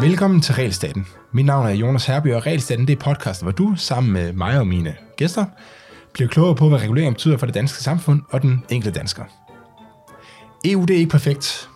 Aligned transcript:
Velkommen 0.00 0.40
til 0.40 0.54
Realstaten. 0.54 1.06
Mit 1.32 1.46
navn 1.46 1.66
er 1.66 1.70
Jonas 1.70 2.06
Herby, 2.06 2.34
og 2.34 2.46
Realstaten 2.46 2.86
det 2.86 2.92
er 2.92 3.00
podcast, 3.00 3.42
hvor 3.42 3.50
du 3.50 3.74
sammen 3.76 4.12
med 4.12 4.32
mig 4.32 4.58
og 4.58 4.66
mine 4.66 4.94
gæster 5.16 5.44
bliver 6.12 6.28
klogere 6.28 6.54
på, 6.54 6.68
hvad 6.68 6.78
regulering 6.78 7.14
betyder 7.14 7.36
for 7.36 7.46
det 7.46 7.54
danske 7.54 7.82
samfund 7.82 8.22
og 8.30 8.42
den 8.42 8.64
enkelte 8.70 8.98
dansker. 8.98 9.24
EU 10.64 10.84
det 10.84 10.94
er 10.94 10.98
ikke 10.98 11.10
perfekt, 11.10 11.68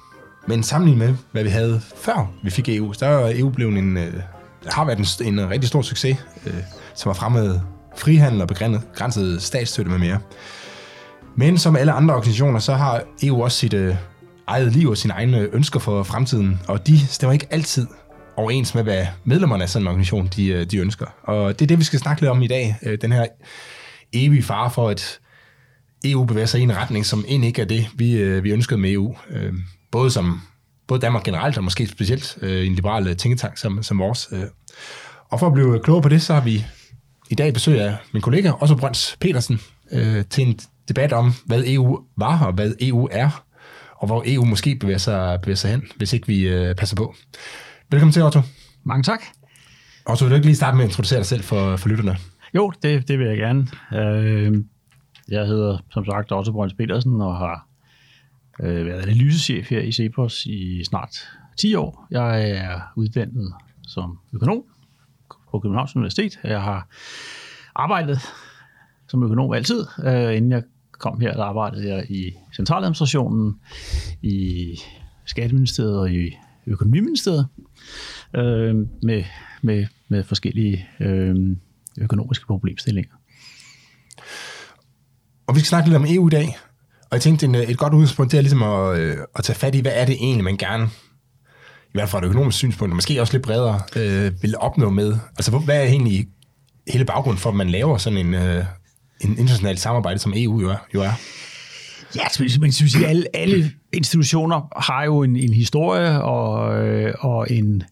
men 0.47 0.63
sammenlignet 0.63 1.09
med, 1.09 1.17
hvad 1.33 1.43
vi 1.45 1.51
havde 1.51 1.81
før 1.97 2.33
vi 2.43 2.51
fik 2.51 2.69
EU, 2.69 2.93
så 2.93 3.07
er 3.07 3.33
EU 3.37 3.51
blevet 3.51 3.79
en, 3.79 3.97
øh, 3.97 4.15
har 4.67 4.85
været 4.85 5.21
en, 5.21 5.39
en 5.39 5.51
rigtig 5.51 5.69
stor 5.69 5.83
succes, 5.83 6.17
øh, 6.47 6.55
som 6.95 7.09
har 7.09 7.15
fremmet 7.15 7.63
frihandel 7.97 8.41
og 8.41 8.49
begrænset 8.49 9.43
statsstøtte 9.43 9.91
med 9.91 9.99
mere. 9.99 10.19
Men 11.37 11.59
som 11.59 11.77
alle 11.77 11.93
andre 11.93 12.14
organisationer, 12.14 12.59
så 12.59 12.75
har 12.75 13.03
EU 13.23 13.43
også 13.45 13.59
sit 13.59 13.75
øh, 13.75 13.96
eget 14.46 14.72
liv 14.72 14.89
og 14.89 14.96
sine 14.96 15.14
egne 15.14 15.39
ønsker 15.39 15.81
for 15.81 16.03
fremtiden, 16.03 16.61
og 16.68 16.86
de 16.86 17.07
stemmer 17.07 17.32
ikke 17.32 17.46
altid 17.50 17.86
overens 18.36 18.75
med, 18.75 18.82
hvad 18.82 19.07
medlemmerne 19.25 19.62
af 19.62 19.68
sådan 19.68 19.85
en 19.85 19.89
organisation 19.89 20.29
de, 20.36 20.46
øh, 20.46 20.67
de 20.67 20.79
ønsker. 20.79 21.07
Og 21.23 21.59
det 21.59 21.64
er 21.64 21.67
det, 21.67 21.79
vi 21.79 21.85
skal 21.85 21.99
snakke 21.99 22.23
lidt 22.23 22.31
om 22.31 22.43
i 22.43 22.46
dag. 22.46 22.76
Øh, 22.82 22.99
den 23.00 23.12
her 23.12 23.26
evige 24.12 24.43
fare 24.43 24.71
for, 24.71 24.89
at 24.89 25.18
EU 26.04 26.25
bevæger 26.25 26.46
sig 26.46 26.61
i 26.61 26.62
en 26.62 26.76
retning, 26.76 27.07
som 27.07 27.25
egentlig 27.29 27.48
ikke 27.48 27.62
er 27.62 27.67
det, 27.67 27.87
vi, 27.95 28.12
øh, 28.12 28.45
vi 28.45 28.51
ønskede 28.51 28.81
med 28.81 28.93
EU. 28.93 29.17
Øh, 29.31 29.53
både 29.90 30.11
som 30.11 30.40
både 30.87 31.01
Danmark 31.01 31.25
generelt, 31.25 31.59
og 31.59 31.64
måske 31.64 31.87
specielt 31.87 32.39
øh, 32.42 32.67
en 32.67 32.75
liberal 32.75 33.17
tænketank 33.17 33.59
som, 33.59 33.83
som 33.83 33.98
vores. 33.98 34.28
Og 35.31 35.41
for 35.41 35.47
at 35.47 35.53
blive 35.53 35.81
klogere 35.84 36.03
på 36.03 36.09
det, 36.09 36.23
så 36.23 36.34
har 36.34 36.41
vi 36.41 36.67
i 37.31 37.34
dag 37.34 37.53
besøg 37.53 37.81
af 37.81 37.97
min 38.12 38.23
kollega, 38.23 38.51
også 38.51 38.77
Brøns 38.77 39.17
Petersen, 39.20 39.61
til 40.31 40.47
en 40.47 40.59
debat 40.89 41.12
om, 41.12 41.33
hvad 41.47 41.62
EU 41.67 42.01
var 42.17 42.47
og 42.47 42.53
hvad 42.53 42.73
EU 42.81 43.09
er, 43.12 43.45
og 43.97 44.06
hvor 44.06 44.23
EU 44.27 44.45
måske 44.45 44.77
bevæger 44.77 44.98
sig, 44.98 45.41
bevæger 45.41 45.57
sig 45.57 45.71
hen, 45.71 45.83
hvis 45.97 46.13
ikke 46.13 46.27
vi 46.27 46.75
passer 46.75 46.97
på. 46.97 47.15
Velkommen 47.91 48.13
til, 48.13 48.23
Otto. 48.23 48.41
Mange 48.85 49.03
tak. 49.03 49.23
Otto, 50.07 50.25
vil 50.25 50.31
du 50.31 50.35
ikke 50.35 50.47
lige 50.47 50.57
starte 50.57 50.77
med 50.77 50.85
at 50.85 50.89
introducere 50.89 51.19
dig 51.19 51.27
selv 51.27 51.43
for, 51.43 51.77
for 51.77 51.89
lytterne? 51.89 52.17
Jo, 52.55 52.73
det, 52.83 53.09
det 53.09 53.19
vil 53.19 53.27
jeg 53.27 53.37
gerne. 53.37 53.67
Øh, 53.95 54.65
jeg 55.29 55.47
hedder, 55.47 55.79
som 55.91 56.05
sagt, 56.05 56.33
Otto 56.33 56.53
Brøns 56.53 56.75
Petersen, 56.75 57.21
og 57.21 57.37
har 57.37 57.67
øh, 58.61 58.87
været 58.87 59.03
analysechef 59.03 59.71
her 59.71 59.81
i 59.81 59.93
Cepos 59.93 60.47
i 60.47 60.85
snart 60.85 61.29
10 61.59 61.75
år. 61.75 62.07
Jeg 62.11 62.51
er 62.51 62.81
uddannet 62.97 63.55
som 63.83 64.19
økonom 64.33 64.63
på 65.51 65.59
Københavns 65.59 65.97
Universitet. 65.97 66.41
Jeg 66.45 66.63
har 66.63 66.89
arbejdet 67.75 68.19
som 69.09 69.23
økonom 69.23 69.53
altid. 69.53 69.87
Øh, 70.05 70.37
inden 70.37 70.53
jeg 70.53 70.63
kom 70.98 71.20
her, 71.20 71.33
der 71.33 71.45
arbejdede 71.45 71.95
jeg 71.95 72.11
i 72.11 72.33
centraladministrationen, 72.56 73.55
i 74.23 74.78
Skatteministeriet 75.27 75.98
og 75.98 76.11
i 76.11 76.31
Økonomiministeriet 76.67 77.47
øh, 78.36 78.77
med, 79.03 79.25
med, 79.62 79.86
med 80.09 80.25
forskellige 80.25 80.89
øh, 81.01 81.56
økonomiske 81.98 82.47
problemstillinger. 82.47 83.14
Og 85.47 85.55
vi 85.55 85.61
skal 85.61 85.69
snakke 85.69 85.89
lidt 85.89 85.97
om 85.97 86.06
EU 86.09 86.27
i 86.28 86.31
dag, 86.31 86.56
og 87.01 87.17
jeg 87.17 87.23
tænkte, 87.23 87.47
en, 87.47 87.55
et 87.55 87.79
godt 87.79 87.95
udgangspunkt 87.95 88.33
det 88.33 88.39
er 88.39 88.42
ligesom 88.42 88.62
at, 88.62 88.98
øh, 88.98 89.17
at 89.36 89.45
tage 89.45 89.56
fat 89.56 89.75
i, 89.75 89.81
hvad 89.81 89.92
er 89.95 90.05
det 90.05 90.14
egentlig, 90.14 90.45
man 90.45 90.56
gerne, 90.56 90.84
i 90.84 91.92
hvert 91.92 92.08
fald 92.08 92.11
fra 92.11 92.27
et 92.27 92.31
økonomisk 92.31 92.56
synspunkt, 92.56 92.92
og 92.92 92.97
måske 92.97 93.20
også 93.20 93.33
lidt 93.33 93.42
bredere, 93.42 93.81
øh, 93.97 94.42
vil 94.42 94.55
opnå 94.58 94.91
med. 94.91 95.17
Altså, 95.36 95.58
hvad 95.58 95.77
er 95.77 95.83
egentlig 95.83 96.29
hele 96.89 97.05
baggrunden 97.05 97.41
for, 97.41 97.51
at 97.51 97.56
man 97.56 97.70
laver 97.70 97.98
sådan 97.98 98.19
en, 98.19 98.34
øh, 98.34 98.64
en 99.20 99.31
internationalt 99.31 99.81
samarbejde, 99.81 100.19
som 100.19 100.33
EU 100.37 100.61
jo 100.61 100.70
er? 100.70 100.87
Jo 100.95 101.03
er? 101.03 101.12
Ja, 102.17 102.23
altså, 102.23 102.59
man 102.61 102.73
synes, 102.73 102.97
at 102.97 103.05
alle, 103.05 103.25
alle 103.34 103.73
institutioner 103.93 104.81
har 104.81 105.05
jo 105.05 105.23
en, 105.23 105.37
en 105.37 105.55
historie 105.55 106.23
og, 106.23 106.79
øh, 106.87 107.15
og 107.19 107.47
en, 107.51 107.83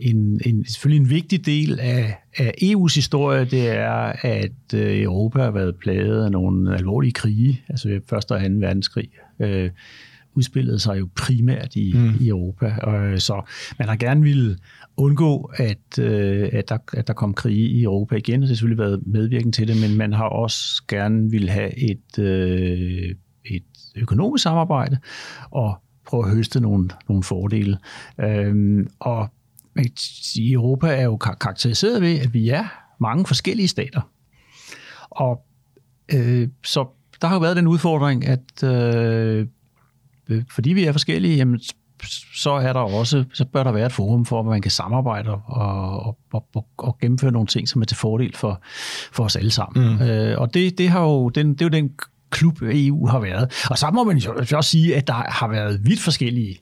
en, 0.00 0.40
en, 0.46 0.66
selvfølgelig 0.66 1.02
en 1.02 1.10
vigtig 1.10 1.46
del 1.46 1.80
af, 1.80 2.18
af 2.38 2.52
EU's 2.62 2.94
historie, 2.94 3.44
det 3.44 3.68
er, 3.68 4.12
at 4.22 4.74
øh, 4.74 5.02
Europa 5.02 5.42
har 5.42 5.50
været 5.50 5.76
plaget 5.76 6.24
af 6.24 6.30
nogle 6.30 6.74
alvorlige 6.74 7.12
krige, 7.12 7.62
altså 7.68 8.00
første 8.10 8.32
og 8.32 8.44
anden 8.44 8.60
verdenskrig. 8.60 9.08
Øh, 9.40 9.70
udspillede 10.38 10.78
sig 10.78 10.98
jo 10.98 11.08
primært 11.16 11.76
i, 11.76 11.92
mm. 11.94 12.14
i 12.20 12.28
Europa, 12.28 12.74
og, 12.82 13.22
så 13.22 13.42
man 13.78 13.88
har 13.88 13.96
gerne 13.96 14.22
ville 14.22 14.58
undgå, 14.96 15.50
at, 15.54 15.98
øh, 15.98 16.48
at, 16.52 16.68
der, 16.68 16.78
at 16.92 17.06
der 17.06 17.12
kom 17.12 17.34
krige 17.34 17.68
i 17.68 17.82
Europa 17.82 18.16
igen, 18.16 18.34
og 18.34 18.40
det 18.40 18.48
har 18.48 18.54
selvfølgelig 18.54 18.78
været 18.78 19.00
medvirkende 19.06 19.56
til 19.56 19.68
det, 19.68 19.80
men 19.80 19.98
man 19.98 20.12
har 20.12 20.24
også 20.24 20.82
gerne 20.88 21.30
ville 21.30 21.50
have 21.50 21.78
et, 21.90 22.18
øh, 22.18 23.14
et 23.44 23.62
økonomisk 23.96 24.42
samarbejde 24.42 24.98
og 25.50 25.74
prøve 26.06 26.24
at 26.24 26.30
høste 26.30 26.60
nogle, 26.60 26.88
nogle 27.08 27.22
fordele. 27.22 27.78
Øhm, 28.20 28.86
og 28.98 29.28
sige, 29.96 30.52
Europa 30.52 30.86
er 30.86 31.04
jo 31.04 31.16
karakteriseret 31.16 32.02
ved, 32.02 32.18
at 32.18 32.34
vi 32.34 32.48
er 32.48 32.64
mange 33.00 33.26
forskellige 33.26 33.68
stater. 33.68 34.00
Og 35.10 35.44
øh, 36.14 36.48
så 36.64 36.86
der 37.20 37.28
har 37.28 37.34
jo 37.34 37.40
været 37.40 37.56
den 37.56 37.66
udfordring, 37.66 38.26
at 38.26 38.62
øh, 38.64 39.46
fordi 40.50 40.72
vi 40.72 40.84
er 40.84 40.92
forskellige, 40.92 41.36
jamen, 41.36 41.60
så 42.34 42.50
er 42.50 42.72
der 42.72 42.80
også, 42.80 43.24
så 43.32 43.44
bør 43.44 43.62
der 43.64 43.72
være 43.72 43.86
et 43.86 43.92
forum 43.92 44.24
for, 44.24 44.40
at 44.40 44.46
man 44.46 44.62
kan 44.62 44.70
samarbejde 44.70 45.30
og, 45.30 45.42
og, 46.06 46.18
og, 46.32 46.66
og 46.76 46.98
gennemføre 47.00 47.32
nogle 47.32 47.46
ting, 47.46 47.68
som 47.68 47.82
er 47.82 47.86
til 47.86 47.96
fordel 47.96 48.36
for, 48.36 48.62
for 49.12 49.24
os 49.24 49.36
alle 49.36 49.50
sammen. 49.50 49.96
Mm. 49.96 50.02
Øh, 50.02 50.40
og 50.40 50.54
det, 50.54 50.78
det, 50.78 50.88
har 50.88 51.02
jo, 51.02 51.28
den, 51.28 51.52
det 51.52 51.60
er 51.60 51.64
jo 51.64 51.70
den 51.70 51.90
klub 52.30 52.62
EU 52.62 53.06
har 53.06 53.18
været. 53.18 53.66
Og 53.70 53.78
så 53.78 53.90
må 53.90 54.04
man 54.04 54.16
jo 54.16 54.34
også 54.56 54.70
sige, 54.70 54.96
at 54.96 55.06
der 55.06 55.12
har 55.12 55.48
været 55.48 55.80
vidt 55.84 56.00
forskellige 56.00 56.58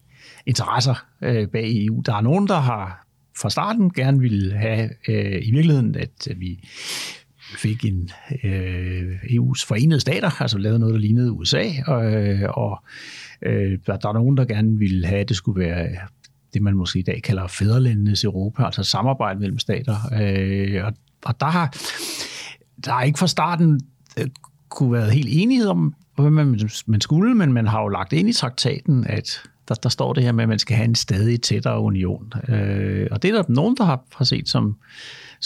interesser 0.47 1.07
øh, 1.23 1.49
bag 1.49 1.87
EU. 1.87 2.03
Der 2.07 2.15
er 2.15 2.21
nogen, 2.21 2.49
der 2.49 2.61
har 2.61 3.07
fra 3.41 3.51
starten 3.51 3.93
gerne 3.93 4.21
ville 4.21 4.57
have 4.57 4.91
øh, 5.09 5.43
i 5.43 5.51
virkeligheden, 5.51 5.97
at 5.97 6.29
vi 6.37 6.69
fik 7.57 7.85
en 7.85 8.11
øh, 8.45 9.15
EU's 9.23 9.67
forenede 9.67 10.01
stater, 10.01 10.43
altså 10.43 10.59
lavet 10.59 10.81
noget, 10.81 10.95
der 10.95 11.01
lignede 11.01 11.33
USA, 11.33 11.65
øh, 11.89 12.49
og 12.49 12.85
øh, 13.43 13.79
der, 13.87 13.97
der 13.97 14.09
er 14.09 14.13
nogen, 14.13 14.37
der 14.37 14.45
gerne 14.45 14.79
ville 14.79 15.07
have, 15.07 15.21
at 15.21 15.29
det 15.29 15.37
skulle 15.37 15.61
være 15.61 15.85
øh, 15.85 15.97
det, 16.55 16.63
man 16.63 16.75
måske 16.75 16.99
i 16.99 17.03
dag 17.03 17.23
kalder 17.23 17.47
fædrelandenes 17.47 18.25
Europa, 18.25 18.65
altså 18.65 18.83
samarbejde 18.83 19.41
mellem 19.41 19.59
stater. 19.59 19.97
Øh, 20.21 20.85
og, 20.85 20.93
og 21.25 21.41
der 21.41 21.47
har 21.47 21.77
der 22.85 22.95
er 22.95 23.03
ikke 23.03 23.19
fra 23.19 23.27
starten 23.27 23.81
øh, 24.19 24.27
kunne 24.69 24.93
være 24.93 25.11
helt 25.11 25.29
enighed 25.31 25.69
om, 25.69 25.95
hvad 26.17 26.31
man, 26.31 26.71
man 26.87 27.01
skulle, 27.01 27.35
men 27.35 27.53
man 27.53 27.67
har 27.67 27.83
jo 27.83 27.89
lagt 27.89 28.13
ind 28.13 28.29
i 28.29 28.33
traktaten, 28.33 29.07
at 29.07 29.43
der, 29.69 29.75
der 29.75 29.89
står 29.89 30.13
det 30.13 30.23
her 30.23 30.33
med, 30.33 30.45
at 30.45 30.49
man 30.49 30.59
skal 30.59 30.77
have 30.77 30.85
en 30.85 30.95
stadig 30.95 31.41
tættere 31.41 31.81
union. 31.81 32.33
Øh, 32.49 33.09
og 33.11 33.23
det 33.23 33.31
er 33.31 33.35
der 33.35 33.45
nogen, 33.49 33.77
der 33.77 33.85
har, 33.85 34.05
har 34.15 34.25
set 34.25 34.49
som, 34.49 34.77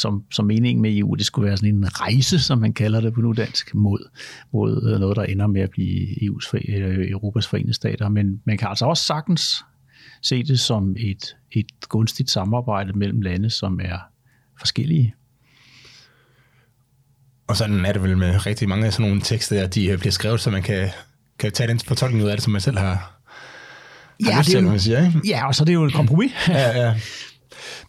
som, 0.01 0.25
som 0.31 0.47
mening 0.47 0.81
med 0.81 0.99
EU. 0.99 1.15
Det 1.15 1.27
skulle 1.27 1.47
være 1.47 1.57
sådan 1.57 1.75
en 1.75 2.01
rejse, 2.01 2.39
som 2.39 2.59
man 2.59 2.73
kalder 2.73 3.01
det 3.01 3.15
på 3.15 3.21
nudansk, 3.21 3.75
mod, 3.75 4.09
mod 4.53 4.99
noget, 4.99 5.17
der 5.17 5.23
ender 5.23 5.47
med 5.47 5.61
at 5.61 5.71
blive 5.71 6.09
EU's, 6.09 6.55
øh, 6.55 7.11
Europas 7.11 7.47
forenede 7.47 7.75
stater. 7.75 8.09
Men 8.09 8.41
man 8.45 8.59
kan 8.59 8.69
altså 8.69 8.87
også 8.87 9.05
sagtens 9.05 9.65
se 10.23 10.43
det 10.43 10.61
som 10.61 10.97
et, 10.99 11.37
et 11.53 11.67
gunstigt 11.89 12.31
samarbejde 12.31 12.93
mellem 12.93 13.21
lande, 13.21 13.51
som 13.51 13.81
er 13.83 13.99
forskellige. 14.59 15.15
Og 17.47 17.57
sådan 17.57 17.85
er 17.85 17.93
det 17.93 18.03
vel 18.03 18.19
med 18.19 18.47
rigtig 18.47 18.69
mange 18.69 18.87
af 18.87 18.93
sådan 18.93 19.07
nogle 19.07 19.21
tekster, 19.21 19.65
at 19.65 19.75
de 19.75 19.87
øh, 19.87 19.99
bliver 19.99 20.13
skrevet, 20.13 20.41
så 20.41 20.51
man 20.51 20.63
kan, 20.63 20.89
kan 21.39 21.53
tage 21.53 21.69
den 21.69 21.79
fortolkning 21.79 22.25
ud 22.25 22.29
af 22.29 22.37
det, 22.37 22.45
som 22.45 22.53
man 22.53 22.61
selv 22.61 22.79
har, 22.79 23.21
ja, 24.27 24.39
lyst 24.39 24.51
til, 24.51 24.65
man 24.65 24.81
siger, 24.81 25.07
ikke? 25.07 25.21
Ja, 25.25 25.47
og 25.47 25.55
så 25.55 25.63
er 25.63 25.65
det 25.65 25.75
jo 25.75 25.85
et 25.85 25.95
kompromis. 25.95 26.33
ja, 26.49 26.87
ja. 26.87 26.95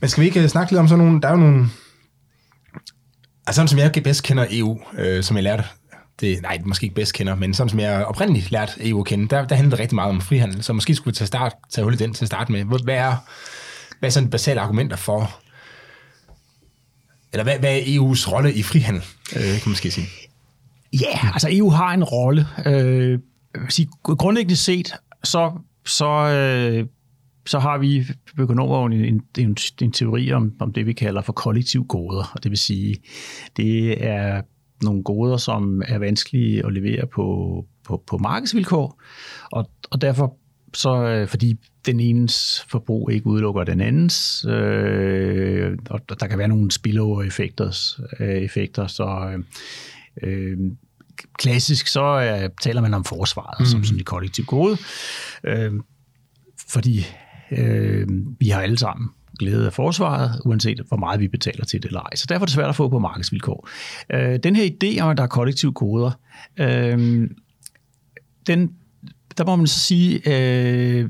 Men 0.01 0.09
skal 0.09 0.21
vi 0.21 0.27
ikke 0.27 0.41
øh, 0.43 0.47
snakke 0.47 0.71
lidt 0.71 0.79
om 0.79 0.87
sådan 0.87 1.05
nogle, 1.05 1.21
der 1.21 1.27
er 1.27 1.31
jo 1.31 1.37
nogle, 1.37 1.69
altså 3.47 3.55
sådan 3.55 3.67
som 3.67 3.79
jeg 3.79 3.91
bedst 4.03 4.23
kender 4.23 4.45
EU, 4.49 4.79
øh, 4.97 5.23
som 5.23 5.35
jeg 5.35 5.43
lærte, 5.43 5.63
det, 6.19 6.41
nej, 6.41 6.61
måske 6.65 6.83
ikke 6.83 6.95
bedst 6.95 7.13
kender, 7.13 7.35
men 7.35 7.53
sådan 7.53 7.69
som 7.69 7.79
jeg 7.79 8.05
oprindeligt 8.05 8.51
lærte 8.51 8.89
EU 8.89 8.99
at 8.99 9.05
kende, 9.05 9.27
der, 9.27 9.45
der 9.45 9.55
handler 9.55 9.69
det 9.69 9.79
rigtig 9.79 9.95
meget 9.95 10.09
om 10.09 10.21
frihandel, 10.21 10.63
så 10.63 10.73
måske 10.73 10.95
skulle 10.95 11.11
vi 11.13 11.15
tage, 11.15 11.27
start, 11.27 11.53
tage 11.69 11.83
hul 11.83 11.93
i 11.93 11.97
den 11.97 12.13
til 12.13 12.23
at 12.23 12.27
starte 12.27 12.51
med. 12.51 12.63
Hvad 12.83 12.95
er, 12.95 13.15
hvad 13.99 14.09
er 14.09 14.11
sådan 14.11 14.29
basale 14.29 14.61
argumenter 14.61 14.97
for, 14.97 15.39
eller 17.33 17.43
hvad, 17.43 17.59
hvad 17.59 17.77
er 17.77 17.81
EU's 17.81 18.31
rolle 18.31 18.53
i 18.53 18.63
frihandel, 18.63 19.03
øh, 19.35 19.41
kan 19.41 19.51
man 19.51 19.69
måske 19.69 19.91
sige? 19.91 20.07
Ja, 20.93 21.05
yeah, 21.07 21.33
altså 21.33 21.47
EU 21.51 21.69
har 21.69 21.93
en 21.93 22.03
rolle. 22.03 22.47
Øh, 22.65 23.19
sige, 23.69 23.89
grundlæggende 24.03 24.55
set, 24.55 24.93
så, 25.23 25.51
så, 25.85 26.07
øh, 26.07 26.85
så 27.45 27.59
har 27.59 27.77
vi 27.77 28.05
økonomer 28.39 28.85
en, 28.85 29.21
en, 29.37 29.57
en, 29.81 29.91
teori 29.91 30.31
om, 30.31 30.53
om 30.59 30.73
det, 30.73 30.85
vi 30.85 30.93
kalder 30.93 31.21
for 31.21 31.33
kollektiv 31.33 31.85
goder. 31.87 32.31
Og 32.35 32.43
det 32.43 32.49
vil 32.49 32.57
sige, 32.57 32.95
det 33.57 34.03
er 34.05 34.41
nogle 34.83 35.03
goder, 35.03 35.37
som 35.37 35.81
er 35.87 35.97
vanskelige 35.97 36.65
at 36.65 36.73
levere 36.73 37.07
på, 37.07 37.65
på, 37.83 38.03
på 38.07 38.17
markedsvilkår, 38.17 39.01
og, 39.51 39.69
og 39.91 40.01
derfor 40.01 40.37
så 40.73 41.03
øh, 41.03 41.27
fordi 41.27 41.57
den 41.85 41.99
enes 41.99 42.65
forbrug 42.69 43.11
ikke 43.11 43.27
udelukker 43.27 43.63
den 43.63 43.81
andens, 43.81 44.45
øh, 44.49 45.77
og 45.89 46.19
der 46.19 46.27
kan 46.27 46.37
være 46.37 46.47
nogle 46.47 46.71
spillover-effekter, 46.71 47.97
øh, 48.19 48.29
effekter, 48.29 48.87
så 48.87 49.31
øh, 50.23 50.57
klassisk, 51.37 51.87
så 51.87 52.39
uh, 52.43 52.55
taler 52.61 52.81
man 52.81 52.93
om 52.93 53.03
forsvaret 53.03 53.59
mm. 53.59 53.65
som 53.65 53.83
sådan 53.83 53.99
et 53.99 54.05
kollektivt 54.05 54.47
gode, 54.47 54.77
uh, 55.47 55.79
fordi 56.69 57.05
uh, 57.51 58.07
vi 58.39 58.49
har 58.49 58.61
alle 58.61 58.77
sammen 58.77 59.09
glæde 59.39 59.65
af 59.65 59.73
forsvaret, 59.73 60.41
uanset 60.45 60.81
hvor 60.87 60.97
meget 60.97 61.19
vi 61.19 61.27
betaler 61.27 61.65
til 61.65 61.81
det 61.81 61.87
eller 61.87 62.01
ej. 62.01 62.15
Så 62.15 62.25
derfor 62.29 62.43
er 62.43 62.45
det 62.45 62.53
svært 62.53 62.69
at 62.69 62.75
få 62.75 62.89
på 62.89 62.99
markedsvilkår. 62.99 63.69
Uh, 64.13 64.35
den 64.43 64.55
her 64.55 64.69
idé 64.69 65.01
om, 65.01 65.09
at 65.09 65.17
der 65.17 65.23
er 65.23 65.27
kollektive 65.27 65.71
goder, 65.71 66.11
uh, 66.59 67.27
den, 68.47 68.71
der 69.37 69.45
må 69.45 69.55
man 69.55 69.67
så 69.67 69.79
sige, 69.79 70.21
uh, 70.25 71.09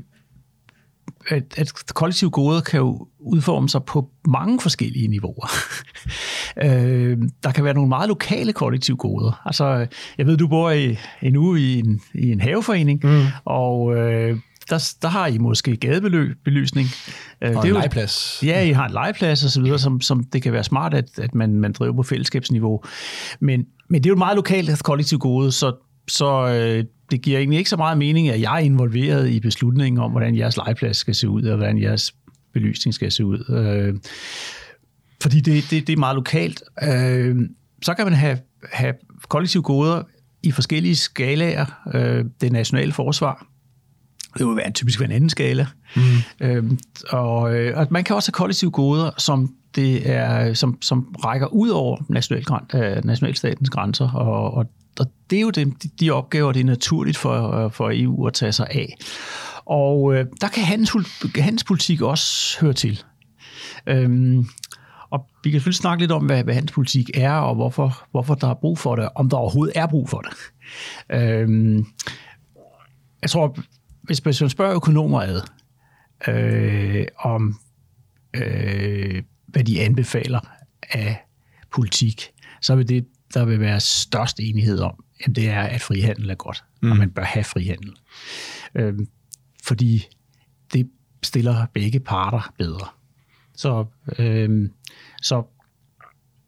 at, 1.28 1.58
at 1.58 1.94
kollektive 1.94 2.30
goder 2.30 2.60
kan 2.60 2.80
jo 2.80 3.06
udforme 3.18 3.68
sig 3.68 3.84
på 3.84 4.10
mange 4.26 4.60
forskellige 4.60 5.08
niveauer. 5.08 5.50
øh, 6.64 7.18
der 7.42 7.52
kan 7.52 7.64
være 7.64 7.74
nogle 7.74 7.88
meget 7.88 8.08
lokale 8.08 8.52
kollektive 8.52 8.96
goder. 8.96 9.42
Altså, 9.44 9.86
jeg 10.18 10.26
ved, 10.26 10.36
du 10.36 10.48
bor 10.48 10.70
i, 10.70 10.98
en 11.22 11.36
uge 11.36 11.60
i 11.60 11.78
en, 11.78 12.00
i 12.14 12.32
en 12.32 12.40
haveforening, 12.40 13.00
mm. 13.04 13.22
og 13.44 13.96
øh, 13.96 14.38
der, 14.70 14.94
der 15.02 15.08
har 15.08 15.26
I 15.26 15.38
måske 15.38 15.76
gadebelysning. 15.76 16.88
Øh, 17.42 17.56
og 17.56 17.62
det 17.62 17.70
er 17.70 17.74
en 17.74 17.80
legeplads. 17.80 18.42
Ja, 18.42 18.62
I 18.62 18.72
har 18.72 18.86
en 18.86 18.92
legeplads 18.92 19.44
og 19.44 19.50
så 19.50 19.62
videre, 19.62 19.78
som, 19.78 20.00
som 20.00 20.24
det 20.24 20.42
kan 20.42 20.52
være 20.52 20.64
smart, 20.64 20.94
at, 20.94 21.18
at 21.18 21.34
man, 21.34 21.60
man 21.60 21.72
driver 21.72 21.92
på 21.92 22.02
fællesskabsniveau. 22.02 22.82
Men, 23.40 23.66
men 23.88 24.02
det 24.02 24.06
er 24.06 24.10
jo 24.10 24.14
et 24.14 24.18
meget 24.18 24.36
lokalt 24.36 24.82
kollektivt 24.82 25.20
gode, 25.20 25.52
så, 25.52 25.72
så 26.08 26.48
øh, 26.48 26.84
det 27.10 27.22
giver 27.22 27.38
egentlig 27.38 27.58
ikke 27.58 27.70
så 27.70 27.76
meget 27.76 27.98
mening, 27.98 28.28
at 28.28 28.40
jeg 28.40 28.54
er 28.54 28.58
involveret 28.58 29.28
i 29.30 29.40
beslutningen 29.40 30.02
om, 30.02 30.10
hvordan 30.10 30.36
jeres 30.36 30.56
legeplads 30.56 30.96
skal 30.96 31.14
se 31.14 31.28
ud, 31.28 31.42
og 31.42 31.56
hvordan 31.56 31.82
jeres 31.82 32.14
belysning 32.52 32.94
skal 32.94 33.12
se 33.12 33.24
ud. 33.24 33.50
Øh, 33.50 33.94
fordi 35.22 35.40
det, 35.40 35.64
det, 35.70 35.86
det 35.86 35.92
er 35.92 35.96
meget 35.96 36.14
lokalt. 36.14 36.62
Øh, 36.82 37.36
så 37.82 37.94
kan 37.94 38.04
man 38.04 38.14
have, 38.14 38.38
have 38.72 38.94
kollektive 39.28 39.62
goder 39.62 40.02
i 40.42 40.50
forskellige 40.50 40.96
skalaer. 40.96 41.66
Øh, 41.94 42.24
det 42.40 42.52
nationale 42.52 42.92
forsvar, 42.92 43.46
det 44.38 44.46
vil 44.46 44.56
være, 44.56 44.70
typisk 44.70 45.00
være 45.00 45.08
en 45.08 45.16
anden 45.16 45.30
skala. 45.30 45.66
Mm. 45.96 46.02
Øh, 46.40 46.64
og, 47.10 47.54
øh, 47.54 47.78
og 47.78 47.86
man 47.90 48.04
kan 48.04 48.16
også 48.16 48.28
have 48.28 48.34
kollektive 48.34 48.70
goder, 48.70 49.10
som 49.18 49.54
det 49.74 50.10
er, 50.10 50.54
som, 50.54 50.78
som 50.82 51.14
rækker 51.24 51.46
ud 51.46 51.68
over 51.68 51.96
national, 52.08 52.44
øh, 52.74 53.04
nationalstatens 53.04 53.70
grænser, 53.70 54.10
og, 54.10 54.54
og 54.54 54.66
og 54.98 55.06
det 55.30 55.36
er 55.36 55.40
jo 55.40 55.50
de, 55.50 55.72
de 56.00 56.10
opgaver, 56.10 56.52
det 56.52 56.60
er 56.60 56.64
naturligt 56.64 57.16
for, 57.16 57.68
for 57.68 57.90
EU 57.94 58.26
at 58.26 58.34
tage 58.34 58.52
sig 58.52 58.66
af. 58.70 58.96
Og 59.64 60.14
øh, 60.14 60.26
der 60.40 60.48
kan 60.48 60.64
handelspolitik 61.34 62.00
også 62.00 62.60
høre 62.60 62.72
til. 62.72 63.02
Øhm, 63.86 64.46
og 65.10 65.26
vi 65.44 65.50
kan 65.50 65.60
selvfølgelig 65.60 65.76
snakke 65.76 66.02
lidt 66.02 66.12
om, 66.12 66.26
hvad, 66.26 66.44
hvad 66.44 66.54
handelspolitik 66.54 67.10
er, 67.14 67.32
og 67.32 67.54
hvorfor, 67.54 68.04
hvorfor 68.10 68.34
der 68.34 68.48
er 68.48 68.54
brug 68.54 68.78
for 68.78 68.96
det, 68.96 69.08
om 69.14 69.28
der 69.28 69.36
overhovedet 69.36 69.72
er 69.76 69.86
brug 69.86 70.08
for 70.08 70.20
det. 70.20 70.32
Øhm, 71.12 71.86
jeg 73.22 73.30
tror, 73.30 73.56
hvis 74.02 74.24
man 74.24 74.34
spørger 74.34 74.74
økonomer 74.74 75.20
ad, 75.20 75.40
øh, 76.28 77.06
om 77.18 77.60
øh, 78.34 79.22
hvad 79.46 79.64
de 79.64 79.80
anbefaler 79.80 80.40
af 80.82 81.26
politik, 81.70 82.30
så 82.60 82.74
vil 82.74 82.88
det 82.88 83.06
der 83.34 83.44
vil 83.44 83.60
være 83.60 83.80
størst 83.80 84.40
enighed 84.40 84.80
om, 84.80 85.04
jamen 85.20 85.34
det 85.34 85.48
er, 85.48 85.62
at 85.62 85.80
frihandel 85.80 86.30
er 86.30 86.34
godt, 86.34 86.64
mm. 86.82 86.90
og 86.90 86.96
man 86.96 87.10
bør 87.10 87.24
have 87.24 87.44
frihandel. 87.44 87.92
Øhm, 88.74 89.08
fordi 89.64 90.08
det 90.72 90.90
stiller 91.22 91.66
begge 91.74 92.00
parter 92.00 92.54
bedre. 92.58 92.88
Så, 93.54 93.86
øhm, 94.18 94.72
så 95.22 95.42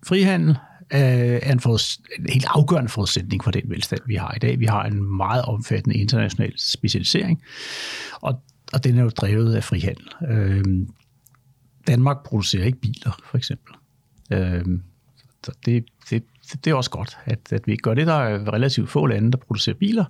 frihandel 0.06 0.56
øh, 0.92 1.00
er 1.42 1.52
en, 1.52 1.60
en 2.18 2.32
helt 2.32 2.46
afgørende 2.48 2.88
forudsætning 2.88 3.44
for 3.44 3.50
den 3.50 3.62
velstand, 3.66 4.00
vi 4.06 4.14
har 4.14 4.34
i 4.36 4.38
dag. 4.38 4.60
Vi 4.60 4.66
har 4.66 4.84
en 4.84 5.16
meget 5.16 5.44
omfattende 5.44 5.96
international 5.96 6.52
specialisering, 6.58 7.42
og, 8.20 8.42
og 8.72 8.84
den 8.84 8.98
er 8.98 9.02
jo 9.02 9.08
drevet 9.08 9.54
af 9.54 9.64
frihandel. 9.64 10.08
Øh, 10.30 10.64
Danmark 11.86 12.24
producerer 12.24 12.64
ikke 12.64 12.80
biler, 12.80 13.18
for 13.30 13.38
eksempel. 13.38 13.74
Øh, 14.32 14.64
så 15.44 15.52
det, 15.66 15.84
det, 16.10 16.22
det 16.64 16.70
er 16.70 16.74
også 16.74 16.90
godt, 16.90 17.18
at, 17.24 17.38
at 17.52 17.66
vi 17.66 17.72
ikke 17.72 17.82
gør 17.82 17.94
det. 17.94 18.06
Der 18.06 18.14
er 18.14 18.52
relativt 18.52 18.90
få 18.90 19.06
lande, 19.06 19.32
der 19.32 19.38
producerer 19.38 19.76
biler. 19.76 20.04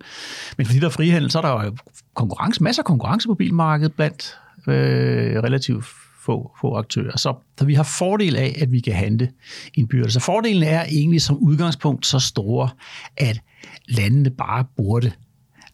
Men 0.56 0.66
fordi 0.66 0.78
der 0.78 0.86
er 0.86 0.90
frihandel, 0.90 1.30
så 1.30 1.38
er 1.38 1.42
der 1.42 1.64
jo 1.64 1.76
konkurrence, 2.14 2.62
masser 2.62 2.82
af 2.82 2.86
konkurrence 2.86 3.28
på 3.28 3.34
bilmarkedet 3.34 3.94
blandt 3.94 4.38
øh, 4.66 5.42
relativt 5.42 5.84
få, 6.24 6.56
få 6.60 6.76
aktører. 6.76 7.16
Så, 7.16 7.34
så 7.58 7.64
vi 7.64 7.74
har 7.74 7.82
fordel 7.82 8.36
af, 8.36 8.56
at 8.60 8.72
vi 8.72 8.80
kan 8.80 8.94
handle 8.94 9.30
indbyrdes. 9.74 10.12
Så 10.12 10.20
fordelen 10.20 10.62
er 10.62 10.84
egentlig 10.84 11.22
som 11.22 11.36
udgangspunkt 11.36 12.06
så 12.06 12.18
store, 12.18 12.68
at 13.16 13.40
landene 13.88 14.30
bare 14.30 14.64
burde 14.76 15.12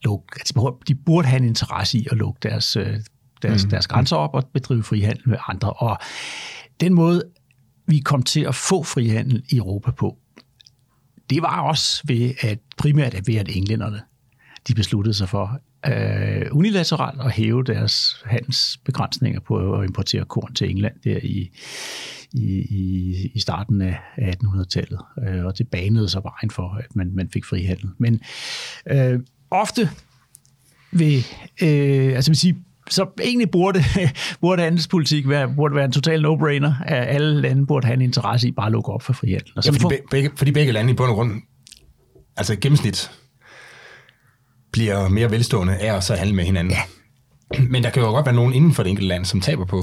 lukke, 0.04 0.26
altså 0.32 0.74
de 0.88 0.94
burde 0.94 1.28
have 1.28 1.40
en 1.40 1.48
interesse 1.48 1.98
i 1.98 2.06
at 2.10 2.16
lukke 2.16 2.38
deres, 2.42 2.76
øh, 2.76 3.00
deres, 3.42 3.64
mm. 3.64 3.70
deres 3.70 3.86
grænser 3.86 4.16
op 4.16 4.34
og 4.34 4.46
bedrive 4.52 4.82
frihandel 4.82 5.28
med 5.28 5.38
andre. 5.48 5.72
Og 5.72 5.98
den 6.80 6.94
måde, 6.94 7.22
vi 7.86 7.98
kom 7.98 8.22
til 8.22 8.40
at 8.40 8.54
få 8.54 8.82
frihandel 8.82 9.42
i 9.48 9.56
Europa 9.56 9.90
på, 9.90 10.16
det 11.30 11.42
var 11.42 11.60
også 11.60 12.02
ved 12.04 12.34
at, 12.40 12.58
primært 12.76 13.14
ved, 13.26 13.34
at 13.34 13.48
englænderne 13.56 14.00
de 14.68 14.74
besluttede 14.74 15.14
sig 15.14 15.28
for 15.28 15.60
øh, 15.86 16.46
unilateralt 16.52 17.20
at 17.20 17.32
hæve 17.32 17.64
deres 17.64 18.22
handelsbegrænsninger 18.26 19.40
på 19.40 19.74
at 19.74 19.84
importere 19.84 20.24
korn 20.24 20.54
til 20.54 20.70
England 20.70 20.94
der 21.04 21.18
i, 21.22 21.50
i, 22.32 22.46
i, 22.70 23.14
i 23.34 23.38
starten 23.38 23.80
af 23.80 23.98
1800-tallet. 24.18 25.00
Øh, 25.28 25.44
og 25.44 25.58
det 25.58 25.68
banede 25.68 26.08
så 26.08 26.20
vejen 26.20 26.50
for, 26.50 26.78
at 26.84 26.96
man, 26.96 27.10
man 27.14 27.28
fik 27.32 27.44
frihandel. 27.44 27.90
Men 27.98 28.20
øh, 28.90 29.20
ofte 29.50 29.90
vil, 30.92 31.26
øh, 31.62 32.14
altså 32.14 32.30
vil 32.30 32.36
sige, 32.36 32.56
så 32.90 33.06
egentlig 33.22 33.50
burde, 33.50 33.84
burde 34.40 34.62
handelspolitik 34.62 35.28
være, 35.28 35.54
burde 35.56 35.74
være 35.74 35.84
en 35.84 35.92
total 35.92 36.22
no-brainer. 36.22 36.84
At 36.84 37.08
alle 37.14 37.40
lande 37.40 37.66
burde 37.66 37.86
have 37.86 37.94
en 37.94 38.02
interesse 38.02 38.48
i 38.48 38.52
bare 38.52 38.66
at 38.66 38.72
lukke 38.72 38.92
op 38.92 39.02
for 39.02 39.12
frihandel. 39.12 39.52
Ja, 39.66 39.70
fordi, 39.70 39.96
begge, 40.10 40.30
fordi 40.36 40.52
begge 40.52 40.72
lande 40.72 40.92
i 40.92 40.94
bund 40.94 41.10
og 41.10 41.14
grund, 41.14 41.42
altså 42.36 42.56
gennemsnit, 42.56 43.10
bliver 44.72 45.08
mere 45.08 45.30
velstående 45.30 45.76
af 45.76 45.96
at 45.96 46.04
så 46.04 46.14
handle 46.14 46.34
med 46.34 46.44
hinanden. 46.44 46.72
Ja. 46.72 46.82
Men 47.68 47.82
der 47.82 47.90
kan 47.90 48.02
jo 48.02 48.08
godt 48.08 48.26
være 48.26 48.34
nogen 48.34 48.54
inden 48.54 48.72
for 48.72 48.82
det 48.82 48.90
enkelte 48.90 49.08
land, 49.08 49.24
som 49.24 49.40
taber 49.40 49.64
på. 49.64 49.82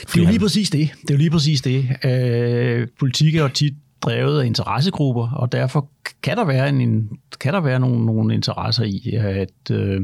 Det 0.00 0.16
er 0.16 0.22
jo 0.22 0.28
lige 0.28 0.38
præcis 0.38 0.70
det. 0.70 0.90
Det 1.02 1.10
er 1.10 1.14
jo 1.14 1.18
lige 1.18 1.30
præcis 1.30 1.60
det. 1.60 1.88
Øh, 2.04 2.88
politik 2.98 3.34
er 3.34 3.42
jo 3.42 3.48
tit 3.48 3.74
drevet 4.02 4.40
af 4.40 4.46
interessegrupper, 4.46 5.30
og 5.30 5.52
derfor 5.52 5.90
kan 6.22 6.36
der 6.36 6.44
være, 6.44 6.68
en, 6.68 7.08
kan 7.40 7.54
der 7.54 7.60
være 7.60 7.80
nogle, 7.80 8.06
nogle 8.06 8.34
interesser 8.34 8.84
i, 8.84 9.14
at, 9.16 9.70
øh, 9.70 10.00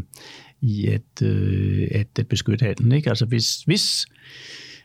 i 0.60 0.86
at, 0.86 1.22
øh, 1.22 1.88
at, 1.90 2.06
at 2.18 2.26
beskytte 2.26 2.64
handlen. 2.64 2.92
Ikke? 2.92 3.08
Altså 3.08 3.26
hvis, 3.26 3.56
hvis, 3.66 4.06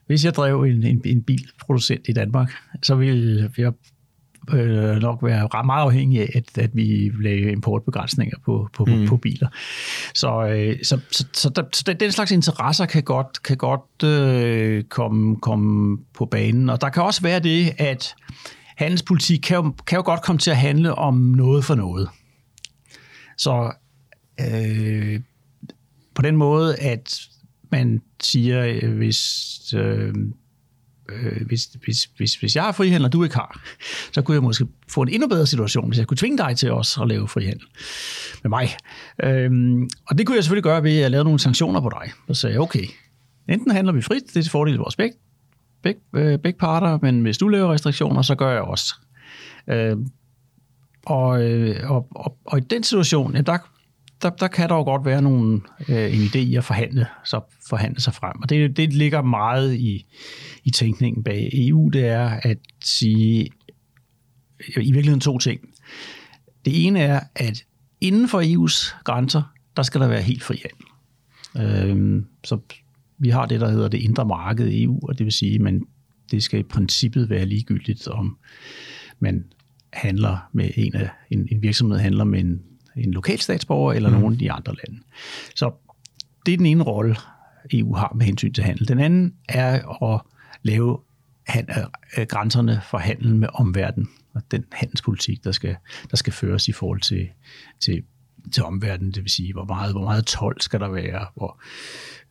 hvis 0.08 0.26
jeg 0.26 0.34
drev 0.34 0.62
en, 0.62 0.84
en, 0.84 1.02
en 1.06 1.24
bilproducent 1.24 2.08
i 2.10 2.14
Danmark, 2.14 2.52
så 2.84 2.96
ville 2.96 3.50
jeg 3.58 3.72
øh, 4.52 4.96
nok 4.96 5.20
være 5.24 5.64
meget 5.66 5.84
afhængig 5.84 6.22
af, 6.22 6.30
at, 6.36 6.58
at 6.58 6.70
vi 6.74 7.12
lagde 7.22 7.52
importbegrænsninger 7.52 8.38
på, 8.46 8.70
på, 8.74 8.86
mm. 8.86 9.08
på 9.08 9.18
biler. 9.18 9.48
Så, 10.14 10.46
øh, 10.46 10.78
så, 10.84 11.00
så, 11.12 11.26
så, 11.34 11.50
der, 11.50 11.64
så 11.74 11.94
den 12.00 12.12
slags 12.12 12.32
interesser 12.32 12.86
kan 12.86 13.04
godt, 13.04 13.44
kan 13.44 13.58
godt 13.58 14.04
øh, 14.04 14.84
komme, 14.84 15.36
komme 15.36 15.98
på 16.14 16.26
banen. 16.26 16.70
Og 16.70 16.82
der 16.82 16.90
kan 16.90 17.04
også 17.04 17.22
være 17.22 17.40
det, 17.40 17.74
at 17.78 18.16
handelspolitik 18.78 19.40
kan 19.40 19.56
jo, 19.58 19.74
kan 19.88 19.96
jo 19.96 20.04
godt 20.06 20.22
komme 20.22 20.40
til 20.40 20.52
at 20.52 20.58
handle 20.58 20.96
om 20.96 21.16
noget 21.16 21.66
for 21.66 21.76
noget. 21.76 22.10
Så 23.38 23.72
øh, 24.40 25.20
på 26.16 26.22
den 26.22 26.38
måde, 26.38 26.76
at 26.76 27.20
man 27.72 28.02
siger, 28.22 28.66
øh, 28.66 28.98
hvis, 28.98 29.74
øh, 29.78 30.14
øh, 31.10 31.46
hvis, 31.48 31.66
hvis, 31.84 32.10
hvis, 32.18 32.36
hvis 32.36 32.56
jeg 32.56 32.64
har 32.64 32.72
frihandel, 32.72 33.06
og 33.06 33.14
du 33.14 33.24
ikke 33.24 33.36
har, 33.36 33.62
så 34.12 34.22
kunne 34.22 34.36
jeg 34.36 34.44
måske 34.44 34.68
få 34.90 35.02
en 35.02 35.10
endnu 35.10 35.28
bedre 35.28 35.48
situation, 35.48 35.88
hvis 35.88 36.00
jeg 36.00 36.08
kunne 36.08 36.18
tvinge 36.18 36.38
dig 36.38 36.58
til 36.58 36.72
også 36.72 37.02
at 37.02 37.08
lave 37.08 37.28
frihandel 37.28 37.66
med 38.44 38.50
mig. 38.50 38.70
Øhm, 39.24 39.90
og 40.10 40.18
det 40.18 40.28
kunne 40.28 40.36
jeg 40.36 40.44
selvfølgelig 40.44 40.64
gøre 40.64 40.84
ved 40.84 41.00
at 41.00 41.12
lave 41.12 41.24
nogle 41.24 41.40
sanktioner 41.40 41.82
på 41.82 41.90
dig. 41.90 42.12
Så 42.28 42.34
sagde 42.34 42.54
jeg, 42.54 42.62
okay, 42.62 42.86
enten 43.50 43.72
handler 43.72 43.94
vi 43.94 44.02
frit, 44.02 44.24
det 44.28 44.38
er 44.38 44.42
til 44.42 44.52
fordel 44.52 44.78
for 44.78 44.84
os 44.84 44.96
begge, 44.96 45.18
begge, 45.84 46.02
øh, 46.16 46.40
begge 46.40 46.60
parter, 46.60 47.00
men 47.02 47.22
hvis 47.22 47.38
du 47.38 47.48
laver 47.48 47.74
restriktioner, 47.74 48.22
så 48.22 48.36
gør 48.36 48.52
jeg 48.52 48.62
også. 48.62 48.96
Øhm, 49.70 50.08
og, 51.06 51.44
øh, 51.44 51.92
og, 51.92 52.08
og, 52.12 52.38
og 52.46 52.58
i 52.58 52.62
den 52.62 52.84
situation, 52.84 53.36
ja, 53.36 53.42
der 53.42 53.58
der, 54.24 54.30
der 54.30 54.48
kan 54.48 54.70
der 54.70 54.76
jo 54.76 54.84
godt 54.84 55.06
være 55.06 55.22
nogle, 55.22 55.62
øh, 55.90 56.14
en 56.14 56.22
idé 56.22 56.38
i 56.38 56.56
at 56.56 56.64
forhandle, 56.64 57.08
så 57.24 57.42
forhandle 57.70 58.02
sig 58.02 58.14
frem. 58.14 58.42
Og 58.42 58.50
det, 58.50 58.78
det 58.78 58.94
ligger 58.94 59.22
meget 59.22 59.76
i, 59.76 60.06
i 60.64 60.72
tænkningen 60.72 61.24
bag 61.24 61.50
EU, 61.54 61.90
det 61.90 62.08
er 62.08 62.40
at 62.44 62.58
sige 62.84 63.50
øh, 64.78 64.88
i 64.88 64.92
virkeligheden 64.92 65.20
to 65.20 65.38
ting. 65.38 65.62
Det 66.66 66.88
ene 66.88 67.00
er, 67.00 67.20
at 67.36 67.66
inden 68.02 68.30
for 68.30 68.42
EU's 68.42 69.04
grænser, 69.04 69.54
der 69.78 69.84
skal 69.84 70.02
der 70.02 70.08
være 70.08 70.22
helt 70.22 70.44
fri 70.44 70.62
handel. 70.64 70.88
Øh, 71.58 72.24
så 72.44 72.60
vi 73.18 73.30
har 73.30 73.46
det, 73.46 73.62
der 73.62 73.70
hedder 73.70 73.88
det 73.88 73.98
indre 73.98 74.26
marked 74.26 74.68
i 74.68 74.84
EU, 74.84 75.00
og 75.04 75.18
det 75.18 75.26
vil 75.26 75.34
sige, 75.34 75.68
at 75.68 75.74
det 76.32 76.44
skal 76.44 76.60
i 76.60 76.64
princippet 76.64 77.30
være 77.30 77.46
ligegyldigt, 77.46 78.08
om 78.08 78.38
man 79.20 79.46
handler 79.94 80.50
med 80.54 80.70
en, 80.76 80.96
af, 80.96 81.10
en, 81.32 81.48
en 81.52 81.62
virksomhed 81.62 82.00
handler 82.00 82.24
med 82.24 82.40
en, 82.40 82.62
en 82.98 83.12
lokal 83.12 83.40
statsborger 83.40 83.94
eller 83.94 84.10
mm. 84.10 84.16
nogen 84.16 84.34
af 84.34 84.40
de 84.40 84.52
andre 84.52 84.76
lande. 84.76 85.04
Så 85.56 85.72
det 86.46 86.54
er 86.54 86.58
den 86.58 86.66
ene 86.66 86.84
rolle, 86.84 87.16
EU 87.72 87.96
har 87.96 88.14
med 88.16 88.26
hensyn 88.26 88.54
til 88.54 88.64
handel. 88.64 88.88
Den 88.88 89.00
anden 89.00 89.34
er 89.50 90.04
at 90.04 90.22
lave 90.64 91.00
han, 91.48 91.68
øh, 92.18 92.26
grænserne 92.30 92.82
for 92.90 92.98
handel 92.98 93.36
med 93.36 93.48
omverdenen 93.54 94.10
og 94.34 94.42
den 94.52 94.66
handelspolitik, 94.72 95.44
der 95.44 95.52
skal, 95.52 95.76
der 96.12 96.18
skal 96.18 96.34
føres 96.34 96.68
i 96.68 96.72
forhold 96.72 97.02
til, 97.02 97.30
til, 97.80 98.04
til 98.52 98.64
omverdenen, 98.64 99.12
det 99.12 99.24
vil 99.24 99.32
sige, 99.32 99.54
hvor 99.54 99.66
meget, 99.66 99.94
hvor 99.94 100.04
meget 100.04 100.26
tolv 100.26 100.62
skal 100.62 100.80
der 100.80 100.88
være, 100.88 101.26
hvor, 101.36 101.62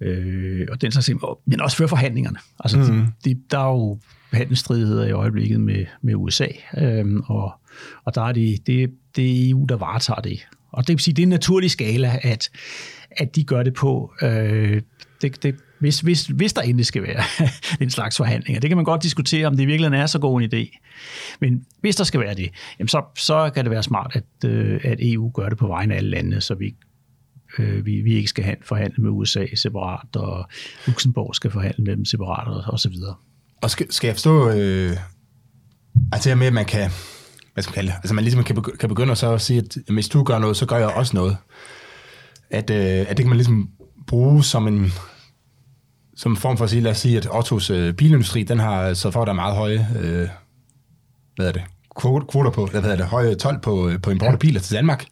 øh, 0.01 0.69
og 0.71 0.81
den 0.81 0.93
slags 0.93 1.07
ting, 1.07 1.21
men 1.47 1.61
også 1.61 1.77
føre 1.77 1.89
forhandlingerne. 1.89 2.39
Altså, 2.61 2.79
mm. 2.79 2.85
de, 2.85 3.13
de, 3.25 3.41
der 3.51 3.59
er 3.59 3.73
jo 3.73 3.99
handelsstridigheder 4.33 5.07
i 5.07 5.13
øjeblikket 5.13 5.61
med, 5.61 5.87
med 6.03 6.15
USA, 6.15 6.49
øh, 6.79 7.17
og, 7.27 7.53
og 8.05 8.15
der 8.15 8.23
er 8.23 8.33
det, 8.33 8.67
det, 8.67 8.91
det 9.17 9.31
er 9.31 9.51
EU, 9.51 9.65
der 9.69 9.77
varetager 9.77 10.21
det. 10.21 10.47
Og 10.73 10.87
det 10.87 10.93
vil 10.93 11.01
sige, 11.01 11.15
det 11.15 11.23
er 11.23 11.27
en 11.27 11.31
naturlig 11.31 11.71
skala, 11.71 12.19
at, 12.23 12.51
at 13.11 13.37
de 13.37 13.45
gør 13.45 13.63
det 13.63 13.75
på. 13.75 14.13
Øh, 14.23 14.83
det, 15.23 15.43
det, 15.43 15.55
hvis, 15.83 16.01
hvis, 16.01 16.27
hvis 16.27 16.53
der 16.53 16.63
endelig 16.63 16.87
skal 16.87 17.03
være 17.03 17.23
en 17.85 17.91
slags 17.91 18.17
forhandlinger. 18.17 18.61
Det 18.61 18.71
kan 18.71 18.77
man 18.77 18.85
godt 18.85 19.03
diskutere, 19.03 19.47
om 19.47 19.57
det 19.57 19.63
i 19.63 19.67
virkeligheden 19.67 20.03
er 20.03 20.07
så 20.07 20.19
god 20.19 20.43
en 20.43 20.51
idé. 20.55 20.79
Men 21.41 21.67
hvis 21.81 21.97
der 21.97 22.05
skal 22.05 22.21
være 22.21 22.35
det, 22.35 22.51
jamen 22.79 22.89
så, 22.89 23.03
så 23.17 23.51
kan 23.55 23.65
det 23.65 23.71
være 23.71 23.83
smart, 23.83 24.13
at, 24.15 24.51
øh, 24.51 24.81
at 24.85 24.99
EU 25.01 25.31
gør 25.35 25.49
det 25.49 25.59
på 25.59 25.67
vegne 25.67 25.95
af 25.95 25.99
alle 25.99 26.11
landene, 26.11 26.41
så 26.41 26.55
vi, 26.55 26.75
øh, 27.59 27.87
vi, 27.87 28.01
vi 28.01 28.15
ikke 28.15 28.29
skal 28.29 28.57
forhandle 28.63 29.03
med 29.03 29.11
USA 29.11 29.47
separat, 29.55 30.17
og 30.17 30.49
Luxembourg 30.87 31.35
skal 31.35 31.51
forhandle 31.51 31.85
med 31.85 31.97
dem 31.97 32.05
separat, 32.05 32.49
og, 32.49 32.63
og 32.67 32.79
så 32.79 32.89
videre. 32.89 33.15
Og 33.63 33.71
skal, 33.71 33.93
skal 33.93 34.09
jeg 34.09 34.15
forstå, 34.15 34.51
øh, 34.51 34.97
altså 36.13 36.31
det 36.31 36.39
med, 36.39 36.47
at 36.47 36.53
man 36.53 36.65
kan, 36.65 36.91
hvad 37.55 37.63
skal 37.63 37.71
man 37.71 37.75
kalde 37.75 37.89
det, 37.89 37.97
altså 37.97 38.15
man 38.15 38.25
ligesom 38.25 38.45
kan, 38.45 38.65
kan 38.81 38.89
begynde 38.89 39.17
så 39.17 39.33
at 39.33 39.41
sige, 39.41 39.59
at 39.59 39.95
hvis 39.95 40.09
du 40.09 40.23
gør 40.23 40.39
noget, 40.39 40.57
så 40.57 40.67
gør 40.67 40.77
jeg 40.77 40.89
også 40.89 41.17
noget. 41.17 41.37
At, 42.51 42.71
øh, 42.71 43.07
at 43.09 43.09
det 43.09 43.19
kan 43.19 43.29
man 43.29 43.37
ligesom 43.37 43.69
bruge 44.07 44.45
som 44.45 44.69
en, 44.69 44.93
som 46.17 46.37
form 46.37 46.57
for 46.57 46.65
at 46.65 46.71
sige, 46.71 46.83
lad 46.83 46.91
os 46.91 46.99
sige, 46.99 47.17
at 47.17 47.29
Ottos 47.31 47.71
øh, 47.71 47.95
bilindustri, 47.95 48.43
den 48.43 48.59
har 48.59 48.95
så 48.95 49.11
for, 49.11 49.23
at 49.23 49.27
der 49.27 49.33
er 49.33 49.37
meget 49.37 49.57
høje, 49.57 49.89
øh, 50.01 50.29
hvad 51.37 51.49
er 51.49 51.53
det, 51.53 51.63
kvoter 52.31 52.51
på, 52.51 52.67
hvad 52.67 52.83
er 52.83 52.97
det, 52.97 53.07
høje 53.07 53.35
12 53.35 53.61
på, 53.61 53.89
øh, 53.89 54.01
på 54.03 54.11
import 54.11 54.33
af 54.33 54.39
biler 54.39 54.61
til 54.61 54.77
Danmark, 54.77 55.07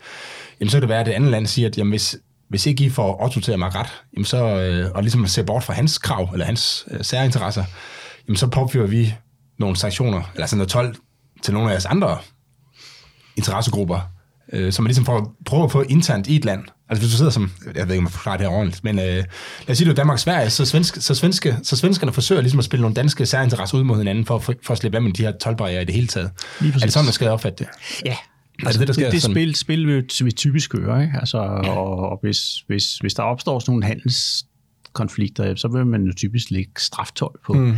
jamen 0.60 0.70
så 0.70 0.76
kan 0.76 0.82
det 0.82 0.88
være, 0.88 1.00
at 1.00 1.06
det 1.06 1.12
andet 1.12 1.30
land 1.30 1.46
siger, 1.46 1.68
at 1.68 1.78
jamen, 1.78 1.90
hvis, 1.90 2.16
hvis 2.48 2.66
ikke 2.66 2.84
I 2.84 2.90
får 2.90 3.24
Otto 3.24 3.40
til 3.40 3.52
at 3.52 3.58
mig 3.58 3.74
ret, 3.74 4.02
jamen 4.14 4.24
så, 4.24 4.44
øh, 4.44 4.90
og 4.94 5.02
ligesom 5.02 5.26
ser 5.26 5.42
bort 5.42 5.64
fra 5.64 5.72
hans 5.72 5.98
krav, 5.98 6.28
eller 6.32 6.46
hans 6.46 6.86
øh, 6.90 7.04
særinteresser, 7.04 7.64
jamen 8.28 8.36
så 8.36 8.46
påfører 8.46 8.86
vi 8.86 9.14
nogle 9.58 9.76
sanktioner, 9.76 10.22
eller 10.34 10.46
sådan 10.46 10.58
noget 10.58 10.68
12 10.68 10.96
til 11.42 11.54
nogle 11.54 11.68
af 11.68 11.72
jeres 11.72 11.86
andre 11.86 12.18
interessegrupper, 13.36 14.00
øh, 14.52 14.72
som 14.72 14.82
man 14.82 14.88
ligesom 14.88 15.04
får 15.04 15.16
at 15.16 15.24
prøve 15.46 15.64
at 15.64 15.72
få 15.72 15.82
internt 15.82 16.26
i 16.26 16.36
et 16.36 16.44
land. 16.44 16.64
Altså 16.88 17.02
hvis 17.02 17.12
du 17.12 17.16
sidder 17.16 17.30
som, 17.30 17.50
jeg 17.74 17.88
ved 17.88 17.94
ikke, 17.94 17.98
om 17.98 18.04
jeg 18.04 18.12
forklarer 18.12 18.36
det 18.36 18.46
her 18.46 18.54
ordentligt, 18.54 18.84
men 18.84 18.98
øh, 18.98 19.04
lad 19.04 19.24
os 19.68 19.78
sige, 19.78 19.86
du 19.86 19.90
er 19.90 19.94
Danmark 19.94 20.14
og 20.14 20.20
Sverige, 20.20 20.50
så, 20.50 20.64
svensk, 20.64 20.96
så, 21.02 21.14
svenske, 21.14 21.56
så 21.62 21.76
svenskerne 21.76 22.12
forsøger 22.12 22.40
ligesom 22.40 22.58
at 22.58 22.64
spille 22.64 22.80
nogle 22.80 22.94
danske 22.94 23.26
særinteresser 23.26 23.78
ud 23.78 23.84
mod 23.84 23.98
hinanden, 23.98 24.26
for, 24.26 24.38
for, 24.38 24.54
for 24.62 24.72
at 24.72 24.78
slippe 24.78 24.98
af 24.98 25.02
med 25.02 25.12
de 25.12 25.22
her 25.22 25.32
tolvbarriere 25.32 25.82
i 25.82 25.84
det 25.84 25.94
hele 25.94 26.06
taget. 26.06 26.30
Er 26.60 26.64
det 26.70 26.92
sådan, 26.92 27.06
man 27.06 27.12
skal 27.12 27.28
opfatte 27.28 27.64
det? 27.64 27.68
Ja, 28.04 28.16
Altså, 28.66 28.80
det, 28.80 28.88
der 28.88 28.94
sker 28.94 29.04
det, 29.04 29.12
det 29.12 29.22
spil, 29.22 29.54
spil 29.54 29.86
vil, 29.86 30.34
typisk 30.36 30.70
gøre, 30.70 31.02
ikke? 31.02 31.14
Altså, 31.20 31.38
ja. 31.38 31.70
og, 31.70 32.10
og 32.10 32.18
hvis, 32.22 32.64
hvis, 32.66 32.98
hvis 32.98 33.14
der 33.14 33.22
opstår 33.22 33.58
sådan 33.58 33.72
nogle 33.72 33.84
handelskonflikter, 33.84 35.54
så 35.54 35.68
vil 35.68 35.86
man 35.86 36.04
jo 36.04 36.12
typisk 36.16 36.50
lægge 36.50 36.70
straftol 36.78 37.40
på, 37.46 37.52
mm. 37.52 37.76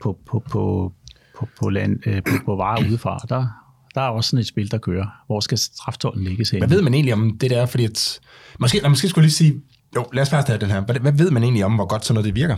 på, 0.00 0.18
på, 0.26 0.42
på, 0.50 0.92
på, 1.38 1.48
på, 1.60 1.68
land, 1.68 2.06
øh, 2.06 2.22
på, 2.22 2.32
på 2.44 2.56
varer 2.56 2.88
udefra. 2.88 3.18
Der, 3.28 3.46
der 3.94 4.00
er 4.00 4.08
også 4.08 4.30
sådan 4.30 4.40
et 4.40 4.46
spil, 4.46 4.70
der 4.70 4.78
kører. 4.78 5.06
Hvor 5.26 5.40
skal 5.40 5.58
straftollen 5.58 6.24
ligge 6.24 6.46
hen? 6.52 6.60
Hvad 6.60 6.68
ved 6.68 6.82
man 6.82 6.94
egentlig 6.94 7.14
om 7.14 7.38
det 7.38 7.50
der? 7.50 7.66
Fordi 7.66 7.84
at, 7.84 8.20
måske, 8.58 8.80
måske 8.88 9.08
skulle 9.08 9.24
lige 9.24 9.34
sige, 9.34 9.54
jo, 9.96 10.06
lad 10.12 10.22
os 10.22 10.30
først 10.30 10.48
have 10.48 10.60
den 10.60 10.70
her. 10.70 10.80
Hvad, 10.80 10.94
hvad 10.94 11.12
ved 11.12 11.30
man 11.30 11.42
egentlig 11.42 11.64
om, 11.64 11.74
hvor 11.74 11.86
godt 11.86 12.04
sådan 12.04 12.14
noget 12.14 12.26
det 12.26 12.34
virker? 12.34 12.56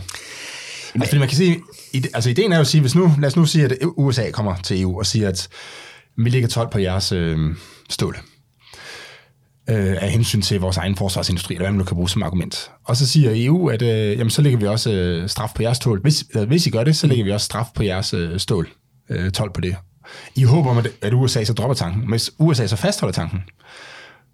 Altså, 0.95 1.09
fordi 1.09 1.19
man 1.19 1.27
kan 1.27 1.37
sige, 1.37 1.61
altså 2.13 2.29
ideen 2.29 2.51
er 2.51 2.55
jo 2.55 2.61
at 2.61 2.67
sige, 2.67 2.81
hvis 2.81 2.95
nu, 2.95 3.11
lad 3.19 3.27
os 3.27 3.35
nu 3.35 3.45
sige, 3.45 3.65
at 3.65 3.77
USA 3.97 4.31
kommer 4.31 4.55
til 4.55 4.81
EU 4.81 4.99
og 4.99 5.05
siger, 5.05 5.27
at 5.27 5.47
mm, 6.17 6.25
vi 6.25 6.29
ligger 6.29 6.47
12 6.47 6.69
på 6.71 6.79
jeres 6.79 7.11
øh, 7.11 7.55
stål 7.89 8.17
øh, 9.69 9.95
af 10.01 10.09
hensyn 10.11 10.41
til 10.41 10.59
vores 10.59 10.77
egen 10.77 10.95
forsvarsindustri, 10.95 11.53
eller 11.53 11.63
hvad 11.63 11.71
man 11.71 11.77
nu 11.77 11.83
kan 11.83 11.95
bruge 11.95 12.09
som 12.09 12.23
argument. 12.23 12.71
Og 12.83 12.97
så 12.97 13.07
siger 13.07 13.31
EU, 13.33 13.69
at 13.69 13.81
øh, 13.81 14.17
jamen, 14.17 14.29
så 14.29 14.41
lægger 14.41 14.59
vi 14.59 14.67
også 14.67 14.91
øh, 14.91 15.29
straf 15.29 15.49
på 15.55 15.61
jeres 15.61 15.77
stål. 15.77 16.01
Hvis, 16.01 16.25
øh, 16.35 16.47
hvis 16.47 16.67
I 16.67 16.69
gør 16.69 16.83
det, 16.83 16.95
så 16.95 17.07
lægger 17.07 17.25
vi 17.25 17.31
også 17.31 17.45
straf 17.45 17.67
på 17.75 17.83
jeres 17.83 18.13
øh, 18.13 18.39
stål. 18.39 18.69
Øh, 19.09 19.31
12 19.31 19.51
på 19.53 19.61
det. 19.61 19.75
I 20.35 20.43
håber 20.43 20.69
om, 20.69 20.85
at 21.01 21.13
USA 21.13 21.43
så 21.43 21.53
dropper 21.53 21.75
tanken. 21.75 22.09
Hvis 22.09 22.31
USA 22.39 22.67
så 22.67 22.75
fastholder 22.75 23.13
tanken, 23.13 23.43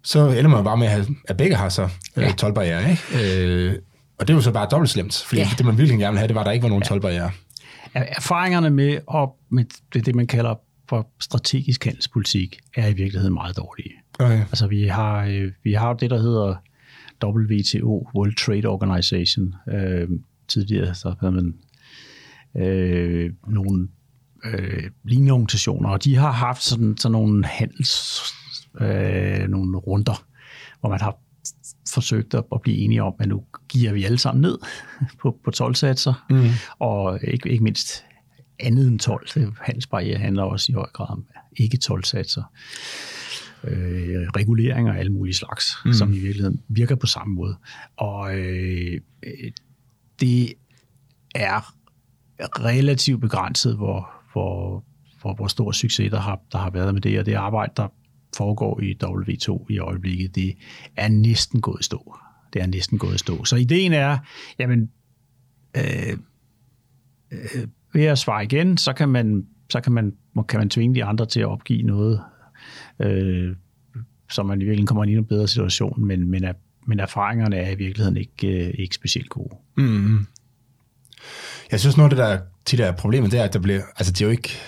så 0.02 0.28
ender 0.28 0.48
man 0.48 0.64
bare 0.64 0.76
med, 0.76 1.06
at 1.28 1.36
begge 1.36 1.56
har 1.56 1.68
så 1.68 1.82
øh, 2.16 2.22
ja. 2.22 2.32
12 2.32 2.54
barriere, 2.54 2.90
ikke? 2.90 3.44
Øh, 3.44 3.74
og 4.18 4.28
det 4.28 4.32
er 4.32 4.36
jo 4.36 4.42
så 4.42 4.52
bare 4.52 4.68
dobbelt 4.70 4.90
slemt, 4.90 5.24
fordi 5.26 5.40
ja. 5.40 5.48
det, 5.58 5.66
man 5.66 5.78
virkelig 5.78 5.98
gerne 5.98 6.12
ville 6.12 6.18
have, 6.18 6.28
det 6.28 6.34
var, 6.34 6.40
at 6.40 6.46
der 6.46 6.52
ikke 6.52 6.62
var 6.62 6.68
nogen 6.68 6.82
ja. 6.82 6.88
12 6.88 7.00
barriere. 7.00 7.30
Erfaringerne 7.94 8.70
med, 8.70 8.98
op, 9.06 9.30
med 9.50 9.64
det, 9.94 10.06
det, 10.06 10.14
man 10.14 10.26
kalder 10.26 10.54
for 10.88 11.08
strategisk 11.20 11.84
handelspolitik, 11.84 12.58
er 12.76 12.86
i 12.86 12.92
virkeligheden 12.92 13.34
meget 13.34 13.56
dårlige. 13.56 13.94
Okay. 14.18 14.38
Altså, 14.38 14.66
vi 14.66 14.86
har, 14.86 15.24
øh, 15.24 15.52
vi 15.64 15.72
har 15.72 15.92
det, 15.92 16.10
der 16.10 16.18
hedder 16.18 16.54
WTO, 17.24 18.08
World 18.14 18.36
Trade 18.36 18.66
Organization. 18.66 19.54
Øh, 19.72 20.08
tidligere 20.48 20.94
så 20.94 21.14
havde 21.20 21.32
man 21.32 21.54
øh, 22.56 23.30
nogle 23.48 23.88
øh, 24.44 24.90
lignende 25.04 25.32
organisationer, 25.32 25.88
og 25.88 26.04
de 26.04 26.16
har 26.16 26.30
haft 26.30 26.62
sådan, 26.62 26.96
sådan 26.96 27.12
nogle 27.12 27.44
handels, 27.44 28.22
øh, 28.80 29.48
nogle 29.48 29.78
runder, 29.78 30.24
hvor 30.80 30.88
man 30.88 31.00
har 31.00 31.16
forsøgt 31.94 32.34
at, 32.34 32.44
blive 32.62 32.76
enige 32.76 33.02
om, 33.02 33.14
at 33.18 33.28
nu 33.28 33.44
giver 33.68 33.92
vi 33.92 34.04
alle 34.04 34.18
sammen 34.18 34.42
ned 34.42 34.58
på, 35.20 35.38
på 35.44 35.50
12-satser, 35.56 36.26
mm. 36.30 36.48
og 36.78 37.20
ikke, 37.22 37.50
ikke 37.50 37.64
mindst 37.64 38.04
andet 38.60 38.88
end 38.88 38.98
12. 38.98 39.28
Handelsbarriere 39.60 40.18
handler 40.18 40.42
også 40.42 40.72
i 40.72 40.72
høj 40.72 40.88
grad 40.92 41.10
om 41.10 41.26
ikke 41.56 41.78
12-satser. 41.84 42.42
Øh, 43.64 44.28
reguleringer 44.36 44.92
af 44.92 44.98
alle 44.98 45.12
mulige 45.12 45.34
slags, 45.34 45.76
mm. 45.84 45.92
som 45.92 46.12
i 46.12 46.18
virkeligheden 46.18 46.62
virker 46.68 46.94
på 46.94 47.06
samme 47.06 47.34
måde. 47.34 47.56
Og 47.96 48.38
øh, 48.38 49.00
det 50.20 50.52
er 51.34 51.74
relativt 52.40 53.20
begrænset, 53.20 53.76
hvor, 53.76 54.10
hvor, 54.32 54.84
hvor, 55.20 55.34
hvor 55.34 55.46
stor 55.46 55.72
succes 55.72 56.10
der 56.10 56.20
har, 56.20 56.40
der 56.52 56.58
har 56.58 56.70
været 56.70 56.94
med 56.94 57.02
det, 57.02 57.18
og 57.18 57.26
det 57.26 57.34
arbejde, 57.34 57.72
der 57.76 57.88
foregår 58.36 58.80
i 58.80 58.96
W2 59.04 59.66
i 59.70 59.78
øjeblikket, 59.78 60.34
det 60.34 60.54
er 60.96 61.08
næsten 61.08 61.60
gået 61.60 61.80
i 61.80 61.84
stå. 61.84 62.16
Det 62.52 62.62
er 62.62 62.66
næsten 62.66 62.98
gået 62.98 63.14
i 63.14 63.18
stå. 63.18 63.44
Så 63.44 63.56
ideen 63.56 63.92
er, 63.92 64.18
jamen, 64.58 64.90
øh, 65.76 66.18
øh, 67.32 67.68
ved 67.92 68.04
at 68.04 68.18
svare 68.18 68.44
igen, 68.44 68.76
så 68.76 68.92
kan 68.92 69.08
man, 69.08 69.46
så 69.70 69.80
kan 69.80 69.92
man, 69.92 70.16
kan 70.48 70.60
man 70.60 70.70
tvinge 70.70 70.94
de 70.94 71.04
andre 71.04 71.26
til 71.26 71.40
at 71.40 71.46
opgive 71.46 71.82
noget, 71.82 72.20
øh, 72.98 73.56
så 74.30 74.42
man 74.42 74.60
i 74.60 74.64
virkeligheden 74.64 74.86
kommer 74.86 75.04
ind 75.04 75.12
i 75.12 75.16
en 75.16 75.24
bedre 75.24 75.48
situation, 75.48 76.04
men, 76.04 76.28
men, 76.28 76.44
er, 76.44 76.52
men 76.86 77.00
erfaringerne 77.00 77.56
er 77.56 77.70
i 77.70 77.74
virkeligheden 77.74 78.16
ikke, 78.16 78.66
øh, 78.66 78.74
ikke 78.78 78.94
specielt 78.94 79.28
gode. 79.28 79.56
Mm. 79.76 80.26
Jeg 81.70 81.80
synes, 81.80 81.96
noget 81.96 82.10
af 82.10 82.16
det, 82.16 82.24
der 82.24 82.40
tit 82.64 82.80
er 82.80 82.92
problemet, 82.92 83.32
det 83.32 83.40
er, 83.40 83.44
at 83.44 83.52
der 83.52 83.58
bliver, 83.58 83.82
altså 83.96 84.12
det 84.12 84.20
er 84.20 84.24
jo 84.24 84.30
ikke, 84.30 84.58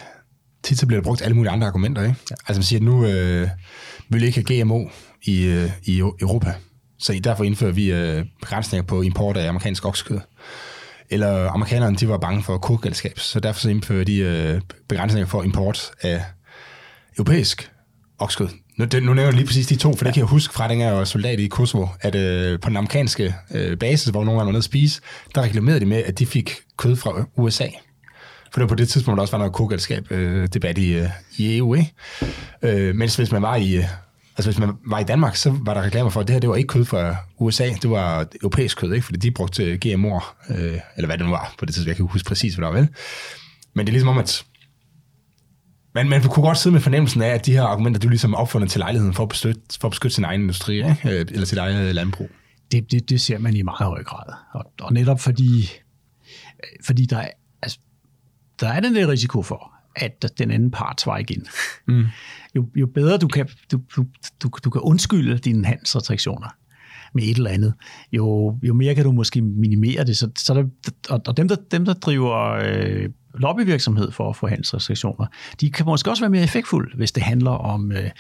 tit 0.63 0.79
så 0.79 0.87
bliver 0.87 1.01
der 1.01 1.05
brugt 1.05 1.23
alle 1.23 1.37
mulige 1.37 1.53
andre 1.53 1.67
argumenter, 1.67 2.03
ikke? 2.03 2.17
Ja. 2.31 2.35
Altså 2.49 2.59
man 2.59 2.65
siger, 2.65 2.79
at 2.79 2.85
nu 2.85 3.07
øh, 3.07 3.49
vil 4.09 4.21
vi 4.21 4.27
ikke 4.27 4.45
have 4.49 4.63
GMO 4.63 4.89
i, 5.23 5.45
øh, 5.45 5.71
i 5.85 5.99
Europa, 5.99 6.55
så 6.99 7.21
derfor 7.25 7.45
indfører 7.45 7.73
vi 7.73 7.93
øh, 7.93 8.25
begrænsninger 8.41 8.87
på 8.87 9.03
import 9.03 9.37
af 9.37 9.49
amerikansk 9.49 9.85
oksekød. 9.85 10.21
Eller 11.11 11.51
amerikanerne, 11.51 11.97
de 11.97 12.09
var 12.09 12.19
bange 12.19 12.43
for 12.43 12.59
kogalskab, 12.59 13.19
så 13.19 13.41
derfor 13.41 13.61
så 13.61 13.71
indfører 13.71 14.05
de 14.05 14.19
øh, 14.19 14.61
begrænsninger 14.89 15.27
for 15.27 15.43
import 15.43 15.91
af 16.01 16.25
europæisk 17.19 17.71
oksekød. 18.19 18.49
Nu, 18.77 18.85
det, 18.85 19.03
nu 19.03 19.15
nævner 19.15 19.23
jeg 19.23 19.33
lige 19.33 19.47
præcis 19.47 19.67
de 19.67 19.77
to, 19.77 19.97
for 19.97 20.05
det 20.05 20.15
kan 20.15 20.21
jeg 20.21 20.29
huske 20.29 20.55
fra, 20.55 20.69
dengang 20.69 20.89
jeg 20.89 20.99
var 20.99 21.05
soldat 21.05 21.41
i 21.41 21.47
Kosovo, 21.47 21.87
at 22.01 22.15
øh, 22.15 22.61
på 22.61 22.69
den 22.69 22.77
amerikanske 22.77 23.35
øh, 23.51 23.77
basis, 23.77 24.09
hvor 24.09 24.25
nogen 24.25 24.39
var 24.39 24.45
nede 24.45 24.57
at 24.57 24.65
spise, 24.65 25.01
der 25.35 25.43
reklamerede 25.43 25.81
de 25.81 25.87
med, 25.87 26.03
at 26.05 26.19
de 26.19 26.27
fik 26.27 26.55
kød 26.77 26.97
fra 26.97 27.25
USA. 27.37 27.67
For 28.53 28.61
det 28.61 28.61
var 28.61 28.67
på 28.67 28.75
det 28.75 28.89
tidspunkt, 28.89 29.19
der 29.19 29.23
også 29.23 29.33
var 29.33 29.39
noget 29.39 29.53
kogalskab 29.53 30.13
øh, 30.13 30.49
debat 30.49 30.79
i, 30.79 30.93
øh, 30.93 31.09
i 31.37 31.57
EU, 31.57 31.75
ikke? 31.75 31.93
Øh, 32.63 32.95
mens 32.95 33.17
hvis 33.17 33.33
man 33.33 33.43
var 33.43 33.57
i... 33.57 33.77
Øh, 33.77 33.85
Altså 34.37 34.51
hvis 34.51 34.59
man 34.59 34.71
var 34.87 34.99
i 34.99 35.05
Danmark, 35.05 35.37
så 35.37 35.55
var 35.61 35.75
der 35.75 35.83
reklamer 35.83 36.11
for, 36.11 36.21
at 36.21 36.27
det 36.27 36.33
her 36.35 36.41
det 36.41 36.51
var 36.51 36.57
ikke 36.57 36.69
kød 36.69 36.85
fra 36.85 37.17
USA, 37.39 37.69
det 37.83 37.91
var 37.91 38.27
europæisk 38.43 38.79
kød, 38.79 38.93
ikke? 38.93 39.05
fordi 39.05 39.19
de 39.19 39.31
brugte 39.31 39.79
GMO'er, 39.85 40.35
øh, 40.51 40.79
eller 40.97 41.07
hvad 41.07 41.19
det 41.19 41.27
nu 41.27 41.31
var 41.31 41.55
på 41.59 41.65
det 41.65 41.75
tidspunkt, 41.75 41.89
jeg 41.89 41.97
kan 41.97 42.07
huske 42.07 42.29
præcis, 42.29 42.55
hvad 42.55 42.67
det 42.67 42.75
var 42.75 42.81
vel. 42.81 42.89
Men 43.75 43.87
det 43.87 43.91
er 43.91 43.93
ligesom 43.93 44.09
om, 44.09 44.19
at 44.19 44.45
men 45.95 46.09
man 46.09 46.23
kunne 46.23 46.45
godt 46.45 46.59
sidde 46.59 46.73
med 46.73 46.81
fornemmelsen 46.81 47.23
af, 47.23 47.29
at 47.29 47.47
de 47.47 47.53
her 47.53 47.63
argumenter, 47.63 48.01
du 48.01 48.09
ligesom 48.09 48.35
opfundet 48.35 48.71
til 48.71 48.79
lejligheden 48.79 49.15
for 49.15 49.23
at 49.23 49.29
beskytte, 49.29 49.61
for 49.81 49.89
at 49.89 49.91
beskytte 49.91 50.15
sin 50.15 50.25
egen 50.25 50.41
industri, 50.41 50.77
ikke? 50.77 50.99
Øh, 51.05 51.27
eller 51.31 51.47
sit 51.47 51.59
eget 51.59 51.95
landbrug. 51.95 52.31
Det, 52.73 52.93
det, 52.93 53.11
det 53.11 53.21
ser 53.21 53.39
man 53.39 53.57
i 53.57 53.63
meget 53.63 53.89
høj 53.89 54.03
grad. 54.03 54.35
Og, 54.53 54.73
og 54.81 54.93
netop 54.93 55.21
fordi, 55.21 55.71
fordi 56.85 57.07
der, 57.07 57.19
er, 57.19 57.31
altså, 57.63 57.79
der 58.61 58.69
er 58.69 58.81
den 58.81 58.95
der 58.95 59.09
risiko 59.09 59.43
for, 59.43 59.73
at 59.97 60.33
den 60.39 60.51
anden 60.51 60.71
part 60.71 61.01
svarer 61.01 61.19
igen. 61.19 61.47
Mm. 61.89 62.05
jo, 62.57 62.69
jo 62.77 62.87
bedre 62.87 63.19
du 63.19 63.29
kan, 63.29 63.49
du, 63.73 63.81
du, 63.97 64.07
du, 64.43 64.51
du 64.65 64.71
kan 64.71 64.81
undskylde 64.81 65.39
dine 65.39 65.67
handelsrestriktioner 65.67 66.49
med 67.15 67.23
et 67.23 67.37
eller 67.37 67.51
andet, 67.51 67.75
jo, 68.13 68.59
jo 68.63 68.75
mere 68.75 68.95
kan 68.95 69.05
du 69.05 69.13
måske 69.13 69.43
minimere 69.43 70.05
det. 70.05 70.17
Så, 70.17 70.31
så 70.37 70.55
der, 70.55 70.65
og, 71.11 71.23
og 71.27 71.37
dem, 71.37 71.49
der, 71.49 71.57
dem, 71.71 71.85
der 71.85 71.95
driver 71.95 72.51
øh, 72.51 73.09
lobbyvirksomhed 73.35 74.11
for 74.11 74.31
at 74.31 74.37
få 74.37 74.47
handelsrestriktioner, 74.47 75.27
de 75.61 75.71
kan 75.71 75.87
måske 75.87 76.11
også 76.11 76.23
være 76.23 76.31
mere 76.31 76.43
effektfulde, 76.43 76.97
hvis 76.97 77.13
det 77.13 77.23
handler 77.23 77.51
om, 77.51 77.93
øh, 77.93 78.11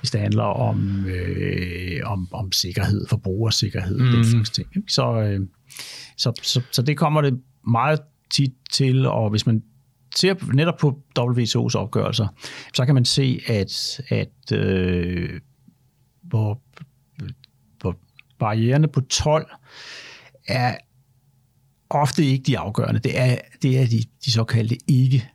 hvis 0.00 0.10
det 0.10 0.20
handler 0.20 0.42
om, 0.42 1.06
øh, 1.06 2.00
om, 2.04 2.28
om 2.32 2.52
sikkerhed, 2.52 3.06
forbrugersikkerhed, 3.08 3.98
mm. 3.98 4.06
den 4.06 4.24
slags 4.24 4.50
ting. 4.50 4.68
Så, 4.88 5.20
øh, 5.20 5.40
så, 6.16 6.32
så, 6.42 6.62
så 6.70 6.82
det 6.82 6.96
kommer 6.96 7.20
det 7.20 7.40
meget 7.66 8.00
tit 8.30 8.52
til, 8.72 9.06
og 9.06 9.30
hvis 9.30 9.46
man 9.46 9.62
ser 10.16 10.54
netop 10.54 10.76
på 10.80 11.02
WTO's 11.18 11.78
opgørelser, 11.78 12.26
så 12.74 12.86
kan 12.86 12.94
man 12.94 13.04
se, 13.04 13.40
at, 13.46 14.00
at 14.08 14.52
øh, 14.52 15.40
hvor, 16.22 16.60
hvor 17.80 17.96
barriererne 18.38 18.88
på 18.88 19.00
12 19.00 19.46
er 20.48 20.76
ofte 21.90 22.24
ikke 22.24 22.42
de 22.42 22.58
afgørende. 22.58 23.00
Det 23.00 23.18
er, 23.18 23.36
det 23.62 23.78
er 23.78 23.86
de, 23.86 24.02
de 24.24 24.32
såkaldte 24.32 24.76
ikke 24.88 25.28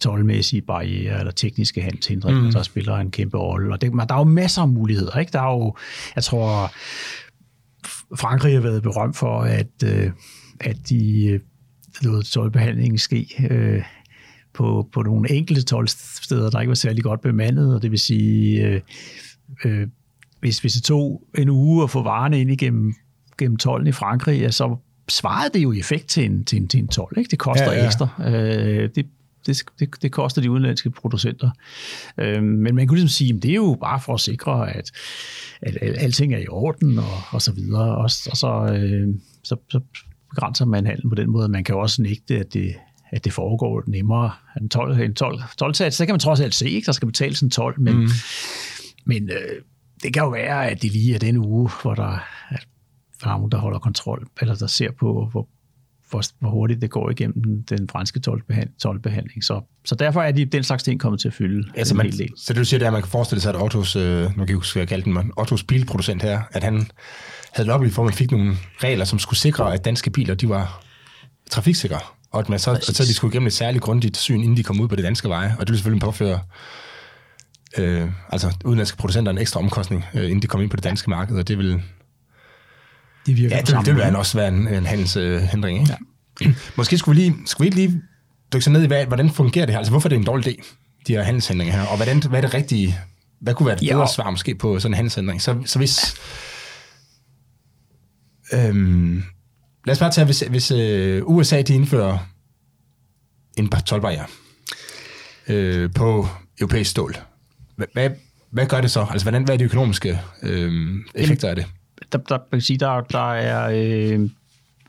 tolvmæssige 0.00 0.62
barriere 0.62 1.18
eller 1.18 1.32
tekniske 1.32 1.82
handelshindringer, 1.82 2.42
mm. 2.42 2.52
der 2.52 2.62
spiller 2.62 2.96
en 2.96 3.10
kæmpe 3.10 3.38
rolle. 3.38 3.72
Og 3.72 3.80
det, 3.80 3.92
der 3.92 4.14
er 4.14 4.18
jo 4.18 4.24
masser 4.24 4.62
af 4.62 4.68
muligheder. 4.68 5.18
Ikke? 5.18 5.32
Der 5.32 5.40
er 5.40 5.52
jo, 5.52 5.76
jeg 6.14 6.24
tror, 6.24 6.72
Frankrig 8.16 8.54
har 8.54 8.60
været 8.60 8.82
berømt 8.82 9.16
for, 9.16 9.40
at, 9.40 9.82
øh, 9.84 10.10
at 10.60 10.76
de 10.88 11.40
lod 12.02 12.22
tolvbehandlingen 12.22 12.98
ske 12.98 13.46
øh, 13.50 13.82
på, 14.54 14.88
på 14.92 15.02
nogle 15.02 15.30
enkelte 15.30 15.62
tolvsteder, 15.62 16.50
der 16.50 16.60
ikke 16.60 16.68
var 16.68 16.74
særlig 16.74 17.02
godt 17.02 17.20
bemandet, 17.20 17.74
og 17.74 17.82
det 17.82 17.90
vil 17.90 17.98
sige, 17.98 18.66
øh, 18.66 18.80
øh, 19.64 19.88
hvis, 20.40 20.58
hvis 20.58 20.72
det 20.72 20.82
tog 20.82 21.22
en 21.38 21.48
uge 21.48 21.82
at 21.82 21.90
få 21.90 22.02
varerne 22.02 22.40
ind 22.40 22.50
igennem 22.50 22.94
gennem 23.38 23.56
tolden 23.56 23.86
i 23.86 23.92
Frankrig, 23.92 24.40
ja, 24.40 24.50
så 24.50 24.76
svarede 25.08 25.50
det 25.54 25.62
jo 25.62 25.72
i 25.72 25.78
effekt 25.78 26.06
til 26.06 26.24
en, 26.24 26.44
til 26.44 26.58
en, 26.58 26.68
til 26.68 26.80
en 26.80 26.88
12. 26.88 27.18
Ikke? 27.18 27.30
Det 27.30 27.38
koster 27.38 27.72
ja, 27.72 27.78
ja. 27.78 27.86
ekstra. 27.86 28.08
Øh, 28.26 28.90
det, 28.94 29.06
det, 29.46 29.62
det, 29.78 30.02
det 30.02 30.12
koster 30.12 30.42
de 30.42 30.50
udenlandske 30.50 30.90
producenter. 30.90 31.50
Øh, 32.18 32.42
men 32.42 32.74
man 32.74 32.86
kunne 32.86 32.98
ligesom 32.98 33.16
sige, 33.16 33.34
at 33.36 33.42
det 33.42 33.50
er 33.50 33.54
jo 33.54 33.76
bare 33.80 34.00
for 34.00 34.14
at 34.14 34.20
sikre, 34.20 34.74
at, 34.74 34.90
at, 35.62 35.76
at 35.76 36.02
alting 36.02 36.34
er 36.34 36.38
i 36.38 36.48
orden 36.48 36.98
og, 36.98 37.20
og 37.30 37.42
så 37.42 37.52
videre. 37.52 37.96
Og, 37.96 38.02
og 38.02 38.36
så, 38.36 38.78
øh, 38.80 39.14
så, 39.44 39.56
så 39.70 39.80
begrænser 40.30 40.64
man 40.64 40.86
handlen 40.86 41.10
på 41.10 41.14
den 41.14 41.30
måde. 41.30 41.48
Man 41.48 41.64
kan 41.64 41.74
jo 41.74 41.80
også 41.80 42.02
nægte, 42.02 42.38
at 42.38 42.52
det, 42.52 42.74
at 43.10 43.24
det 43.24 43.32
foregår 43.32 43.82
nemmere. 43.86 44.30
En 44.60 44.68
12, 44.68 45.00
en 45.00 45.14
12, 45.14 45.42
12 45.58 45.74
sats, 45.74 45.96
så 45.96 46.06
kan 46.06 46.12
man 46.12 46.20
trods 46.20 46.40
alt 46.40 46.54
se, 46.54 46.70
ikke? 46.70 46.86
der 46.86 46.92
skal 46.92 47.06
betales 47.06 47.40
en 47.40 47.50
12, 47.50 47.80
men, 47.80 47.96
mm. 47.96 48.08
men 49.04 49.30
øh, 49.30 49.62
det 50.02 50.14
kan 50.14 50.22
jo 50.22 50.28
være, 50.28 50.70
at 50.70 50.82
det 50.82 50.92
lige 50.92 51.14
er 51.14 51.18
den 51.18 51.36
uge, 51.36 51.70
hvor 51.82 51.94
der 51.94 52.18
er 52.50 52.58
nogen, 53.24 53.52
der 53.52 53.58
holder 53.58 53.78
kontrol, 53.78 54.26
eller 54.40 54.54
der 54.54 54.66
ser 54.66 54.90
på, 55.00 55.12
hvor, 55.12 55.48
hvor, 56.10 56.22
hvor 56.40 56.50
hurtigt 56.50 56.82
det 56.82 56.90
går 56.90 57.10
igennem 57.10 57.62
den 57.62 57.88
franske 57.88 58.20
tolvbehandling. 58.78 59.44
Så, 59.44 59.60
så 59.84 59.94
derfor 59.94 60.22
er 60.22 60.32
de, 60.32 60.44
den 60.44 60.62
slags 60.62 60.82
ting 60.82 61.00
kommet 61.00 61.20
til 61.20 61.28
at 61.28 61.34
fylde 61.34 61.70
altså, 61.74 61.94
en 61.94 61.96
man, 61.96 62.06
hel 62.06 62.18
del. 62.18 62.32
Så 62.36 62.52
det 62.52 62.60
du 62.60 62.64
siger, 62.64 62.78
det 62.78 62.84
er, 62.84 62.88
at 62.88 62.92
man 62.92 63.02
kan 63.02 63.10
forestille 63.10 63.40
sig, 63.40 63.54
at 63.54 63.62
Ottos, 63.62 63.96
øh, 63.96 64.22
nu 64.22 64.28
kan 64.28 64.48
jeg 64.48 64.56
huske, 64.56 64.74
hvad 64.74 64.80
jeg 64.80 64.88
kaldte 64.88 65.10
den, 65.10 65.32
Ottos 65.36 65.62
bilproducent 65.62 66.22
her, 66.22 66.40
at 66.50 66.62
han 66.62 66.90
havde 67.52 67.68
lobby 67.68 67.90
for, 67.90 68.02
at 68.02 68.06
man 68.06 68.14
fik 68.14 68.30
nogle 68.30 68.56
regler, 68.78 69.04
som 69.04 69.18
skulle 69.18 69.40
sikre, 69.40 69.74
at 69.74 69.84
danske 69.84 70.10
biler, 70.10 70.34
de 70.34 70.48
var 70.48 70.84
trafiksikre, 71.50 71.98
og 72.30 72.40
at 72.40 72.48
man 72.48 72.58
så, 72.58 72.70
at 72.70 72.84
så 72.84 73.02
de 73.02 73.14
skulle 73.14 73.32
igennem 73.32 73.46
et 73.46 73.52
særligt 73.52 73.84
grundigt 73.84 74.16
syn, 74.16 74.40
inden 74.40 74.56
de 74.56 74.62
kom 74.62 74.80
ud 74.80 74.88
på 74.88 74.96
det 74.96 75.04
danske 75.04 75.28
veje, 75.28 75.56
og 75.58 75.60
det 75.60 75.68
ville 75.68 75.78
selvfølgelig 75.78 76.02
påføre 76.02 76.40
øh, 77.78 78.10
altså 78.28 78.56
udenlandske 78.64 78.98
producenter 78.98 79.32
en 79.32 79.38
ekstra 79.38 79.60
omkostning, 79.60 80.04
øh, 80.14 80.24
inden 80.24 80.42
de 80.42 80.46
kom 80.46 80.60
ind 80.60 80.70
på 80.70 80.76
det 80.76 80.84
danske 80.84 81.10
marked, 81.10 81.38
og 81.38 81.48
det 81.48 81.58
vil 81.58 81.82
det 83.26 83.36
virker 83.36 83.56
ja, 83.56 83.62
det, 83.62 83.86
det 83.86 83.96
vil 83.96 84.16
også 84.16 84.38
være 84.38 84.48
en, 84.48 84.68
en 84.68 84.86
handelshindring. 84.86 85.80
Ikke? 85.80 85.96
Ja. 86.40 86.52
Måske 86.76 86.98
skulle 86.98 87.16
vi 87.16 87.22
lige, 87.22 87.36
skulle 87.46 87.70
vi 87.70 87.76
lige 87.76 88.02
dykke 88.52 88.64
så 88.64 88.70
ned 88.70 88.82
i, 88.82 88.86
hvad, 88.86 89.06
hvordan 89.06 89.30
fungerer 89.30 89.66
det 89.66 89.72
her? 89.72 89.78
Altså, 89.78 89.90
hvorfor 89.90 90.08
er 90.08 90.10
det 90.10 90.16
en 90.16 90.24
dårlig 90.24 90.48
idé, 90.48 90.74
de 91.06 91.12
her 91.12 91.22
handelshindringer 91.22 91.74
her? 91.74 91.86
Og 91.86 91.96
hvordan, 91.96 92.22
hvad 92.22 92.38
er 92.38 92.40
det 92.40 92.54
rigtige, 92.54 92.98
hvad 93.40 93.54
kunne 93.54 93.66
være 93.66 93.76
det 93.76 93.88
bedre 93.88 94.00
ja. 94.00 94.06
svar 94.06 94.30
måske 94.30 94.54
på 94.54 94.80
sådan 94.80 94.92
en 94.92 94.96
handelshindring? 94.96 95.42
Så, 95.42 95.62
så 95.64 95.78
hvis... 95.78 96.14
Øhm, 98.52 99.22
lad 99.86 99.92
os 99.92 99.98
bare 99.98 100.12
tage, 100.12 100.24
hvis, 100.24 100.40
hvis 100.40 100.70
øh, 100.70 101.22
USA 101.24 101.62
de 101.62 101.74
indfører 101.74 102.18
en 103.58 103.68
tolvbarriere 103.68 104.26
øh, 105.48 105.92
på 105.94 106.28
europæisk 106.60 106.90
stål, 106.90 107.16
hvad, 107.76 107.86
hvad, 107.92 108.10
hvad 108.50 108.66
gør 108.66 108.80
det 108.80 108.90
så? 108.90 109.06
Altså, 109.10 109.24
hvordan, 109.24 109.44
hvad 109.44 109.54
er 109.54 109.58
de 109.58 109.64
økonomiske 109.64 110.20
øh, 110.42 110.94
effekter 111.14 111.48
af 111.48 111.56
det? 111.56 111.66
Der, 112.12 112.18
der, 112.18 112.38
der, 112.52 112.58
sige, 112.58 112.76
der, 112.76 113.00
der 113.00 113.32
er, 113.32 113.70
øh, 113.74 114.30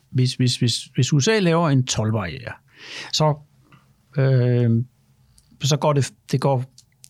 hvis, 0.10 0.34
hvis, 0.34 0.58
hvis, 0.58 0.84
hvis 0.84 1.13
USA 1.13 1.39
laver 1.39 1.70
en 1.70 1.88
12-barriere, 1.91 2.54
så, 3.13 3.36
øh, 4.17 4.84
så 5.63 5.78
går 5.78 5.93
det, 5.93 6.13
det 6.32 6.41
går, 6.41 6.63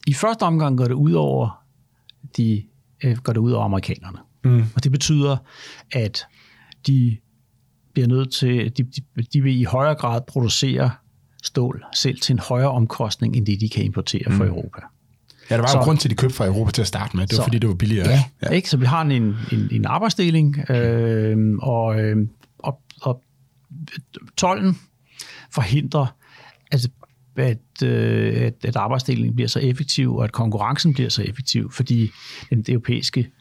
i 0.07 0.13
første 0.13 0.43
omgang 0.43 0.77
går 0.77 0.85
det 0.85 0.93
ud 0.93 1.13
over 1.13 1.63
de, 2.37 2.63
øh, 3.03 3.17
går 3.17 3.33
det 3.33 3.39
ud 3.39 3.51
over 3.51 3.65
amerikanerne. 3.65 4.17
Mm. 4.43 4.63
Og 4.75 4.83
det 4.83 4.91
betyder, 4.91 5.37
at 5.91 6.25
de 6.87 7.17
bliver 7.93 8.07
nødt 8.07 8.33
til, 8.33 8.77
de, 8.77 8.83
de, 8.83 9.23
de 9.33 9.41
vil 9.41 9.59
i 9.59 9.63
højere 9.63 9.95
grad 9.95 10.21
producere 10.27 10.91
stål 11.43 11.83
selv 11.95 12.19
til 12.19 12.33
en 12.33 12.39
højere 12.39 12.71
omkostning, 12.71 13.35
end 13.35 13.45
det 13.45 13.59
de 13.61 13.69
kan 13.69 13.83
importere 13.83 14.23
mm. 14.27 14.37
fra 14.37 14.45
Europa. 14.45 14.81
Ja, 15.49 15.55
der 15.55 15.61
var 15.61 15.67
så, 15.67 15.77
jo 15.77 15.83
grund 15.83 15.97
til, 15.97 16.07
at 16.07 16.09
de 16.09 16.15
købte 16.15 16.35
fra 16.35 16.45
Europa 16.45 16.71
til 16.71 16.81
at 16.81 16.87
starte 16.87 17.17
med. 17.17 17.27
Det 17.27 17.37
var, 17.37 17.41
så, 17.41 17.43
fordi 17.43 17.59
det 17.59 17.69
var 17.69 17.75
billigere. 17.75 18.09
Ja, 18.09 18.23
ja. 18.43 18.49
Ikke? 18.49 18.69
så 18.69 18.77
vi 18.77 18.85
har 18.85 19.01
en, 19.01 19.11
en, 19.11 19.69
en 19.71 19.85
arbejdsdeling, 19.85 20.69
øh, 20.69 21.57
og, 21.61 21.99
øh, 21.99 22.17
og, 22.59 22.81
og 23.01 23.23
tolden 24.37 24.77
forhindrer, 25.51 26.15
altså, 26.71 26.89
at, 27.35 27.83
øh, 27.83 28.41
at, 28.41 28.53
at 28.63 28.75
arbejdsdelingen 28.75 29.35
bliver 29.35 29.47
så 29.47 29.59
effektiv, 29.59 30.15
og 30.15 30.23
at 30.23 30.31
konkurrencen 30.31 30.93
bliver 30.93 31.09
så 31.09 31.23
effektiv, 31.23 31.71
fordi 31.71 32.09
den 32.49 32.65
europæiske 32.67 33.31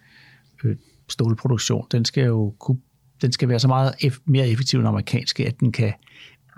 øh, 0.64 0.76
stålproduktion, 1.08 1.86
den 1.92 2.04
skal 2.04 2.24
jo 2.24 2.54
kunne, 2.58 2.78
den 3.22 3.32
skal 3.32 3.48
være 3.48 3.58
så 3.58 3.68
meget 3.68 3.94
eff, 4.00 4.18
mere 4.24 4.48
effektiv 4.48 4.78
end 4.78 4.88
amerikanske, 4.88 5.46
at 5.46 5.60
den 5.60 5.72
kan, 5.72 5.92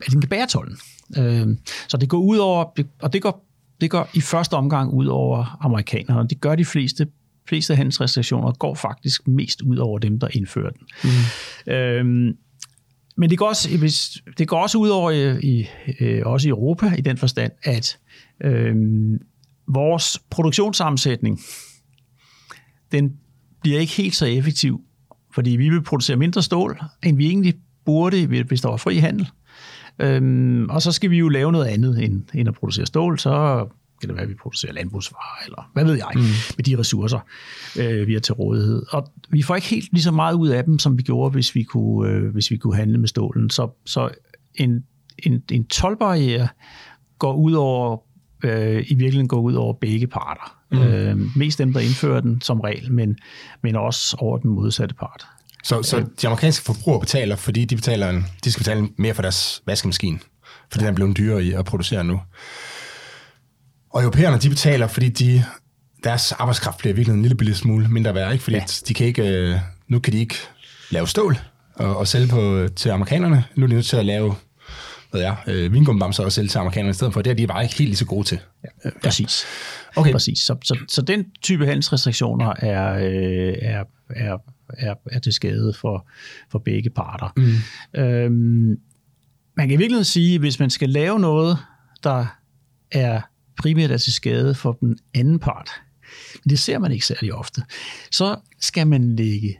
at 0.06 0.12
den 0.12 0.20
kan 0.20 0.28
bære 0.28 0.46
tolden. 0.46 0.78
Øh, 1.18 1.46
så 1.88 1.96
det 1.96 2.08
går 2.08 2.18
ud 2.18 2.37
over, 2.38 2.64
og 3.02 3.12
det 3.12 3.22
går 3.22 3.47
det 3.80 3.90
går 3.90 4.08
i 4.14 4.20
første 4.20 4.54
omgang 4.54 4.92
ud 4.92 5.06
over 5.06 5.58
amerikanerne. 5.60 6.28
Det 6.28 6.40
gør 6.40 6.54
de 6.54 6.64
fleste 6.64 7.06
fleste 7.48 7.76
handelsrestriktioner 7.76 8.52
går 8.52 8.74
faktisk 8.74 9.28
mest 9.28 9.62
ud 9.62 9.76
over 9.76 9.98
dem, 9.98 10.20
der 10.20 10.28
indfører 10.32 10.70
den. 10.70 10.86
Mm. 11.04 11.72
Øhm, 11.72 12.36
men 13.16 13.30
det 13.30 13.38
går 13.38 13.48
også, 13.48 13.68
det 14.38 14.48
går 14.48 14.62
også 14.62 14.78
ud 14.78 14.88
over 14.88 15.10
i, 15.10 15.38
i, 15.40 15.66
øh, 16.00 16.22
også 16.24 16.48
i 16.48 16.50
Europa 16.50 16.92
i 16.98 17.00
den 17.00 17.16
forstand, 17.16 17.52
at 17.62 17.98
øhm, 18.44 19.18
vores 19.68 20.18
produktionssammensætning, 20.30 21.40
den 22.92 23.12
bliver 23.62 23.80
ikke 23.80 23.92
helt 23.92 24.14
så 24.14 24.26
effektiv, 24.26 24.80
fordi 25.34 25.50
vi 25.50 25.68
vil 25.68 25.82
producere 25.82 26.16
mindre 26.16 26.42
stål, 26.42 26.80
end 27.04 27.16
vi 27.16 27.26
egentlig 27.26 27.54
burde, 27.84 28.26
hvis 28.26 28.60
der 28.60 28.68
var 28.68 28.76
fri 28.76 28.96
handel. 28.96 29.28
Øhm, 29.98 30.70
og 30.70 30.82
så 30.82 30.92
skal 30.92 31.11
vi 31.11 31.18
jo 31.18 31.28
lave 31.28 31.52
noget 31.52 31.66
andet 31.66 32.04
end, 32.04 32.22
end 32.34 32.48
at 32.48 32.54
producere 32.54 32.87
stål, 32.87 33.18
så 33.18 33.66
kan 34.00 34.08
det 34.08 34.16
være, 34.16 34.22
at 34.22 34.30
vi 34.30 34.34
producerer 34.34 34.72
landbrugsvarer, 34.72 35.44
eller 35.44 35.70
hvad 35.72 35.84
ved 35.84 35.94
jeg, 35.94 36.11
mm. 36.14 36.20
med 36.56 36.64
de 36.64 36.78
ressourcer, 36.78 37.18
øh, 37.78 38.06
vi 38.06 38.12
har 38.12 38.20
til 38.20 38.34
rådighed. 38.34 38.82
Og 38.90 39.12
vi 39.30 39.42
får 39.42 39.54
ikke 39.54 39.68
helt 39.68 39.92
lige 39.92 40.02
så 40.02 40.11
meget 40.11 40.34
ud 40.34 40.48
af 40.48 40.64
dem, 40.64 40.78
som 40.78 40.98
vi 40.98 41.02
gjorde, 41.02 41.30
hvis 41.30 41.54
vi 41.54 41.62
kunne, 41.62 42.11
øh, 42.11 42.32
hvis 42.32 42.50
vi 42.50 42.56
kunne 42.56 42.76
handle 42.76 42.98
med 42.98 43.08
stålen. 43.08 43.50
Så, 43.50 43.68
så 43.87 44.11
en, 44.54 44.84
en, 45.18 45.42
en 45.50 45.64
tolvbarriere 45.64 46.48
går 47.18 47.34
ud 47.34 47.52
over, 47.52 47.96
øh, 48.44 48.84
i 48.88 48.94
virkeligheden 48.94 49.28
går 49.28 49.40
ud 49.40 49.54
over 49.54 49.72
begge 49.72 50.06
parter. 50.06 50.58
Mm. 50.72 50.78
Øh, 50.78 51.37
mest 51.37 51.58
dem, 51.58 51.72
der 51.72 51.80
indfører 51.80 52.20
den 52.20 52.40
som 52.40 52.61
regel, 52.61 52.92
men, 52.92 53.18
men 53.62 53.76
også 53.76 54.16
over 54.18 54.38
den 54.38 54.50
modsatte 54.50 54.94
part. 54.94 55.26
Så, 55.64 55.82
så 55.82 56.04
de 56.22 56.26
amerikanske 56.26 56.64
forbrugere 56.64 57.00
betaler, 57.00 57.36
fordi 57.36 57.64
de, 57.64 57.76
betaler 57.76 58.10
en, 58.10 58.26
de 58.44 58.52
skal 58.52 58.60
betale 58.60 58.88
mere 58.96 59.14
for 59.14 59.22
deres 59.22 59.62
vaskemaskine, 59.66 60.18
fordi 60.70 60.84
den 60.84 60.92
er 60.92 60.94
blevet 60.94 61.16
dyrere 61.16 61.44
i 61.44 61.52
at 61.52 61.64
producere 61.64 62.04
nu. 62.04 62.20
Og 63.90 64.02
europæerne, 64.02 64.38
de 64.38 64.48
betaler, 64.48 64.86
fordi 64.86 65.08
de, 65.08 65.44
deres 66.04 66.32
arbejdskraft 66.32 66.78
bliver 66.78 66.94
virkelig 66.94 67.14
en 67.14 67.22
lille 67.22 67.36
lille 67.40 67.54
smule 67.54 67.88
mindre 67.88 68.14
værd, 68.14 68.32
ikke? 68.32 68.44
fordi 68.44 68.56
ja. 68.56 68.64
de 68.88 68.94
kan 68.94 69.06
ikke, 69.06 69.22
øh, 69.22 69.56
nu 69.88 69.98
kan 69.98 70.12
de 70.12 70.18
ikke 70.18 70.34
lave 70.90 71.08
stål 71.08 71.38
og, 71.74 71.96
og 71.96 72.08
sælge 72.08 72.28
på, 72.28 72.68
til 72.76 72.88
amerikanerne. 72.88 73.44
Nu 73.54 73.64
er 73.64 73.68
de 73.68 73.74
nødt 73.74 73.86
til 73.86 73.96
at 73.96 74.06
lave 74.06 74.34
hvad 75.10 75.20
er, 75.20 75.36
øh, 75.46 75.72
vingummibamser 75.72 76.24
og 76.24 76.32
sælge 76.32 76.48
til 76.48 76.58
amerikanerne 76.58 76.90
i 76.90 76.94
stedet 76.94 77.12
for. 77.12 77.22
Det 77.22 77.30
er 77.30 77.34
de 77.34 77.46
bare 77.46 77.62
ikke 77.62 77.74
helt 77.74 77.88
lige 77.88 77.96
så 77.96 78.04
gode 78.04 78.26
til. 78.26 78.40
Ja, 78.64 78.90
præcis. 79.02 79.44
Okay. 79.96 80.12
præcis. 80.12 80.38
Så, 80.38 80.56
så, 80.64 80.78
så 80.88 81.02
den 81.02 81.24
type 81.42 81.66
handelsrestriktioner 81.66 82.52
er, 82.58 82.94
øh, 82.94 83.54
er, 83.62 83.84
er 84.10 84.38
er, 84.68 84.94
er 85.07 85.18
til 85.18 85.33
skade 85.33 85.72
for, 85.72 86.09
for 86.50 86.59
begge 86.59 86.90
parter. 86.90 87.28
Mm. 87.37 88.00
Øhm, 88.00 88.78
man 89.57 89.68
kan 89.68 89.70
i 89.70 89.76
virkeligheden 89.76 90.04
sige, 90.04 90.35
at 90.35 90.40
hvis 90.40 90.61
man 90.61 90.70
skal 90.70 90.90
lave 90.90 91.18
noget, 91.18 91.59
der 92.04 92.26
er 92.90 93.20
primært 93.59 93.90
er 93.90 93.96
til 93.96 94.12
skade 94.12 94.54
for 94.54 94.72
den 94.72 94.98
anden 95.14 95.38
part, 95.38 95.70
men 96.44 96.50
det 96.50 96.59
ser 96.59 96.78
man 96.78 96.92
ikke 96.92 97.07
særlig 97.07 97.35
ofte, 97.35 97.62
så 98.11 98.37
skal 98.61 98.87
man 98.87 99.16
lægge 99.16 99.59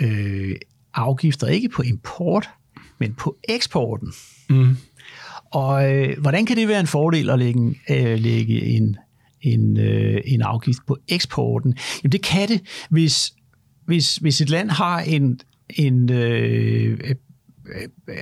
øh, 0.00 0.56
afgifter 0.94 1.46
ikke 1.46 1.68
på 1.68 1.82
import, 1.82 2.50
men 2.98 3.14
på 3.14 3.36
eksporten. 3.48 4.12
Mm. 4.50 4.76
Og 5.50 5.92
øh, 5.92 6.20
hvordan 6.20 6.46
kan 6.46 6.56
det 6.56 6.68
være 6.68 6.80
en 6.80 6.86
fordel 6.86 7.30
at 7.30 7.38
lægge, 7.38 7.80
øh, 7.90 8.18
lægge 8.18 8.62
en, 8.62 8.96
en, 9.40 9.76
øh, 9.76 10.20
en 10.24 10.42
afgift 10.42 10.78
på 10.86 10.98
eksporten? 11.08 11.76
Jamen 12.02 12.12
det 12.12 12.22
kan 12.22 12.48
det, 12.48 12.60
hvis, 12.90 13.32
hvis, 13.86 14.16
hvis 14.16 14.40
et 14.40 14.50
land 14.50 14.70
har 14.70 15.00
en, 15.00 15.40
en 15.70 16.12
øh, 16.12 17.00
øh, 17.04 17.88
øh, 18.08 18.16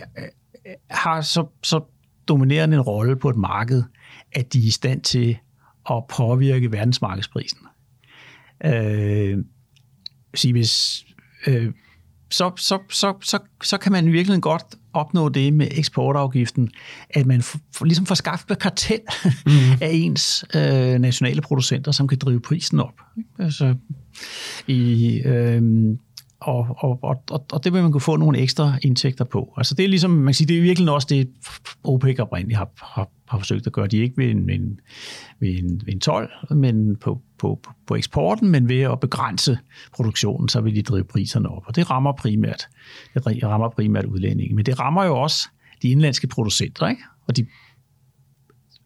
har 0.90 1.20
så, 1.20 1.46
så 1.62 1.80
dominerende 2.28 2.76
en 2.76 2.80
rolle 2.80 3.16
på 3.16 3.30
et 3.30 3.36
marked, 3.36 3.82
at 4.32 4.52
de 4.52 4.58
er 4.58 4.62
i 4.62 4.70
stand 4.70 5.00
til 5.00 5.38
at 5.90 6.02
påvirke 6.16 6.72
verdensmarkedsprisen. 6.72 7.58
Øh, 8.64 9.38
sige, 10.34 10.52
hvis, 10.52 11.04
øh, 11.46 11.72
så, 12.30 12.52
så, 12.56 12.78
så, 12.90 13.14
så, 13.22 13.38
så 13.62 13.78
kan 13.78 13.92
man 13.92 14.12
virkelig 14.12 14.42
godt 14.42 14.64
opnå 14.92 15.28
det 15.28 15.52
med 15.52 15.68
eksportafgiften, 15.70 16.70
at 17.10 17.26
man 17.26 17.42
for, 17.42 17.84
ligesom 17.84 18.06
får 18.06 18.14
skaffet 18.14 18.58
kartel 18.58 19.00
mm. 19.46 19.52
af 19.80 19.90
ens 19.92 20.44
øh, 20.54 20.98
nationale 20.98 21.40
producenter, 21.40 21.92
som 21.92 22.08
kan 22.08 22.18
drive 22.18 22.40
prisen 22.40 22.80
op. 22.80 23.00
Altså, 23.38 23.74
i, 24.66 25.20
øh, 25.24 25.62
og, 26.40 26.76
og, 26.78 26.98
og, 27.02 27.44
og 27.52 27.64
det 27.64 27.72
vil 27.72 27.82
man 27.82 27.92
kunne 27.92 28.00
få 28.00 28.16
nogle 28.16 28.38
ekstra 28.38 28.78
indtægter 28.82 29.24
på. 29.24 29.54
Altså 29.56 29.74
det 29.74 29.84
er 29.84 29.88
ligesom, 29.88 30.10
man 30.10 30.26
kan 30.26 30.34
sige, 30.34 30.48
det 30.48 30.58
er 30.58 30.62
virkelig 30.62 30.90
også 30.90 31.06
det, 31.10 31.30
OPEC 31.84 32.18
oprindeligt 32.18 32.58
har, 32.58 32.70
har, 32.82 33.08
har 33.28 33.38
forsøgt 33.38 33.66
at 33.66 33.72
gøre. 33.72 33.86
De 33.86 33.98
er 33.98 34.02
ikke 34.02 34.16
ved 34.16 34.30
en, 34.30 34.50
en, 34.50 34.80
ved 35.40 35.58
en, 35.58 35.82
ved 35.84 35.92
en 35.94 36.00
12, 36.00 36.30
men 36.50 36.96
på, 36.96 37.22
på, 37.38 37.60
på 37.86 37.94
eksporten, 37.96 38.50
men 38.50 38.68
ved 38.68 38.80
at 38.80 39.00
begrænse 39.00 39.58
produktionen, 39.94 40.48
så 40.48 40.60
vil 40.60 40.76
de 40.76 40.82
drive 40.82 41.04
priserne 41.04 41.48
op. 41.48 41.62
Og 41.66 41.76
det 41.76 41.90
rammer 41.90 42.12
primært, 42.12 42.68
det 43.14 43.44
rammer 43.44 43.68
primært 43.68 44.04
udlændinge. 44.04 44.54
Men 44.54 44.66
det 44.66 44.80
rammer 44.80 45.04
jo 45.04 45.16
også 45.16 45.48
de 45.82 45.88
indlandske 45.88 46.26
producenter, 46.26 46.88
ikke? 46.88 47.02
Og 47.26 47.36
de 47.36 47.46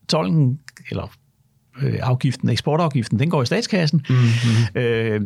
tollen, 0.09 0.61
eller 0.91 1.13
afgiften, 1.83 2.49
eksportafgiften, 2.49 3.19
den 3.19 3.31
går 3.31 3.43
i 3.43 3.47
statskassen. 3.47 4.05
Mm-hmm. 4.09 4.81
Øh, 4.81 5.21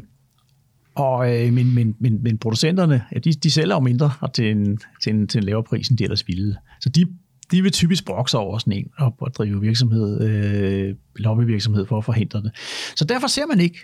og, 0.94 1.46
øh, 1.46 1.52
men, 1.52 1.74
men, 1.74 1.94
men, 1.98 2.22
men 2.22 2.38
producenterne, 2.38 3.04
ja, 3.14 3.18
de, 3.18 3.32
de 3.32 3.50
sælger 3.50 3.74
jo 3.74 3.80
mindre 3.80 4.12
og 4.20 4.32
til 4.32 4.50
en, 4.50 4.78
til, 5.02 5.14
en, 5.14 5.26
til 5.28 5.38
en 5.38 5.44
lavere 5.44 5.64
pris, 5.64 5.88
end 5.88 5.98
de 5.98 6.04
ellers 6.04 6.28
ville. 6.28 6.56
Så 6.80 6.88
de, 6.88 7.06
de 7.50 7.62
vil 7.62 7.72
typisk 7.72 8.04
brokse 8.04 8.38
over 8.38 8.58
sådan 8.58 8.72
en 8.72 8.90
og, 8.98 9.14
og 9.20 9.34
drive 9.34 9.60
virksomhed, 9.60 10.20
øh, 10.20 10.94
lobbyvirksomhed 11.16 11.86
for 11.86 11.98
at 11.98 12.04
forhindre 12.04 12.42
det. 12.42 12.50
Så 12.96 13.04
derfor 13.04 13.26
ser 13.26 13.46
man 13.46 13.60
ikke 13.60 13.78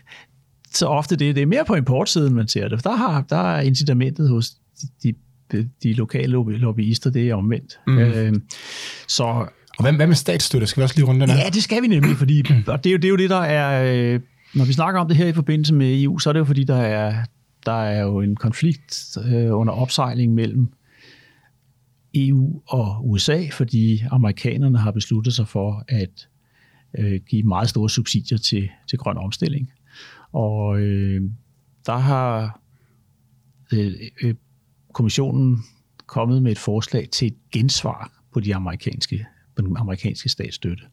så 0.74 0.87
ofte 0.87 1.16
det. 1.16 1.35
Det 1.35 1.42
er 1.42 1.46
mere 1.46 1.64
på 1.64 1.74
importsiden, 1.74 2.35
man 2.35 2.48
ser 2.48 2.68
det. 2.68 2.85
Der, 2.85 2.96
har, 2.96 3.24
der 3.31 3.57
er 3.57 3.61
incitamentet 3.61 4.29
hos 4.29 4.50
de, 5.02 5.14
de, 5.52 5.68
de 5.83 5.92
lokale 5.92 6.33
lobbyister, 6.59 7.11
det 7.11 7.29
er 7.29 7.35
omvendt. 7.35 7.79
Mm. 7.87 7.98
Øh, 7.98 8.33
så 9.09 9.46
og 9.78 9.84
hvad, 9.84 9.92
hvad 9.92 10.06
med 10.06 10.16
statsstøtte? 10.16 10.66
Skal 10.66 10.80
vi 10.80 10.82
også 10.82 10.96
lige 10.96 11.06
runde 11.06 11.20
den 11.20 11.30
her? 11.30 11.36
Ja, 11.36 11.50
det 11.50 11.62
skal 11.62 11.82
vi 11.82 11.86
nemlig, 11.86 12.16
fordi 12.16 12.42
og 12.66 12.84
det, 12.84 12.90
er 12.90 12.92
jo, 12.92 12.96
det 12.96 13.04
er 13.04 13.08
jo 13.08 13.16
det, 13.16 13.30
der 13.30 13.40
er... 13.40 13.84
Øh, 14.14 14.20
når 14.54 14.64
vi 14.64 14.72
snakker 14.72 15.00
om 15.00 15.08
det 15.08 15.16
her 15.16 15.26
i 15.26 15.32
forbindelse 15.32 15.74
med 15.74 16.02
EU, 16.02 16.18
så 16.18 16.28
er 16.28 16.32
det 16.32 16.40
jo 16.40 16.44
fordi, 16.44 16.64
der 16.64 16.76
er, 16.76 17.24
der 17.66 17.82
er 17.82 18.02
jo 18.02 18.20
en 18.20 18.36
konflikt 18.36 19.16
øh, 19.24 19.58
under 19.58 19.72
opsejling 19.72 20.34
mellem 20.34 20.72
EU 22.14 22.62
og 22.66 23.10
USA, 23.10 23.42
fordi 23.52 24.02
amerikanerne 24.10 24.78
har 24.78 24.90
besluttet 24.90 25.34
sig 25.34 25.48
for 25.48 25.84
at 25.88 26.28
øh, 26.98 27.20
give 27.28 27.42
meget 27.42 27.68
store 27.68 27.90
subsidier 27.90 28.38
til, 28.38 28.68
til 28.88 28.98
grøn 28.98 29.16
omstilling. 29.16 29.72
Og 30.32 30.80
øh, 30.80 31.22
der 31.86 31.96
har 31.96 32.60
øh, 33.72 33.92
øh, 34.22 34.34
kommissionen 34.92 35.58
kommet 36.06 36.42
med 36.42 36.52
et 36.52 36.58
forslag 36.58 37.08
til 37.12 37.26
et 37.26 37.36
gensvar 37.52 38.12
på 38.32 38.40
de 38.40 38.54
amerikanske, 38.54 39.26
på 39.57 39.62
den 39.62 39.77
amerikanske 39.77 40.29
statsstøtte. 40.29 40.85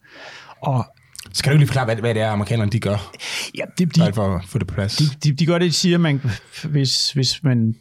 Og 0.62 0.86
skal 1.32 1.52
du 1.52 1.58
lige 1.58 1.68
forklare, 1.68 1.86
hvad, 1.86 1.96
hvad 1.96 2.14
det 2.14 2.22
er, 2.22 2.30
amerikanerne 2.30 2.72
de 2.72 2.80
gør? 2.80 3.14
Ja, 3.58 3.64
det, 3.78 3.96
de, 3.96 4.14
for 4.14 4.36
at 4.36 4.46
få 4.46 4.60
det 4.60 4.68
på 4.68 4.74
plads. 4.74 4.96
De, 4.96 5.06
de, 5.24 5.32
de 5.32 5.46
gør 5.46 5.58
det, 5.58 5.66
de 5.66 5.72
siger, 5.72 5.98
man, 5.98 6.22
hvis, 6.64 7.12
hvis 7.12 7.44
man 7.44 7.76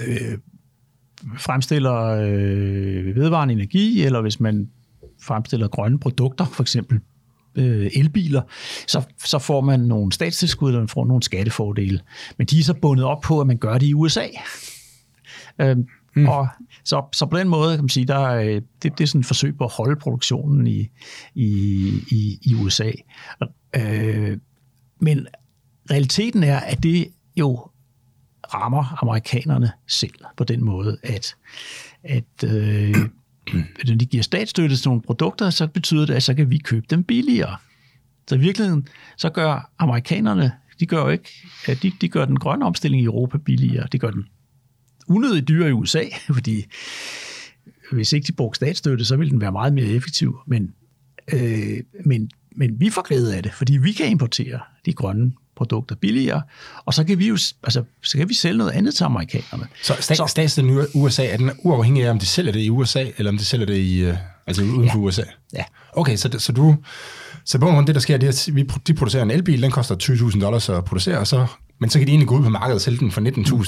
øh, 0.00 0.38
fremstiller 1.38 1.94
øh, 1.94 3.16
vedvarende 3.16 3.54
energi, 3.54 4.02
eller 4.02 4.20
hvis 4.20 4.40
man 4.40 4.70
fremstiller 5.22 5.68
grønne 5.68 5.98
produkter, 5.98 6.44
for 6.44 6.62
eksempel 6.62 7.00
øh, 7.54 7.90
elbiler, 7.94 8.42
så, 8.86 9.02
så 9.24 9.38
får 9.38 9.60
man 9.60 9.80
nogle 9.80 10.12
statstilskud, 10.12 10.68
eller 10.68 10.80
man 10.80 10.88
får 10.88 11.06
nogle 11.06 11.22
skattefordele. 11.22 12.00
Men 12.38 12.46
de 12.46 12.58
er 12.58 12.62
så 12.62 12.74
bundet 12.74 13.04
op 13.04 13.20
på, 13.20 13.40
at 13.40 13.46
man 13.46 13.58
gør 13.58 13.78
det 13.78 13.86
i 13.86 13.94
USA. 13.94 14.26
Øh, 15.60 15.76
Mm. 16.16 16.28
Og 16.28 16.48
så, 16.84 17.04
så 17.12 17.26
på 17.26 17.38
den 17.38 17.48
måde 17.48 17.76
kan 17.76 17.84
man 17.84 17.88
sige, 17.88 18.06
der 18.06 18.22
øh, 18.30 18.62
det, 18.82 18.98
det 18.98 19.00
er 19.00 19.06
sådan 19.06 19.20
et 19.20 19.26
forsøg 19.26 19.58
på 19.58 19.64
at 19.64 19.72
holde 19.72 20.00
produktionen 20.00 20.66
i, 20.66 20.88
i, 21.34 21.48
i, 22.10 22.38
i 22.42 22.54
USA. 22.54 22.90
Øh, 23.76 24.38
men 25.00 25.26
realiteten 25.90 26.42
er, 26.42 26.60
at 26.60 26.82
det 26.82 27.08
jo 27.36 27.68
rammer 28.54 29.02
amerikanerne 29.02 29.72
selv 29.88 30.14
på 30.36 30.44
den 30.44 30.64
måde, 30.64 30.98
at, 31.02 31.36
at 32.04 32.44
øh, 32.44 32.96
når 33.86 33.94
de 33.96 34.06
giver 34.06 34.22
statsstøtte 34.22 34.76
til 34.76 34.88
nogle 34.88 35.02
produkter, 35.02 35.50
så 35.50 35.66
betyder 35.66 36.06
det, 36.06 36.14
at 36.14 36.22
så 36.22 36.34
kan 36.34 36.50
vi 36.50 36.58
købe 36.58 36.86
dem 36.90 37.04
billigere. 37.04 37.56
Så 38.28 38.34
i 38.34 38.38
virkeligheden, 38.38 38.88
så 39.16 39.30
gør 39.30 39.70
amerikanerne, 39.78 40.52
de 40.80 40.86
gør 40.86 41.00
jo 41.00 41.08
ikke, 41.08 41.30
de, 41.82 41.92
de 42.00 42.08
gør 42.08 42.24
den 42.24 42.38
grønne 42.38 42.64
omstilling 42.64 43.02
i 43.02 43.06
Europa 43.06 43.38
billigere, 43.38 43.86
de 43.92 43.98
gør 43.98 44.10
den 44.10 44.24
unødigt 45.08 45.48
dyre 45.48 45.68
i 45.68 45.72
USA, 45.72 46.02
fordi 46.34 46.64
hvis 47.92 48.12
ikke 48.12 48.26
de 48.26 48.32
brugte 48.32 48.56
statsstøtte, 48.56 49.04
så 49.04 49.16
ville 49.16 49.30
den 49.30 49.40
være 49.40 49.52
meget 49.52 49.72
mere 49.72 49.86
effektiv. 49.86 50.38
Men, 50.46 50.72
øh, 51.32 51.78
men, 52.04 52.30
men 52.56 52.80
vi 52.80 52.90
får 52.90 53.02
glæde 53.02 53.36
af 53.36 53.42
det, 53.42 53.54
fordi 53.54 53.76
vi 53.76 53.92
kan 53.92 54.08
importere 54.08 54.60
de 54.86 54.92
grønne 54.92 55.32
produkter 55.56 55.96
billigere, 55.96 56.42
og 56.84 56.94
så 56.94 57.04
kan 57.04 57.18
vi 57.18 57.28
jo 57.28 57.38
altså, 57.62 57.84
så 58.02 58.18
kan 58.18 58.28
vi 58.28 58.34
sælge 58.34 58.58
noget 58.58 58.70
andet 58.70 58.94
til 58.94 59.04
amerikanerne. 59.04 59.66
Så, 59.82 59.96
stat, 60.00 60.16
så 60.16 60.26
staten 60.26 60.70
i 60.70 60.84
USA, 60.94 61.26
er 61.26 61.36
den 61.36 61.50
uafhængig 61.58 62.04
af, 62.04 62.10
om 62.10 62.18
de 62.18 62.26
sælger 62.26 62.52
det 62.52 62.60
i 62.60 62.70
USA, 62.70 63.04
eller 63.18 63.32
om 63.32 63.38
de 63.38 63.44
sælger 63.44 63.66
det 63.66 63.76
i, 63.76 63.98
øh, 63.98 64.16
altså 64.46 64.62
uden 64.62 64.84
ja. 64.84 64.94
for 64.94 64.98
USA? 64.98 65.22
Ja. 65.54 65.64
Okay, 65.92 66.16
så, 66.16 66.36
så 66.38 66.52
du, 66.52 66.76
så 67.44 67.58
på 67.58 67.82
det 67.86 67.94
der 67.94 68.00
sker, 68.00 68.16
det 68.16 68.26
er, 68.26 68.48
at 68.48 68.56
vi, 68.56 68.68
de 68.86 68.94
producerer 68.94 69.22
en 69.22 69.30
elbil, 69.30 69.62
den 69.62 69.70
koster 69.70 69.96
20.000 70.02 70.40
dollars 70.40 70.68
at 70.68 70.84
producere, 70.84 71.18
og 71.18 71.26
så 71.26 71.46
men 71.78 71.90
så 71.90 71.98
kan 71.98 72.06
de 72.06 72.12
egentlig 72.12 72.28
gå 72.28 72.38
ud 72.38 72.42
på 72.42 72.48
markedet 72.48 72.74
og 72.74 72.80
sælge 72.80 72.98
den 72.98 73.10
for 73.10 73.20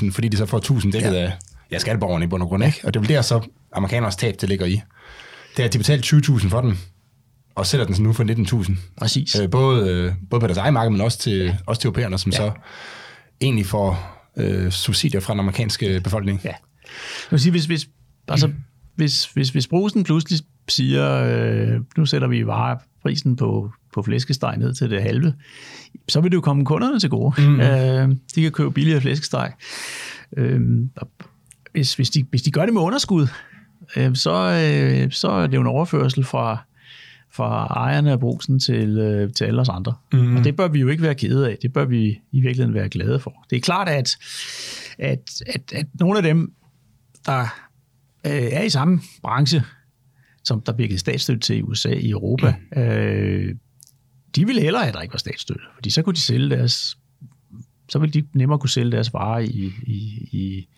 19.000, 0.07 0.13
fordi 0.13 0.29
de 0.29 0.37
så 0.37 0.47
får 0.47 0.81
1.000 0.81 0.91
dækket 0.91 1.13
ja. 1.13 1.19
af 1.19 1.33
ja, 1.71 1.79
skatteborgerne 1.79 2.25
i 2.25 2.29
bund 2.29 2.43
og 2.43 2.49
grund, 2.49 2.65
ikke? 2.65 2.81
Og 2.85 2.95
det 2.95 3.01
er 3.01 3.01
vel 3.01 3.09
der 3.09 3.23
så 3.23 3.41
amerikanernes 3.73 4.17
tab, 4.17 4.35
det 4.41 4.49
ligger 4.49 4.67
i. 4.67 4.81
Det 5.57 5.63
er, 5.63 5.67
at 5.67 5.73
de 5.73 5.79
betaler 5.79 6.03
20.000 6.03 6.49
for 6.49 6.61
den, 6.61 6.79
og 7.55 7.67
sælger 7.67 7.87
den 7.87 7.95
så 7.95 8.03
nu 8.03 8.13
for 8.13 8.25
19.000. 8.65 8.73
Præcis. 8.97 9.41
Øh, 9.41 9.51
både, 9.51 9.91
øh, 9.91 10.13
både 10.31 10.41
på 10.41 10.47
deres 10.47 10.59
egen 10.59 10.75
marked, 10.75 10.91
men 10.91 11.01
også 11.01 11.19
til, 11.19 11.39
ja. 11.39 11.57
også 11.67 11.81
til 11.81 11.89
europæerne, 11.89 12.19
som 12.19 12.33
ja. 12.33 12.37
så 12.37 12.53
egentlig 13.41 13.67
får 13.67 14.19
øh, 14.37 14.71
subsidier 14.71 15.21
fra 15.21 15.33
den 15.33 15.41
amerikanske 15.41 16.01
befolkning. 16.05 16.41
Ja. 16.45 16.49
Jeg 16.49 16.57
vil 17.31 17.41
sige, 17.41 17.51
hvis, 17.51 17.65
hvis, 17.65 17.89
altså, 18.29 18.47
mm. 18.47 18.55
hvis, 18.95 19.25
hvis, 19.25 19.51
hvis 19.51 19.67
brusen 19.67 20.05
pludselig 20.05 20.41
siger, 20.69 21.25
øh, 21.25 21.81
nu 21.97 22.07
sætter 22.07 22.29
vi 22.29 22.47
vareprisen 22.47 23.37
på, 23.37 23.71
på 23.93 24.03
flæskesteg 24.03 24.57
ned 24.59 24.75
til 24.75 24.91
det 24.91 25.03
halve, 25.03 25.35
så 26.09 26.21
vil 26.21 26.31
det 26.31 26.37
jo 26.37 26.41
komme 26.41 26.65
kunderne 26.65 27.01
til 27.01 27.11
gode. 27.11 27.43
Mm. 27.43 27.61
Øh, 27.69 28.09
de 28.35 28.43
kan 28.43 28.53
købe 28.53 28.71
billigere 28.71 29.01
flæskesteg. 29.01 29.53
Øh, 30.37 30.61
hvis, 31.73 31.95
hvis, 31.95 32.11
de, 32.11 32.25
hvis 32.31 32.43
de 32.43 32.51
gør 32.51 32.65
det 32.65 32.75
med 32.75 32.83
underskud, 32.83 33.27
øh, 33.97 34.17
så, 34.17 34.33
øh, 34.33 35.13
så 35.13 35.31
er 35.31 35.47
det 35.47 35.55
jo 35.55 35.61
en 35.61 35.67
overførsel 35.67 36.25
fra, 36.25 36.59
fra 37.33 37.67
ejerne 37.67 38.13
af 38.13 38.21
brusen 38.21 38.61
til, 38.61 38.99
øh, 38.99 39.33
til 39.33 39.45
alle 39.45 39.61
os 39.61 39.69
andre. 39.69 39.95
Mm. 40.13 40.37
Og 40.37 40.45
det 40.45 40.57
bør 40.57 40.69
vi 40.69 40.81
jo 40.81 40.89
ikke 40.89 41.03
være 41.03 41.15
kede 41.15 41.51
af. 41.51 41.57
Det 41.63 41.73
bør 41.73 41.85
vi 41.85 42.21
i 42.33 42.41
virkeligheden 42.41 42.75
være 42.75 42.89
glade 42.89 43.21
for. 43.21 43.47
Det 43.51 43.57
er 43.57 43.61
klart, 43.61 43.89
at, 43.89 44.17
at, 44.99 45.43
at, 45.47 45.73
at 45.73 45.87
nogle 45.95 46.17
af 46.17 46.23
dem, 46.23 46.53
der 47.27 47.41
øh, 48.27 48.33
er 48.33 48.63
i 48.63 48.71
samme 48.71 49.01
branche, 49.23 49.63
som 50.45 50.61
der 50.61 50.73
bliver 50.73 50.89
givet 50.89 51.01
statsstøtte 51.01 51.41
til 51.41 51.57
i 51.57 51.63
USA, 51.63 51.91
i 51.91 52.11
Europa, 52.11 52.55
mm. 52.77 52.83
øh, 52.83 53.55
de 54.39 54.47
ville 54.47 54.63
hellere 54.63 54.83
have, 54.83 54.89
at 54.89 54.95
der 54.95 55.01
ikke 55.01 55.13
var 55.13 55.19
statsstøtte, 55.19 55.63
fordi 55.75 55.91
så 55.91 56.03
kunne 56.03 56.15
de 56.15 56.21
sælge 56.21 56.51
deres, 56.51 56.99
så 57.89 57.99
ville 57.99 58.13
de 58.13 58.27
nemmere 58.35 58.59
kunne 58.59 58.71
sælge 58.71 58.93
deres 58.93 59.13
varer 59.13 59.39
i, 59.39 59.73
i, 59.87 60.29
i, 60.33 60.69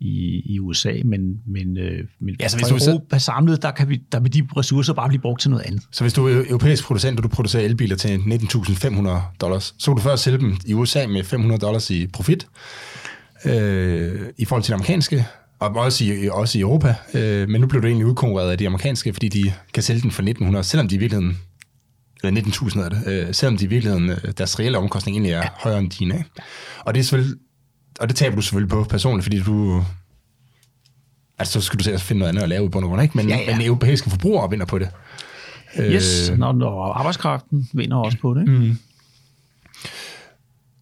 i, 0.00 0.42
i 0.54 0.60
USA, 0.60 0.92
men, 1.04 1.20
men, 1.46 1.78
øh, 1.78 2.04
men 2.20 2.36
ja, 2.40 2.48
så 2.48 2.56
hvis 2.56 2.68
du 2.68 2.90
Europa 2.90 3.18
så... 3.18 3.24
samlet, 3.24 3.62
der, 3.62 3.70
kan 3.70 3.88
vi, 3.88 4.02
der 4.12 4.20
vil 4.20 4.34
de 4.34 4.48
ressourcer 4.56 4.92
bare 4.92 5.08
blive 5.08 5.20
brugt 5.20 5.40
til 5.40 5.50
noget 5.50 5.64
andet. 5.66 5.82
Så 5.92 6.04
hvis 6.04 6.12
du 6.12 6.28
er 6.28 6.44
europæisk 6.48 6.84
producent, 6.84 7.18
og 7.18 7.22
du 7.22 7.28
producerer 7.28 7.64
elbiler 7.64 7.96
til 7.96 8.16
19.500 8.16 9.38
dollars, 9.40 9.74
så 9.78 9.90
kan 9.90 9.96
du 9.96 10.02
først 10.02 10.22
sælge 10.22 10.38
dem 10.38 10.56
i 10.66 10.74
USA 10.74 11.06
med 11.06 11.24
500 11.24 11.60
dollars 11.60 11.90
i 11.90 12.06
profit, 12.06 12.46
øh, 13.44 14.20
i 14.38 14.44
forhold 14.44 14.62
til 14.62 14.70
de 14.70 14.74
amerikanske, 14.74 15.26
og 15.58 15.76
også 15.76 16.04
i, 16.04 16.28
også 16.28 16.58
i 16.58 16.60
Europa, 16.60 16.94
øh, 17.14 17.48
men 17.48 17.60
nu 17.60 17.66
bliver 17.66 17.80
du 17.80 17.86
egentlig 17.86 18.06
udkonkurreret 18.06 18.50
af 18.50 18.58
de 18.58 18.66
amerikanske, 18.66 19.12
fordi 19.12 19.28
de 19.28 19.52
kan 19.74 19.82
sælge 19.82 20.02
den 20.02 20.10
for 20.10 20.22
1900, 20.22 20.64
selvom 20.64 20.88
de 20.88 20.94
i 20.94 20.98
virkeligheden 20.98 21.38
eller 22.24 22.40
19.000 22.42 22.80
er 22.80 22.88
det, 22.88 23.02
øh, 23.06 23.34
selvom 23.34 23.56
de 23.56 23.64
i 23.64 23.68
virkeligheden, 23.68 24.10
øh, 24.10 24.32
deres 24.38 24.58
reelle 24.58 24.78
omkostning 24.78 25.14
egentlig 25.14 25.32
er 25.32 25.38
ja. 25.38 25.48
højere 25.54 25.78
end 25.78 25.90
dine. 25.90 26.14
Ikke? 26.14 26.30
Og 26.80 26.94
det 26.94 27.00
er 27.00 27.04
selvfølgelig, 27.04 27.36
og 28.00 28.08
det 28.08 28.16
taber 28.16 28.36
du 28.36 28.42
selvfølgelig 28.42 28.70
på 28.70 28.84
personligt, 28.84 29.24
fordi 29.24 29.40
du, 29.40 29.84
altså 31.38 31.52
så 31.52 31.60
skal 31.60 31.78
du 31.78 31.84
se 31.84 31.92
at 31.92 32.00
finde 32.00 32.18
noget 32.18 32.28
andet 32.28 32.42
at 32.42 32.48
lave 32.48 32.64
i 32.64 32.68
bund 32.68 32.84
og 32.84 32.88
grund, 32.88 33.02
ikke? 33.02 33.16
Men, 33.16 33.28
ja, 33.28 33.36
ja. 33.36 33.56
men 33.56 33.66
europæiske 33.66 34.10
forbrugere 34.10 34.50
vinder 34.50 34.66
på 34.66 34.78
det. 34.78 34.88
Yes, 35.80 36.30
øh, 36.30 36.38
når, 36.38 36.52
når 36.52 36.92
arbejdskraften 36.92 37.68
vinder 37.72 37.96
også 37.96 38.18
på 38.18 38.34
det. 38.34 38.40
Ikke? 38.40 38.52
Mm. 38.52 38.78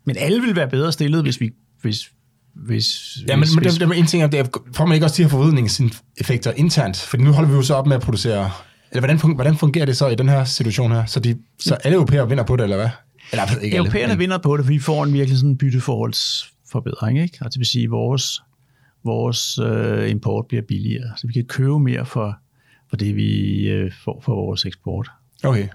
Men 0.04 0.16
alle 0.18 0.40
vil 0.40 0.56
være 0.56 0.68
bedre 0.68 0.92
stillet, 0.92 1.22
hvis 1.22 1.40
vi, 1.40 1.50
hvis, 1.82 2.10
hvis, 2.54 3.18
ja, 3.28 3.36
men, 3.36 3.48
hvis, 3.58 3.78
men 3.80 3.90
det, 3.90 3.98
en 3.98 4.06
ting 4.06 4.22
er, 4.22 4.26
det 4.26 4.40
er, 4.40 4.44
får 4.72 4.86
man 4.86 4.94
ikke 4.94 5.06
også 5.06 5.16
de 5.16 5.22
her 5.22 5.30
forvridningseffekter 5.30 6.52
internt? 6.52 6.96
For 6.96 7.16
nu 7.16 7.32
holder 7.32 7.50
vi 7.50 7.56
jo 7.56 7.62
så 7.62 7.74
op 7.74 7.86
med 7.86 7.96
at 7.96 8.02
producere... 8.02 8.50
Eller 8.92 9.00
hvordan, 9.00 9.34
hvordan 9.34 9.56
fungerer 9.56 9.86
det 9.86 9.96
så 9.96 10.08
i 10.08 10.14
den 10.14 10.28
her 10.28 10.44
situation 10.44 10.92
her? 10.92 11.04
Så, 11.04 11.20
de, 11.20 11.38
så 11.58 11.74
alle 11.74 11.96
europæere 11.96 12.28
vinder 12.28 12.44
på 12.44 12.56
det, 12.56 12.62
eller 12.62 12.76
hvad? 12.76 12.88
Eller, 13.32 13.44
ikke 13.62 13.76
Europæerne 13.76 14.02
alle, 14.02 14.14
men... 14.14 14.18
vinder 14.18 14.38
på 14.38 14.56
det, 14.56 14.64
for 14.64 14.72
vi 14.72 14.78
får 14.78 15.04
en 15.04 15.12
virkelig 15.12 15.38
sådan 15.38 15.56
bytteforholdsforbedring. 15.56 17.22
Ikke? 17.22 17.38
Altså 17.40 17.54
det 17.54 17.58
vil 17.58 17.66
sige, 17.66 17.84
at 17.84 17.90
vores, 17.90 18.42
vores 19.04 19.58
øh, 19.58 20.10
import 20.10 20.46
bliver 20.48 20.62
billigere, 20.68 21.12
så 21.16 21.26
vi 21.26 21.32
kan 21.32 21.44
købe 21.44 21.78
mere 21.78 22.06
for, 22.06 22.36
for 22.90 22.96
det, 22.96 23.16
vi 23.16 23.60
øh, 23.68 23.92
får 24.04 24.22
for 24.24 24.34
vores 24.34 24.64
eksport. 24.64 25.10
Okay. 25.44 25.68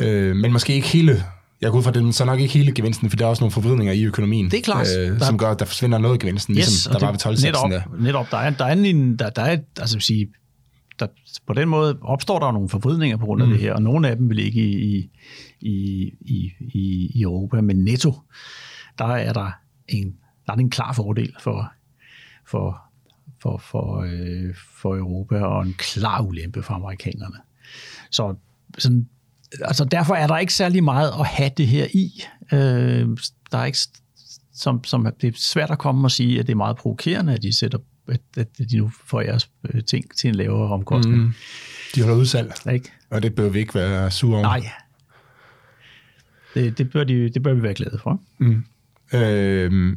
Øh, 0.00 0.36
men 0.36 0.52
måske 0.52 0.74
ikke 0.74 0.88
hele 0.88 1.24
jeg 1.60 1.70
går 1.70 1.78
ud 1.78 1.82
fra, 1.82 1.90
det 1.90 2.14
så 2.14 2.24
nok 2.24 2.40
ikke 2.40 2.54
hele 2.54 2.72
gevinsten, 2.72 3.10
for 3.10 3.16
der 3.16 3.24
er 3.24 3.28
også 3.28 3.42
nogle 3.42 3.52
forvridninger 3.52 3.92
i 3.92 4.04
økonomien. 4.04 4.50
Det 4.50 4.58
er 4.58 4.62
klart. 4.62 4.86
Øh, 4.98 5.20
som 5.20 5.38
gør, 5.38 5.50
at 5.50 5.58
der 5.58 5.64
forsvinder 5.64 5.98
noget 5.98 6.14
af 6.14 6.18
gevinsten, 6.18 6.54
yes, 6.54 6.66
ligesom 6.66 6.92
der 6.92 7.00
var 7.00 7.10
ved 7.10 7.18
12 7.18 7.36
netop, 7.42 7.70
der. 7.70 7.80
netop, 8.00 8.30
der 8.30 8.36
er, 8.36 8.50
der 8.50 8.64
er 8.64 8.72
en, 8.72 9.16
der, 9.16 9.30
der 9.30 9.42
er, 9.42 9.56
altså 9.80 10.00
sige, 10.00 10.28
der, 11.00 11.06
på 11.46 11.52
den 11.52 11.68
måde 11.68 11.98
opstår 12.02 12.38
der 12.38 12.52
nogle 12.52 12.68
forvridninger 12.68 13.16
på 13.16 13.26
grund 13.26 13.42
af 13.42 13.48
mm. 13.48 13.52
det 13.54 13.62
her, 13.62 13.74
og 13.74 13.82
nogle 13.82 14.08
af 14.08 14.16
dem 14.16 14.28
vil 14.28 14.38
ikke 14.38 14.62
i, 14.62 15.10
i, 15.60 16.12
i, 16.20 16.52
i, 16.60 17.10
i 17.14 17.22
Europa, 17.22 17.60
men 17.60 17.84
netto, 17.84 18.14
der 18.98 19.04
er 19.04 19.32
der 19.32 19.50
en, 19.88 20.16
der 20.46 20.52
er 20.52 20.56
en 20.56 20.70
klar 20.70 20.92
fordel 20.92 21.34
for, 21.40 21.72
for, 22.46 22.82
for, 23.42 23.58
for, 23.58 24.00
øh, 24.00 24.54
for 24.80 24.96
Europa, 24.96 25.40
og 25.40 25.66
en 25.66 25.74
klar 25.78 26.22
ulempe 26.22 26.62
for 26.62 26.74
amerikanerne. 26.74 27.36
Så 28.10 28.34
sådan 28.78 29.08
altså 29.60 29.84
derfor 29.84 30.14
er 30.14 30.26
der 30.26 30.38
ikke 30.38 30.54
særlig 30.54 30.84
meget 30.84 31.10
at 31.20 31.26
have 31.26 31.50
det 31.56 31.66
her 31.66 31.86
i. 31.94 32.22
Øh, 32.52 33.08
der 33.52 33.58
er 33.58 33.64
ikke, 33.64 33.78
som, 34.52 34.84
som, 34.84 35.06
det 35.20 35.34
er 35.34 35.38
svært 35.38 35.70
at 35.70 35.78
komme 35.78 36.06
og 36.06 36.10
sige, 36.10 36.40
at 36.40 36.46
det 36.46 36.52
er 36.52 36.56
meget 36.56 36.76
provokerende, 36.76 37.34
at 37.34 37.42
de 37.42 37.58
sætter 37.58 37.78
at, 38.08 38.48
de 38.58 38.76
nu 38.76 38.90
får 39.06 39.20
jeres 39.20 39.50
øh, 39.64 39.84
ting 39.84 40.16
til 40.16 40.28
en 40.28 40.34
lavere 40.34 40.72
omkostning. 40.72 41.16
Mm. 41.16 41.32
De 41.94 42.02
holder 42.02 42.16
udsalg, 42.16 42.52
ikke? 42.72 42.92
og 43.10 43.22
det 43.22 43.34
bør 43.34 43.48
vi 43.48 43.58
ikke 43.58 43.74
være 43.74 44.10
sure 44.10 44.38
over. 44.38 44.42
Nej, 44.42 44.70
det, 46.54 46.78
det, 46.78 46.92
bør, 46.92 47.04
de, 47.04 47.30
det 47.30 47.42
bør 47.42 47.54
vi 47.54 47.62
være 47.62 47.74
glade 47.74 47.98
for. 48.02 48.20
Mm. 48.38 48.64
Øh, 49.14 49.96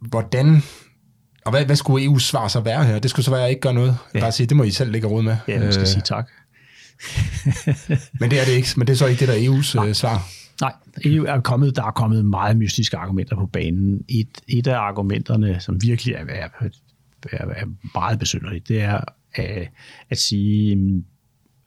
hvordan 0.00 0.62
og 1.44 1.50
hvad, 1.50 1.64
hvad 1.64 1.76
skulle 1.76 2.06
EU's 2.06 2.18
svar 2.18 2.48
så 2.48 2.60
være 2.60 2.84
her? 2.84 2.98
Det 2.98 3.10
skulle 3.10 3.24
så 3.24 3.30
være, 3.30 3.40
at 3.40 3.42
jeg 3.42 3.50
ikke 3.50 3.60
gør 3.60 3.72
noget. 3.72 3.96
Ja. 4.14 4.20
Bare 4.20 4.32
sige, 4.32 4.46
det 4.46 4.56
må 4.56 4.62
I 4.62 4.70
selv 4.70 4.92
lægge 4.92 5.06
råd 5.06 5.22
med. 5.22 5.36
Ja, 5.48 5.60
jeg 5.60 5.72
skal 5.72 5.82
øh, 5.82 5.88
sige 5.88 6.02
tak. 6.02 6.30
men 8.20 8.30
det 8.30 8.40
er 8.40 8.44
det 8.44 8.52
ikke. 8.52 8.68
Men 8.76 8.86
det 8.86 8.92
er 8.92 8.96
så 8.96 9.06
ikke 9.06 9.20
det, 9.20 9.28
der 9.28 9.34
er 9.34 9.38
EU's 9.38 9.74
Nej. 9.74 9.88
Øh, 9.88 9.94
svar. 9.94 10.28
Nej, 10.60 10.72
EU 11.04 11.24
er 11.24 11.40
kommet, 11.40 11.76
der 11.76 11.84
er 11.84 11.90
kommet 11.90 12.24
meget 12.24 12.56
mystiske 12.56 12.96
argumenter 12.96 13.36
på 13.36 13.46
banen. 13.46 14.04
Et, 14.08 14.40
et 14.48 14.66
af 14.66 14.78
argumenterne, 14.78 15.60
som 15.60 15.82
virkelig 15.82 16.14
er, 16.14 16.24
er, 16.28 16.48
er, 17.32 17.46
er 17.46 17.66
meget 17.94 18.18
besynderligt, 18.18 18.68
det 18.68 18.80
er 18.80 19.00
at, 19.34 19.68
at 20.10 20.18
sige, 20.18 21.04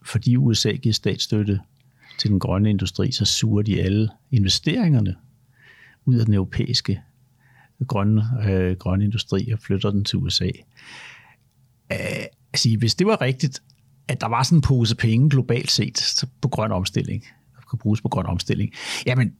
fordi 0.02 0.36
USA 0.36 0.70
giver 0.70 0.92
statsstøtte 0.92 1.60
til 2.18 2.30
den 2.30 2.38
grønne 2.38 2.70
industri, 2.70 3.12
så 3.12 3.24
suger 3.24 3.62
de 3.62 3.82
alle 3.82 4.08
investeringerne 4.30 5.16
ud 6.04 6.14
af 6.14 6.24
den 6.24 6.34
europæiske 6.34 7.00
grønne, 7.86 8.24
øh, 8.48 8.76
grønne 8.76 9.04
industri 9.04 9.50
og 9.52 9.58
flytter 9.58 9.90
den 9.90 10.04
til 10.04 10.18
USA. 10.18 10.44
Æh, 10.44 10.50
øh, 11.90 12.24
altså, 12.52 12.76
hvis 12.78 12.94
det 12.94 13.06
var 13.06 13.20
rigtigt, 13.20 13.62
at 14.08 14.20
der 14.20 14.26
var 14.26 14.42
sådan 14.42 14.58
en 14.58 14.62
pose 14.62 14.96
penge 14.96 15.30
globalt 15.30 15.70
set 15.70 16.24
på 16.40 16.48
grøn 16.48 16.72
omstilling, 16.72 17.24
kan 17.70 17.78
bruges 17.78 18.00
på 18.00 18.08
grøn 18.08 18.26
omstilling, 18.26 18.70
jamen, 19.06 19.32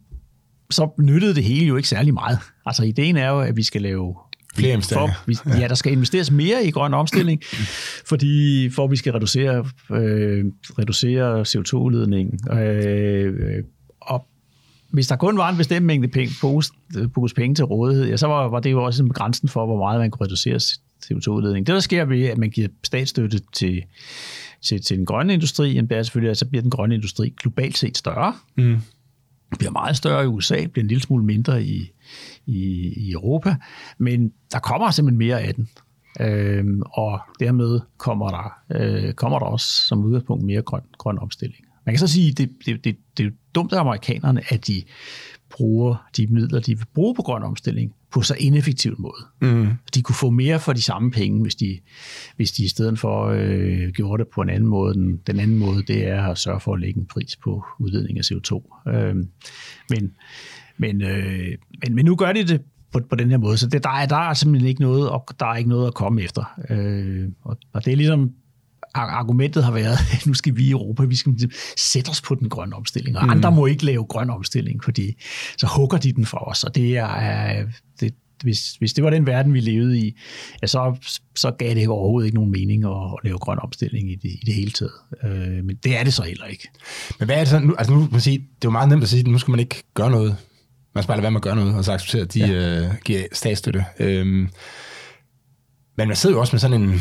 så 0.71 0.91
nyttede 1.01 1.35
det 1.35 1.45
hele 1.45 1.67
jo 1.67 1.77
ikke 1.77 1.89
særlig 1.89 2.15
meget. 2.15 2.39
Altså, 2.67 2.83
ideen 2.83 3.17
er 3.17 3.29
jo, 3.29 3.41
at 3.41 3.57
vi 3.57 3.63
skal 3.63 3.83
lave 3.83 4.15
Flere. 4.57 4.83
For, 4.83 5.59
ja, 5.61 5.69
der 5.69 5.75
skal 5.75 5.93
investeres 5.93 6.31
mere 6.31 6.65
i 6.65 6.71
grøn 6.71 6.95
omstilling, 6.95 7.43
fordi 8.11 8.71
for 8.71 8.85
at 8.85 8.91
vi 8.91 8.97
skal 8.97 9.13
reducere, 9.13 9.65
øh, 9.91 10.45
reducere 10.79 11.41
CO2-udledningen. 11.41 12.59
Øh, 12.59 13.65
og 14.01 14.27
hvis 14.93 15.07
der 15.07 15.17
kun 15.17 15.39
var 15.39 15.51
en 15.51 15.57
bestemt 15.57 15.87
mængde 15.87 16.09
penge, 16.09 16.35
pose, 16.41 16.73
pose 17.15 17.35
penge 17.35 17.55
til 17.55 17.65
rådighed, 17.65 18.09
ja, 18.09 18.17
så 18.17 18.27
var, 18.27 18.49
var 18.49 18.61
det 18.61 18.71
jo 18.71 18.85
også 18.85 19.03
en 19.03 19.09
grænsen 19.09 19.49
for, 19.49 19.67
hvor 19.67 19.79
meget 19.79 20.01
man 20.01 20.11
kunne 20.11 20.27
reducere 20.27 20.57
CO2-udledning. 21.05 21.67
Det, 21.67 21.75
der 21.75 21.81
sker 21.81 22.05
ved, 22.05 22.23
at 22.23 22.39
man 22.39 22.51
giver 22.51 22.69
statsstøtte 22.85 23.41
til, 23.53 23.83
til, 24.65 24.83
til 24.83 24.97
den 24.97 25.07
grønne 25.07 25.35
industri, 25.35 25.75
det 25.75 25.93
er 25.93 26.03
selvfølgelig, 26.03 26.31
at 26.31 26.39
så 26.39 26.47
bliver 26.47 26.63
den 26.63 26.71
grønne 26.71 26.95
industri 26.95 27.35
globalt 27.37 27.79
set 27.79 27.99
større. 27.99 28.35
Mm. 28.57 28.77
bliver 29.59 29.71
meget 29.71 29.97
større 29.97 30.25
i 30.25 30.27
USA, 30.27 30.67
bliver 30.67 30.83
en 30.85 30.89
lille 30.89 31.03
smule 31.03 31.25
mindre 31.25 31.65
i, 31.65 31.93
i, 32.47 32.61
i 32.97 33.13
Europa, 33.13 33.57
men 33.99 34.33
der 34.53 34.59
kommer 34.59 34.91
simpelthen 34.91 35.19
mere 35.19 35.41
af 35.41 35.55
den. 35.55 35.69
Øhm, 36.21 36.83
og 36.83 37.21
dermed 37.41 37.81
kommer 37.97 38.29
der, 38.29 38.53
øh, 38.81 39.13
kommer 39.13 39.39
der 39.39 39.47
også 39.47 39.67
som 39.89 40.05
udgangspunkt 40.05 40.45
mere 40.45 40.63
grøn, 40.63 40.83
grøn 40.99 41.19
omstilling. 41.19 41.65
Man 41.87 41.95
kan 41.95 41.99
så 41.99 42.07
sige, 42.07 42.31
at 42.31 42.39
det, 42.39 42.51
det, 42.67 42.85
det, 42.85 42.97
det 43.17 43.27
er 43.27 43.31
dumt 43.55 43.73
af 43.73 43.81
amerikanerne, 43.81 44.43
at 44.49 44.67
de 44.67 44.83
bruger 45.51 46.09
de 46.17 46.27
midler, 46.27 46.61
de 46.61 46.79
vil 46.79 46.87
bruge 46.95 47.15
på 47.15 47.23
grøn 47.23 47.43
omstilling, 47.43 47.95
på 48.15 48.23
så 48.23 48.35
ineffektiv 48.39 48.97
måde. 48.99 49.53
Mm. 49.53 49.69
De 49.95 50.03
kunne 50.03 50.15
få 50.15 50.31
mere 50.31 50.61
for 50.61 50.73
de 50.73 50.83
samme 50.83 51.11
penge, 51.11 51.43
hvis 51.43 51.55
de, 51.55 51.79
hvis 52.37 52.53
de 52.53 52.65
i 52.65 52.69
stedet 52.69 52.99
for 52.99 53.27
øh, 53.27 53.89
gjorde 53.89 54.25
det 54.25 54.31
på 54.35 54.41
en 54.41 54.51
anden 54.51 54.69
måde. 54.69 54.95
Den, 54.95 55.17
den 55.27 55.41
anden 55.41 55.59
måde, 55.59 55.83
det 55.83 56.09
er 56.09 56.23
at 56.23 56.39
sørge 56.39 56.61
for 56.61 56.75
at 56.75 56.81
lægge 56.81 57.01
en 57.01 57.07
pris 57.07 57.37
på 57.37 57.65
udledning 57.79 58.19
af 58.19 58.23
CO2. 58.23 58.83
Øh, 58.89 59.17
men, 59.91 60.13
men, 60.79 61.03
øh, 61.03 61.59
men, 61.83 61.95
men 61.95 62.05
nu 62.05 62.17
gør 62.17 62.33
de 62.33 62.45
det 62.45 62.63
på, 62.93 63.01
på 63.11 63.17
den 63.17 63.31
her 63.31 63.39
måde, 63.39 63.57
så 63.57 63.69
det, 63.69 63.85
der, 63.85 63.91
er, 63.91 64.07
der 64.07 64.17
er 64.17 64.35
simpelthen 64.35 64.69
ikke 64.69 64.81
noget, 64.81 65.11
og 65.11 65.27
der 65.41 65.47
er 65.47 65.57
ikke 65.57 65.71
noget 65.71 65.87
at 65.87 65.95
komme 65.95 66.23
efter. 66.23 66.61
Øh, 66.71 67.29
og, 67.43 67.57
og 67.73 67.85
det 67.85 67.93
er 67.93 67.97
ligesom 67.97 68.31
argumentet 68.95 69.65
har 69.65 69.73
været, 69.73 69.99
at 70.13 70.27
nu 70.27 70.35
skal 70.35 70.57
vi 70.57 70.65
i 70.65 70.71
Europa, 70.71 71.05
vi 71.05 71.17
skal 71.17 71.35
sætte 71.77 72.09
os 72.09 72.21
på 72.21 72.35
den 72.35 72.49
grønne 72.49 72.77
omstilling, 72.77 73.19
og 73.19 73.25
mm. 73.25 73.31
andre 73.31 73.53
må 73.53 73.67
ikke 73.67 73.85
lave 73.85 74.05
grøn 74.05 74.31
omstilling, 74.31 74.85
fordi 74.85 75.23
så 75.59 75.67
hugger 75.67 75.99
de 75.99 76.13
den 76.13 76.27
fra 76.27 76.51
os, 76.51 76.65
og 76.65 76.75
det 76.75 76.97
er, 76.97 77.65
det, 78.01 78.15
hvis, 78.43 78.73
hvis 78.73 78.93
det 78.93 79.05
var 79.05 79.11
den 79.11 79.27
verden, 79.27 79.55
vi 79.55 79.61
levede 79.61 79.99
i, 79.99 80.17
ja, 80.63 80.67
så, 80.67 80.97
så 81.37 81.51
gav 81.51 81.75
det 81.75 81.89
overhovedet 81.89 82.27
ikke 82.27 82.35
nogen 82.35 82.51
mening 82.51 82.85
at, 82.85 82.93
lave 83.25 83.39
grøn 83.39 83.59
omstilling 83.59 84.11
i 84.11 84.15
det, 84.15 84.29
i 84.29 84.43
det 84.47 84.55
hele 84.55 84.71
taget. 84.71 84.93
Øh, 85.25 85.65
men 85.65 85.77
det 85.85 85.99
er 85.99 86.05
det 86.05 86.15
så 86.15 86.23
heller 86.23 86.47
ikke. 86.47 86.69
Men 87.19 87.27
hvad 87.27 87.37
er 87.37 87.41
det 87.41 87.49
så? 87.49 87.59
Nu, 87.59 87.75
altså 87.79 87.95
nu 87.95 88.09
man 88.13 88.21
sige, 88.21 88.39
det 88.39 88.45
er 88.45 88.57
jo 88.65 88.71
meget 88.71 88.89
nemt 88.89 89.03
at 89.03 89.09
sige, 89.09 89.21
at 89.21 89.27
nu 89.27 89.39
skal 89.39 89.51
man 89.51 89.61
ikke 89.61 89.83
gøre 89.95 90.11
noget. 90.11 90.37
Man 90.95 91.03
skal 91.03 91.09
bare 91.09 91.17
lade 91.17 91.23
være 91.23 91.31
med 91.31 91.39
at 91.39 91.43
gøre 91.43 91.57
noget, 91.57 91.75
og 91.75 91.85
så 91.85 91.93
acceptere, 91.93 92.23
at 92.23 92.35
de 92.35 92.47
ja. 92.47 92.83
øh, 92.83 92.91
giver 93.05 93.23
statsstøtte. 93.33 93.85
Øh, 94.01 94.27
men 95.97 96.09
man 96.09 96.17
sidder 96.17 96.37
jo 96.37 96.41
også 96.41 96.53
med 96.53 96.61
sådan 96.61 96.83
en 96.83 97.01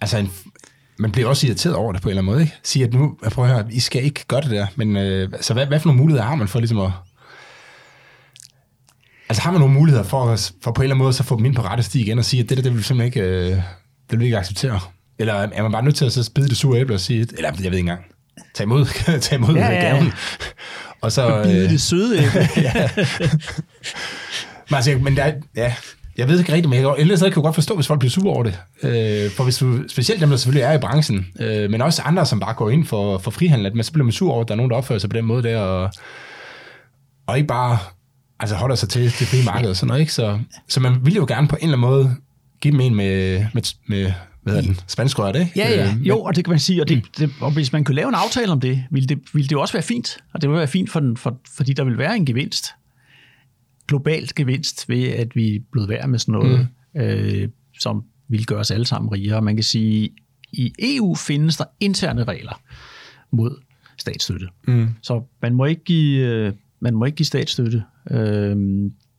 altså 0.00 0.18
en, 0.18 0.32
man 0.98 1.12
bliver 1.12 1.28
også 1.28 1.46
irriteret 1.46 1.76
over 1.76 1.92
det 1.92 2.02
på 2.02 2.08
en 2.08 2.10
eller 2.10 2.22
anden 2.22 2.32
måde, 2.32 2.42
ikke? 2.42 2.54
Sige, 2.62 2.84
at 2.84 2.94
nu, 2.94 3.16
prøv 3.32 3.44
at 3.44 3.50
høre, 3.50 3.66
I 3.70 3.80
skal 3.80 4.04
ikke 4.04 4.24
gøre 4.28 4.40
det 4.40 4.50
der, 4.50 4.66
men 4.76 4.96
øh, 4.96 5.28
så 5.40 5.52
hvad, 5.54 5.66
hvad 5.66 5.80
for 5.80 5.88
nogle 5.88 6.00
muligheder 6.00 6.24
har 6.24 6.34
man 6.34 6.48
for 6.48 6.58
ligesom 6.58 6.80
at... 6.80 6.90
Altså 9.28 9.42
har 9.42 9.50
man 9.50 9.60
nogle 9.60 9.74
muligheder 9.74 10.04
for, 10.04 10.36
for 10.62 10.72
på 10.72 10.82
en 10.82 10.84
eller 10.84 10.94
anden 10.94 11.04
måde 11.04 11.12
så 11.12 11.22
få 11.22 11.36
dem 11.36 11.44
ind 11.44 11.54
på 11.54 11.62
rette 11.62 11.82
sti 11.82 12.00
igen 12.00 12.18
og 12.18 12.24
sige, 12.24 12.42
at 12.42 12.48
det 12.48 12.56
der, 12.56 12.62
det 12.62 12.72
vil 12.72 12.78
vi 12.78 12.84
simpelthen 12.84 13.06
ikke, 13.06 13.30
øh, 13.30 13.50
det 13.50 13.62
vil 14.10 14.20
vi 14.20 14.24
ikke 14.24 14.38
acceptere? 14.38 14.80
Eller 15.18 15.34
er 15.34 15.62
man 15.62 15.72
bare 15.72 15.82
nødt 15.82 15.96
til 15.96 16.04
at 16.04 16.12
så 16.12 16.24
spide 16.24 16.48
det 16.48 16.56
sure 16.56 16.80
æble 16.80 16.94
og 16.94 17.00
sige, 17.00 17.20
eller 17.36 17.50
jeg 17.50 17.58
ved 17.58 17.64
ikke 17.64 17.78
engang, 17.78 18.04
tag 18.54 18.64
imod, 18.64 18.86
tag 19.20 19.38
imod 19.38 19.54
ja, 19.54 19.72
ja. 19.72 19.80
gaven. 19.80 20.12
Og 21.00 21.12
så... 21.12 21.42
Bide 21.42 21.64
øh, 21.64 21.70
det 21.70 21.80
søde 21.80 22.18
æble. 22.18 22.48
ja. 22.66 22.88
Men, 24.70 24.76
altså, 24.76 24.98
men 25.02 25.16
der, 25.16 25.32
ja, 25.56 25.74
jeg 26.18 26.28
ved 26.28 26.38
ikke 26.38 26.52
rigtigt, 26.52 26.70
men 26.70 26.80
jeg, 26.80 26.94
ellers 26.98 27.20
kan 27.20 27.26
jeg 27.26 27.34
godt 27.34 27.54
forstå, 27.54 27.74
hvis 27.74 27.86
folk 27.86 28.00
bliver 28.00 28.10
sure 28.10 28.34
over 28.34 28.42
det. 28.42 28.58
Øh, 28.82 29.30
for 29.30 29.44
hvis 29.44 29.58
du, 29.58 29.88
specielt 29.88 30.20
dem, 30.20 30.30
der 30.30 30.36
selvfølgelig 30.36 30.62
er 30.62 30.72
i 30.72 30.78
branchen, 30.78 31.26
øh, 31.40 31.70
men 31.70 31.82
også 31.82 32.02
andre, 32.02 32.26
som 32.26 32.40
bare 32.40 32.54
går 32.54 32.70
ind 32.70 32.84
for, 32.84 33.18
for 33.18 33.30
frihandel, 33.30 33.66
at 33.66 33.74
man 33.74 33.84
så 33.84 33.92
bliver 33.92 34.04
man 34.04 34.12
sur 34.12 34.32
over, 34.32 34.42
at 34.42 34.48
der 34.48 34.54
er 34.54 34.56
nogen, 34.56 34.70
der 34.70 34.76
opfører 34.76 34.98
sig 34.98 35.10
på 35.10 35.16
den 35.16 35.24
måde 35.24 35.42
der, 35.42 35.60
og, 35.60 35.90
og 37.26 37.36
ikke 37.36 37.46
bare 37.46 37.78
altså 38.40 38.56
holder 38.56 38.76
sig 38.76 38.88
til 38.88 39.02
det 39.02 39.12
frie 39.12 39.44
marked 39.44 39.70
og 39.70 39.76
sådan 39.76 39.88
noget. 39.88 40.00
Ikke? 40.00 40.12
Så, 40.12 40.38
så 40.68 40.80
man 40.80 41.06
vil 41.06 41.14
jo 41.14 41.24
gerne 41.28 41.48
på 41.48 41.56
en 41.56 41.62
eller 41.62 41.76
anden 41.76 41.90
måde 41.90 42.16
give 42.60 42.72
dem 42.72 42.80
en 42.80 42.94
med, 42.94 43.44
med, 43.54 43.62
med 43.86 44.12
hvad 44.42 44.54
hedder 44.54 44.68
den, 44.68 44.80
spansk 44.86 45.18
rørt, 45.18 45.36
ikke? 45.36 45.52
Ja, 45.56 45.70
ja, 45.70 45.94
øh, 45.94 46.08
jo, 46.08 46.22
og 46.22 46.36
det 46.36 46.44
kan 46.44 46.50
man 46.50 46.60
sige, 46.60 46.82
og, 46.82 46.88
det, 46.88 47.02
det, 47.18 47.30
og 47.40 47.50
hvis 47.50 47.72
man 47.72 47.84
kunne 47.84 47.94
lave 47.94 48.08
en 48.08 48.14
aftale 48.14 48.52
om 48.52 48.60
det, 48.60 48.84
ville 48.90 49.08
det, 49.08 49.18
ville 49.32 49.48
det 49.48 49.52
jo 49.52 49.60
også 49.60 49.74
være 49.74 49.82
fint, 49.82 50.18
og 50.34 50.40
det 50.40 50.50
ville 50.50 50.58
være 50.58 50.68
fint, 50.68 50.90
for 50.90 51.00
den, 51.00 51.16
for, 51.16 51.36
fordi 51.56 51.72
der 51.72 51.84
vil 51.84 51.98
være 51.98 52.16
en 52.16 52.26
gevinst 52.26 52.74
globalt 53.88 54.34
gevinst 54.34 54.88
ved, 54.88 55.04
at 55.04 55.36
vi 55.36 55.62
blev 55.72 55.88
værd 55.88 56.08
med 56.08 56.18
sådan 56.18 56.32
noget, 56.32 56.68
mm. 56.94 57.00
øh, 57.00 57.48
som 57.78 58.04
vil 58.28 58.46
gøre 58.46 58.58
os 58.58 58.70
alle 58.70 58.86
sammen 58.86 59.12
rigere. 59.12 59.42
Man 59.42 59.56
kan 59.56 59.64
sige, 59.64 60.10
i 60.52 60.72
EU 60.78 61.14
findes 61.14 61.56
der 61.56 61.64
interne 61.80 62.24
regler 62.24 62.60
mod 63.30 63.60
statsstøtte. 63.98 64.48
Mm. 64.68 64.88
Så 65.02 65.22
man 65.42 65.54
må 65.54 65.64
ikke 65.64 65.84
give, 65.84 66.26
øh, 66.26 66.52
man 66.80 66.94
må 66.94 67.04
ikke 67.04 67.16
give 67.16 67.26
statsstøtte, 67.26 67.82
øh, 68.10 68.56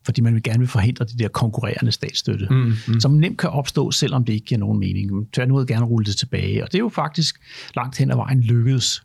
fordi 0.06 0.22
man 0.22 0.34
vil 0.34 0.44
gerne 0.44 0.60
vil 0.60 0.68
forhindre 0.68 1.06
de 1.06 1.18
der 1.18 1.28
konkurrerende 1.28 1.92
statsstøtte, 1.92 2.48
mm, 2.50 2.74
mm. 2.88 3.00
som 3.00 3.12
nemt 3.12 3.38
kan 3.38 3.50
opstå, 3.50 3.92
selvom 3.92 4.26
det 4.26 4.34
ikke 4.34 4.46
giver 4.46 4.60
nogen 4.60 4.80
mening. 4.80 5.14
Man 5.14 5.28
tværtimod 5.34 5.66
gerne 5.66 5.86
rulle 5.86 6.06
det 6.06 6.16
tilbage, 6.16 6.64
og 6.64 6.72
det 6.72 6.78
er 6.78 6.84
jo 6.84 6.90
faktisk 6.90 7.40
langt 7.76 7.98
hen 7.98 8.12
ad 8.12 8.16
vejen 8.16 8.42
lykkedes. 8.42 9.04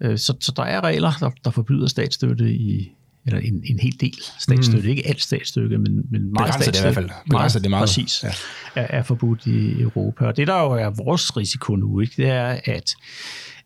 Øh, 0.00 0.18
så, 0.18 0.36
så 0.40 0.52
der 0.56 0.62
er 0.62 0.84
regler, 0.84 1.12
der, 1.20 1.30
der 1.44 1.50
forbyder 1.50 1.86
statsstøtte 1.86 2.54
i, 2.54 2.92
eller 3.28 3.40
en, 3.40 3.62
en 3.64 3.78
hel 3.78 4.00
del 4.00 4.14
statsstøtte, 4.38 4.82
mm. 4.82 4.90
ikke 4.90 5.06
alt 5.06 5.22
statsstøtte, 5.22 5.78
men, 5.78 6.04
men 6.10 6.32
meget 6.32 6.54
statsstøtte. 6.54 6.70
det 6.70 6.78
i 6.78 6.82
hvert 6.82 6.94
fald. 6.94 7.10
Begrænser 7.30 7.60
det 7.60 7.70
meget. 7.70 7.82
Præcis, 7.82 8.24
ja. 8.24 8.32
er, 8.74 8.86
er 8.98 9.02
forbudt 9.02 9.46
i 9.46 9.80
Europa. 9.80 10.24
Og 10.24 10.36
det, 10.36 10.46
der 10.46 10.62
jo 10.62 10.70
er 10.70 10.90
vores 10.90 11.36
risiko 11.36 11.76
nu, 11.76 12.00
ikke, 12.00 12.14
det 12.16 12.30
er, 12.30 12.60
at, 12.64 12.94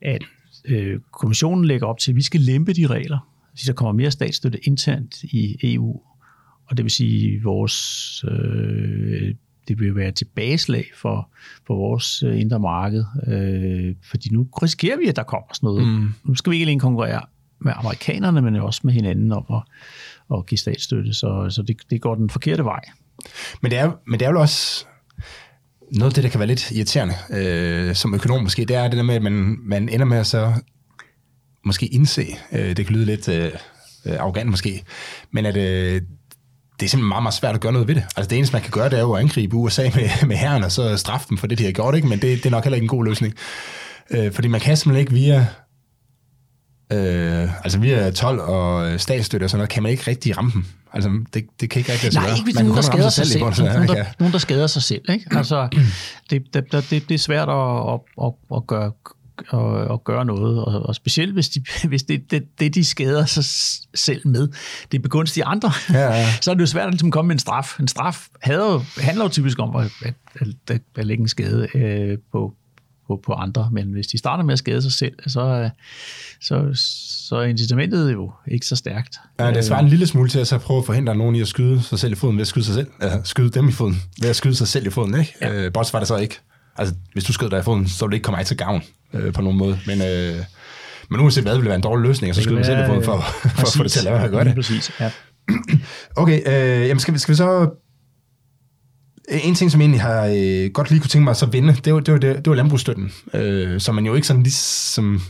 at 0.02 0.22
øh, 0.64 1.00
kommissionen 1.12 1.64
lægger 1.64 1.86
op 1.86 1.98
til, 1.98 2.12
at 2.12 2.16
vi 2.16 2.22
skal 2.22 2.40
lempe 2.40 2.72
de 2.72 2.86
regler, 2.86 3.18
så 3.54 3.64
der 3.66 3.72
kommer 3.72 3.92
mere 3.92 4.10
statsstøtte 4.10 4.66
internt 4.66 5.22
i 5.22 5.56
EU, 5.62 6.00
og 6.66 6.76
det 6.76 6.84
vil 6.84 6.90
sige, 6.90 7.42
vores, 7.42 8.24
øh, 8.28 9.34
det 9.68 9.80
vil 9.80 9.96
være 9.96 10.12
tilbageslag 10.12 10.84
for, 10.96 11.30
for 11.66 11.76
vores 11.76 12.22
øh, 12.22 12.40
indre 12.40 12.60
marked, 12.60 13.04
øh, 13.26 13.94
fordi 14.10 14.28
nu 14.32 14.48
risikerer 14.62 14.98
vi, 14.98 15.06
at 15.06 15.16
der 15.16 15.22
kommer 15.22 15.46
sådan 15.54 15.66
noget. 15.66 15.86
Mm. 15.88 16.08
Nu 16.24 16.34
skal 16.34 16.50
vi 16.50 16.56
ikke 16.56 16.64
alene 16.64 16.80
konkurrere 16.80 17.22
med 17.64 17.72
amerikanerne, 17.76 18.42
men 18.42 18.56
også 18.56 18.80
med 18.84 18.92
hinanden 18.92 19.32
om 19.32 19.44
at, 19.50 19.62
at 20.38 20.46
give 20.46 20.58
statsstøtte, 20.58 21.14
så, 21.14 21.46
så 21.50 21.62
det, 21.62 21.76
det 21.90 22.00
går 22.00 22.14
den 22.14 22.30
forkerte 22.30 22.64
vej. 22.64 22.80
Men 23.60 23.70
det 23.70 23.78
er, 23.78 23.92
men 24.06 24.20
det 24.20 24.26
er 24.26 24.30
jo 24.30 24.40
også 24.40 24.84
noget 25.92 26.10
af 26.10 26.14
det, 26.14 26.24
der 26.24 26.30
kan 26.30 26.40
være 26.40 26.48
lidt 26.48 26.70
irriterende 26.70 27.14
øh, 27.30 27.94
som 27.94 28.14
økonom 28.14 28.42
måske, 28.42 28.64
det 28.64 28.76
er 28.76 28.82
det 28.88 28.96
der 28.96 29.02
med, 29.02 29.14
at 29.14 29.22
man, 29.22 29.56
man 29.62 29.88
ender 29.88 30.06
med 30.06 30.18
at 30.18 30.26
så 30.26 30.52
måske 31.64 31.86
indse, 31.86 32.26
øh, 32.52 32.76
det 32.76 32.86
kan 32.86 32.96
lyde 32.96 33.06
lidt 33.06 33.28
øh, 33.28 33.52
øh 34.06 34.20
arrogant 34.20 34.50
måske, 34.50 34.84
men 35.30 35.46
at 35.46 35.56
øh, 35.56 36.02
det 36.82 36.86
er 36.86 36.90
simpelthen 36.90 37.08
meget, 37.08 37.22
meget 37.22 37.34
svært 37.34 37.54
at 37.54 37.60
gøre 37.60 37.72
noget 37.72 37.88
ved 37.88 37.94
det. 37.94 38.04
Altså 38.16 38.30
det 38.30 38.38
eneste, 38.38 38.54
man 38.54 38.62
kan 38.62 38.70
gøre, 38.70 38.90
det 38.90 38.98
er 38.98 39.02
jo 39.02 39.12
at 39.12 39.20
angribe 39.20 39.56
USA 39.56 39.82
med, 39.82 40.26
med 40.30 40.36
herren, 40.36 40.64
og 40.64 40.72
så 40.72 40.96
straffe 40.96 41.26
dem 41.28 41.38
for 41.38 41.46
det, 41.46 41.58
de 41.58 41.64
har 41.64 41.72
gjort, 41.72 41.94
ikke? 41.94 42.08
men 42.08 42.18
det, 42.18 42.36
det 42.36 42.46
er 42.46 42.50
nok 42.50 42.64
heller 42.64 42.74
ikke 42.74 42.84
en 42.84 42.88
god 42.88 43.04
løsning. 43.04 43.34
Øh, 44.10 44.32
fordi 44.32 44.48
man 44.48 44.60
kan 44.60 44.76
simpelthen 44.76 45.00
ikke 45.00 45.12
via 45.12 45.46
Øh, 46.92 47.64
altså 47.64 47.78
via 47.78 48.10
12 48.10 48.40
og 48.40 49.00
statsstøtte 49.00 49.44
og 49.44 49.50
sådan 49.50 49.58
noget, 49.58 49.70
kan 49.70 49.82
man 49.82 49.92
ikke 49.92 50.10
rigtig 50.10 50.38
ramme 50.38 50.50
dem. 50.54 50.64
Altså, 50.92 51.10
det, 51.34 51.44
det 51.60 51.70
kan 51.70 51.80
ikke 51.80 51.92
rigtig 51.92 52.12
Nej, 52.14 52.30
ikke 52.30 52.44
hvis 52.44 52.54
nogen, 52.54 52.74
der 52.74 52.82
skader 52.82 53.10
sig 53.10 53.26
selv. 53.26 53.54
selv. 53.54 53.68
Nogen, 53.68 53.88
der, 53.88 54.04
nogen, 54.18 54.32
der 54.32 54.38
skader 54.38 54.66
sig 54.66 54.82
selv. 54.82 55.02
Ikke? 55.08 55.26
Altså, 55.30 55.68
det, 56.30 56.42
det, 56.54 56.72
det, 56.72 56.90
det 56.90 57.10
er 57.10 57.18
svært 57.18 57.48
at, 57.48 57.92
at, 57.92 58.00
at, 58.22 58.56
at 58.56 58.66
gøre 58.66 58.92
at, 59.52 59.92
at 59.92 60.04
gøre 60.04 60.24
noget, 60.24 60.64
og, 60.64 60.82
og 60.82 60.94
specielt 60.94 61.32
hvis, 61.32 61.48
de, 61.48 61.64
hvis 61.88 62.02
det, 62.02 62.30
det, 62.30 62.60
det, 62.60 62.74
de 62.74 62.84
skader 62.84 63.24
sig 63.24 63.44
selv 63.94 64.28
med, 64.28 64.48
det 64.92 65.02
begunstiger 65.02 65.46
andre, 65.46 65.72
ja, 65.92 66.00
ja. 66.00 66.26
så 66.42 66.50
er 66.50 66.54
det 66.54 66.60
jo 66.60 66.66
svært 66.66 66.86
at 66.86 66.92
ligesom 66.92 67.10
komme 67.10 67.28
med 67.28 67.34
en 67.34 67.38
straf. 67.38 67.80
En 67.80 67.88
straf 67.88 68.28
havde, 68.42 68.80
handler 68.98 69.24
jo 69.24 69.28
typisk 69.28 69.58
om 69.58 69.76
at, 69.76 69.92
at, 70.04 70.14
at, 70.68 70.82
at 70.96 71.06
lægge 71.06 71.20
en 71.20 71.28
skade 71.28 71.68
øh, 71.74 72.18
på, 72.32 72.54
på, 73.16 73.22
på 73.26 73.32
andre, 73.32 73.68
men 73.72 73.92
hvis 73.92 74.06
de 74.06 74.18
starter 74.18 74.44
med 74.44 74.52
at 74.52 74.58
skade 74.58 74.82
sig 74.82 74.92
selv, 74.92 75.12
så, 75.26 75.70
så, 76.40 76.70
så 77.28 77.36
er 77.36 77.44
incitamentet 77.44 78.12
jo 78.12 78.32
ikke 78.50 78.66
så 78.66 78.76
stærkt. 78.76 79.16
Ja, 79.40 79.50
det 79.50 79.64
svarer 79.64 79.80
en 79.80 79.88
lille 79.88 80.06
smule 80.06 80.28
til 80.28 80.38
at 80.38 80.48
så 80.48 80.58
prøve 80.58 80.78
at 80.78 80.86
forhindre 80.86 81.14
nogen 81.14 81.36
i 81.36 81.40
at 81.40 81.48
skyde 81.48 81.82
sig 81.82 81.98
selv 81.98 82.12
i 82.12 82.16
foden 82.16 82.36
ved 82.36 82.40
at 82.40 82.46
skyde 82.46 82.64
sig 82.64 82.74
selv, 82.74 82.86
ja, 83.02 83.22
skyde 83.24 83.50
dem 83.50 83.68
i 83.68 83.72
foden, 83.72 84.02
ved 84.20 84.30
at 84.30 84.36
skyde 84.36 84.54
sig 84.54 84.68
selv 84.68 84.86
i 84.86 84.90
foden, 84.90 85.18
ikke? 85.18 85.34
Ja. 85.40 85.52
Øh, 85.52 85.72
Bortset 85.72 85.92
var 85.92 85.98
det 85.98 86.08
så 86.08 86.16
ikke. 86.16 86.38
Altså, 86.76 86.94
hvis 87.12 87.24
du 87.24 87.32
skød 87.32 87.50
dig 87.50 87.58
i 87.58 87.62
foden, 87.62 87.88
så 87.88 88.04
ville 88.04 88.10
det 88.10 88.16
ikke 88.16 88.24
komme 88.24 88.36
mig 88.36 88.46
til 88.46 88.56
gavn 88.56 88.82
øh, 89.12 89.32
på 89.32 89.42
nogen 89.42 89.58
måde, 89.58 89.78
men... 89.86 90.02
Øh, 90.02 90.36
men 91.10 91.20
uanset 91.20 91.44
hvad, 91.44 91.52
vil 91.52 91.60
det 91.60 91.68
være 91.68 91.76
en 91.76 91.82
dårlig 91.82 92.08
løsning, 92.08 92.30
og 92.30 92.34
så 92.34 92.42
skyde 92.42 92.54
mig 92.54 92.64
selv 92.64 92.84
i 92.84 92.86
foden 92.86 93.04
for, 93.04 93.20
for, 93.20 93.48
for 93.48 93.66
at 93.66 93.72
få 93.76 93.82
det 93.82 93.92
til 93.92 93.98
at 93.98 94.04
lade 94.04 94.32
være 94.32 94.44
det. 94.44 94.54
Præcis, 94.54 94.90
ja. 95.00 95.10
Okay, 96.22 96.40
øh, 96.46 96.88
jamen 96.88 97.00
skal 97.00 97.14
vi, 97.14 97.18
skal 97.18 97.32
vi 97.32 97.36
så 97.36 97.70
en 99.44 99.54
ting, 99.54 99.70
som 99.70 99.80
jeg 99.80 99.84
egentlig 99.84 100.02
har 100.02 100.26
øh, 100.26 100.70
godt 100.70 100.90
lige 100.90 101.00
kunne 101.00 101.08
tænke 101.08 101.24
mig 101.24 101.30
at 101.30 101.36
så 101.36 101.46
vinde, 101.46 101.74
det 101.84 101.94
var, 101.94 102.00
det 102.00 102.12
var, 102.12 102.20
det, 102.20 102.36
det 102.36 102.46
var 102.46 102.54
landbrugsstøtten, 102.54 103.12
øh, 103.34 103.80
som 103.80 103.94
man 103.94 104.06
jo 104.06 104.14
ikke 104.14 104.26
sådan 104.26 104.42
ligesom 104.42 105.22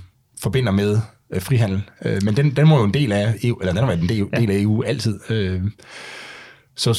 forbinder 0.42 0.72
med 0.72 1.00
øh, 1.30 1.42
frihandel. 1.42 1.82
Øh, 2.04 2.22
men 2.24 2.36
den, 2.36 2.56
den 2.56 2.68
må 2.68 2.78
jo 2.78 2.84
en 2.84 2.94
del 2.94 3.12
af 3.12 3.34
EU, 3.42 3.56
eller 3.56 3.72
den 3.72 3.80
har 3.80 3.86
været 3.86 4.02
en 4.02 4.08
del, 4.08 4.28
ja. 4.32 4.40
del 4.40 4.50
af 4.50 4.60
EU 4.60 4.82
altid. 4.82 5.30
Øh, 5.30 5.62
så 6.76 6.90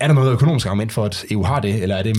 er 0.00 0.06
der 0.06 0.14
noget 0.14 0.32
økonomisk 0.32 0.66
argument 0.66 0.92
for, 0.92 1.04
at 1.04 1.24
EU 1.30 1.42
har 1.42 1.60
det, 1.60 1.82
eller 1.82 1.96
er 1.96 2.02
det, 2.02 2.16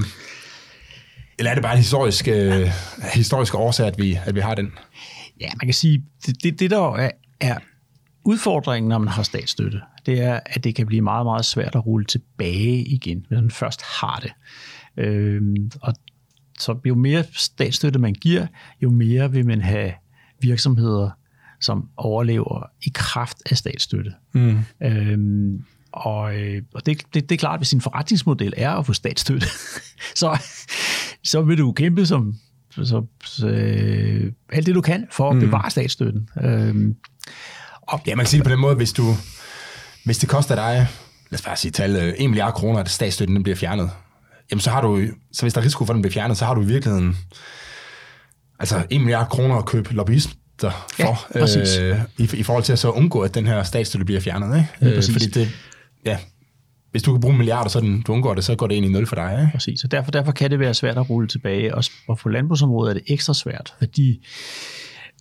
eller 1.40 1.52
er 1.52 1.56
det 1.56 1.64
bare 1.64 1.74
en 1.74 1.80
historisk, 1.80 2.28
øh, 2.28 2.72
historisk 3.14 3.56
årsag, 3.56 3.88
at 3.88 3.98
vi, 3.98 4.20
at 4.26 4.36
vi 4.36 4.40
har 4.40 4.56
den? 4.56 4.72
Ja, 5.42 5.50
man 5.62 5.68
kan 5.68 5.74
sige, 5.74 6.04
det, 6.26 6.44
det, 6.44 6.60
det 6.60 6.72
der 6.72 6.96
er, 6.96 7.12
er 7.40 7.58
udfordringen, 8.28 8.90
når 8.90 8.98
man 8.98 9.08
har 9.08 9.24
statsstøtte, 9.24 9.82
det 10.06 10.22
er, 10.22 10.40
at 10.46 10.64
det 10.64 10.76
kan 10.76 10.88
blive 10.88 11.02
meget, 11.02 11.26
meget 11.26 11.46
svært 11.46 11.76
at 11.76 11.86
rulle 11.86 12.06
tilbage 12.06 12.84
igen, 12.84 13.26
hvis 13.28 13.36
man 13.42 13.52
først 13.52 13.82
har 13.82 14.20
det. 14.20 14.32
Øhm, 14.98 15.72
og 15.82 15.94
så 16.60 16.80
jo 16.86 16.96
mere 16.96 17.24
statsstøtte 17.34 18.00
man 18.00 18.14
giver, 18.14 18.48
jo 18.82 18.90
mere 18.90 19.32
vil 19.32 19.46
man 19.46 19.62
have 19.62 19.94
virksomheder, 20.42 21.10
som 21.62 21.90
overlever 21.98 22.70
i 22.82 22.92
kraft 22.94 23.38
af 23.52 23.58
statsstøtte. 23.58 24.14
Mm. 24.34 24.60
Øhm, 24.84 25.66
og 25.92 26.36
øh, 26.36 26.62
og 26.74 26.86
det, 26.86 27.02
det, 27.14 27.30
det 27.30 27.36
er 27.36 27.40
klart, 27.40 27.54
at 27.54 27.60
hvis 27.60 27.70
din 27.70 27.82
forretningsmodel 27.82 28.54
er 28.58 28.72
at 28.72 28.86
få 28.86 28.94
statsstøtte, 28.94 29.48
så, 30.22 30.44
så 31.24 31.42
vil 31.42 31.58
du 31.58 31.72
kæmpe 31.72 32.06
som 32.06 32.36
så, 32.72 33.06
så, 33.26 33.48
øh, 33.48 34.32
alt 34.50 34.66
det, 34.66 34.76
du 34.76 34.82
kan 34.82 35.08
for 35.12 35.30
at 35.30 35.36
mm. 35.36 35.40
bevare 35.40 35.70
statsstøtten. 35.70 36.30
Øhm, 36.42 36.96
og, 37.88 38.02
ja, 38.08 38.16
man 38.16 38.26
kan 38.26 38.30
sige 38.30 38.38
det 38.38 38.46
på 38.46 38.52
den 38.52 38.60
måde, 38.60 38.76
hvis 38.76 38.94
du 38.94 39.16
hvis 40.08 40.18
det 40.18 40.30
koster 40.30 40.56
dig, 40.56 40.88
lad 41.30 41.40
os 41.40 41.46
bare 41.46 41.56
sige 41.58 41.72
tal, 41.72 41.96
1 41.96 42.16
øh, 42.20 42.30
milliard 42.30 42.54
kroner, 42.54 42.80
at 42.80 42.90
statsstøtten 42.90 43.36
den 43.36 43.44
bliver 43.44 43.56
fjernet, 43.56 43.90
jamen 44.52 44.62
så 44.62 44.70
har 44.70 44.82
du, 44.82 45.02
så 45.32 45.42
hvis 45.42 45.54
der 45.54 45.62
er 45.62 45.66
risiko 45.66 45.86
for, 45.86 45.94
at 45.94 45.96
den 45.96 46.02
bliver 46.02 46.14
fjernet, 46.14 46.38
så 46.38 46.46
har 46.46 46.54
du 46.54 46.62
i 46.62 46.66
virkeligheden 46.66 47.18
altså 48.60 48.84
1 48.90 49.02
milliard 49.02 49.30
kroner 49.30 49.56
at 49.56 49.66
købe 49.66 49.94
lobbyist 49.94 50.30
for, 50.60 50.74
ja, 51.00 51.94
øh, 51.94 52.00
i, 52.18 52.30
i 52.40 52.44
forhold 52.44 52.64
til 52.64 52.74
at 52.74 52.80
så 52.80 52.92
undgå, 52.92 53.22
at 53.22 53.36
den 53.36 53.48
her 53.48 53.64
statsstøtte 53.64 54.06
bliver 54.06 54.22
fjernet. 54.22 54.58
Ikke? 54.58 54.70
Ja, 54.82 54.98
øh, 54.98 55.04
fordi 55.12 55.26
det, 55.26 55.50
ja, 56.06 56.18
hvis 56.92 57.04
du 57.04 57.12
kan 57.12 57.22
bruge 57.22 57.38
milliarder, 57.38 57.70
så 57.70 57.80
den, 57.80 58.02
du 58.02 58.14
undgår 58.14 58.34
det, 58.34 58.44
så 58.44 58.56
går 58.56 58.68
det 58.68 58.76
ind 58.76 58.86
i 58.86 58.90
nul 58.90 59.08
for 59.08 59.16
dig. 59.16 59.38
Ikke? 59.42 59.52
Præcis, 59.52 59.84
og 59.84 59.92
derfor, 59.92 60.12
derfor 60.12 60.32
kan 60.32 60.52
det 60.52 60.60
være 60.60 60.74
svært 60.74 60.98
at 60.98 61.10
rulle 61.10 61.28
tilbage, 61.28 61.76
og, 61.76 61.84
og 62.08 62.18
på 62.18 62.30
landbrugsområdet 62.30 62.90
er 62.90 62.94
det 62.94 63.04
ekstra 63.08 63.34
svært, 63.34 63.74
fordi 63.80 64.26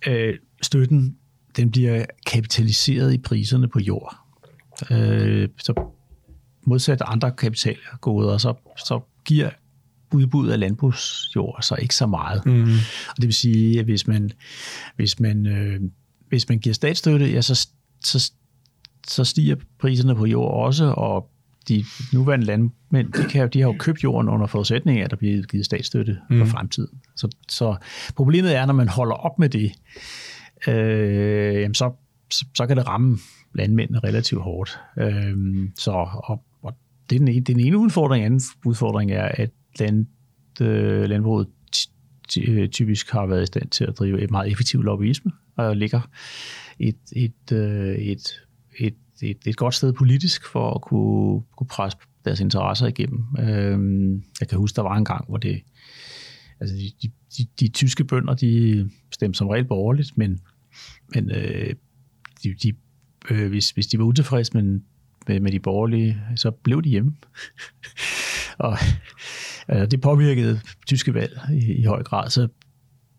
øh, 0.07 0.33
støtten 0.61 1.15
den 1.57 1.71
bliver 1.71 2.05
kapitaliseret 2.25 3.13
i 3.13 3.17
priserne 3.17 3.67
på 3.67 3.79
jord. 3.79 4.15
Øh, 4.91 5.49
så 5.57 5.73
modsat 6.63 7.01
andre 7.05 7.31
kapitalgoder, 7.31 8.37
så, 8.37 8.53
så 8.77 8.99
giver 9.25 9.49
udbud 10.13 10.49
af 10.49 10.59
landbrugsjord 10.59 11.61
så 11.61 11.75
ikke 11.75 11.95
så 11.95 12.07
meget. 12.07 12.45
Mm. 12.45 12.63
Og 13.09 13.17
det 13.17 13.25
vil 13.25 13.33
sige, 13.33 13.79
at 13.79 13.85
hvis 13.85 14.07
man, 14.07 14.31
hvis 14.95 15.19
man, 15.19 15.47
øh, 15.47 15.81
hvis 16.29 16.49
man 16.49 16.59
giver 16.59 16.73
statsstøtte, 16.73 17.31
ja, 17.31 17.41
så, 17.41 17.67
så, 18.03 18.31
så 19.07 19.23
stiger 19.23 19.55
priserne 19.79 20.15
på 20.15 20.25
jord 20.25 20.65
også, 20.65 20.85
og 20.85 21.29
de 21.67 21.85
nuværende 22.13 22.45
landmænd, 22.45 23.13
de, 23.13 23.23
kan, 23.29 23.49
de 23.49 23.61
har 23.61 23.67
jo 23.67 23.75
købt 23.79 24.03
jorden 24.03 24.29
under 24.29 24.47
forudsætning 24.47 24.99
af, 24.99 25.03
at 25.03 25.11
der 25.11 25.17
bliver 25.17 25.43
givet 25.43 25.65
statsstøtte 25.65 26.17
mm. 26.29 26.39
for 26.39 26.45
fremtiden. 26.45 26.99
Så, 27.15 27.29
så 27.49 27.75
problemet 28.15 28.55
er, 28.55 28.65
når 28.65 28.73
man 28.73 28.87
holder 28.87 29.15
op 29.15 29.39
med 29.39 29.49
det, 29.49 29.71
øh, 30.67 31.61
jamen 31.61 31.73
så, 31.73 31.91
så, 32.31 32.45
så 32.55 32.67
kan 32.67 32.77
det 32.77 32.87
ramme 32.87 33.17
landmændene 33.55 33.99
relativt 33.99 34.41
hårdt. 34.41 34.79
Øh, 34.97 35.37
så, 35.77 35.91
og, 36.23 36.43
og 36.61 36.77
det 37.09 37.15
er 37.15 37.19
den 37.19 37.27
ene, 37.27 37.41
den 37.41 37.59
ene 37.59 37.77
udfordring. 37.77 38.25
anden 38.25 38.41
udfordring 38.65 39.11
er, 39.11 39.25
at 39.25 39.49
land, 39.79 40.05
øh, 40.61 41.09
landbruget 41.09 41.47
øh, 42.47 42.69
typisk 42.69 43.11
har 43.11 43.25
været 43.25 43.43
i 43.43 43.45
stand 43.45 43.69
til 43.69 43.83
at 43.83 43.99
drive 43.99 44.21
et 44.21 44.31
meget 44.31 44.51
effektivt 44.51 44.85
lobbyisme, 44.85 45.31
og 45.55 45.77
ligger 45.77 46.09
et, 46.79 46.97
et, 47.15 47.51
øh, 47.51 47.95
et, 47.95 48.41
et, 48.79 48.95
et, 49.21 49.37
et 49.45 49.57
godt 49.57 49.75
sted 49.75 49.93
politisk 49.93 50.45
for 50.51 50.71
at 50.71 50.81
kunne, 50.81 51.41
kunne 51.57 51.67
presse 51.67 51.97
deres 52.25 52.39
interesser 52.39 52.87
igennem. 52.87 53.25
Øh, 53.39 54.19
jeg 54.39 54.47
kan 54.47 54.57
huske, 54.57 54.75
der 54.75 54.81
var 54.81 54.95
en 54.95 55.05
gang, 55.05 55.25
hvor 55.27 55.37
det, 55.37 55.61
altså 56.59 56.75
de, 56.75 56.91
de, 57.01 57.11
de, 57.37 57.47
de 57.59 57.67
tyske 57.67 58.03
bønder, 58.03 58.33
de 58.33 58.89
stemte 59.11 59.37
som 59.37 59.47
regel 59.47 59.65
borgerligt, 59.65 60.17
men, 60.17 60.39
men 61.15 61.31
øh, 61.31 61.73
de, 62.43 62.53
de 62.63 62.73
øh, 63.29 63.49
hvis, 63.49 63.69
hvis 63.69 63.87
de 63.87 63.99
var 63.99 64.05
utilfredse 64.05 64.51
med, 64.53 64.79
med, 65.27 65.39
med 65.39 65.51
de 65.51 65.59
borgerlige, 65.59 66.21
så 66.35 66.51
blev 66.51 66.81
de 66.81 66.89
hjemme. 66.89 67.15
og 68.57 68.77
øh, 69.69 69.91
det 69.91 70.01
påvirkede 70.01 70.59
tyske 70.87 71.13
valg 71.13 71.39
i, 71.53 71.73
i 71.73 71.83
høj 71.83 72.03
grad. 72.03 72.29
Så, 72.29 72.47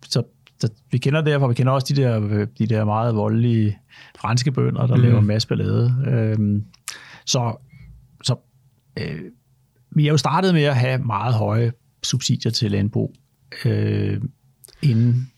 så, 0.05 0.23
så 0.61 0.69
vi 0.91 0.99
kender 0.99 1.21
derfor, 1.21 1.49
vi 1.49 1.55
kender 1.55 1.73
også 1.73 1.95
de 1.95 2.03
der, 2.03 2.47
de 2.59 2.67
der 2.67 2.85
meget 2.85 3.15
voldelige 3.15 3.79
franske 4.19 4.53
bønder, 4.53 4.87
der 4.87 4.97
mm. 4.97 5.03
laver 5.03 5.21
masse 5.21 5.49
ballade. 5.49 6.05
Øh, 6.07 6.63
så 7.27 7.57
så 8.23 8.37
øh, 8.99 9.21
vi 9.91 10.07
er 10.07 10.11
jo 10.11 10.17
startet 10.17 10.55
med 10.55 10.63
at 10.63 10.77
have 10.77 10.99
meget 10.99 11.35
høje 11.35 11.73
subsidier 12.03 12.53
til 12.53 12.71
landbrug 12.71 13.15
øh, 13.65 14.21
inden, 14.83 15.31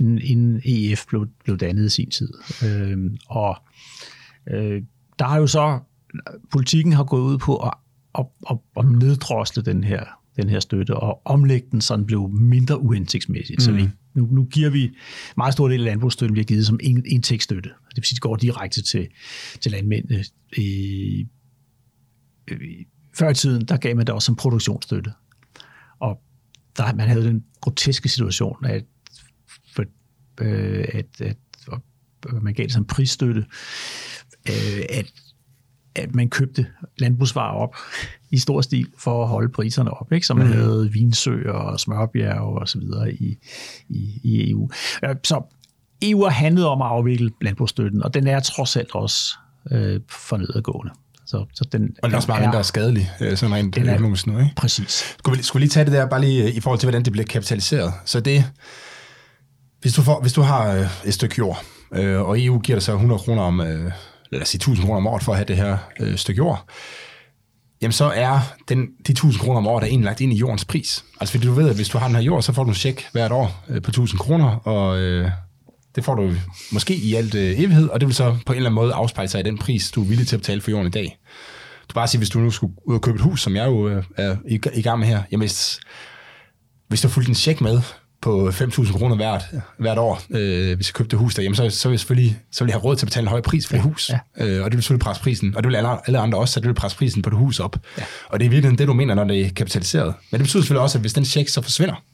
inden, 0.00 0.18
inden 0.18 0.60
EF 0.64 1.06
blev, 1.08 1.26
blev 1.44 1.58
dannet 1.58 1.86
i 1.86 1.88
sin 1.88 2.10
tid. 2.10 2.32
Øh, 2.64 2.98
og 3.26 3.56
øh, 4.50 4.82
der 5.18 5.24
har 5.24 5.38
jo 5.38 5.46
så, 5.46 5.80
politikken 6.50 6.92
har 6.92 7.04
gået 7.04 7.22
ud 7.22 7.38
på 7.38 7.56
at, 7.56 7.74
at, 8.18 8.26
at, 8.50 8.56
at 8.76 8.84
neddrosle 8.84 9.62
den 9.62 9.84
her, 9.84 10.04
den 10.36 10.48
her 10.48 10.60
støtte, 10.60 10.96
og 10.96 11.22
omlægge 11.24 11.68
den, 11.70 11.80
så 11.80 11.96
den 11.96 12.06
blev 12.06 12.28
mindre 12.28 12.80
uhensigtsmæssigt. 12.80 13.58
Mm. 13.58 13.64
Så 13.64 13.72
vi, 13.72 13.88
nu, 14.14 14.26
nu 14.26 14.44
giver 14.44 14.70
vi 14.70 14.90
meget 15.36 15.52
stor 15.52 15.68
del 15.68 15.80
af 15.80 15.84
landbrugsstøtten, 15.84 16.34
vi 16.34 16.40
har 16.40 16.44
givet 16.44 16.66
som 16.66 16.80
indtægtsstøtte. 16.82 17.68
Det 17.68 17.96
vil 17.96 18.04
sige, 18.04 18.16
det 18.16 18.22
går 18.22 18.36
direkte 18.36 18.82
til, 18.82 19.08
til 19.60 19.72
landmændene. 19.72 20.24
I, 20.56 20.62
i, 22.48 22.86
før 23.18 23.30
i 23.30 23.34
tiden, 23.34 23.64
der 23.64 23.76
gav 23.76 23.96
man 23.96 24.06
det 24.06 24.14
også 24.14 24.26
som 24.26 24.36
produktionsstøtte. 24.36 25.12
Og 25.98 26.20
der, 26.76 26.94
man 26.94 27.08
havde 27.08 27.24
den 27.24 27.44
groteske 27.60 28.08
situation, 28.08 28.64
at, 28.64 28.84
øh, 30.40 30.84
at, 30.92 31.20
at, 31.20 31.36
at 32.34 32.42
man 32.42 32.54
gav 32.54 32.64
det 32.64 32.72
som 32.72 32.84
prisstøtte, 32.84 33.44
øh, 34.48 34.82
at, 34.88 35.06
at 35.94 36.14
man 36.14 36.30
købte 36.30 36.66
landbrugsvarer 36.98 37.54
op 37.54 37.76
i 38.30 38.38
stor 38.38 38.60
stil 38.60 38.86
for 38.98 39.22
at 39.22 39.28
holde 39.28 39.48
priserne 39.48 39.90
op, 39.90 40.12
ikke? 40.12 40.26
så 40.26 40.34
man 40.34 40.46
mm. 40.46 40.52
havde 40.52 40.90
vinsøer 40.92 41.52
og 41.52 41.80
smørbjerg 41.80 42.40
og 42.40 42.68
så 42.68 42.78
videre 42.78 43.12
i, 43.12 43.38
i, 43.88 44.20
i 44.22 44.50
EU. 44.50 44.70
Så 45.24 45.42
EU 46.02 46.22
har 46.22 46.30
handlet 46.30 46.66
om 46.66 46.82
at 46.82 46.88
afvikle 46.88 47.30
landbrugsstøtten, 47.40 48.02
og 48.02 48.14
den 48.14 48.26
er 48.26 48.40
trods 48.40 48.76
alt 48.76 48.94
også 48.94 49.38
øh, 49.70 50.00
for 50.08 50.36
nedadgående. 50.36 50.92
Så, 51.26 51.46
så 51.54 51.64
den, 51.72 51.82
og 52.02 52.08
den 52.08 52.12
er 52.12 52.16
også 52.16 52.28
meget 52.28 52.42
mindre 52.42 52.64
skadelig, 52.64 53.10
øh, 53.20 53.36
sådan 53.36 53.54
rent 53.54 53.78
økonomisk 53.78 54.26
nu, 54.26 54.38
ikke? 54.38 54.52
Præcis. 54.56 55.16
Skulle 55.18 55.36
vi, 55.36 55.42
skulle 55.42 55.60
vi 55.60 55.64
lige 55.64 55.70
tage 55.70 55.84
det 55.84 55.92
der, 55.92 56.06
bare 56.06 56.20
lige 56.20 56.44
øh, 56.44 56.56
i 56.56 56.60
forhold 56.60 56.78
til, 56.78 56.86
hvordan 56.86 57.04
det 57.04 57.12
bliver 57.12 57.26
kapitaliseret? 57.26 57.92
Så 58.04 58.20
det, 58.20 58.44
hvis 59.80 59.92
du, 59.92 60.02
får, 60.02 60.20
hvis 60.20 60.32
du 60.32 60.42
har 60.42 60.72
øh, 60.72 60.86
et 61.06 61.14
stykke 61.14 61.34
jord, 61.38 61.64
øh, 61.94 62.20
og 62.20 62.44
EU 62.44 62.58
giver 62.58 62.76
dig 62.76 62.82
så 62.82 62.92
100 62.92 63.18
kroner 63.18 63.42
om, 63.42 63.60
øh, 63.60 63.92
lad 64.30 64.42
os 64.42 64.48
sige 64.48 64.58
1000 64.58 64.86
kroner 64.86 64.96
om 64.96 65.06
året 65.06 65.22
for 65.22 65.32
at 65.32 65.38
have 65.38 65.46
det 65.48 65.56
her 65.56 65.78
øh, 66.00 66.16
stykke 66.16 66.38
jord, 66.38 66.68
jamen 67.82 67.92
så 67.92 68.04
er 68.04 68.40
den, 68.68 68.86
de 69.06 69.12
1000 69.12 69.40
kroner 69.42 69.58
om 69.58 69.66
året 69.66 69.82
er 69.82 69.86
egentlig 69.86 70.04
lagt 70.04 70.20
ind 70.20 70.32
i 70.32 70.36
jordens 70.36 70.64
pris. 70.64 71.04
Altså 71.20 71.32
fordi 71.32 71.46
du 71.46 71.52
ved, 71.52 71.68
at 71.68 71.76
hvis 71.76 71.88
du 71.88 71.98
har 71.98 72.06
den 72.06 72.16
her 72.16 72.22
jord, 72.22 72.42
så 72.42 72.52
får 72.52 72.64
du 72.64 72.70
en 72.70 72.74
check 72.74 73.08
hvert 73.12 73.32
år 73.32 73.64
øh, 73.68 73.82
på 73.82 73.90
1000 73.90 74.18
kroner, 74.18 74.48
og 74.48 74.98
øh, 74.98 75.30
det 75.94 76.04
får 76.04 76.14
du 76.14 76.32
måske 76.72 76.94
i 76.94 77.14
alt 77.14 77.34
øh, 77.34 77.60
evighed, 77.60 77.88
og 77.88 78.00
det 78.00 78.06
vil 78.06 78.14
så 78.14 78.36
på 78.46 78.52
en 78.52 78.56
eller 78.56 78.70
anden 78.70 78.74
måde 78.74 78.92
afspejle 78.92 79.28
sig 79.28 79.40
i 79.40 79.42
den 79.42 79.58
pris, 79.58 79.90
du 79.90 80.02
er 80.02 80.06
villig 80.06 80.26
til 80.26 80.36
at 80.36 80.40
betale 80.40 80.60
for 80.60 80.70
jorden 80.70 80.86
i 80.86 80.90
dag. 80.90 81.18
Du 81.88 81.94
bare 81.94 82.08
sige, 82.08 82.18
hvis 82.18 82.30
du 82.30 82.38
nu 82.38 82.50
skulle 82.50 82.72
ud 82.86 82.94
og 82.94 83.02
købe 83.02 83.16
et 83.16 83.22
hus, 83.22 83.42
som 83.42 83.56
jeg 83.56 83.66
jo 83.66 83.88
øh, 83.88 84.04
er 84.16 84.36
i, 84.48 84.60
i 84.74 84.82
gang 84.82 84.98
med 84.98 85.08
her, 85.08 85.22
jamen 85.32 85.40
hvis, 85.40 85.80
hvis 86.88 87.00
du 87.00 87.08
fulgte 87.08 87.28
en 87.28 87.34
check 87.34 87.60
med 87.60 87.80
på 88.20 88.48
5.000 88.48 88.98
kroner 88.98 89.16
hvert, 89.16 89.42
hvert 89.78 89.98
år, 89.98 90.22
øh, 90.30 90.76
hvis 90.76 90.88
jeg 90.88 90.94
købte 90.94 91.16
hus 91.16 91.34
der, 91.34 91.42
jamen 91.42 91.54
så, 91.56 91.70
så 91.70 91.88
vil 91.88 91.92
jeg 91.92 92.00
selvfølgelig 92.00 92.38
så 92.52 92.64
vil 92.64 92.70
jeg 92.70 92.74
have 92.74 92.84
råd 92.84 92.96
til 92.96 93.06
at 93.06 93.08
betale 93.08 93.24
en 93.24 93.28
høj 93.28 93.40
pris 93.40 93.66
for 93.66 93.74
det 93.74 93.82
hus. 93.82 94.10
Ja. 94.10 94.46
Øh, 94.46 94.64
og 94.64 94.70
det 94.70 94.76
vil 94.76 94.82
selvfølgelig 94.82 95.04
presse 95.04 95.22
prisen, 95.22 95.56
og 95.56 95.62
det 95.62 95.68
vil 95.68 95.76
alle, 95.76 96.06
alle 96.06 96.18
andre 96.18 96.38
også, 96.38 96.54
så 96.54 96.60
det 96.60 96.66
vil 96.66 96.74
presse 96.74 96.98
prisen 96.98 97.22
på 97.22 97.30
det 97.30 97.38
hus 97.38 97.60
op. 97.60 97.76
Ja. 97.98 98.02
Og 98.28 98.40
det 98.40 98.46
er 98.46 98.50
virkelig 98.50 98.78
det, 98.78 98.88
du 98.88 98.92
mener, 98.92 99.14
når 99.14 99.24
det 99.24 99.40
er 99.40 99.50
kapitaliseret. 99.50 100.14
Men 100.30 100.38
det 100.38 100.44
betyder 100.44 100.62
selvfølgelig 100.62 100.82
også, 100.82 100.98
at 100.98 101.02
hvis 101.02 101.12
den 101.12 101.24
check 101.24 101.48
så 101.48 101.62
forsvinder, 101.62 102.04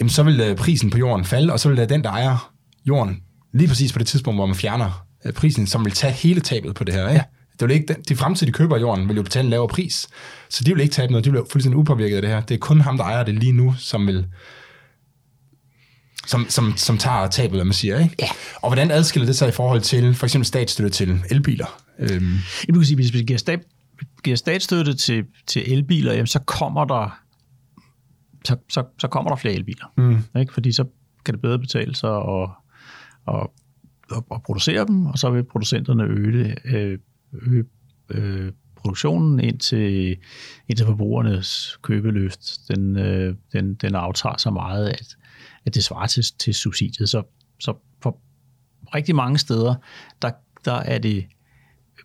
jamen 0.00 0.10
så 0.10 0.22
vil 0.22 0.40
øh, 0.40 0.56
prisen 0.56 0.90
på 0.90 0.98
jorden 0.98 1.24
falde, 1.24 1.52
og 1.52 1.60
så 1.60 1.68
vil 1.68 1.78
det 1.78 1.88
den, 1.88 2.04
der 2.04 2.10
ejer 2.10 2.52
jorden, 2.86 3.22
lige 3.52 3.68
præcis 3.68 3.92
på 3.92 3.98
det 3.98 4.06
tidspunkt, 4.06 4.38
hvor 4.38 4.46
man 4.46 4.56
fjerner 4.56 5.06
øh, 5.24 5.32
prisen, 5.32 5.66
som 5.66 5.84
vil 5.84 5.92
tage 5.92 6.12
hele 6.12 6.40
tabet 6.40 6.74
på 6.74 6.84
det 6.84 6.94
her. 6.94 7.08
Ikke? 7.08 7.12
Ja. 7.12 7.22
Det 7.60 7.68
vil 7.68 7.74
ikke, 7.74 7.96
de 8.08 8.16
fremtidige 8.16 8.52
køber 8.52 8.76
af 8.76 8.80
jorden 8.80 9.08
vil 9.08 9.16
jo 9.16 9.22
betale 9.22 9.44
en 9.44 9.50
lavere 9.50 9.68
pris, 9.68 10.08
så 10.48 10.64
de 10.64 10.74
vil 10.74 10.82
ikke 10.82 10.92
tabe 10.92 11.12
noget, 11.12 11.24
de 11.24 11.32
vil 11.32 11.42
fuldstændig 11.50 11.78
upåvirket 11.78 12.16
af 12.16 12.22
det 12.22 12.30
her. 12.30 12.40
Det 12.40 12.54
er 12.54 12.58
kun 12.58 12.80
ham, 12.80 12.96
der 12.96 13.04
ejer 13.04 13.22
det 13.22 13.34
lige 13.34 13.52
nu, 13.52 13.74
som 13.78 14.06
vil 14.06 14.26
som, 16.26 16.46
som, 16.48 16.76
som 16.76 16.98
tager 16.98 17.28
tabet, 17.28 17.56
hvad 17.56 17.64
man 17.64 17.74
siger. 17.74 17.98
Ikke? 17.98 18.16
Ja. 18.18 18.28
Og 18.54 18.68
hvordan 18.68 18.90
adskiller 18.90 19.26
det 19.26 19.36
sig 19.36 19.48
i 19.48 19.52
forhold 19.52 19.80
til 19.80 20.14
for 20.14 20.26
eksempel 20.26 20.46
statsstøtte 20.46 20.90
til 20.90 21.22
elbiler? 21.30 21.82
Øhm. 21.98 22.38
Jeg 22.66 22.74
kan 22.74 22.84
sige, 22.84 22.96
hvis 22.96 23.12
vi 23.12 23.22
giver, 23.22 23.38
stat, 23.38 23.60
giver 24.24 24.36
statsstøtte 24.36 24.94
til, 24.94 25.24
til 25.46 25.72
elbiler, 25.72 26.12
jamen, 26.12 26.26
så 26.26 26.38
kommer 26.38 26.84
der 26.84 27.20
så, 28.44 28.56
så, 28.68 28.84
så 28.98 29.08
kommer 29.08 29.30
der 29.30 29.36
flere 29.36 29.54
elbiler. 29.54 29.92
Mm. 29.96 30.40
Ikke? 30.40 30.52
Fordi 30.52 30.72
så 30.72 30.84
kan 31.24 31.34
det 31.34 31.40
bedre 31.40 31.58
betale 31.58 31.94
sig 31.94 32.16
at, 32.16 32.48
at, 33.28 33.46
at, 34.10 34.22
at 34.32 34.42
producere 34.42 34.86
dem, 34.86 35.06
og 35.06 35.18
så 35.18 35.30
vil 35.30 35.44
producenterne 35.44 36.04
øge, 36.04 36.44
det, 36.44 36.58
øh, 36.64 36.98
øge 37.32 37.64
øh, 38.10 38.52
produktionen 38.76 39.40
indtil, 39.40 40.16
indtil 40.68 40.86
forbrugernes 40.86 41.78
købeløft, 41.82 42.58
den, 42.68 42.96
øh, 42.96 43.34
den, 43.52 43.74
den 43.74 43.94
aftager 43.94 44.36
så 44.38 44.50
meget, 44.50 44.88
at, 44.88 45.16
at 45.66 45.74
det 45.74 45.84
svarer 45.84 46.06
til, 46.06 46.24
til 46.38 46.54
subsidiet. 46.54 47.08
Så, 47.08 47.22
så 47.60 47.74
på 48.00 48.18
rigtig 48.94 49.14
mange 49.14 49.38
steder, 49.38 49.74
der, 50.22 50.30
der 50.64 50.72
er 50.72 50.98
det 50.98 51.26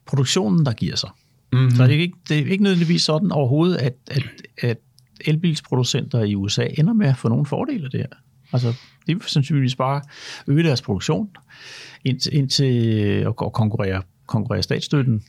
produktionen, 0.05 0.65
der 0.65 0.73
giver 0.73 0.95
sig. 0.95 1.09
Mm-hmm. 1.53 1.71
Så 1.71 1.83
det 1.83 1.95
er, 1.95 1.99
ikke, 1.99 2.17
det 2.29 2.39
er 2.39 2.45
ikke 2.45 2.63
nødvendigvis 2.63 3.01
sådan 3.01 3.31
overhovedet, 3.31 3.75
at, 3.75 3.95
at, 4.11 4.23
at 4.61 4.77
elbilsproducenter 5.21 6.23
i 6.23 6.35
USA 6.35 6.67
ender 6.77 6.93
med 6.93 7.07
at 7.07 7.17
få 7.17 7.29
nogle 7.29 7.45
fordele 7.45 7.85
af 7.85 7.91
det 7.91 7.99
her. 7.99 8.17
Altså, 8.53 8.73
de 9.07 9.13
vil 9.13 9.23
sandsynligvis 9.27 9.75
bare 9.75 10.01
øge 10.47 10.63
deres 10.63 10.81
produktion 10.81 11.29
indtil, 12.05 12.35
indtil 12.35 12.73
at 13.27 13.35
konkurrere, 13.35 14.01
konkurrere 14.25 14.63
statsstøtten. 14.63 15.23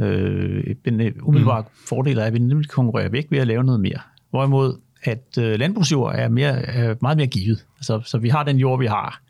Øh, 0.00 0.74
den 0.84 1.00
øh, 1.00 1.12
umiddelbare 1.22 1.60
mm. 1.60 1.68
fordel 1.86 2.18
er, 2.18 2.24
at 2.24 2.32
vi 2.32 2.38
nemlig 2.38 2.68
konkurrerer 2.68 3.08
væk 3.08 3.26
ved 3.30 3.38
at 3.38 3.46
lave 3.46 3.64
noget 3.64 3.80
mere. 3.80 4.00
Hvorimod 4.30 4.80
at 5.04 5.38
øh, 5.38 5.58
landbrugsjord 5.58 6.14
er, 6.14 6.28
mere, 6.28 6.62
er 6.62 6.94
meget 7.00 7.16
mere 7.16 7.26
givet. 7.26 7.66
Altså, 7.78 8.00
så 8.04 8.18
vi 8.18 8.28
har 8.28 8.42
den 8.42 8.56
jord, 8.56 8.78
vi 8.78 8.86
har. 8.86 9.22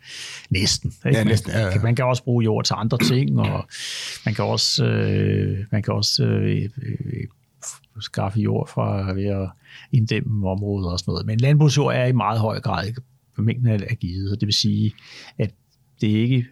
Næsten. 0.51 0.93
Ikke? 1.07 1.19
Ja, 1.19 1.25
næsten 1.25 1.53
ja, 1.53 1.61
ja. 1.61 1.71
Man, 1.71 1.83
man 1.83 1.97
kan 1.97 2.05
også 2.05 2.25
bruge 2.25 2.45
jord 2.45 2.65
til 2.65 2.75
andre 2.79 2.99
ting, 2.99 3.41
og 3.41 3.67
man 4.25 4.35
kan 4.35 4.45
også, 4.45 4.85
øh, 4.85 5.59
man 5.71 5.83
kan 5.83 5.95
også 5.95 6.25
øh, 6.25 6.69
øh, 6.83 7.27
skaffe 8.01 8.41
jord 8.41 8.69
fra 8.69 9.13
ved 9.13 9.25
at 9.25 9.49
inddæmme 9.93 10.49
områder 10.49 10.91
og 10.91 10.99
sådan 10.99 11.13
noget. 11.13 11.27
Men 11.27 11.39
landbrugsjord 11.39 11.95
er 11.95 12.05
i 12.05 12.13
meget 12.13 12.41
høj 12.41 12.61
grad 12.61 12.93
mængden 13.39 13.83
af 13.83 13.97
givet, 14.01 14.33
og 14.33 14.41
det 14.41 14.47
vil 14.47 14.55
sige, 14.55 14.93
at 15.39 15.51
det 16.01 16.17
er 16.17 16.23
ikke 16.23 16.47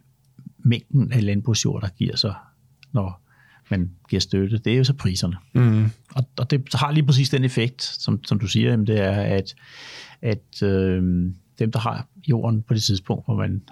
mængden 0.59 1.13
af 1.13 1.25
landbrugsjord, 1.25 1.83
der 1.83 1.89
giver 1.89 2.17
sig, 2.17 2.35
når 2.93 3.22
man 3.73 3.91
giver 4.09 4.21
støtte, 4.21 4.59
det 4.59 4.73
er 4.73 4.77
jo 4.77 4.85
så 4.85 4.93
priserne. 4.93 5.37
Mm. 5.55 5.91
Og, 6.15 6.25
og 6.39 6.51
det 6.51 6.69
har 6.75 6.93
lige 6.93 7.07
præcis 7.07 7.31
den 7.31 7.45
effekt, 7.45 7.83
som, 7.83 8.25
som 8.25 8.39
du 8.39 8.47
siger, 8.47 8.71
jamen 8.71 8.87
det 8.87 9.01
er, 9.01 9.11
at, 9.11 9.55
at 10.23 10.63
øh, 10.63 11.03
dem, 11.59 11.73
der 11.73 11.79
har 11.79 12.07
jorden 12.29 12.63
på 12.63 12.75
det 12.75 12.83
tidspunkt, 12.83 13.25
hvor 13.25 13.37
man 13.37 13.63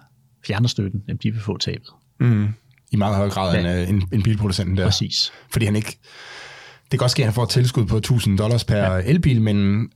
fjerner 0.47 0.69
støtten, 0.69 1.03
jamen 1.09 1.21
de 1.23 1.31
vil 1.31 1.41
få 1.41 1.57
tabet. 1.57 1.89
Mm. 2.21 2.49
I 2.91 2.97
meget 2.97 3.17
højere 3.17 3.33
grad 3.33 3.55
ja. 3.55 3.83
end, 3.83 3.89
en, 3.89 4.09
en 4.13 4.23
bilproducenten 4.23 4.77
der. 4.77 4.85
Præcis. 4.85 5.33
Fordi 5.51 5.65
han 5.65 5.77
ikke... 5.77 5.99
Det 6.91 6.99
kan 6.99 7.05
også 7.05 7.15
ske, 7.15 7.23
at 7.23 7.27
han 7.27 7.35
får 7.35 7.43
et 7.43 7.49
tilskud 7.49 7.87
på 7.87 7.97
1000 7.97 8.39
dollars 8.39 8.65
per 8.65 8.77
ja. 8.77 9.03
elbil, 9.05 9.43
men, 9.43 9.91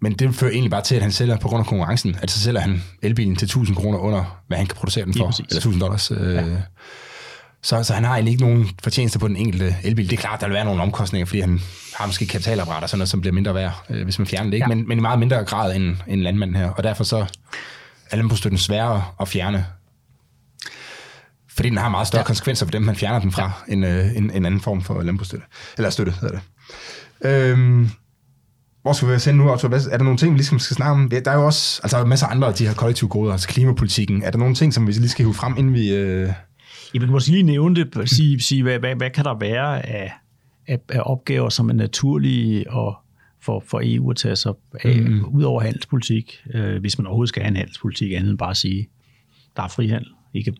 men 0.00 0.12
det 0.12 0.34
fører 0.34 0.50
egentlig 0.50 0.70
bare 0.70 0.82
til, 0.82 0.94
at 0.94 1.02
han 1.02 1.12
sælger 1.12 1.38
på 1.38 1.48
grund 1.48 1.60
af 1.60 1.66
konkurrencen, 1.66 2.16
at 2.22 2.30
så 2.30 2.40
sælger 2.40 2.60
han 2.60 2.82
elbilen 3.02 3.36
til 3.36 3.46
1000 3.46 3.76
kroner 3.76 3.98
under, 3.98 4.42
hvad 4.46 4.58
han 4.58 4.66
kan 4.66 4.76
producere 4.76 5.04
den 5.04 5.14
for. 5.14 5.24
Eller 5.24 5.56
1000 5.56 5.80
dollars. 5.80 6.10
Øh, 6.10 6.34
ja. 6.34 6.44
Så, 7.62 7.82
så 7.82 7.94
han 7.94 8.04
har 8.04 8.14
egentlig 8.14 8.32
ikke 8.32 8.44
nogen 8.44 8.68
fortjeneste 8.82 9.18
på 9.18 9.28
den 9.28 9.36
enkelte 9.36 9.76
elbil. 9.82 10.10
Det 10.10 10.16
er 10.16 10.20
klart, 10.20 10.40
der 10.40 10.46
vil 10.46 10.54
være 10.54 10.64
nogle 10.64 10.82
omkostninger, 10.82 11.26
fordi 11.26 11.40
han 11.40 11.60
har 11.96 12.06
måske 12.06 12.26
kapitalapparat 12.26 12.82
og 12.82 12.88
sådan 12.88 12.98
noget, 12.98 13.08
som 13.08 13.20
bliver 13.20 13.34
mindre 13.34 13.54
værd, 13.54 13.84
øh, 13.90 14.04
hvis 14.04 14.18
man 14.18 14.26
fjerner 14.26 14.50
det. 14.50 14.54
Ikke? 14.54 14.68
Ja. 14.70 14.74
Men, 14.74 14.88
men 14.88 14.98
i 14.98 15.00
meget 15.00 15.18
mindre 15.18 15.44
grad 15.44 15.76
end, 15.76 15.96
end 16.06 16.20
landmanden 16.20 16.56
her. 16.56 16.68
Og 16.68 16.84
derfor 16.84 17.04
så 17.04 17.26
er 18.10 18.16
landbrugsstøtten 18.16 18.58
sværere 18.58 19.04
at 19.20 19.28
fjerne. 19.28 19.66
Fordi 21.54 21.68
den 21.68 21.78
har 21.78 21.88
meget 21.88 22.06
større 22.06 22.20
ja. 22.20 22.26
konsekvenser 22.26 22.66
for 22.66 22.70
dem, 22.70 22.82
man 22.82 22.96
fjerner 22.96 23.18
den 23.18 23.32
fra, 23.32 23.52
ja. 23.68 23.72
end 23.72 23.86
øh, 23.86 24.16
en, 24.16 24.30
en 24.30 24.46
anden 24.46 24.60
form 24.60 24.82
for 24.82 25.02
landbrugsstøtte. 25.02 25.46
Eller 25.76 25.90
støtte, 25.90 26.12
hedder 26.20 26.38
det. 26.38 26.42
Øhm, 27.30 27.90
hvor 28.82 28.92
skal 28.92 29.08
vi 29.08 29.18
sende 29.18 29.38
nu, 29.38 29.50
Arthur? 29.50 29.68
Er 29.68 29.96
der 29.96 30.04
nogle 30.04 30.18
ting, 30.18 30.32
vi 30.32 30.38
ligesom 30.38 30.58
skal 30.58 30.76
snakke 30.76 30.92
om? 30.92 31.08
Der 31.10 31.30
er 31.30 31.34
jo 31.34 31.46
også 31.46 31.80
altså, 31.82 32.04
masser 32.04 32.26
af 32.26 32.30
andre 32.30 32.48
af 32.48 32.54
de 32.54 32.66
her 32.66 32.74
kollektive 32.74 33.08
goder, 33.08 33.32
altså 33.32 33.48
klimapolitikken. 33.48 34.22
Er 34.22 34.30
der 34.30 34.38
nogle 34.38 34.54
ting, 34.54 34.74
som 34.74 34.86
vi 34.86 34.92
lige 34.92 35.08
skal 35.08 35.24
hive 35.24 35.34
frem, 35.34 35.54
inden 35.58 35.74
vi... 35.74 35.94
Øh 35.94 36.32
jeg 36.94 37.02
vil 37.02 37.10
måske 37.10 37.30
lige 37.30 37.42
nævne 37.42 37.84
det, 37.84 38.10
sige, 38.10 38.40
sige 38.40 38.62
hvad, 38.62 38.78
hvad, 38.78 38.94
hvad 38.94 39.10
kan 39.10 39.24
der 39.24 39.38
være 39.38 39.86
af, 39.86 40.12
af, 40.68 40.78
af 40.88 41.00
opgaver, 41.04 41.48
som 41.48 41.68
er 41.68 41.74
naturlige 41.74 42.70
og 42.70 42.96
for, 43.40 43.64
for 43.66 43.80
EU 43.84 44.10
at 44.10 44.16
tage 44.16 44.36
sig 44.36 44.52
af, 44.84 44.96
mm. 44.96 45.24
ud 45.24 45.42
over 45.42 45.60
handelspolitik, 45.60 46.44
øh, 46.54 46.80
hvis 46.80 46.98
man 46.98 47.06
overhovedet 47.06 47.28
skal 47.28 47.42
have 47.42 47.50
en 47.50 47.56
handelspolitik, 47.56 48.12
andet 48.12 48.30
end 48.30 48.38
bare 48.38 48.50
at 48.50 48.56
sige, 48.56 48.88
der 49.56 49.62
er 49.62 49.68
frihandel. 49.68 50.10
Ikke, 50.34 50.54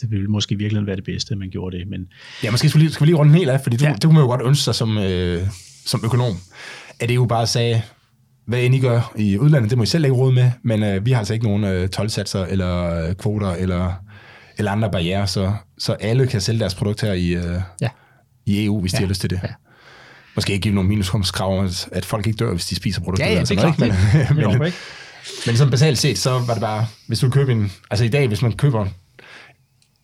det 0.00 0.10
ville 0.10 0.28
måske 0.28 0.58
virkelig 0.58 0.86
være 0.86 0.96
det 0.96 1.04
bedste, 1.04 1.32
at 1.32 1.38
man 1.38 1.50
gjorde 1.50 1.78
det. 1.78 1.88
Men... 1.88 2.08
Ja, 2.44 2.50
måske 2.50 2.68
skal 2.68 2.78
vi 2.78 2.84
lige, 2.84 2.92
skal 2.92 3.06
vi 3.06 3.10
lige 3.10 3.18
runde 3.18 3.34
helt 3.34 3.50
af, 3.50 3.60
fordi 3.60 3.76
du, 3.76 3.84
ja. 3.84 3.92
det 3.92 4.02
kunne 4.02 4.14
man 4.14 4.22
jo 4.22 4.28
godt 4.28 4.42
ønske 4.44 4.62
sig 4.62 4.74
som, 4.74 4.98
øh, 4.98 5.42
som 5.86 6.00
økonom. 6.04 6.32
At 7.00 7.10
EU 7.10 7.26
bare 7.26 7.46
sagde, 7.46 7.82
hvad 8.46 8.62
end 8.62 8.74
I 8.74 8.78
gør 8.78 9.12
i 9.16 9.38
udlandet, 9.38 9.70
det 9.70 9.78
må 9.78 9.84
I 9.84 9.86
selv 9.86 10.04
ikke 10.04 10.16
råd 10.16 10.32
med, 10.32 10.50
men 10.62 10.82
øh, 10.82 11.06
vi 11.06 11.10
har 11.10 11.18
altså 11.18 11.34
ikke 11.34 11.46
nogen 11.46 11.64
øh, 11.64 11.88
tolvsatser 11.88 12.44
eller 12.44 13.04
øh, 13.08 13.14
kvoter 13.14 13.50
eller 13.50 13.92
eller 14.58 14.72
andre 14.72 14.90
barriere, 14.90 15.26
så, 15.26 15.52
så 15.78 15.92
alle 15.92 16.26
kan 16.26 16.40
sælge 16.40 16.60
deres 16.60 16.74
produkt 16.74 17.00
her 17.00 17.12
i, 17.12 17.28
øh, 17.28 17.60
ja. 17.80 17.88
i 18.46 18.64
EU, 18.64 18.80
hvis 18.80 18.92
ja. 18.92 18.98
de 18.98 19.02
har 19.02 19.08
lyst 19.08 19.20
til 19.20 19.30
det. 19.30 19.40
Ja. 19.42 19.48
måske 20.34 20.52
ikke 20.52 20.62
give 20.62 20.74
nogle 20.74 20.88
minuskrav 20.88 21.58
om, 21.58 21.70
at, 21.92 22.04
folk 22.04 22.26
ikke 22.26 22.36
dør, 22.36 22.50
hvis 22.50 22.66
de 22.66 22.74
spiser 22.74 23.00
produkter. 23.00 23.26
Ja, 23.26 23.32
ja, 23.32 23.40
det 23.40 23.50
er 23.50 23.60
sådan 23.60 23.74
klart. 23.74 23.90
Men, 24.36 24.58
men, 24.58 24.66
ikke? 24.66 24.78
men 25.46 25.56
sådan 25.56 25.70
basalt 25.70 25.98
set, 25.98 26.18
så 26.18 26.30
var 26.30 26.54
det 26.54 26.60
bare, 26.60 26.86
hvis 27.06 27.20
du 27.20 27.30
køber 27.30 27.52
en, 27.52 27.72
altså 27.90 28.04
i 28.04 28.08
dag, 28.08 28.28
hvis 28.28 28.42
man 28.42 28.52
køber 28.52 28.86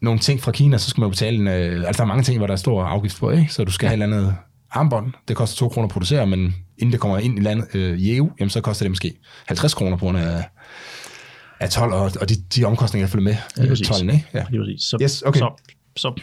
nogle 0.03 0.21
ting 0.21 0.41
fra 0.41 0.53
Kina, 0.53 0.79
så 0.79 0.91
skal 0.91 1.01
man 1.01 1.11
betale 1.11 1.37
en, 1.37 1.49
øh, 1.49 1.87
altså 1.87 1.93
der 1.93 2.03
er 2.03 2.09
mange 2.09 2.23
ting, 2.23 2.39
hvor 2.39 2.47
der 2.47 2.55
er 2.55 2.59
stor 2.59 2.85
afgift 2.85 3.19
på, 3.19 3.31
ikke? 3.31 3.53
Så 3.53 3.65
du 3.65 3.73
skal 3.73 3.87
ja. 3.87 3.89
have 3.89 3.99
et 3.99 4.03
eller 4.03 4.17
andet 4.17 4.37
armbånd, 4.71 5.13
det 5.29 5.37
koster 5.37 5.57
2 5.57 5.69
kroner 5.69 5.87
at 5.87 5.93
producere, 5.93 6.27
men 6.27 6.55
inden 6.79 6.93
det 6.93 7.01
kommer 7.01 7.19
ind 7.19 7.39
i, 7.39 7.43
landet, 7.43 7.75
øh, 7.75 7.99
i 7.99 8.17
EU, 8.17 8.31
jamen 8.41 8.51
så 8.51 8.61
koster 8.61 8.85
det 8.85 8.91
måske 8.91 9.15
50 9.47 9.75
kroner 9.75 9.97
på 9.97 10.05
grund 10.05 10.19
af, 10.19 10.45
af 11.61 11.71
12 11.71 11.93
og, 11.93 12.03
og 12.21 12.29
de, 12.29 12.35
de 12.57 12.65
omkostninger, 12.65 13.07
der 13.07 13.11
følger 13.11 13.25
med 13.25 13.37
Lige 13.57 13.65
øh, 13.65 13.69
præcis. 13.69 13.89
tolden, 13.89 14.11
ikke? 14.11 14.27
Ja. 14.35 14.45
Lige 14.51 14.61
præcis. 14.61 14.83
Så, 14.83 14.99
Yes, 15.03 15.23
okay. 15.23 15.39
så, 15.39 15.73
så, 15.97 16.21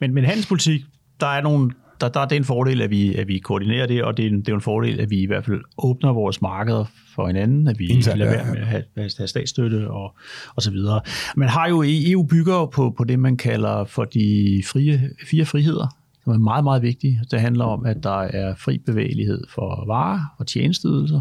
men, 0.00 0.14
men 0.14 0.24
handelspolitik, 0.24 0.84
der 1.20 1.26
er 1.26 1.40
nogle, 1.40 1.70
der, 2.00 2.08
der 2.08 2.20
er 2.20 2.28
det 2.28 2.36
en 2.36 2.44
fordel, 2.44 2.82
at 2.82 2.90
vi, 2.90 3.14
at 3.14 3.28
vi 3.28 3.38
koordinerer 3.38 3.86
det, 3.86 4.04
og 4.04 4.16
det 4.16 4.26
er, 4.26 4.30
en, 4.30 4.40
det 4.40 4.48
er 4.48 4.54
en 4.54 4.60
fordel, 4.60 5.00
at 5.00 5.10
vi 5.10 5.20
i 5.20 5.26
hvert 5.26 5.44
fald 5.44 5.60
åbner 5.78 6.12
vores 6.12 6.42
markeder 6.42 6.84
for 7.14 7.26
hinanden, 7.26 7.68
at 7.68 7.78
vi 7.78 7.86
Internt, 7.86 8.18
lader 8.18 8.30
ja, 8.30 8.36
være 8.36 8.46
ja. 8.46 8.52
med 8.52 8.60
at 8.60 8.66
have, 8.66 8.84
have 8.96 9.28
statsstøtte 9.28 9.90
og, 9.90 10.16
og 10.54 10.62
så 10.62 10.70
videre. 10.70 11.00
Man 11.36 11.48
har 11.48 11.68
jo, 11.68 11.84
EU 11.86 12.22
bygger 12.22 12.54
jo 12.54 12.66
på, 12.66 12.94
på 12.96 13.04
det, 13.04 13.18
man 13.18 13.36
kalder 13.36 13.84
for 13.84 14.04
de 14.04 14.62
frie, 14.66 15.10
fire 15.30 15.44
friheder, 15.44 15.96
som 16.24 16.32
er 16.32 16.38
meget, 16.38 16.64
meget 16.64 16.82
vigtige. 16.82 17.20
Det 17.30 17.40
handler 17.40 17.64
om, 17.64 17.86
at 17.86 18.02
der 18.02 18.20
er 18.20 18.54
fri 18.54 18.78
bevægelighed 18.78 19.44
for 19.48 19.84
varer 19.86 20.34
og 20.38 20.46
tjenesteydelser, 20.46 21.20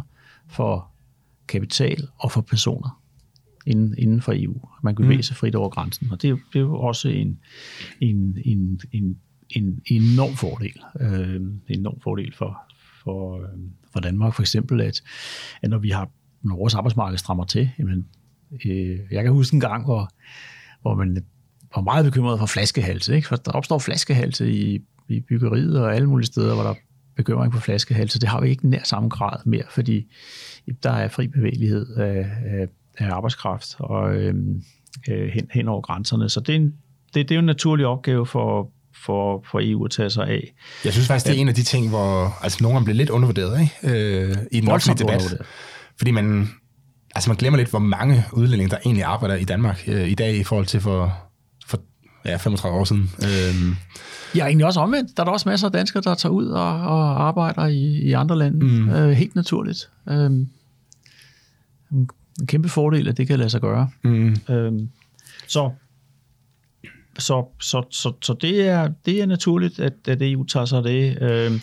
for 0.50 0.88
kapital 1.48 2.08
og 2.20 2.32
for 2.32 2.42
personer 2.42 3.01
inden, 3.68 3.96
inden 3.98 4.22
for 4.22 4.34
EU. 4.36 4.70
Man 4.84 4.96
kan 4.96 5.04
bevæge 5.04 5.24
sig 5.24 5.36
frit 5.36 5.56
over 5.56 5.70
grænsen, 5.70 6.12
og 6.12 6.22
det, 6.22 6.30
er 6.30 6.34
det 6.54 6.60
er 6.60 6.60
jo 6.60 6.80
også 6.80 7.10
en, 7.10 7.40
en, 8.02 8.38
en, 8.46 8.82
en, 8.92 9.18
en 9.50 9.82
enorm 9.86 10.36
fordel. 10.36 10.82
Øh, 11.00 11.36
en 11.36 11.62
enorm 11.68 12.00
fordel 12.02 12.34
for, 12.36 12.58
for, 13.04 13.42
øh, 13.42 13.60
for 13.94 14.00
Danmark. 14.00 14.34
For 14.34 14.42
eksempel, 14.42 14.82
at, 14.82 15.02
at 15.62 15.70
når 15.70 15.78
vi 15.78 15.90
har 15.90 16.10
når 16.44 16.56
vores 16.56 16.76
arbejdsmarked 16.76 17.18
strammer 17.18 17.46
til, 17.46 17.70
jamen, 17.80 18.08
øh, 18.66 19.00
jeg 19.12 19.24
kan 19.24 19.32
huske 19.32 19.54
en 19.54 19.60
gang, 19.60 19.86
hvor, 19.86 20.10
hvor 20.82 20.96
man 20.96 21.26
var 21.76 21.82
meget 21.82 22.06
bekymret 22.06 22.40
for 22.40 22.46
flaskehalse, 22.46 23.16
ikke? 23.16 23.28
for 23.28 23.36
der 23.36 23.52
opstår 23.52 23.80
flaskehalse 23.80 24.52
i, 24.52 24.80
i 25.10 25.20
byggeriet 25.20 25.80
og 25.80 25.96
alle 25.96 26.10
mulige 26.10 26.28
steder, 26.28 26.54
hvor 26.54 26.64
der 26.64 26.70
er 26.70 26.76
bekymring 27.16 27.54
for 27.54 27.60
flaskehalse. 27.60 28.20
Det 28.20 28.30
har 28.30 28.42
vi 28.42 28.50
ikke 28.50 28.70
nær 28.70 28.84
samme 28.84 29.10
grad 29.10 29.38
mere, 29.46 29.64
fordi 29.70 30.12
der 30.84 30.92
er 30.92 31.08
fri 31.08 31.28
bevægelighed 31.28 31.96
af, 31.96 32.32
af, 32.46 32.68
af 32.98 33.12
arbejdskraft 33.12 33.76
og 33.80 34.16
øhm, 34.16 34.64
øh, 35.10 35.30
hen, 35.30 35.48
hen 35.52 35.68
over 35.68 35.82
grænserne. 35.82 36.30
Så 36.30 36.40
det 36.40 36.56
er, 36.56 36.60
en, 36.60 36.74
det, 37.14 37.30
det 37.30 37.32
er 37.32 37.36
jo 37.36 37.40
en 37.40 37.46
naturlig 37.46 37.86
opgave 37.86 38.26
for, 38.26 38.72
for, 39.06 39.44
for 39.52 39.60
EU 39.64 39.86
at 39.86 39.92
tage 39.92 40.10
sig 40.10 40.28
af. 40.28 40.54
Jeg 40.86 40.94
synes 40.94 41.08
faktisk, 41.08 41.26
det 41.26 41.36
er 41.36 41.42
en 41.42 41.48
af 41.48 41.56
de 41.56 41.64
ting, 41.64 41.90
hvor 41.90 42.38
altså, 42.44 42.58
nogle 42.62 42.76
gange 42.76 42.86
bliver 42.86 42.98
lidt 42.98 43.10
undervurderet 43.10 43.62
ikke? 43.62 43.98
Øh, 44.30 44.38
i 44.52 44.60
den 44.60 44.70
offentlige 44.70 45.08
debat. 45.08 45.38
Fordi 45.98 46.12
man, 46.12 46.50
altså 47.16 47.30
man 47.30 47.38
glemmer 47.38 47.58
lidt, 47.58 47.70
hvor 47.70 47.80
mange 47.80 48.26
udlændinge, 48.34 48.70
der 48.70 48.78
egentlig 48.86 49.04
arbejder 49.04 49.36
i 49.36 49.44
Danmark 49.44 49.84
øh, 49.88 50.10
i 50.10 50.16
dag, 50.16 50.36
i 50.36 50.44
forhold 50.44 50.66
til 50.66 50.82
for, 50.82 51.14
for 51.68 51.80
ja, 52.26 52.36
35 52.36 52.80
år 52.80 52.84
siden. 52.84 53.12
Øh, 53.24 53.76
Ja, 54.36 54.46
egentlig 54.46 54.66
også 54.66 54.80
omvendt. 54.80 55.18
Der 55.18 55.24
er 55.24 55.26
der 55.26 55.32
også 55.32 55.50
masser 55.50 55.68
af 55.68 55.72
danskere, 55.72 56.04
der 56.04 56.16
tager 56.16 56.34
ud 56.34 56.48
og, 56.48 56.82
og 56.82 57.28
arbejder 57.28 57.66
i, 57.66 57.84
i 57.84 58.12
andre 58.12 58.38
lande. 58.38 58.66
Mm. 58.66 58.90
Øh, 58.90 59.12
helt 59.12 59.36
naturligt. 59.36 59.90
Øhm, 60.10 60.50
en, 62.40 62.48
kæmpe 62.48 62.70
fordel, 62.70 63.08
at 63.08 63.18
det 63.18 63.28
kan 63.28 63.38
lade 63.40 63.50
sig 63.50 63.62
gøre. 63.62 63.90
mm, 64.04 64.36
Øhm, 64.50 64.90
så, 65.48 65.72
så, 67.20 67.46
så, 67.60 67.84
så, 67.90 68.14
så 68.22 68.34
det, 68.42 68.62
er, 68.68 68.92
det 69.06 69.22
er 69.22 69.26
naturligt, 69.26 69.80
at, 69.80 69.94
at 70.08 70.22
EU 70.22 70.44
tager 70.44 70.66
sig 70.66 70.78
af 70.78 70.84
det. 70.84 71.22
Øhm, 71.22 71.60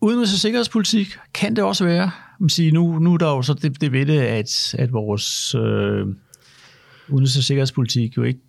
udenrigs- 0.00 0.32
og 0.34 0.38
sikkerhedspolitik 0.38 1.06
kan 1.34 1.56
det 1.56 1.64
også 1.64 1.84
være. 1.84 2.10
Man 2.40 2.48
siger, 2.48 2.72
nu, 2.72 2.98
nu 2.98 3.14
er 3.14 3.18
der 3.18 3.26
jo 3.28 3.42
så 3.42 3.54
det, 3.54 3.80
det 3.80 3.92
ved 3.92 4.06
det, 4.06 4.20
at, 4.20 4.74
at 4.78 4.92
vores 4.92 5.54
øh, 5.54 6.06
udenrigs- 7.08 7.38
og 7.38 7.42
sikkerhedspolitik 7.44 8.16
jo 8.16 8.22
ikke 8.22 8.40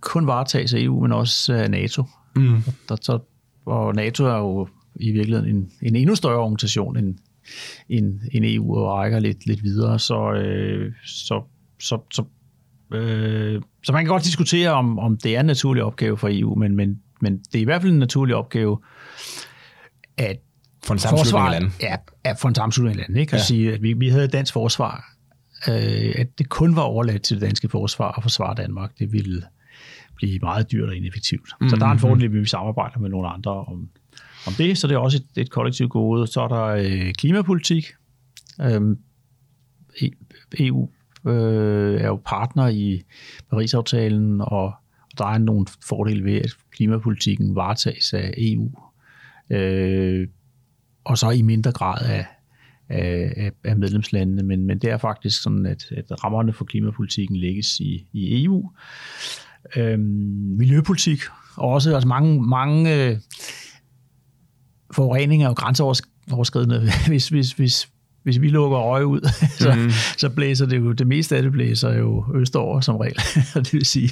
kun 0.00 0.26
varetages 0.26 0.74
af 0.74 0.80
EU, 0.80 1.00
men 1.02 1.12
også 1.12 1.52
af 1.54 1.70
NATO. 1.70 2.04
mm, 2.36 2.62
Der, 2.88 2.96
så, 3.00 3.18
og 3.66 3.94
NATO 3.94 4.24
er 4.24 4.36
jo 4.38 4.68
i 4.96 5.10
virkeligheden 5.10 5.56
en, 5.56 5.70
en 5.82 5.96
endnu 5.96 6.14
større 6.14 6.38
organisation 6.38 6.96
end, 6.96 7.14
end, 7.88 8.20
end 8.32 8.44
EU 8.44 8.76
og 8.76 8.98
rækker 8.98 9.18
lidt, 9.18 9.46
lidt 9.46 9.62
videre. 9.62 9.98
Så, 9.98 10.32
øh, 10.32 10.92
så, 11.06 11.42
så, 11.80 11.98
så, 12.12 12.24
øh, 12.96 13.62
så 13.84 13.92
man 13.92 14.04
kan 14.04 14.10
godt 14.10 14.24
diskutere, 14.24 14.70
om, 14.70 14.98
om 14.98 15.16
det 15.16 15.36
er 15.36 15.40
en 15.40 15.46
naturlig 15.46 15.82
opgave 15.82 16.16
for 16.18 16.28
EU, 16.32 16.54
men, 16.54 16.76
men, 16.76 17.00
men 17.20 17.38
det 17.38 17.54
er 17.54 17.62
i 17.62 17.64
hvert 17.64 17.82
fald 17.82 17.92
en 17.92 17.98
naturlig 17.98 18.34
opgave, 18.34 18.78
at 20.16 20.36
for 20.84 20.92
en 20.92 20.98
sammenslutning 20.98 21.54
af 21.54 21.60
lande. 21.60 21.70
Ja, 21.80 21.96
ja, 22.24 22.32
for 22.32 22.48
en 22.48 22.54
sammenslutning 22.54 23.00
af 23.00 23.06
lande. 23.06 23.20
Ikke? 23.20 23.32
At 23.32 23.38
Ja. 23.38 23.44
sige, 23.44 23.72
at 23.72 23.82
vi, 23.82 23.92
vi 23.92 24.08
havde 24.08 24.24
et 24.24 24.32
dansk 24.32 24.52
forsvar, 24.52 25.14
øh, 25.68 26.14
at 26.18 26.38
det 26.38 26.48
kun 26.48 26.76
var 26.76 26.82
overladt 26.82 27.22
til 27.22 27.36
det 27.36 27.42
danske 27.42 27.68
forsvar 27.68 28.12
at 28.12 28.22
forsvare 28.22 28.54
Danmark, 28.54 28.98
det 28.98 29.12
ville 29.12 29.42
blive 30.16 30.38
meget 30.42 30.72
dyrt 30.72 30.88
og 30.88 30.96
ineffektivt. 30.96 31.48
Mm-hmm. 31.60 31.70
Så 31.70 31.76
der 31.76 31.86
er 31.86 31.90
en 31.90 31.98
fordel, 31.98 32.24
at 32.24 32.32
vi 32.32 32.46
samarbejder 32.46 32.98
med 32.98 33.10
nogle 33.10 33.28
andre 33.28 33.50
om, 33.50 33.88
om 34.46 34.52
det, 34.52 34.78
så 34.78 34.86
det 34.86 34.94
er 34.94 34.98
også 34.98 35.18
et, 35.18 35.42
et 35.42 35.50
kollektivt 35.50 35.90
gode. 35.90 36.26
Så 36.26 36.40
er 36.40 36.48
der 36.48 36.64
øh, 36.64 37.12
klimapolitik. 37.12 37.92
Øhm, 38.60 38.98
EU 40.58 40.88
øh, 41.26 42.00
er 42.00 42.06
jo 42.06 42.20
partner 42.24 42.68
i 42.68 43.02
Paris-aftalen, 43.50 44.40
og, 44.40 44.64
og 44.64 45.18
der 45.18 45.26
er 45.26 45.38
nogle 45.38 45.66
fordele 45.88 46.24
ved, 46.24 46.36
at 46.36 46.50
klimapolitikken 46.70 47.54
varetages 47.54 48.14
af 48.14 48.34
EU. 48.36 48.70
Øh, 49.50 50.28
og 51.04 51.18
så 51.18 51.30
i 51.30 51.42
mindre 51.42 51.72
grad 51.72 52.06
af, 52.06 52.26
af, 52.88 53.32
af- 53.36 53.52
af 53.64 53.76
medlemslandene, 53.76 54.42
men, 54.42 54.66
men 54.66 54.78
det 54.78 54.90
er 54.90 54.98
faktisk 54.98 55.42
sådan, 55.42 55.66
at, 55.66 55.84
at 55.96 56.24
rammerne 56.24 56.52
for 56.52 56.64
klimapolitikken 56.64 57.36
lægges 57.36 57.80
i, 57.80 58.06
i 58.12 58.44
EU. 58.44 58.70
Øhm, 59.76 60.00
miljøpolitik, 60.58 61.20
og 61.56 61.68
også 61.68 61.94
altså 61.94 62.08
mange, 62.08 62.42
mange 62.42 63.06
øh, 63.06 63.16
forureninger 64.92 65.46
er 65.46 65.50
jo 65.50 65.54
grænseoverskridende. 65.54 66.88
Hvis, 67.08 67.28
hvis, 67.28 67.52
hvis, 67.52 67.88
hvis 68.22 68.40
vi 68.40 68.48
lukker 68.48 68.80
øje 68.80 69.06
ud, 69.06 69.20
så, 69.62 69.74
mm. 69.74 69.90
så 70.16 70.28
blæser 70.28 70.66
det 70.66 70.76
jo, 70.78 70.92
det 70.92 71.06
meste 71.06 71.36
af 71.36 71.42
det 71.42 71.52
blæser 71.52 71.94
jo 71.94 72.24
østover 72.34 72.80
som 72.80 72.96
regel. 72.96 73.16
Det 73.64 73.72
vil 73.72 73.86
sige, 73.86 74.10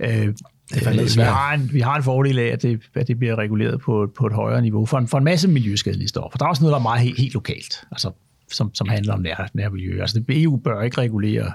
øh, 0.00 0.26
øh, 0.26 0.34
vi, 1.16 1.22
har 1.22 1.54
en, 1.54 1.70
vi 1.72 1.80
har 1.80 1.96
en 1.96 2.02
fordel 2.02 2.38
af, 2.38 2.46
at 2.46 2.62
det, 2.62 2.80
at 2.94 3.08
det 3.08 3.18
bliver 3.18 3.36
reguleret 3.36 3.80
på, 3.80 4.12
på 4.18 4.26
et 4.26 4.32
højere 4.32 4.62
niveau 4.62 4.86
for 4.86 4.98
en, 4.98 5.08
for 5.08 5.18
en 5.18 5.24
masse 5.24 5.48
miljøskadelige 5.48 6.08
stoffer. 6.08 6.38
Der 6.38 6.44
er 6.44 6.48
også 6.48 6.62
noget, 6.62 6.72
der 6.72 6.78
er 6.78 6.82
meget 6.82 7.00
helt, 7.00 7.18
helt 7.18 7.34
lokalt, 7.34 7.84
altså, 7.90 8.10
som, 8.52 8.74
som 8.74 8.88
handler 8.88 9.14
om 9.14 9.20
nær, 9.20 9.50
nærmiljø. 9.54 10.00
Altså 10.00 10.20
det, 10.20 10.42
EU 10.42 10.56
bør 10.56 10.82
ikke 10.82 11.00
regulere 11.00 11.52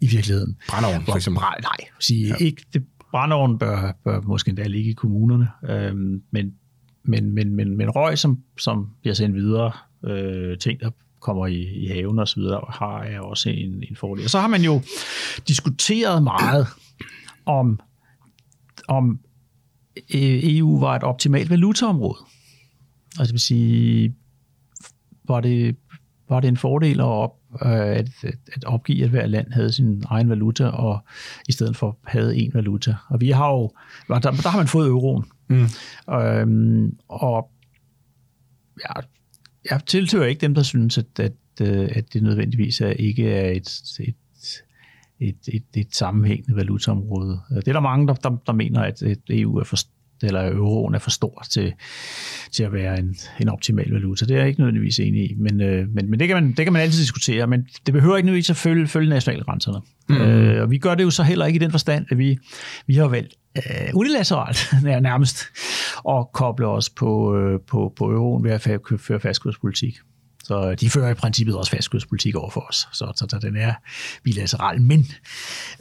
i 0.00 0.06
virkeligheden. 0.06 0.56
Brændeovn, 0.68 1.04
for 1.04 1.16
eksempel. 1.16 1.40
Nej, 1.40 1.88
sige, 2.00 2.28
ja. 2.28 2.34
ikke, 2.44 2.62
det, 2.74 2.84
brændeovnen 3.10 3.58
bør, 3.58 3.92
bør 4.04 4.20
måske 4.20 4.48
endda 4.48 4.66
ligge 4.66 4.90
i 4.90 4.94
kommunerne, 4.94 5.48
øhm, 5.68 6.22
men, 6.30 6.52
men, 7.04 7.34
men, 7.34 7.54
men, 7.54 7.76
men 7.76 7.90
røg, 7.90 8.18
som, 8.18 8.42
som 8.58 8.90
bliver 9.00 9.14
sendt 9.14 9.36
videre, 9.36 9.72
øh, 10.04 10.58
ting, 10.58 10.80
der 10.80 10.90
kommer 11.20 11.46
i, 11.46 11.62
i 11.62 11.86
haven 11.86 12.18
og 12.18 12.28
så 12.28 12.40
videre, 12.40 12.60
har 12.68 13.04
jeg 13.04 13.20
også 13.20 13.50
en, 13.50 13.84
en 13.90 13.96
fordel. 13.96 14.24
Og 14.24 14.30
så 14.30 14.40
har 14.40 14.48
man 14.48 14.62
jo 14.62 14.82
diskuteret 15.48 16.22
meget 16.22 16.66
om, 17.46 17.80
om 18.88 19.20
øh, 19.96 20.40
EU 20.42 20.80
var 20.80 20.96
et 20.96 21.02
optimalt 21.02 21.50
valutaområde. 21.50 22.18
Altså 23.18 23.22
det 23.24 23.32
vil 23.32 23.40
sige, 23.40 24.14
var 25.24 25.40
det, 25.40 25.76
var 26.28 26.40
det 26.40 26.48
en 26.48 26.56
fordel 26.56 27.00
at, 27.00 27.06
op, 27.06 27.36
øh, 27.62 27.70
at, 27.70 28.08
at, 28.22 28.34
at 28.52 28.64
opgive, 28.64 29.04
at 29.04 29.10
hver 29.10 29.26
land 29.26 29.52
havde 29.52 29.72
sin 29.72 30.04
egen 30.06 30.28
valuta, 30.28 30.66
og 30.66 31.04
i 31.48 31.52
stedet 31.52 31.76
for 31.76 31.98
havde 32.04 32.36
en 32.36 32.54
valuta. 32.54 32.96
Og 33.08 33.20
vi 33.20 33.30
har 33.30 33.50
jo, 33.50 33.70
der, 34.08 34.18
der 34.18 34.48
har 34.48 34.58
man 34.58 34.68
fået 34.68 34.88
euroen. 34.88 35.24
Mm. 35.48 35.66
Øhm, 36.14 36.98
og 37.08 37.50
ja, 38.80 39.00
jeg 39.70 39.80
tiltøver 39.86 40.24
ikke 40.24 40.40
dem, 40.40 40.54
der 40.54 40.62
synes, 40.62 40.98
at, 40.98 41.20
at, 41.20 41.32
øh, 41.62 41.88
at 41.92 42.12
det 42.12 42.22
nødvendigvis 42.22 42.80
er, 42.80 42.90
ikke 42.90 43.30
er 43.30 43.50
et, 43.50 43.82
et, 44.00 44.14
et, 45.20 45.48
et, 45.48 45.64
et 45.76 45.94
sammenhængende 45.96 46.56
valutaområde. 46.56 47.40
Det 47.50 47.68
er 47.68 47.72
der 47.72 47.80
mange, 47.80 48.06
der, 48.06 48.14
der, 48.14 48.36
der 48.46 48.52
mener, 48.52 48.80
at, 48.80 49.02
at 49.02 49.18
EU 49.28 49.56
er 49.56 49.64
for, 49.64 49.76
eller 50.22 50.52
euroen 50.52 50.94
er 50.94 50.98
for 50.98 51.10
stor 51.10 51.44
til, 51.50 51.72
til 52.52 52.64
at 52.64 52.72
være 52.72 52.98
en, 52.98 53.16
en 53.40 53.48
optimal 53.48 53.90
valuta. 53.90 54.24
Det 54.24 54.34
er 54.34 54.38
jeg 54.38 54.48
ikke 54.48 54.60
nødvendigvis 54.60 54.98
enig 54.98 55.30
i, 55.30 55.34
men, 55.34 55.60
øh, 55.60 55.88
men, 55.94 56.10
men 56.10 56.20
det, 56.20 56.28
kan 56.28 56.36
man, 56.36 56.52
det 56.52 56.66
kan 56.66 56.72
man 56.72 56.82
altid 56.82 57.00
diskutere, 57.00 57.46
men 57.46 57.66
det 57.86 57.94
behøver 57.94 58.16
ikke 58.16 58.26
nødvendigvis 58.26 58.50
at 58.50 58.56
følge, 58.56 58.88
følge 58.88 59.08
nationalgrænserne. 59.08 59.80
Mm. 60.08 60.16
Øh, 60.16 60.62
og 60.62 60.70
vi 60.70 60.78
gør 60.78 60.94
det 60.94 61.04
jo 61.04 61.10
så 61.10 61.22
heller 61.22 61.46
ikke 61.46 61.56
i 61.56 61.60
den 61.60 61.70
forstand, 61.70 62.06
at 62.10 62.18
vi, 62.18 62.38
vi 62.86 62.94
har 62.94 63.08
valgt 63.08 63.34
øh, 63.56 63.62
unilateralt 63.94 64.58
nær- 64.86 65.00
nærmest 65.00 65.44
at 66.08 66.32
koble 66.32 66.66
os 66.66 66.90
på, 66.90 67.36
øh, 67.36 67.60
på, 67.60 67.92
på 67.96 68.04
euroen 68.04 68.44
ved 68.44 68.50
at 68.50 68.60
føre 68.98 69.20
fastkurspolitik. 69.20 69.94
Så 70.52 70.74
de 70.74 70.90
fører 70.90 71.10
i 71.10 71.14
princippet 71.14 71.56
også 71.56 71.70
fastkurspolitik 71.70 72.34
over 72.34 72.50
for 72.50 72.60
os. 72.60 72.88
Så, 72.92 73.12
så, 73.16 73.26
så 73.30 73.38
den 73.38 73.56
er 73.56 73.74
bilateral. 74.22 74.82
Men 74.82 75.06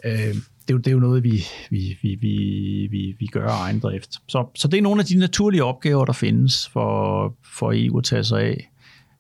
øh, 0.06 0.14
det, 0.14 0.70
er 0.70 0.74
jo, 0.74 0.78
det 0.78 0.88
er 0.88 0.92
jo 0.92 1.00
noget, 1.00 1.24
vi, 1.24 1.44
vi, 1.70 1.98
vi, 2.02 2.16
vi, 2.16 2.88
vi, 2.92 3.16
vi 3.20 3.26
gør 3.26 3.48
af 3.48 3.64
egen 3.64 3.80
drift. 3.80 4.10
Så, 4.28 4.48
så 4.56 4.68
det 4.68 4.78
er 4.78 4.82
nogle 4.82 5.02
af 5.02 5.06
de 5.06 5.16
naturlige 5.16 5.64
opgaver, 5.64 6.06
der 6.06 6.14
findes 6.14 6.68
for, 6.68 7.36
for 7.58 7.72
EU 7.76 7.98
at 7.98 8.04
tage 8.04 8.24
sig 8.24 8.42
af. 8.42 8.72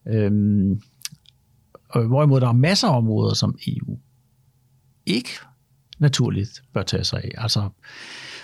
Øhm, 0.07 0.81
hvorimod 2.07 2.41
der 2.41 2.47
er 2.47 2.53
masser 2.53 2.87
af 2.87 2.97
områder, 2.97 3.33
som 3.33 3.57
EU 3.67 3.97
ikke 5.05 5.29
naturligt 5.99 6.63
bør 6.73 6.83
tage 6.83 7.03
sig 7.03 7.23
af. 7.23 7.31
Altså 7.37 7.69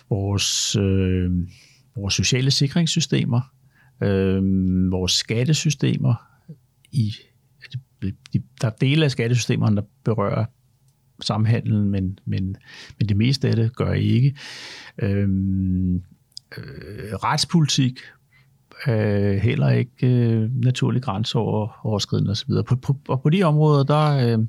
vores, 0.09 0.75
øh, 0.75 1.31
vores 1.95 2.13
sociale 2.13 2.51
sikringssystemer, 2.51 3.41
øh, 4.03 4.41
vores 4.91 5.11
skattesystemer, 5.11 6.15
i, 6.91 7.13
de, 8.01 8.43
der 8.61 8.67
er 8.67 8.75
dele 8.81 9.05
af 9.05 9.11
skattesystemerne, 9.11 9.75
der 9.75 9.81
berører 10.03 10.45
samhandlen, 11.21 11.89
men, 11.89 12.19
men, 12.25 12.57
men 12.99 13.09
det 13.09 13.17
meste 13.17 13.47
af 13.47 13.55
det 13.55 13.75
gør 13.75 13.93
ikke. 13.93 14.35
Øh, 14.97 15.29
øh, 16.57 17.13
retspolitik 17.13 17.99
øh, 18.87 19.35
heller 19.35 19.69
ikke 19.69 20.07
øh, 20.07 20.55
naturlig 20.63 21.01
grænseoverskridende 21.01 22.31
osv. 22.31 22.51
På, 22.67 22.75
på, 22.75 22.97
og 23.07 23.21
på 23.21 23.29
de 23.29 23.43
områder, 23.43 23.83
der, 23.83 24.37
øh, 24.37 24.45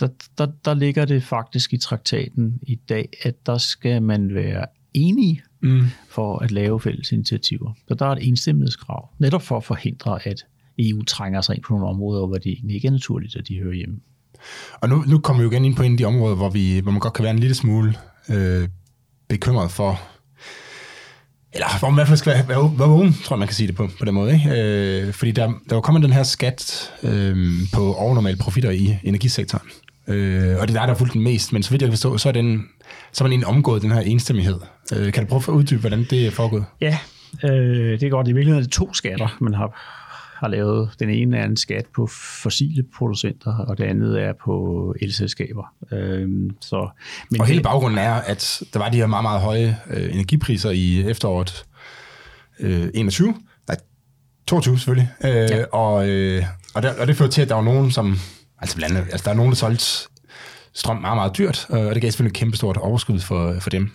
der, 0.00 0.08
der, 0.38 0.46
der 0.64 0.74
ligger 0.74 1.04
det 1.04 1.22
faktisk 1.22 1.72
i 1.72 1.76
traktaten 1.76 2.58
i 2.62 2.74
dag, 2.74 3.08
at 3.22 3.46
der 3.46 3.58
skal 3.58 4.02
man 4.02 4.34
være 4.34 4.66
enige 4.94 5.42
mm. 5.60 5.82
for 6.08 6.38
at 6.38 6.50
lave 6.50 6.80
fælles 6.80 7.12
initiativer. 7.12 7.72
Så 7.88 7.94
der 7.94 8.06
er 8.06 8.10
et 8.10 8.28
enstemmighedskrav, 8.28 9.08
netop 9.18 9.42
for 9.42 9.56
at 9.56 9.64
forhindre, 9.64 10.26
at 10.26 10.46
EU 10.78 11.02
trænger 11.02 11.40
sig 11.40 11.54
ind 11.54 11.62
på 11.64 11.72
nogle 11.74 11.88
områder, 11.88 12.26
hvor 12.26 12.36
det 12.36 12.52
egentlig 12.52 12.74
ikke 12.74 12.88
er 12.88 12.92
naturligt, 12.92 13.36
at 13.36 13.48
de 13.48 13.58
hører 13.58 13.74
hjemme. 13.74 13.96
Og 14.80 14.88
nu, 14.88 15.04
nu 15.06 15.18
kommer 15.18 15.42
vi 15.42 15.44
jo 15.44 15.50
igen 15.50 15.64
ind 15.64 15.76
på 15.76 15.82
en 15.82 15.92
af 15.92 15.98
de 15.98 16.04
områder, 16.04 16.36
hvor, 16.36 16.48
vi, 16.48 16.78
hvor 16.78 16.92
man 16.92 17.00
godt 17.00 17.12
kan 17.12 17.22
være 17.22 17.32
en 17.32 17.38
lille 17.38 17.54
smule 17.54 17.94
øh, 18.28 18.68
bekymret 19.28 19.70
for, 19.70 20.00
eller 21.52 21.78
hvor 21.78 21.88
man 21.88 21.94
i 21.94 21.98
hvert 21.98 22.08
fald 22.08 22.18
skal 22.18 22.32
være, 22.34 22.48
være, 22.48 22.72
være 22.78 22.88
vågen, 22.88 23.12
tror 23.24 23.36
jeg, 23.36 23.38
man 23.38 23.48
kan 23.48 23.54
sige 23.54 23.66
det 23.66 23.76
på, 23.76 23.88
på 23.98 24.04
den 24.04 24.14
måde. 24.14 24.32
Ikke? 24.34 25.06
Øh, 25.06 25.12
fordi 25.12 25.30
der, 25.30 25.52
der 25.68 25.74
var 25.74 25.80
kommet 25.80 26.02
den 26.02 26.12
her 26.12 26.22
skat 26.22 26.92
øh, 27.02 27.36
på 27.72 27.94
overnormale 27.94 28.36
profitter 28.36 28.70
i 28.70 28.98
energisektoren. 29.04 29.68
Øh, 30.08 30.56
og 30.60 30.68
det 30.68 30.76
er 30.76 30.80
der, 30.80 30.86
der 30.86 30.86
har 30.86 30.94
fulgt 30.94 31.12
den 31.12 31.22
mest, 31.22 31.52
men 31.52 31.62
så 31.62 31.70
vidt 31.70 31.82
jeg 31.82 31.86
kan 31.86 31.92
forstå, 31.92 32.18
så 32.18 32.28
er, 32.28 32.32
den, 32.32 32.64
så 33.12 33.24
er 33.24 33.28
man 33.28 33.32
egentlig 33.32 33.48
omgået 33.48 33.82
den 33.82 33.92
her 33.92 34.00
enstemmighed. 34.00 34.58
Øh, 34.96 35.12
kan 35.12 35.22
du 35.24 35.28
prøve 35.28 35.42
at 35.48 35.58
uddybe, 35.58 35.80
hvordan 35.80 36.06
det 36.10 36.26
er 36.26 36.30
foregået? 36.30 36.64
Ja, 36.80 36.98
øh, 37.44 38.00
det 38.00 38.02
er 38.02 38.10
godt. 38.10 38.28
I 38.28 38.32
virkeligheden 38.32 38.62
er 38.62 38.66
det 38.66 38.72
to 38.72 38.94
skatter, 38.94 39.36
man 39.40 39.54
har, 39.54 39.80
har 40.42 40.48
lavet. 40.48 40.90
Den 40.98 41.10
ene 41.10 41.38
er 41.38 41.44
en 41.44 41.56
skat 41.56 41.86
på 41.94 42.06
fossile 42.42 42.84
producenter, 42.96 43.56
og 43.56 43.78
det 43.78 43.84
andet 43.84 44.22
er 44.22 44.32
på 44.44 44.94
elselskaber. 45.00 45.74
Øh, 45.92 46.28
så, 46.60 46.88
men 47.30 47.40
og 47.40 47.46
hele 47.46 47.62
baggrunden 47.62 47.98
er, 47.98 48.14
at 48.14 48.62
der 48.72 48.78
var 48.78 48.88
de 48.88 48.96
her 48.96 49.06
meget, 49.06 49.24
meget 49.24 49.40
høje 49.40 49.76
øh, 49.90 50.14
energipriser 50.14 50.70
i 50.70 51.10
efteråret 51.10 51.64
øh, 52.60 52.88
21, 52.94 53.34
nej, 53.68 53.76
22 54.46 54.78
selvfølgelig, 54.78 55.08
øh, 55.24 55.30
ja. 55.30 55.64
og, 55.64 56.08
øh, 56.08 56.44
og, 56.74 56.82
der, 56.82 57.00
og 57.00 57.06
det 57.06 57.16
førte 57.16 57.32
til, 57.32 57.42
at 57.42 57.48
der 57.48 57.54
var 57.54 57.62
nogen, 57.62 57.90
som 57.90 58.16
Altså, 58.62 58.76
blandt 58.76 58.96
andet, 58.96 59.12
altså 59.12 59.24
der 59.24 59.30
er 59.30 59.34
nogen, 59.34 59.52
der 59.52 59.56
solgte 59.56 59.84
strøm 60.72 60.96
meget, 60.96 61.16
meget 61.16 61.38
dyrt, 61.38 61.66
øh, 61.70 61.86
og 61.86 61.94
det 61.94 62.02
gav 62.02 62.10
selvfølgelig 62.10 62.30
et 62.30 62.36
kæmpe 62.36 62.56
stort 62.56 62.76
overskud 62.76 63.20
for, 63.20 63.60
for 63.60 63.70
dem. 63.70 63.90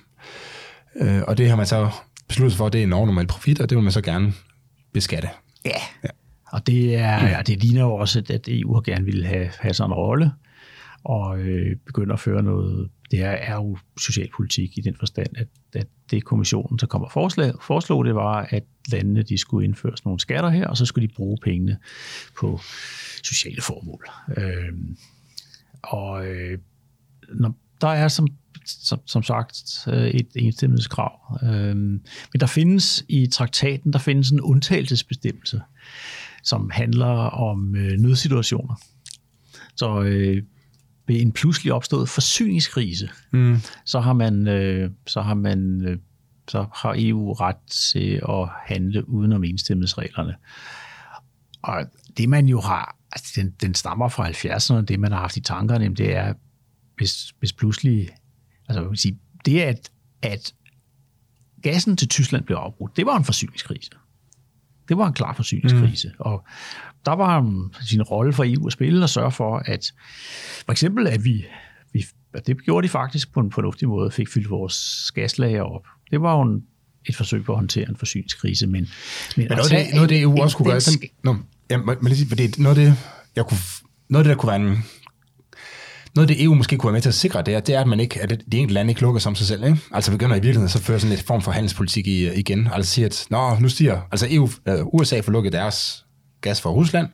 Øh, 0.96 1.22
og 1.28 1.38
det 1.38 1.50
har 1.50 1.56
man 1.56 1.66
så 1.66 1.90
besluttet 2.28 2.58
for, 2.58 2.66
at 2.66 2.74
det 2.74 2.80
er 2.80 2.84
en 2.84 2.94
overnormal 2.94 3.28
profit, 3.28 3.60
og 3.60 3.70
det 3.70 3.76
vil 3.76 3.84
man 3.84 3.92
så 3.92 4.02
gerne 4.02 4.34
beskatte. 4.94 5.30
Ja, 5.66 5.82
ja. 6.04 6.10
Og 6.52 6.68
det, 6.68 6.96
er, 6.96 7.28
ja, 7.28 7.42
det 7.42 7.64
ligner 7.64 7.82
jo 7.82 7.96
også, 7.96 8.24
at 8.30 8.48
EU 8.48 8.74
har 8.74 8.82
gerne 8.82 9.06
ville 9.06 9.26
have, 9.26 9.50
have 9.60 9.74
sådan 9.74 9.90
en 9.90 9.94
rolle, 9.94 10.32
og 11.04 11.40
øh, 11.40 11.76
begynde 11.86 12.14
at 12.14 12.20
føre 12.20 12.44
noget, 12.44 12.90
det 13.12 13.20
her 13.20 13.30
er 13.30 13.54
jo 13.54 13.78
socialpolitik 14.00 14.78
i 14.78 14.82
den 14.82 14.96
forstand, 15.00 15.38
at, 15.38 15.48
at 15.74 15.88
det 16.12 16.24
kommissionen, 16.24 16.80
der 16.80 16.88
kommer 16.88 17.10
forslag, 17.10 17.54
foreslog, 17.62 18.06
det 18.06 18.16
var, 18.16 18.48
at 18.50 18.64
landene 18.92 19.24
de 19.24 19.38
skulle 19.38 19.66
indføre 19.66 19.94
nogle 20.06 20.20
skatter 20.20 20.50
her, 20.50 20.68
og 20.68 20.78
så 20.78 20.86
skulle 20.86 21.08
de 21.08 21.14
bruge 21.14 21.38
pengene 21.44 21.78
på 22.40 22.60
sociale 23.24 23.62
formål. 23.62 24.08
Øh, 24.38 24.74
og 25.84 26.28
øh, 26.28 26.58
når 27.34 27.54
der 27.82 27.88
er 27.88 28.08
som, 28.08 28.28
som, 28.66 29.00
som 29.06 29.24
sagt 29.24 29.88
øh, 29.88 30.08
et 30.08 30.28
enstemmelseskrav. 30.36 31.40
Øh, 31.44 31.76
men 31.76 32.40
der 32.40 32.46
findes 32.46 33.06
i 33.10 33.28
traktaten, 33.28 33.94
der 33.94 34.00
findes 34.00 34.30
en 34.30 34.42
undtagelsesbestemmelse, 34.42 35.62
som 36.48 36.70
handler 36.74 37.06
om 37.30 37.76
øh, 37.76 37.98
nødsituationer. 38.00 38.76
Så 39.76 40.02
øh, 40.02 40.44
ved 41.08 41.22
en 41.22 41.32
pludselig 41.32 41.74
opstået 41.74 42.10
forsyningskrise, 42.10 43.10
mm. 43.32 43.58
så 43.86 44.00
har 44.00 44.14
man, 44.14 44.48
øh, 44.48 44.92
så 45.08 45.22
har 45.22 45.34
man 45.34 45.82
øh, 45.86 45.98
så 46.48 46.66
har 46.76 46.96
EU 46.98 47.34
ret 47.34 47.92
til 47.92 48.22
at 48.30 48.50
handle 48.66 49.10
udenom 49.10 49.44
enstemmelsesreglerne. 49.44 50.36
Og 51.62 51.86
det 52.18 52.30
man 52.30 52.46
jo 52.46 52.62
har 52.62 52.98
altså 53.12 53.34
den, 53.36 53.54
den 53.62 53.74
stammer 53.74 54.10
fra 54.10 54.30
70'erne, 54.30 54.86
det 54.86 55.00
man 55.00 55.12
har 55.12 55.20
haft 55.20 55.38
i 55.38 55.42
tankerne, 55.42 55.96
det 55.96 56.16
er, 56.16 56.34
hvis, 56.98 57.34
hvis 57.40 57.54
pludselig, 57.54 58.10
altså 58.68 58.82
jeg 58.82 58.90
vil 58.90 58.98
sige, 58.98 59.20
det 59.46 59.62
at, 59.62 59.92
at 60.22 60.54
gassen 61.62 61.98
til 61.98 62.08
Tyskland 62.08 62.44
blev 62.44 62.58
afbrudt, 62.58 62.98
det 62.98 63.06
var 63.06 63.18
en 63.18 63.24
forsyningskrise. 63.24 63.92
Det 64.90 64.98
var 64.98 65.08
en 65.08 65.14
klar 65.14 65.34
forsyningskrise. 65.34 66.08
Mm. 66.08 66.14
Og 66.20 66.44
der 67.06 67.12
var 67.12 67.54
sin 67.82 68.02
rolle 68.02 68.34
for 68.34 68.44
EU 68.48 68.68
at 68.68 68.74
spille 68.74 69.04
og 69.04 69.10
sørge 69.10 69.32
for, 69.32 69.64
at 69.66 69.94
for 70.66 70.72
eksempel, 70.72 71.08
at 71.08 71.24
vi, 71.24 71.46
vi 71.94 72.06
det 72.46 72.64
gjorde 72.66 72.88
de 72.88 72.90
faktisk 72.90 73.34
på 73.34 73.40
en 73.40 73.52
fornuftig 73.52 73.88
måde, 73.88 74.12
fik 74.12 74.28
fyldt 74.30 74.50
vores 74.50 75.12
gaslager 75.16 75.62
op. 75.62 75.86
Det 76.12 76.22
var 76.22 76.38
jo 76.38 76.42
en, 76.42 76.64
et 77.06 77.16
forsøg 77.16 77.44
på 77.44 77.52
at 77.52 77.58
håndtere 77.58 77.90
en 77.90 77.96
forsyningskrise, 77.96 78.68
men... 78.68 78.74
Men, 78.74 78.90
men 79.38 79.48
noget, 79.48 79.72
det, 79.72 79.88
noget 79.94 80.10
det 80.10 80.22
EU 80.22 80.42
også 80.42 80.58
kunne 80.58 80.72
gøre, 80.72 80.80
den, 80.80 81.10
no, 81.24 81.36
Ja, 81.70 81.78
men 81.78 81.98
lige 82.02 82.16
sige, 82.16 82.30
fordi 82.30 82.62
noget 82.62 82.78
af 82.78 82.86
det, 82.86 82.96
jeg 83.36 83.46
kunne, 83.46 83.58
noget 84.10 84.20
af 84.20 84.24
det, 84.24 84.30
der 84.30 84.42
kunne 84.42 84.48
være 84.48 84.62
en, 84.62 84.84
noget 86.18 86.30
af 86.30 86.36
det 86.36 86.44
EU 86.44 86.54
måske 86.54 86.78
kunne 86.78 86.88
være 86.88 86.94
med 86.94 87.02
til 87.02 87.10
at 87.10 87.16
sikre, 87.16 87.42
det 87.42 87.54
er, 87.54 87.60
det 87.60 87.76
er 87.76 87.82
at 87.82 87.88
man 87.88 88.00
ikke, 88.00 88.22
at 88.22 88.30
de 88.52 88.58
enkelte 88.58 88.74
lande 88.74 88.92
ikke 88.92 89.02
lukker 89.02 89.20
som 89.20 89.36
sig 89.36 89.48
selv. 89.48 89.64
Ikke? 89.64 89.78
Altså 89.92 90.12
begynder 90.12 90.36
i 90.36 90.40
virkeligheden 90.40 90.70
så 90.70 90.82
føre 90.82 91.00
sådan 91.00 91.14
et 91.14 91.24
form 91.24 91.42
for 91.42 91.52
handelspolitik 91.52 92.08
i, 92.08 92.34
igen. 92.34 92.70
Altså 92.74 92.92
siger, 92.92 93.06
at 93.06 93.26
Nå, 93.30 93.58
nu 93.60 93.70
stiger, 93.70 94.02
altså 94.12 94.28
EU, 94.30 94.50
øh, 94.68 94.86
USA 94.86 95.20
får 95.20 95.32
lukket 95.32 95.54
deres 95.54 96.06
gas 96.42 96.62
fra 96.62 96.70
Rusland, 96.70 97.08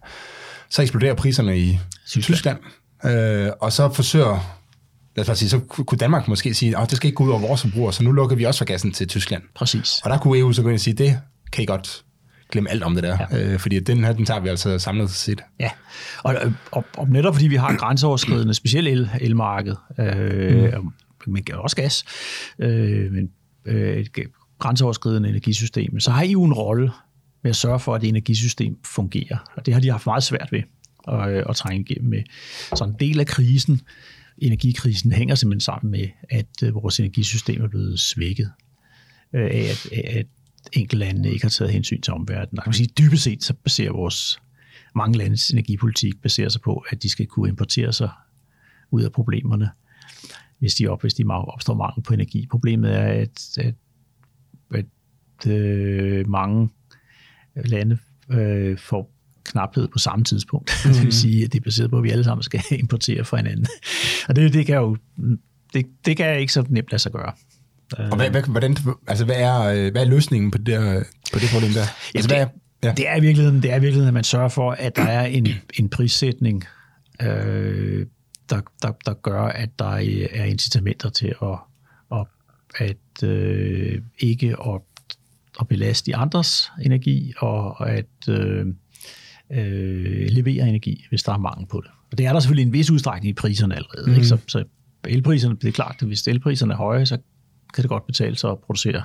så 0.69 0.81
eksploderer 0.81 1.13
priserne 1.13 1.59
i 1.59 1.79
Tyskland, 2.07 2.57
Tyskland 3.03 3.47
uh, 3.47 3.51
og 3.61 3.71
så 3.71 3.89
forsøger 3.93 4.59
lad 5.15 5.29
os 5.29 5.39
sige, 5.39 5.49
så 5.49 5.59
kunne 5.59 5.97
Danmark 5.97 6.27
måske 6.27 6.53
sige, 6.53 6.77
at 6.77 6.89
det 6.89 6.97
skal 6.97 7.07
ikke 7.07 7.15
gå 7.15 7.23
ud 7.23 7.29
over 7.29 7.39
vores 7.39 7.61
forbrugere, 7.61 7.93
så 7.93 8.03
nu 8.03 8.11
lukker 8.11 8.35
vi 8.35 8.43
også 8.43 8.57
for 8.57 8.65
gassen 8.65 8.91
til 8.91 9.07
Tyskland. 9.07 9.43
Præcis. 9.55 9.99
Og 10.03 10.09
der 10.09 10.17
kunne 10.17 10.39
EU 10.39 10.53
så 10.53 10.61
gå 10.61 10.67
ind 10.67 10.75
og 10.75 10.81
sige, 10.81 10.93
det 10.93 11.19
kan 11.51 11.63
I 11.63 11.65
godt 11.65 12.03
glemme 12.53 12.69
alt 12.69 12.83
om 12.83 12.95
det 12.95 13.03
der, 13.03 13.17
ja. 13.31 13.53
øh, 13.53 13.59
fordi 13.59 13.79
den 13.79 14.03
her, 14.03 14.13
den 14.13 14.25
tager 14.25 14.39
vi 14.39 14.49
altså 14.49 14.79
samlet 14.79 15.09
set. 15.09 15.41
Ja, 15.59 15.69
og, 16.23 16.35
og, 16.71 16.85
og 16.97 17.09
netop 17.09 17.35
fordi 17.35 17.47
vi 17.47 17.55
har 17.55 17.75
grænseoverskridende, 17.75 18.53
specielt 18.53 18.87
el, 18.87 19.09
elmarked, 19.21 19.75
øh, 19.99 20.73
mm. 20.73 20.93
men 21.27 21.43
også 21.53 21.75
gas, 21.75 22.03
øh, 22.59 23.11
men 23.11 23.29
øh, 23.65 23.97
et 23.97 24.09
grænseoverskridende 24.59 25.29
energisystem, 25.29 25.99
så 25.99 26.11
har 26.11 26.25
EU 26.27 26.45
en 26.45 26.53
rolle 26.53 26.91
med 27.43 27.49
at 27.49 27.55
sørge 27.55 27.79
for, 27.79 27.95
at 27.95 28.01
det 28.01 28.09
energisystem 28.09 28.77
fungerer, 28.85 29.37
og 29.55 29.65
det 29.65 29.73
har 29.73 29.81
de 29.81 29.91
haft 29.91 30.05
meget 30.05 30.23
svært 30.23 30.51
ved 30.51 30.61
at, 31.07 31.29
øh, 31.29 31.43
at 31.49 31.55
trænge 31.55 31.85
igennem 31.89 32.09
med. 32.09 32.23
Så 32.75 32.83
en 32.83 32.95
del 32.99 33.19
af 33.19 33.27
krisen, 33.27 33.81
energikrisen, 34.37 35.11
hænger 35.11 35.35
simpelthen 35.35 35.61
sammen 35.61 35.91
med, 35.91 36.07
at 36.29 36.63
øh, 36.63 36.75
vores 36.75 36.99
energisystem 36.99 37.63
er 37.63 37.67
blevet 37.67 37.99
svækket 37.99 38.51
øh, 39.33 39.45
af, 39.45 39.69
at, 39.71 39.91
at 39.91 40.25
lande 40.93 41.31
ikke 41.31 41.43
har 41.43 41.49
taget 41.49 41.73
hensyn 41.73 42.01
til 42.01 42.13
omverdenen. 42.13 42.55
Man 42.55 42.63
kan 42.63 42.73
sige, 42.73 42.89
dybest 42.97 43.23
set 43.23 43.43
så 43.43 43.53
baserer 43.53 43.91
vores 43.91 44.39
mange 44.95 45.17
landes 45.17 45.49
energipolitik 45.49 46.21
baserer 46.21 46.49
sig 46.49 46.61
på, 46.61 46.85
at 46.89 47.03
de 47.03 47.09
skal 47.09 47.25
kunne 47.25 47.49
importere 47.49 47.93
sig 47.93 48.09
ud 48.91 49.01
af 49.01 49.11
problemerne, 49.11 49.69
hvis 50.59 50.75
de, 50.75 50.87
op, 50.87 51.01
hvis 51.01 51.13
de 51.13 51.23
opstår 51.27 51.73
mangel 51.73 52.03
på 52.03 52.13
energi. 52.13 52.47
Problemet 52.51 52.95
er, 52.95 53.03
at, 53.03 53.57
at, 53.57 53.75
at 54.73 55.51
øh, 55.51 56.29
mange 56.29 56.69
lande 57.55 57.97
øh, 58.29 58.77
får 58.77 59.13
knaphed 59.43 59.87
på 59.87 59.99
samme 59.99 60.25
tidspunkt. 60.25 60.71
Mm. 60.85 60.89
det 60.91 60.99
vil 60.99 61.05
mhm. 61.05 61.11
sige, 61.11 61.45
at 61.45 61.53
det 61.53 61.59
er 61.59 61.63
baseret 61.63 61.89
på, 61.89 61.97
at 61.97 62.03
vi 62.03 62.09
alle 62.09 62.23
sammen 62.23 62.43
skal 62.43 62.61
importere 62.79 63.25
fra 63.25 63.37
hinanden. 63.37 63.67
Og 64.29 64.35
det, 64.35 64.53
det 64.53 64.65
kan 64.65 64.75
jo 64.75 64.97
det, 65.73 65.85
det 66.05 66.17
kan 66.17 66.39
ikke 66.39 66.53
så 66.53 66.65
nemt 66.69 66.91
lade 66.91 67.01
sig 67.01 67.11
gøre. 67.11 67.33
Og 67.97 68.15
hvad, 68.15 68.29
hvad, 68.29 68.43
hvordan, 68.43 68.77
altså, 69.07 69.25
hvad, 69.25 69.35
er, 69.35 69.59
øh, 69.59 69.91
hvad 69.91 70.01
er 70.01 70.05
løsningen 70.05 70.51
på 70.51 70.57
det, 70.57 71.05
på 71.33 71.39
det 71.39 71.49
problem 71.53 71.71
der? 71.71 71.81
Altså, 72.15 72.27
det, 72.27 72.37
hvad 72.37 72.37
er, 72.37 72.47
ja. 72.83 72.93
det, 72.97 73.09
er 73.09 73.17
i 73.17 73.21
virkeligheden, 73.21 73.63
det 73.63 73.71
er 73.71 73.75
i 73.75 73.79
virkeligheden, 73.79 74.07
at 74.07 74.13
man 74.13 74.23
sørger 74.23 74.49
for, 74.49 74.71
at 74.71 74.95
der 74.95 75.03
er 75.03 75.25
en, 75.25 75.47
en 75.79 75.89
prissætning, 75.89 76.63
øh, 77.21 78.05
der, 78.49 78.61
der, 78.81 78.91
der 79.05 79.13
gør, 79.13 79.41
at 79.41 79.69
der 79.79 79.95
er 80.31 80.43
incitamenter 80.43 81.09
til 81.09 81.35
at, 81.41 81.57
at, 82.11 82.27
at 82.75 83.29
øh, 83.29 84.01
ikke 84.19 84.55
at, 84.67 84.81
at 85.59 85.67
belaste 85.67 86.11
de 86.11 86.15
andres 86.15 86.71
energi, 86.81 87.33
og 87.37 87.89
at, 87.89 88.29
øh, 88.29 88.65
øh, 89.51 90.27
levere 90.29 90.69
energi, 90.69 91.05
hvis 91.09 91.23
der 91.23 91.33
er 91.33 91.37
mangel 91.37 91.67
på 91.67 91.81
det. 91.83 91.91
Og 92.11 92.17
det 92.17 92.25
er 92.25 92.33
der 92.33 92.39
selvfølgelig 92.39 92.67
en 92.67 92.73
vis 92.73 92.91
udstrækning 92.91 93.29
i 93.29 93.33
priserne 93.33 93.75
allerede. 93.75 94.09
Mm. 94.09 94.15
Ikke? 94.15 94.27
Så, 94.27 94.37
så 94.47 94.63
elpriserne, 95.07 95.55
det 95.55 95.67
er 95.67 95.71
klart, 95.71 95.95
at 95.99 96.07
hvis 96.07 96.27
elpriserne 96.27 96.73
er 96.73 96.77
høje, 96.77 97.05
så 97.05 97.17
kan 97.73 97.81
det 97.81 97.89
godt 97.89 98.05
betale 98.05 98.35
sig 98.35 98.51
at 98.51 98.59
producere, 98.59 99.03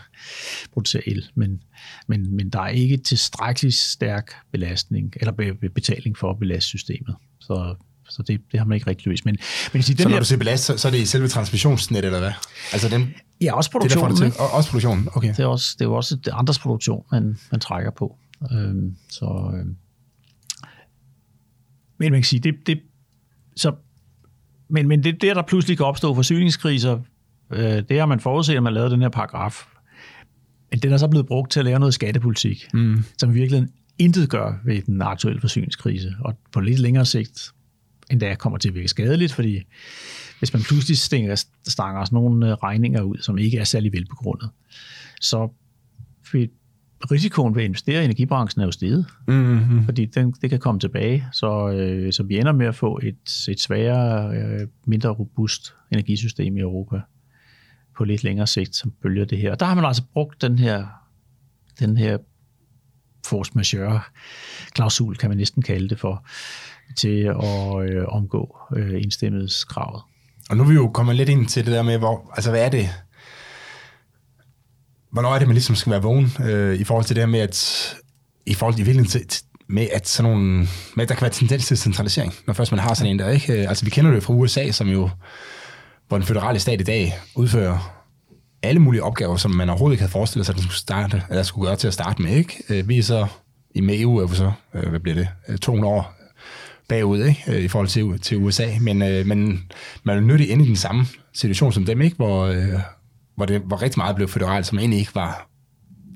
producere 0.73 1.09
el, 1.09 1.31
men, 1.35 1.63
men, 2.07 2.37
men 2.37 2.51
der 2.51 2.61
er 2.61 2.69
ikke 2.69 2.97
tilstrækkelig 2.97 3.75
stærk 3.75 4.33
belastning 4.53 5.13
eller 5.17 5.55
betaling 5.75 6.19
for 6.19 6.31
at 6.31 6.39
belaste 6.39 6.69
systemet. 6.69 7.17
Så, 7.41 7.75
så 8.09 8.23
det, 8.23 8.41
det 8.53 8.61
har 8.61 8.67
man 8.67 8.75
ikke 8.75 8.87
rigtig 8.87 9.07
løst. 9.07 9.25
Men, 9.25 9.37
men 9.73 9.83
sige, 9.83 9.97
den 9.97 10.03
så 10.03 10.09
når 10.09 10.15
her, 10.15 10.21
du 10.21 10.27
siger 10.27 10.39
belast, 10.39 10.65
så, 10.65 10.77
så 10.77 10.89
er 10.89 10.93
det 10.93 10.99
i 10.99 11.07
selve 11.07 11.29
transmissionsnet, 11.29 12.05
eller 12.05 12.19
hvad? 12.19 12.33
Altså 12.73 12.89
den, 12.89 13.15
ja, 13.41 13.57
også 13.57 13.71
produktionen. 13.71 14.11
Det, 14.11 14.23
der 14.23 14.31
til, 14.31 14.41
også 14.41 14.71
produktionen, 14.71 15.09
okay. 15.13 15.29
Det 15.29 15.39
er, 15.39 15.47
også, 15.47 15.77
det 15.79 15.85
er 15.85 15.89
også 15.89 16.17
det 16.17 16.33
andres 16.35 16.59
produktion, 16.59 17.05
man, 17.13 17.39
man 17.51 17.61
trækker 17.61 17.91
på. 17.91 18.19
Øhm, 18.53 18.97
så, 19.11 19.53
øhm. 19.55 19.77
Men 21.99 22.13
man 22.13 22.21
kan 22.21 22.25
sige, 22.25 22.41
det, 22.41 22.55
det, 22.67 22.81
så, 23.57 23.73
men, 24.71 24.89
men 24.89 25.05
det 25.05 25.23
der, 25.23 25.35
der 25.35 25.43
pludselig 25.43 25.77
kan 25.77 25.87
opstå 25.87 26.15
forsyningskriser, 26.15 27.01
det 27.57 27.99
har 27.99 28.07
man 28.07 28.21
forudset, 28.21 28.57
at 28.57 28.63
man 28.63 28.73
lavede 28.73 28.91
den 28.91 29.03
her 29.03 29.09
paragraf. 29.09 29.67
Men 30.71 30.81
den 30.81 30.93
er 30.93 30.97
så 30.97 31.09
blevet 31.09 31.27
brugt 31.27 31.51
til 31.51 31.61
at 31.61 31.65
lave 31.65 31.79
noget 31.79 31.95
skattepolitik, 31.95 32.69
mm. 32.75 33.05
som 33.19 33.35
virkelig 33.35 33.69
intet 33.99 34.31
gør 34.31 34.61
ved 34.65 34.83
den 34.83 35.03
aktuelle 35.03 35.41
forsyningskrise. 35.41 36.15
Og 36.21 36.39
på 36.53 36.61
lidt 36.61 36.79
længere 36.79 37.05
sigt 37.05 37.53
endda 38.11 38.35
kommer 38.35 38.59
til 38.59 38.69
at 38.69 38.75
virke 38.75 38.89
skadeligt, 38.89 39.33
fordi 39.33 39.63
hvis 40.39 40.53
man 40.53 40.63
pludselig 40.63 40.99
stinger, 40.99 41.45
stanger 41.69 42.05
sådan 42.05 42.17
nogle 42.17 42.47
øh, 42.47 42.53
regninger 42.53 43.03
ud, 43.03 43.17
som 43.19 43.39
ikke 43.39 43.59
er 43.59 43.65
særlig 43.65 43.93
velbegrundet, 43.93 44.51
så 45.21 45.49
risikoen 47.11 47.55
ved 47.55 47.63
at 47.63 47.67
investere 47.67 48.03
i 48.03 48.05
energibranchen 48.05 48.61
er 48.61 48.65
jo 48.65 48.71
steget, 48.71 49.07
mm-hmm. 49.29 49.85
fordi 49.85 50.05
den, 50.05 50.35
det 50.43 50.51
kan 50.51 50.59
komme 50.59 50.81
tilbage, 50.81 51.25
så, 51.33 51.71
øh, 51.71 52.13
så 52.13 52.23
vi 52.23 52.39
ender 52.39 52.53
med 52.53 52.67
at 52.67 52.75
få 52.75 53.01
et, 53.03 53.47
et 53.49 53.61
sværere, 53.61 54.37
øh, 54.37 54.69
mindre 54.87 55.09
robust 55.09 55.75
energisystem 55.93 56.57
i 56.57 56.61
Europa 56.61 57.01
på 57.99 58.05
lidt 58.05 58.25
længere 58.25 58.47
sigt, 58.47 58.77
som 58.77 58.93
følger 59.03 59.25
det 59.25 59.39
her. 59.39 59.51
Og 59.51 59.61
der 59.61 59.67
har 59.67 59.75
man 59.75 59.85
altså 59.85 60.03
brugt 60.13 60.43
den 60.43 60.59
her, 60.59 60.87
den 61.81 61.97
her 61.97 62.19
force 63.27 63.53
majeure 63.55 64.01
klausul, 64.73 65.17
kan 65.17 65.31
man 65.31 65.37
næsten 65.37 65.63
kalde 65.63 65.89
det 65.89 66.01
for, 66.01 66.27
til 66.97 67.23
at 67.23 67.91
øh, 67.91 68.05
omgå 68.09 68.57
øh, 68.77 69.03
enstemmighedskravet. 69.03 70.03
Og 70.51 70.57
nu 70.57 70.63
er 70.63 70.69
vi 70.69 70.75
jo 70.75 70.89
kommet 70.89 71.17
lidt 71.17 71.29
ind 71.29 71.47
til 71.47 71.67
det 71.67 71.73
der 71.73 71.83
med, 71.83 71.99
hvor, 71.99 72.33
altså 72.35 72.51
hvad 72.51 72.65
er 72.65 72.69
det, 72.69 72.89
hvornår 75.11 75.35
er 75.35 75.39
det, 75.39 75.49
man 75.49 75.55
ligesom 75.55 75.77
skal 75.77 75.91
være 75.91 76.03
vågen 76.03 76.33
øh, 76.45 76.81
i 76.81 76.85
forhold 76.85 77.05
til 77.05 77.17
det 77.17 77.23
her 77.23 77.29
med, 77.29 77.41
at 77.41 77.97
i 78.47 78.55
forhold 78.55 78.75
til, 78.75 79.01
i 79.01 79.05
til, 79.05 79.43
med 79.69 79.89
at 79.93 80.09
sådan 80.09 80.31
nogle, 80.31 80.69
med 80.97 81.03
at 81.03 81.09
der 81.09 81.15
kan 81.15 81.23
være 81.23 81.31
tendens 81.31 81.67
til 81.67 81.79
centralisering, 81.79 82.35
når 82.47 82.55
først 82.55 82.73
man 82.73 82.81
har 82.81 82.95
sådan 82.95 83.11
en 83.11 83.19
der, 83.19 83.29
ikke? 83.29 83.53
Øh, 83.53 83.69
altså 83.69 83.85
vi 83.85 83.91
kender 83.91 84.11
det 84.11 84.23
fra 84.23 84.35
USA, 84.35 84.71
som 84.71 84.89
jo, 84.89 85.11
hvor 86.09 86.19
den 86.19 86.27
føderale 86.27 86.59
stat 86.59 86.81
i 86.81 86.85
dag 86.85 87.19
udfører 87.35 87.99
alle 88.63 88.81
mulige 88.81 89.03
opgaver, 89.03 89.37
som 89.37 89.51
man 89.51 89.69
overhovedet 89.69 89.95
ikke 89.95 90.03
havde 90.03 90.13
forestillet 90.13 90.47
sig, 90.47 90.53
at 90.53 90.57
den 90.57 90.63
skulle, 90.63 90.79
starte, 90.79 91.23
eller 91.31 91.43
skulle 91.43 91.69
gøre 91.69 91.77
til 91.77 91.87
at 91.87 91.95
starte 91.95 92.23
med, 92.23 92.37
ikke? 92.37 92.63
Øh, 92.69 92.89
vi 92.89 92.99
er 92.99 93.03
så, 93.03 93.27
i 93.75 93.81
med 93.81 94.01
EU 94.01 94.17
er 94.17 94.27
vi 94.27 94.37
så, 94.37 94.53
øh, 94.75 94.89
hvad 94.89 95.01
bliver 95.01 95.27
det, 95.49 95.61
200 95.61 95.95
år 95.95 96.15
bagud 96.89 97.25
ikke? 97.25 97.45
Øh, 97.49 97.61
i 97.61 97.69
forhold 97.69 97.89
til, 97.89 98.21
til 98.21 98.37
USA, 98.37 98.67
men, 98.81 99.03
øh, 99.03 99.27
men 99.27 99.71
man 100.03 100.17
er 100.17 100.21
nødt 100.21 100.41
ind 100.41 100.63
i 100.63 100.69
den 100.69 100.77
samme 100.77 101.07
situation 101.33 101.73
som 101.73 101.85
dem, 101.85 102.01
ikke? 102.01 102.17
Hvor, 102.17 102.47
øh, 102.47 102.81
hvor, 103.37 103.47
det, 103.47 103.61
hvor 103.61 103.83
rigtig 103.83 103.99
meget 103.99 104.17
blev 104.17 104.29
føderalt, 104.29 104.67
som 104.67 104.79
egentlig 104.79 105.01
ikke 105.01 105.15
var 105.15 105.49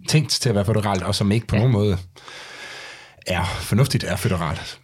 tænkt 0.09 0.31
til 0.31 0.49
at 0.49 0.55
være 0.55 0.65
føderalt, 0.65 1.03
og 1.03 1.15
som 1.15 1.33
ikke 1.33 1.47
på 1.47 1.57
ja. 1.57 1.61
nogen 1.61 1.73
måde 1.73 1.99
er 3.27 3.45
fornuftigt 3.45 4.05
er 4.05 4.17
føderalt. 4.17 4.81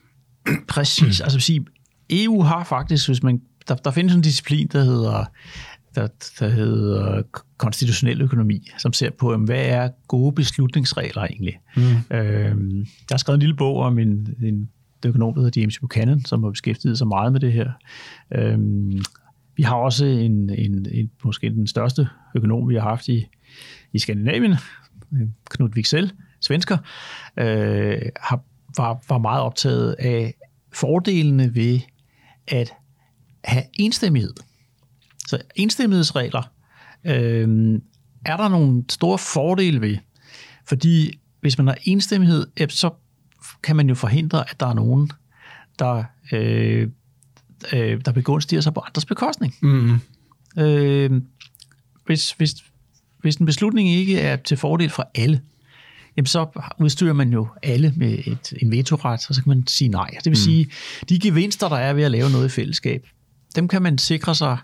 Præcis. 0.69 1.21
Altså 1.21 1.41
sige, 1.41 1.65
EU 2.11 2.43
har 2.43 2.65
faktisk, 2.65 3.09
hvis 3.09 3.23
man, 3.23 3.41
der, 3.69 3.75
der 3.75 3.91
findes 3.91 4.15
en 4.15 4.23
disciplin, 4.23 4.69
der 4.73 4.83
hedder 4.85 5.25
der, 5.95 6.09
der 6.41 6.49
hedder 6.49 7.23
konstitutionel 7.57 8.23
økonomi, 8.23 8.69
som 8.79 8.93
ser 8.93 9.11
på, 9.11 9.37
hvad 9.37 9.67
er 9.67 9.89
gode 10.09 10.33
beslutningsregler 10.33 11.23
egentlig. 11.23 11.59
Mm. 11.77 11.83
Øhm, 12.17 12.79
jeg 12.79 12.87
har 13.11 13.17
skrevet 13.17 13.37
en 13.37 13.41
lille 13.41 13.57
bog 13.57 13.77
om 13.77 13.99
en, 13.99 14.35
en 14.43 14.71
økonom, 15.07 15.35
der 15.35 15.41
hedder 15.41 15.61
James 15.61 15.79
Buchanan, 15.79 16.25
som 16.25 16.43
har 16.43 16.51
beskæftiget 16.51 16.99
sig 16.99 17.07
meget 17.07 17.33
med 17.33 17.41
det 17.41 17.53
her. 17.53 17.71
Øhm, 18.35 19.03
vi 19.57 19.63
har 19.63 19.77
også 19.77 20.05
en, 20.05 20.51
en, 20.51 20.87
en, 20.93 21.11
måske 21.25 21.51
den 21.51 21.67
største 21.67 22.09
økonom, 22.35 22.69
vi 22.69 22.75
har 22.75 22.83
haft 22.83 23.09
i, 23.09 23.27
i 23.93 23.99
Skandinavien, 23.99 24.55
Knud 25.51 25.71
Wicksell, 25.75 26.13
svensker, 26.41 26.77
øh, 27.37 28.03
har, 28.21 28.43
var, 28.77 29.03
var 29.09 29.19
meget 29.19 29.43
optaget 29.43 29.93
af 29.99 30.35
fordelene 30.73 31.55
ved 31.55 31.81
at 32.49 32.73
have 33.49 33.65
enstemmighed. 33.75 34.35
Så 35.27 35.39
enstemmighedsregler 35.55 36.43
øh, 37.05 37.79
er 38.25 38.37
der 38.37 38.49
nogle 38.49 38.85
store 38.89 39.19
fordele 39.19 39.81
ved, 39.81 39.97
fordi 40.65 41.19
hvis 41.41 41.59
man 41.59 41.67
har 41.67 41.79
enstemmighed, 41.85 42.47
så 42.69 42.91
kan 43.63 43.77
man 43.77 43.89
jo 43.89 43.95
forhindre, 43.95 44.51
at 44.51 44.61
der 44.61 44.67
er 44.67 44.75
nogen, 44.75 45.11
der, 45.79 46.05
øh, 46.33 46.89
øh, 47.73 48.01
der 48.05 48.13
begunstiger 48.13 48.61
sig 48.61 48.75
på 48.75 48.81
andres 48.81 49.05
bekostning. 49.05 49.55
Mm. 49.63 50.01
Øh, 50.59 51.23
hvis, 52.07 52.33
hvis, 52.33 52.55
hvis 53.19 53.37
en 53.37 53.47
beslutning 53.47 53.91
ikke 53.91 54.21
er 54.21 54.37
til 54.37 54.57
fordel 54.57 54.91
for 54.91 55.11
alle, 55.15 55.41
jamen 56.17 56.27
så 56.27 56.47
udstyrer 56.81 57.13
man 57.13 57.33
jo 57.33 57.49
alle 57.63 57.93
med 57.97 58.19
et, 58.27 58.53
en 58.63 58.71
vetoret, 58.71 59.21
og 59.29 59.35
så 59.35 59.43
kan 59.43 59.51
man 59.51 59.67
sige 59.67 59.89
nej. 59.89 60.11
Det 60.11 60.25
vil 60.25 60.31
mm. 60.31 60.35
sige, 60.35 60.71
de 61.09 61.19
gevinster, 61.19 61.69
der 61.69 61.77
er 61.77 61.93
ved 61.93 62.03
at 62.03 62.11
lave 62.11 62.31
noget 62.31 62.47
i 62.47 62.49
fællesskab, 62.49 63.07
dem 63.57 63.69
kan 63.69 63.83
man 63.83 63.99
sikre 63.99 64.35
sig, 64.35 64.59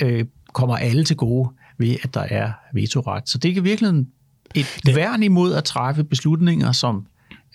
øh, 0.00 0.24
kommer 0.52 0.76
alle 0.76 1.04
til 1.04 1.16
gode 1.16 1.50
ved, 1.78 1.96
at 2.02 2.14
der 2.14 2.20
er 2.20 2.52
vetoret. 2.74 3.28
Så 3.28 3.38
det 3.38 3.56
er 3.56 3.60
virkelig 3.60 4.04
et 4.54 4.66
værn 4.94 5.22
imod 5.22 5.54
at 5.54 5.64
træffe 5.64 6.04
beslutninger, 6.04 6.72
som 6.72 7.06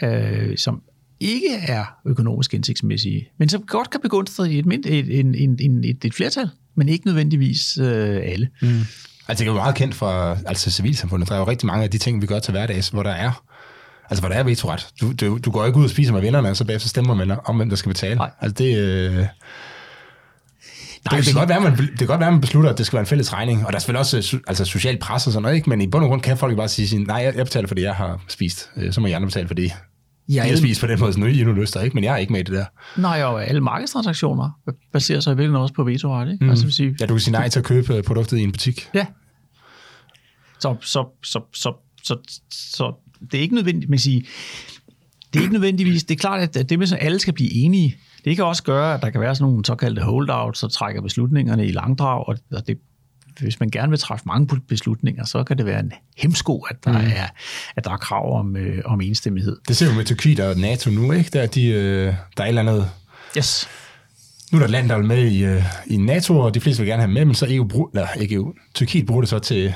øh, 0.03 0.57
som 0.57 0.81
ikke 1.19 1.55
er 1.67 1.85
økonomisk 2.05 2.53
indsigtsmæssige, 2.53 3.29
men 3.37 3.49
som 3.49 3.61
godt 3.61 3.89
kan 3.89 4.01
begunstige 4.01 4.59
et, 4.59 4.85
et, 4.85 5.19
en, 5.19 5.35
en, 5.35 5.57
en, 5.59 5.83
et, 5.83 6.05
et 6.05 6.13
flertal, 6.13 6.49
men 6.75 6.89
ikke 6.89 7.05
nødvendigvis 7.05 7.77
øh, 7.77 8.21
alle. 8.23 8.49
Mm. 8.61 8.79
Altså 9.27 9.43
det 9.43 9.49
er 9.49 9.53
jo 9.53 9.53
meget 9.53 9.75
kendt 9.75 9.95
fra 9.95 10.37
altså 10.45 10.71
civilsamfundet, 10.71 11.29
der 11.29 11.35
er 11.35 11.39
jo 11.39 11.47
rigtig 11.47 11.67
mange 11.67 11.83
af 11.83 11.89
de 11.89 11.97
ting, 11.97 12.21
vi 12.21 12.27
gør 12.27 12.39
til 12.39 12.51
hverdags, 12.51 12.89
hvor 12.89 13.03
der 13.03 13.11
er 13.11 13.43
Altså, 14.09 14.21
hvor 14.21 14.29
der 14.29 14.35
er 14.35 14.43
vetoret. 14.43 14.87
Du, 15.01 15.13
du, 15.13 15.37
du 15.37 15.51
går 15.51 15.65
ikke 15.65 15.79
ud 15.79 15.83
og 15.83 15.89
spiser 15.89 16.13
med 16.13 16.21
vennerne, 16.21 16.49
og 16.49 16.57
så 16.57 16.65
bagefter 16.65 16.89
stemmer 16.89 17.13
man 17.13 17.37
om, 17.45 17.55
hvem 17.55 17.69
der 17.69 17.75
skal 17.75 17.89
betale. 17.89 18.15
Nej. 18.15 18.31
Altså, 18.41 18.63
det... 18.63 18.77
Øh, 18.77 19.25
Nej, 21.05 21.17
det, 21.17 21.25
det, 21.25 21.33
kan 21.33 21.39
godt 21.41 21.49
være, 21.49 21.61
man, 21.61 21.77
det 21.77 21.97
kan 21.97 22.07
godt 22.07 22.19
være, 22.19 22.31
man 22.31 22.41
beslutter, 22.41 22.69
at 22.69 22.77
det 22.77 22.85
skal 22.85 22.97
være 22.97 23.01
en 23.01 23.07
fælles 23.07 23.33
regning, 23.33 23.65
og 23.65 23.71
der 23.71 23.75
er 23.75 23.79
selvfølgelig 23.79 23.99
også 23.99 24.39
altså, 24.47 24.65
social 24.65 24.97
pres 24.97 25.27
og 25.27 25.33
sådan 25.33 25.41
noget, 25.41 25.55
ikke? 25.55 25.69
men 25.69 25.81
i 25.81 25.87
bund 25.87 26.03
og 26.03 26.09
grund 26.09 26.21
kan 26.21 26.37
folk 26.37 26.57
bare 26.57 26.67
sige, 26.67 27.03
nej, 27.03 27.15
jeg, 27.15 27.35
jeg 27.35 27.45
betaler, 27.45 27.67
fordi 27.67 27.81
jeg 27.81 27.95
har 27.95 28.21
spist, 28.27 28.69
øh, 28.77 28.93
så 28.93 29.01
må 29.01 29.07
jeg 29.07 29.15
andre 29.15 29.27
betale, 29.27 29.47
fordi 29.47 29.71
Ja, 30.29 30.43
jeg 30.47 30.57
spiser 30.57 30.87
på 30.87 30.91
den 30.91 30.99
måde, 30.99 31.13
så 31.13 31.19
nu 31.19 31.25
I 31.25 31.43
nu 31.43 31.53
lyster, 31.53 31.81
ikke? 31.81 31.93
men 31.93 32.03
jeg 32.03 32.13
er 32.13 32.17
ikke 32.17 32.33
med 32.33 32.39
i 32.39 32.43
det 32.43 32.53
der. 32.53 32.65
Nej, 32.97 33.23
og 33.23 33.45
alle 33.45 33.61
markedstransaktioner 33.61 34.49
baserer 34.93 35.19
sig 35.19 35.37
virkelig 35.37 35.59
også 35.59 35.73
på 35.73 35.83
vetoret. 35.83 36.31
Ikke? 36.31 36.45
Mm. 36.45 36.49
Altså, 36.49 36.71
sige, 36.71 36.95
ja, 36.99 37.05
du 37.05 37.13
kan 37.13 37.19
sige 37.19 37.31
nej 37.31 37.49
til 37.49 37.59
at 37.59 37.65
købe 37.65 38.03
produktet 38.03 38.37
i 38.37 38.43
en 38.43 38.51
butik. 38.51 38.89
Ja. 38.93 39.05
Så, 40.59 40.75
så, 40.81 41.05
så, 41.23 41.41
så, 41.53 41.73
så, 42.03 42.17
så 42.51 42.93
det 43.31 43.37
er 43.37 43.41
ikke 43.41 43.55
nødvendigt, 43.55 43.89
man 43.89 43.99
siger, 43.99 44.21
det 45.33 45.39
er 45.39 45.43
ikke 45.43 45.53
nødvendigvis, 45.53 46.03
det 46.03 46.15
er 46.15 46.19
klart, 46.19 46.57
at 46.57 46.69
det 46.69 46.79
med, 46.79 46.93
at 46.93 46.97
alle 47.01 47.19
skal 47.19 47.33
blive 47.33 47.51
enige, 47.51 47.97
det 48.25 48.35
kan 48.35 48.45
også 48.45 48.63
gøre, 48.63 48.93
at 48.93 49.01
der 49.01 49.09
kan 49.09 49.21
være 49.21 49.35
sådan 49.35 49.49
nogle 49.49 49.65
såkaldte 49.65 50.01
holdouts, 50.01 50.59
så 50.59 50.67
trækker 50.67 51.01
beslutningerne 51.01 51.65
i 51.67 51.71
langdrag, 51.71 52.27
og 52.27 52.37
det 52.67 52.77
hvis 53.39 53.59
man 53.59 53.69
gerne 53.69 53.89
vil 53.89 53.99
træffe 53.99 54.23
mange 54.27 54.61
beslutninger, 54.67 55.25
så 55.25 55.43
kan 55.43 55.57
det 55.57 55.65
være 55.65 55.79
en 55.79 55.91
hemsko, 56.17 56.59
at 56.61 56.75
der, 56.85 56.91
mm. 56.91 56.97
er, 56.97 57.27
at 57.75 57.85
der 57.85 57.91
er 57.91 57.97
krav 57.97 58.39
om, 58.39 58.55
øh, 58.55 58.81
om 58.85 59.01
enstemmighed. 59.01 59.57
Det 59.67 59.77
ser 59.77 59.89
vi 59.89 59.95
med 59.95 60.05
Tyrkiet 60.05 60.39
og 60.39 60.57
NATO 60.57 60.89
nu, 60.89 61.11
ikke? 61.11 61.29
Der, 61.33 61.45
de, 61.45 61.65
øh, 61.65 62.13
der 62.37 62.43
er 62.43 62.43
et 62.43 62.47
eller 62.47 62.61
andet... 62.61 62.89
Yes. 63.37 63.69
Nu 64.51 64.57
er 64.57 64.59
der 64.59 64.65
et 64.65 64.71
land, 64.71 64.89
der 64.89 64.95
er 64.95 65.01
med 65.01 65.31
i, 65.31 65.43
øh, 65.43 65.63
i 65.87 65.97
NATO, 65.97 66.39
og 66.39 66.53
de 66.53 66.59
fleste 66.59 66.81
vil 66.81 66.89
gerne 66.89 67.01
have 67.01 67.13
med, 67.13 67.25
men 67.25 67.35
så 67.35 67.45
EU, 67.49 67.67
brug, 67.67 67.89
eller 67.93 68.07
ikke 68.19 68.35
EU, 68.35 68.53
Tyrkiet 68.73 69.05
bruger 69.05 69.21
det 69.21 69.29
så 69.29 69.39
til, 69.39 69.73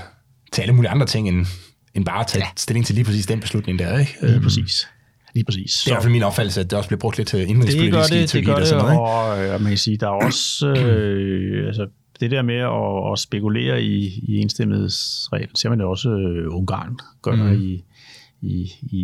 til 0.52 0.62
alle 0.62 0.74
mulige 0.74 0.91
andre 0.91 1.06
ting, 1.06 1.28
end, 1.28 1.46
end 1.94 2.06
bare 2.06 2.20
at 2.20 2.28
tage 2.28 2.46
ja. 2.46 2.50
stilling 2.58 2.86
til 2.86 2.96
lige 2.96 3.06
præcis 3.06 3.26
den 3.26 3.39
beslutning 3.39 3.80
der, 3.80 4.00
ikke? 4.00 4.18
Lige 4.22 4.34
øhm, 4.34 4.44
præcis. 4.44 4.88
Lige 5.34 5.46
præcis. 5.46 5.82
Det 5.86 5.88
er 5.88 5.92
i 5.92 5.94
hvert 5.94 6.04
fald 6.04 6.14
min 6.14 6.24
opfattelse, 6.24 6.62
at 6.62 6.70
det 6.70 6.78
også 6.78 6.90
bliver 6.90 7.00
brugt 7.00 7.18
lidt 7.18 7.28
til 7.28 7.50
indrigspolitisk 7.50 7.84
det 7.84 7.92
gør 7.92 8.20
det, 8.20 8.34
det 8.34 8.46
gør 8.46 8.54
det, 8.54 8.62
og 8.62 8.68
sådan 8.68 8.84
noget. 8.84 9.00
Og, 9.00 9.54
og 9.54 9.62
man 9.62 9.72
kan 9.72 9.78
sige, 9.78 9.98
der 9.98 10.08
er 10.08 10.26
også, 10.26 10.68
øh, 10.88 11.68
altså, 11.68 11.88
det 12.20 12.32
der 12.32 12.42
med 12.42 12.56
at, 12.56 13.12
at 13.12 13.20
spekulere 13.20 13.84
i, 13.84 14.24
i 14.28 14.38
enstemmighedsreglen, 14.38 15.56
ser 15.56 15.70
man 15.70 15.80
det 15.80 15.88
også 15.88 16.10
uh, 16.10 16.58
Ungarn 16.58 16.98
gør 17.22 17.36
mm. 17.36 17.62
i, 17.62 17.84
i, 18.42 18.72
i, 18.82 19.02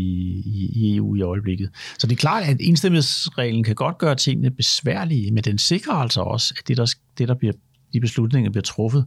i 0.75 0.95
EU 0.95 1.15
i 1.15 1.21
øjeblikket. 1.21 1.69
Så 1.99 2.07
det 2.07 2.13
er 2.13 2.17
klart, 2.17 2.43
at 2.43 2.57
enstemmighedsreglen 2.59 3.63
kan 3.63 3.75
godt 3.75 3.97
gøre 3.97 4.15
tingene 4.15 4.51
besværlige, 4.51 5.31
men 5.31 5.43
den 5.43 5.57
sikrer 5.57 5.93
altså 5.93 6.21
også, 6.21 6.53
at 6.59 6.67
det, 6.67 6.77
der, 6.77 6.93
det, 7.17 7.27
der 7.27 7.33
bliver, 7.33 7.53
de 7.93 7.99
beslutninger, 7.99 8.49
der 8.49 8.51
bliver 8.51 8.63
truffet, 8.63 9.05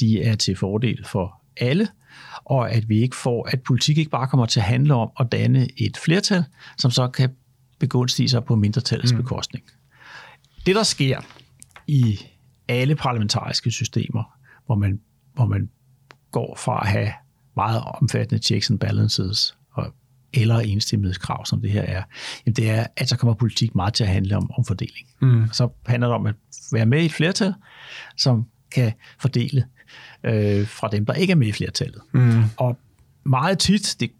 de 0.00 0.22
er 0.22 0.34
til 0.34 0.56
fordel 0.56 1.04
for 1.04 1.42
alle, 1.56 1.88
og 2.44 2.72
at 2.72 2.88
vi 2.88 3.02
ikke 3.02 3.16
får, 3.16 3.48
at 3.52 3.62
politik 3.62 3.98
ikke 3.98 4.10
bare 4.10 4.26
kommer 4.26 4.46
til 4.46 4.60
at 4.60 4.66
handle 4.66 4.94
om 4.94 5.10
at 5.20 5.32
danne 5.32 5.68
et 5.76 5.96
flertal, 5.96 6.44
som 6.78 6.90
så 6.90 7.08
kan 7.08 7.30
begunstige 7.78 8.28
sig 8.28 8.44
på 8.44 8.56
mindretallets 8.56 9.12
mm. 9.12 9.18
bekostning. 9.18 9.64
Det, 10.66 10.74
der 10.74 10.82
sker 10.82 11.20
i 11.86 12.18
alle 12.68 12.94
parlamentariske 12.94 13.70
systemer, 13.70 14.38
hvor 14.66 14.74
man, 14.74 15.00
hvor 15.34 15.46
man 15.46 15.70
går 16.32 16.56
fra 16.56 16.80
at 16.82 16.88
have 16.88 17.12
meget 17.56 17.82
omfattende 17.84 18.42
checks 18.42 18.70
and 18.70 18.78
balances, 18.78 19.56
og, 19.72 19.94
eller 20.32 20.58
enstemmighedskrav, 20.58 21.46
som 21.46 21.60
det 21.60 21.70
her 21.70 21.82
er, 21.82 22.02
jamen 22.46 22.56
det 22.56 22.70
er, 22.70 22.86
at 22.96 23.08
så 23.08 23.16
kommer 23.16 23.34
politik 23.34 23.74
meget 23.74 23.94
til 23.94 24.04
at 24.04 24.10
handle 24.10 24.36
om, 24.36 24.50
om 24.58 24.64
fordeling. 24.64 25.06
Mm. 25.20 25.48
Så 25.52 25.68
handler 25.86 26.08
det 26.08 26.14
om 26.14 26.26
at 26.26 26.34
være 26.72 26.86
med 26.86 27.02
i 27.02 27.04
et 27.04 27.12
flertal, 27.12 27.54
som 28.16 28.46
kan 28.74 28.92
fordele 29.20 29.64
øh, 30.24 30.66
fra 30.66 30.88
dem, 30.88 31.06
der 31.06 31.12
ikke 31.12 31.30
er 31.30 31.36
med 31.36 31.46
i 31.46 31.52
flertallet. 31.52 32.00
Mm. 32.12 32.42
Og 32.56 32.78
meget 33.24 33.58
tit, 33.58 33.96
det, 34.00 34.10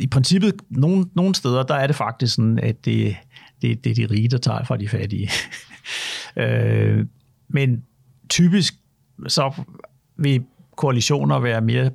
i 0.00 0.06
princippet, 0.06 0.54
nogle, 0.70 1.04
nogle 1.14 1.34
steder, 1.34 1.62
der 1.62 1.74
er 1.74 1.86
det 1.86 1.96
faktisk 1.96 2.34
sådan, 2.34 2.58
at 2.58 2.84
det, 2.84 3.16
det, 3.62 3.84
det 3.84 3.90
er 3.90 3.94
de 3.94 4.14
rige, 4.14 4.28
der 4.28 4.38
tager 4.38 4.64
fra 4.64 4.76
de 4.76 4.88
fattige. 4.88 5.30
øh, 6.42 7.06
men 7.48 7.82
typisk 8.28 8.74
så 9.28 9.62
vil 10.16 10.44
koalitioner 10.76 11.38
være 11.38 11.60
mere, 11.60 11.90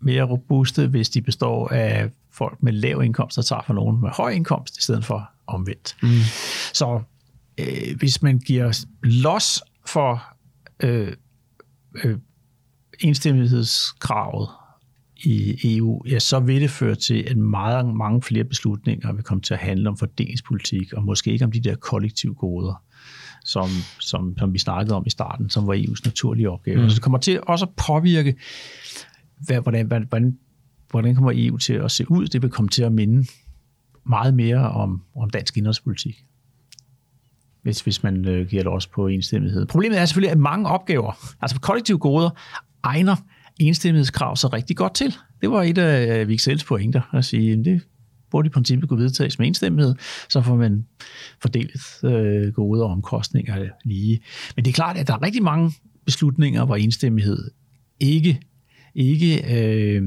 mere 0.00 0.22
robuste, 0.22 0.86
hvis 0.86 1.10
de 1.10 1.22
består 1.22 1.68
af 1.68 2.10
folk 2.30 2.62
med 2.62 2.72
lav 2.72 3.02
indkomst, 3.02 3.36
der 3.36 3.42
tager 3.42 3.62
fra 3.62 3.74
nogen 3.74 4.00
med 4.00 4.10
høj 4.10 4.30
indkomst, 4.30 4.78
i 4.78 4.82
stedet 4.82 5.04
for 5.04 5.30
omvendt. 5.46 5.96
Mm. 6.02 6.08
Så 6.74 7.00
øh, 7.58 7.96
hvis 7.98 8.22
man 8.22 8.38
giver 8.38 8.84
los 9.02 9.62
for 9.86 10.22
øh, 10.80 11.12
øh, 12.04 12.18
enstemmighedskravet 13.04 14.48
i 15.24 15.58
EU, 15.76 16.02
ja, 16.08 16.18
så 16.18 16.40
vil 16.40 16.60
det 16.60 16.70
føre 16.70 16.94
til, 16.94 17.24
at 17.30 17.36
meget, 17.36 17.94
mange 17.94 18.22
flere 18.22 18.44
beslutninger 18.44 19.12
vil 19.12 19.24
komme 19.24 19.40
til 19.40 19.54
at 19.54 19.60
handle 19.60 19.88
om 19.88 19.96
fordelingspolitik, 19.96 20.92
og 20.92 21.04
måske 21.04 21.32
ikke 21.32 21.44
om 21.44 21.52
de 21.52 21.60
der 21.60 21.76
kollektive 21.76 22.34
goder, 22.34 22.82
som, 23.44 23.68
som, 24.00 24.38
som 24.38 24.52
vi 24.52 24.58
snakkede 24.58 24.96
om 24.96 25.02
i 25.06 25.10
starten, 25.10 25.50
som 25.50 25.66
var 25.66 25.74
EU's 25.74 26.00
naturlige 26.04 26.50
opgave. 26.50 26.82
Mm. 26.82 26.88
Så 26.88 26.94
det 26.94 27.02
kommer 27.02 27.18
til 27.18 27.40
også 27.42 27.64
at 27.64 27.72
påvirke, 27.86 28.34
hvad, 29.46 29.60
hvordan, 29.60 29.86
hvordan, 29.86 30.38
hvordan 30.90 31.14
kommer 31.14 31.32
EU 31.34 31.56
til 31.56 31.72
at 31.72 31.90
se 31.90 32.10
ud. 32.10 32.26
Det 32.26 32.42
vil 32.42 32.50
komme 32.50 32.68
til 32.68 32.82
at 32.82 32.92
minde 32.92 33.28
meget 34.06 34.34
mere 34.34 34.70
om, 34.70 35.02
om 35.16 35.30
dansk 35.30 35.56
indrigspolitik 35.56 36.24
hvis, 37.62 37.80
hvis 37.80 38.02
man 38.02 38.28
øh, 38.28 38.48
giver 38.48 38.62
det 38.62 38.72
også 38.72 38.90
på 38.90 39.06
enstemmighed. 39.06 39.66
Problemet 39.66 40.00
er 40.00 40.06
selvfølgelig, 40.06 40.30
at 40.30 40.38
mange 40.38 40.68
opgaver, 40.68 41.36
altså 41.42 41.60
kollektive 41.60 41.98
goder, 41.98 42.30
egner 42.82 43.16
enstemmighedskrav 43.60 44.36
så 44.36 44.48
rigtig 44.48 44.76
godt 44.76 44.94
til. 44.94 45.14
Det 45.40 45.50
var 45.50 45.62
et 45.62 45.78
af 45.78 46.20
øh, 46.20 46.28
Vixels 46.28 46.64
pointer, 46.64 47.14
at 47.14 47.24
sige, 47.24 47.52
at 47.52 47.64
det 47.64 47.82
burde 48.30 48.46
i 48.46 48.50
princippet 48.50 48.88
kunne 48.88 49.02
vedtages 49.02 49.38
med 49.38 49.46
enstemmighed, 49.46 49.94
så 50.28 50.42
får 50.42 50.56
man 50.56 50.86
fordelt 51.42 52.04
øh, 52.04 52.52
gode 52.52 52.82
og 52.82 52.90
omkostninger 52.90 53.68
lige. 53.84 54.20
Men 54.56 54.64
det 54.64 54.70
er 54.70 54.74
klart, 54.74 54.96
at 54.96 55.06
der 55.06 55.14
er 55.14 55.22
rigtig 55.22 55.42
mange 55.42 55.72
beslutninger, 56.04 56.64
hvor 56.64 56.76
enstemmighed 56.76 57.50
ikke, 58.00 58.40
ikke 58.94 59.56
øh, 59.56 60.02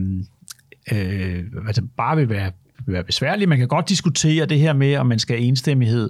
øh, 0.91 1.43
altså 1.67 1.81
bare 1.97 2.17
vil 2.17 2.29
være 2.29 2.51
vil 2.85 2.93
være 2.93 3.03
besværligt. 3.03 3.49
Man 3.49 3.57
kan 3.57 3.67
godt 3.67 3.89
diskutere 3.89 4.45
det 4.45 4.59
her 4.59 4.73
med, 4.73 4.95
om 4.95 5.07
man 5.07 5.19
skal 5.19 5.37
have 5.37 5.47
enstemmighed 5.47 6.09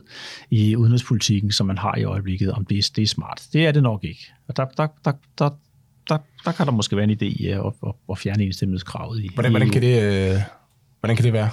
i 0.50 0.76
udenrigspolitikken, 0.76 1.52
som 1.52 1.68
man 1.68 1.78
har 1.78 1.96
i 1.96 2.04
øjeblikket, 2.04 2.52
om 2.52 2.66
det, 2.66 2.92
det 2.96 3.02
er 3.02 3.08
smart. 3.08 3.48
Det 3.54 3.66
er 3.66 3.72
det 3.72 3.84
nok 3.84 4.04
ikke. 4.04 4.32
Og 4.48 4.58
der, 4.58 4.66
der, 4.66 4.88
der, 5.06 5.12
der, 5.38 5.50
der, 6.10 6.18
der 6.46 6.52
kan 6.52 6.66
der 6.66 6.72
måske 6.72 6.96
være 6.96 7.04
en 7.04 7.12
idé 7.12 7.26
i 7.26 7.48
at, 7.48 7.60
at, 7.60 7.94
at 8.12 8.18
fjerne 8.18 8.44
enstemmighedskravet. 8.44 9.24
I, 9.24 9.30
hvordan, 9.34 9.52
hvordan, 9.52 9.70
kan 9.70 9.82
det, 9.82 10.04
øh, 10.04 10.40
hvordan 11.00 11.16
kan 11.16 11.26
det 11.26 11.34
være? 11.34 11.50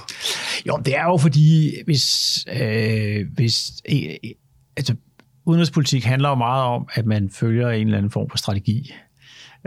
Jo, 0.67 0.81
det 0.85 0.97
er 0.97 1.05
jo 1.05 1.17
fordi, 1.17 1.75
hvis, 1.85 2.47
øh, 2.61 3.27
hvis 3.35 3.73
øh, 3.93 4.15
altså, 4.77 4.95
udenrigspolitik 5.45 6.05
handler 6.05 6.29
jo 6.29 6.35
meget 6.35 6.65
om, 6.65 6.89
at 6.95 7.07
man 7.07 7.31
følger 7.31 7.71
en 7.71 7.87
eller 7.87 7.99
anden 7.99 8.11
form 8.11 8.31
for 8.31 8.39
strategi. 8.39 8.93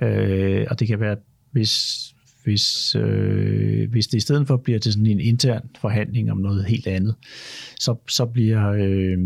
Øh, 0.02 0.68
og 0.70 0.80
det 0.80 0.88
kan 0.88 1.00
være, 1.00 1.16
hvis, 1.52 2.06
hvis, 2.44 2.96
øh, 2.96 3.92
hvis 3.92 4.08
det 4.08 4.18
i 4.18 4.22
stedet 4.22 4.48
for 4.48 4.58
bliver 4.58 4.80
til 4.80 4.94
sådan 4.94 5.06
en 5.06 5.20
intern 5.20 5.70
forhandling 5.82 6.32
om 6.32 6.38
noget 6.38 6.66
helt 6.66 6.88
andet, 6.88 7.16
så, 7.80 7.96
så 8.08 8.26
bliver 8.26 8.72
øh, 8.72 9.18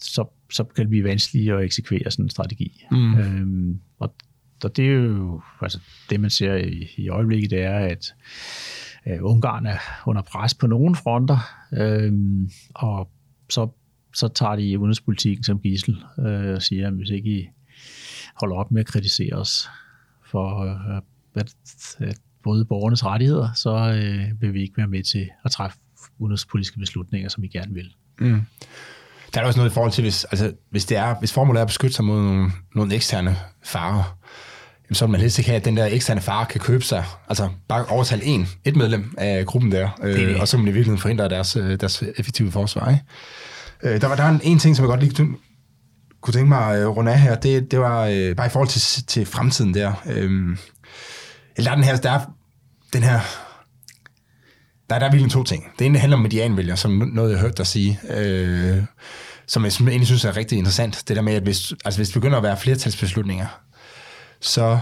så, 0.00 0.24
så 0.50 0.64
kan 0.64 0.82
det 0.82 0.88
blive 0.88 1.04
vanskeligt 1.04 1.52
at 1.52 1.64
eksekvere 1.64 2.10
sådan 2.10 2.24
en 2.24 2.30
strategi. 2.30 2.84
Mm. 2.90 3.14
Øh, 3.14 3.76
og 3.98 4.14
og 4.64 4.76
det 4.76 4.84
er 4.84 4.92
jo 4.92 5.42
altså 5.60 5.78
det, 6.10 6.20
man 6.20 6.30
ser 6.30 6.54
i, 6.54 6.88
i 6.96 7.08
øjeblikket, 7.08 7.50
det 7.50 7.62
er, 7.62 7.78
at 7.78 8.14
øh, 9.06 9.18
Ungarn 9.20 9.66
er 9.66 9.78
under 10.06 10.22
pres 10.22 10.54
på 10.54 10.66
nogle 10.66 10.94
fronter, 10.94 11.38
øh, 11.72 12.12
og 12.74 13.10
så, 13.50 13.68
så 14.14 14.28
tager 14.28 14.56
de 14.56 14.78
udenrigspolitikken 14.78 15.44
som 15.44 15.58
gissel 15.58 16.04
øh, 16.18 16.54
og 16.54 16.62
siger, 16.62 16.86
at 16.86 16.92
hvis 16.92 17.10
ikke 17.10 17.30
I 17.30 17.48
holder 18.40 18.56
op 18.56 18.70
med 18.70 18.80
at 18.80 18.86
kritisere 18.86 19.34
os 19.34 19.68
for 20.30 20.62
øh, 20.62 20.96
at, 21.34 21.54
at 21.98 22.16
både 22.42 22.64
borgernes 22.64 23.04
rettigheder, 23.04 23.52
så 23.52 23.70
øh, 23.76 24.40
vil 24.40 24.54
vi 24.54 24.62
ikke 24.62 24.76
være 24.76 24.86
med 24.86 25.02
til 25.02 25.30
at 25.44 25.50
træffe 25.50 25.78
udenrigspolitiske 26.18 26.78
beslutninger, 26.78 27.28
som 27.28 27.44
I 27.44 27.48
gerne 27.48 27.74
vil. 27.74 27.94
Mm. 28.20 28.40
Der 29.34 29.40
er 29.40 29.46
også 29.46 29.58
noget 29.58 29.70
i 29.70 29.74
forhold 29.74 29.92
til, 29.92 30.02
hvis, 30.02 30.24
altså, 30.24 30.52
hvis, 30.70 30.84
det 30.86 30.96
er, 30.96 31.18
hvis 31.18 31.32
formålet 31.32 31.58
er 31.58 31.62
at 31.62 31.68
beskytte 31.68 31.96
sig 31.96 32.04
mod 32.04 32.22
nogle, 32.22 32.52
nogle 32.74 32.94
eksterne 32.94 33.36
farer, 33.64 34.18
så 34.92 35.06
vil 35.06 35.10
man 35.10 35.20
helst 35.20 35.38
ikke 35.38 35.50
have, 35.50 35.56
at 35.56 35.64
den 35.64 35.76
der 35.76 35.86
eksterne 35.86 36.20
far 36.20 36.44
kan 36.44 36.60
købe 36.60 36.84
sig, 36.84 37.04
altså 37.28 37.48
bare 37.68 37.84
overtale 37.84 38.24
en, 38.24 38.48
et 38.64 38.76
medlem 38.76 39.14
af 39.18 39.46
gruppen 39.46 39.72
der, 39.72 39.88
øh, 40.02 40.18
det 40.18 40.28
det. 40.28 40.40
og 40.40 40.48
så 40.48 40.56
må 40.56 40.66
de 40.66 40.72
virkelig 40.72 41.00
forhindre 41.00 41.28
deres, 41.28 41.56
øh, 41.56 41.80
deres 41.80 42.02
effektive 42.16 42.52
forsvar. 42.52 42.90
Ikke? 42.90 43.94
Øh, 43.94 44.00
der 44.00 44.06
var 44.08 44.16
der 44.16 44.28
en, 44.28 44.40
en 44.42 44.58
ting, 44.58 44.76
som 44.76 44.84
jeg 44.84 44.88
godt 44.88 45.00
lige 45.00 45.36
kunne 46.20 46.34
tænke 46.34 46.48
mig 46.48 46.76
at 46.76 46.96
runde 46.96 47.12
af 47.12 47.20
her, 47.20 47.34
det, 47.34 47.70
det 47.70 47.80
var 47.80 48.06
øh, 48.06 48.36
bare 48.36 48.46
i 48.46 48.50
forhold 48.50 48.68
til, 48.68 49.06
til 49.06 49.26
fremtiden 49.26 49.74
der. 49.74 49.92
Øh, 50.06 50.56
eller 51.56 51.70
der 51.70 51.70
er 51.70 51.74
den 51.74 51.84
her, 51.84 51.96
der 51.96 52.10
er 52.10 52.20
den 52.92 53.02
her, 53.02 53.20
der, 54.90 54.98
der 54.98 55.06
er 55.06 55.10
virkelig 55.10 55.32
to 55.32 55.42
ting. 55.42 55.64
Det 55.78 55.86
ene 55.86 55.98
handler 55.98 56.16
om 56.16 56.22
medianvælger, 56.22 56.74
som 56.74 57.10
noget, 57.12 57.32
jeg 57.32 57.40
hørte 57.40 57.54
dig 57.56 57.66
sige, 57.66 58.00
øh, 58.10 58.82
som 59.46 59.64
jeg 59.64 59.72
egentlig 59.80 60.06
synes 60.06 60.24
er 60.24 60.36
rigtig 60.36 60.58
interessant. 60.58 61.02
Det 61.08 61.16
der 61.16 61.22
med, 61.22 61.34
at 61.34 61.42
hvis, 61.42 61.72
altså 61.84 61.98
hvis 61.98 62.08
det 62.08 62.14
begynder 62.14 62.36
at 62.36 62.42
være 62.42 62.56
flertalsbeslutninger, 62.56 63.46
så 64.40 64.78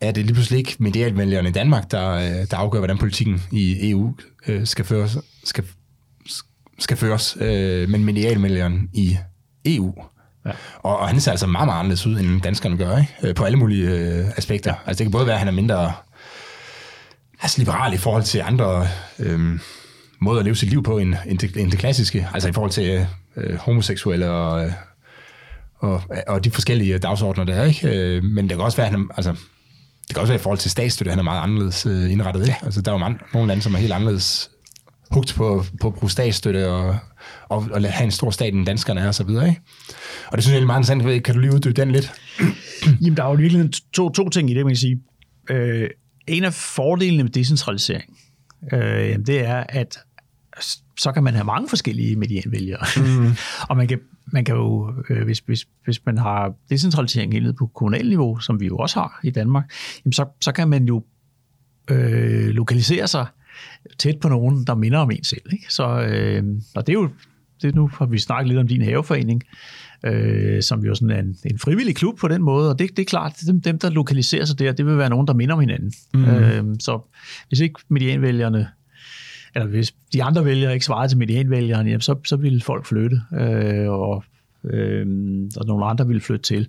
er 0.00 0.12
det 0.12 0.24
lige 0.24 0.34
pludselig 0.34 0.58
ikke 0.58 0.76
medialvælgerne 0.78 1.48
i 1.48 1.52
Danmark, 1.52 1.90
der, 1.90 2.10
øh, 2.10 2.46
der 2.50 2.56
afgør, 2.56 2.78
hvordan 2.78 2.98
politikken 2.98 3.42
i 3.50 3.90
EU 3.90 4.14
øh, 4.46 4.66
skal 4.66 4.84
føres, 4.84 5.18
skal, 5.44 5.64
skal 6.78 6.96
føres 6.96 7.36
øh, 7.40 7.88
men 7.88 8.04
medialvælgeren 8.04 8.88
i 8.92 9.18
EU. 9.66 9.94
Ja. 10.46 10.50
Og, 10.76 10.98
og 10.98 11.08
han 11.08 11.20
ser 11.20 11.30
altså 11.30 11.46
meget, 11.46 11.66
meget 11.66 11.78
anderledes 11.78 12.06
ud, 12.06 12.18
end 12.18 12.42
danskerne 12.42 12.76
gør, 12.76 12.98
ikke? 12.98 13.34
På 13.34 13.44
alle 13.44 13.58
mulige 13.58 13.90
øh, 13.90 14.28
aspekter. 14.36 14.70
Ja. 14.70 14.76
Altså 14.86 14.98
det 14.98 15.04
kan 15.04 15.12
både 15.12 15.26
være, 15.26 15.34
at 15.34 15.38
han 15.38 15.48
er 15.48 15.52
mindre 15.52 15.92
altså, 17.42 17.58
liberal 17.58 17.94
i 17.94 17.96
forhold 17.96 18.22
til 18.22 18.42
andre 18.44 18.88
øh, 19.18 19.58
måder 20.20 20.38
at 20.38 20.44
leve 20.44 20.56
sit 20.56 20.70
liv 20.70 20.82
på, 20.82 20.98
end, 20.98 21.14
end, 21.26 21.38
det, 21.38 21.56
end 21.56 21.70
det 21.70 21.78
klassiske. 21.78 22.28
Altså 22.34 22.48
i 22.48 22.52
forhold 22.52 22.70
til 22.70 23.06
øh, 23.36 23.56
homoseksuelle 23.56 24.30
og... 24.30 24.64
Øh, 24.64 24.72
og, 25.82 26.02
og 26.28 26.44
de 26.44 26.50
forskellige 26.50 26.98
dagsordner, 26.98 27.44
der 27.44 27.54
er. 27.54 27.64
Ikke? 27.64 27.88
Øh, 27.88 28.24
men 28.24 28.48
det 28.48 28.56
kan 28.56 28.64
også 28.64 28.76
være, 28.76 28.86
at 28.86 28.92
han, 28.92 29.10
altså, 29.16 29.32
det 30.08 30.14
kan 30.14 30.20
også 30.20 30.32
være 30.32 30.40
i 30.40 30.42
forhold 30.42 30.58
til 30.58 30.70
statsstøtte, 30.70 31.10
han 31.10 31.18
er 31.18 31.22
meget 31.22 31.42
anderledes 31.42 31.86
øh, 31.86 32.12
indrettet. 32.12 32.40
Ikke? 32.40 32.58
Altså, 32.62 32.82
der 32.82 32.90
er 32.90 32.94
jo 32.94 32.98
mange, 32.98 33.18
nogle 33.34 33.48
lande, 33.48 33.62
som 33.62 33.74
er 33.74 33.78
helt 33.78 33.92
anderledes 33.92 34.50
hugt 35.10 35.34
på, 35.36 35.64
på 35.80 35.86
at 35.86 35.94
bruge 35.94 36.10
statsstøtte 36.10 36.70
og, 36.70 36.96
og, 37.48 37.68
og 37.72 37.92
have 37.92 38.04
en 38.04 38.10
stor 38.10 38.30
stat, 38.30 38.54
end 38.54 38.66
danskerne 38.66 39.00
er, 39.00 39.08
og 39.08 39.14
så 39.14 39.24
videre. 39.24 39.48
Ikke? 39.48 39.60
Og 40.26 40.38
det 40.38 40.44
synes 40.44 40.54
jeg 40.54 40.62
er 40.62 40.66
meget 40.66 40.80
interessant. 40.80 41.24
Kan 41.24 41.34
du 41.34 41.40
lige 41.40 41.54
uddybe 41.54 41.80
den 41.80 41.90
lidt? 41.90 42.12
Jamen, 43.02 43.16
der 43.16 43.24
er 43.24 43.28
jo 43.28 43.34
virkelig 43.34 43.70
to, 43.92 44.10
to 44.10 44.28
ting 44.28 44.50
i 44.50 44.54
det, 44.54 44.64
man 44.64 44.72
kan 44.72 44.78
sige. 44.78 45.00
Øh, 45.50 45.90
en 46.26 46.44
af 46.44 46.54
fordelene 46.54 47.22
med 47.22 47.30
decentralisering, 47.30 48.16
øh, 48.72 49.18
det 49.26 49.46
er, 49.46 49.64
at 49.68 49.98
så 50.98 51.12
kan 51.12 51.24
man 51.24 51.34
have 51.34 51.44
mange 51.44 51.68
forskellige 51.68 52.16
medianvælgere. 52.16 52.86
Mm. 52.96 53.32
og 53.68 53.76
man 53.76 53.88
kan, 53.88 53.98
man 54.32 54.44
kan 54.44 54.54
jo, 54.54 54.94
øh, 55.10 55.24
hvis, 55.24 55.38
hvis, 55.38 55.66
hvis 55.84 56.06
man 56.06 56.18
har 56.18 56.54
decentralisering 56.70 57.32
helt 57.32 57.56
på 57.56 57.66
kommunal 57.66 58.08
niveau, 58.08 58.38
som 58.38 58.60
vi 58.60 58.66
jo 58.66 58.76
også 58.76 59.00
har 59.00 59.20
i 59.24 59.30
Danmark, 59.30 59.72
jamen 60.04 60.12
så, 60.12 60.26
så 60.40 60.52
kan 60.52 60.68
man 60.68 60.84
jo 60.84 61.04
øh, 61.90 62.48
lokalisere 62.48 63.08
sig 63.08 63.26
tæt 63.98 64.20
på 64.20 64.28
nogen, 64.28 64.64
der 64.66 64.74
minder 64.74 64.98
om 64.98 65.10
en 65.10 65.24
selv. 65.24 65.42
Ikke? 65.52 65.66
Så, 65.68 66.02
øh, 66.02 66.44
og 66.74 66.86
det 66.86 66.92
er 66.92 67.00
jo, 67.00 67.08
det 67.62 67.74
nu 67.74 67.90
har 67.98 68.06
vi 68.06 68.18
snakket 68.18 68.48
lidt 68.48 68.60
om 68.60 68.68
din 68.68 68.82
haveforening, 68.82 69.42
øh, 70.06 70.62
som 70.62 70.84
jo 70.84 70.94
sådan 70.94 71.10
er 71.10 71.20
en, 71.20 71.36
en 71.44 71.58
frivillig 71.58 71.96
klub 71.96 72.18
på 72.18 72.28
den 72.28 72.42
måde, 72.42 72.70
og 72.70 72.78
det, 72.78 72.96
det 72.96 73.02
er 73.02 73.06
klart, 73.06 73.42
dem, 73.46 73.60
dem 73.60 73.78
der 73.78 73.90
lokaliserer 73.90 74.44
sig 74.44 74.58
der, 74.58 74.72
det 74.72 74.86
vil 74.86 74.98
være 74.98 75.10
nogen, 75.10 75.26
der 75.26 75.34
minder 75.34 75.54
om 75.54 75.60
hinanden. 75.60 75.92
Mm. 76.14 76.24
Øh, 76.24 76.64
så 76.80 77.00
hvis 77.48 77.60
ikke 77.60 77.80
medianvælgerne 77.88 78.68
eller 79.54 79.68
hvis 79.68 79.94
de 80.12 80.22
andre 80.22 80.44
vælgere 80.44 80.74
ikke 80.74 80.86
svarede 80.86 81.08
til 81.08 81.18
medianvælgeren, 81.18 81.86
jamen 81.86 82.00
så, 82.00 82.16
så 82.24 82.36
ville 82.36 82.60
folk 82.60 82.86
flytte, 82.86 83.20
øh, 83.32 83.90
og, 83.90 84.24
øh, 84.64 85.06
og 85.56 85.66
nogle 85.66 85.86
andre 85.86 86.06
ville 86.06 86.20
flytte 86.20 86.42
til. 86.42 86.68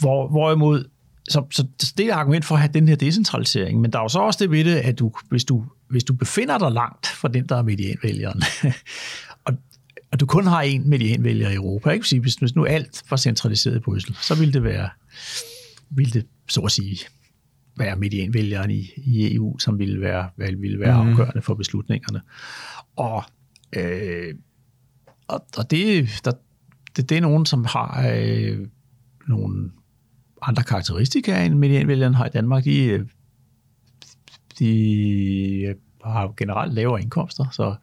Hvor, 0.00 0.28
hvorimod, 0.28 0.84
så, 1.28 1.44
så 1.50 1.66
det 1.98 2.06
er 2.06 2.08
et 2.08 2.18
argument 2.18 2.44
for 2.44 2.54
at 2.54 2.60
have 2.60 2.72
den 2.72 2.88
her 2.88 2.96
decentralisering, 2.96 3.80
men 3.80 3.92
der 3.92 3.98
er 3.98 4.02
jo 4.02 4.08
så 4.08 4.18
også 4.18 4.38
det 4.42 4.50
ved 4.50 4.64
det, 4.64 4.76
at 4.76 4.98
du, 4.98 5.12
hvis, 5.28 5.44
du, 5.44 5.64
hvis 5.88 6.04
du 6.04 6.14
befinder 6.14 6.58
dig 6.58 6.72
langt 6.72 7.06
fra 7.06 7.28
den, 7.28 7.46
der 7.46 7.56
er 7.56 7.62
medianvælgeren, 7.62 8.42
og, 9.46 9.54
og 10.12 10.20
du 10.20 10.26
kun 10.26 10.46
har 10.46 10.62
én 10.62 10.88
medianvælger 10.88 11.50
i 11.50 11.54
Europa, 11.54 11.90
ikke? 11.90 12.20
Hvis, 12.20 12.34
hvis 12.34 12.54
nu 12.54 12.64
alt 12.64 13.02
var 13.10 13.16
centraliseret 13.16 13.76
i 13.76 13.78
Bryssel, 13.78 14.16
så 14.20 14.34
ville 14.34 14.52
det 14.52 14.64
være, 14.64 14.88
ville 15.90 16.12
det, 16.12 16.26
så 16.48 16.60
at 16.60 16.72
sige, 16.72 16.98
være 17.76 17.96
medianvælgeren 17.96 18.70
i, 18.70 18.90
i 18.96 19.34
EU, 19.34 19.58
som 19.58 19.78
ville 19.78 20.00
være, 20.00 20.30
ville 20.36 20.80
være 20.80 21.04
mm. 21.04 21.10
afgørende 21.10 21.42
for 21.42 21.54
beslutningerne. 21.54 22.20
Og, 22.96 23.24
øh, 23.76 24.34
og, 25.28 25.46
og 25.56 25.70
det, 25.70 26.08
der, 26.24 26.32
det, 26.96 27.10
det 27.10 27.16
er 27.16 27.20
nogen, 27.20 27.46
som 27.46 27.64
har 27.64 28.12
øh, 28.14 28.66
nogle 29.28 29.70
andre 30.42 30.62
karakteristika, 30.62 31.44
end 31.44 31.54
medianvælgerne 31.54 32.16
har 32.16 32.26
i 32.26 32.30
Danmark. 32.30 32.64
De, 32.64 33.06
de 34.58 35.74
har 36.04 36.34
generelt 36.36 36.74
lavere 36.74 37.02
indkomster, 37.02 37.44
så 37.52 37.74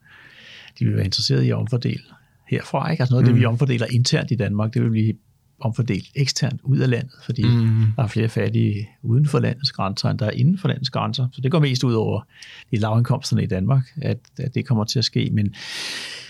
de 0.80 0.86
vil 0.86 0.96
være 0.96 1.06
interesserede 1.06 1.48
i 1.48 1.50
at 1.50 1.56
omfordele 1.56 2.04
herfra. 2.48 2.92
Ikke? 2.92 3.02
Altså 3.02 3.14
noget 3.14 3.24
af 3.24 3.28
det, 3.28 3.36
vi 3.36 3.46
mm. 3.46 3.52
omfordeler 3.52 3.86
internt 3.92 4.32
i 4.32 4.36
Danmark, 4.36 4.74
det 4.74 4.82
vil 4.84 4.90
blive 4.90 5.14
omfordelt 5.62 6.08
eksternt 6.16 6.62
ud 6.64 6.78
af 6.78 6.90
landet, 6.90 7.12
fordi 7.26 7.44
mm. 7.44 7.86
der 7.96 8.04
er 8.04 8.08
flere 8.08 8.30
fattige 8.30 8.90
uden 9.02 9.26
for 9.26 9.40
landets 9.40 9.72
grænser, 9.72 10.10
end 10.10 10.20
der 10.20 10.26
er 10.26 10.32
inden 10.32 10.58
for 10.58 10.68
landets 10.68 10.90
grænser. 10.90 11.28
Så 11.32 11.42
det 11.42 11.52
går 11.52 11.60
mest 11.60 11.84
ud 11.84 11.94
over 11.94 12.22
de 12.72 12.78
lavindkomsterne 12.78 13.44
i 13.44 13.48
Danmark, 13.48 13.84
at, 14.02 14.20
at 14.40 14.56
det 14.56 14.66
kommer 14.66 14.84
til 14.84 15.00
at 15.00 15.06
ske. 15.06 15.30
Men, 15.34 15.56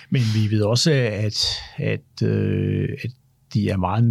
men 0.10 0.22
vi 0.36 0.56
ved 0.56 0.62
også, 0.62 0.92
at, 0.92 1.46
at, 1.78 2.28
øh, 2.28 2.90
at 3.04 3.12
de 3.54 3.70
er 3.70 3.78
meget 3.78 4.04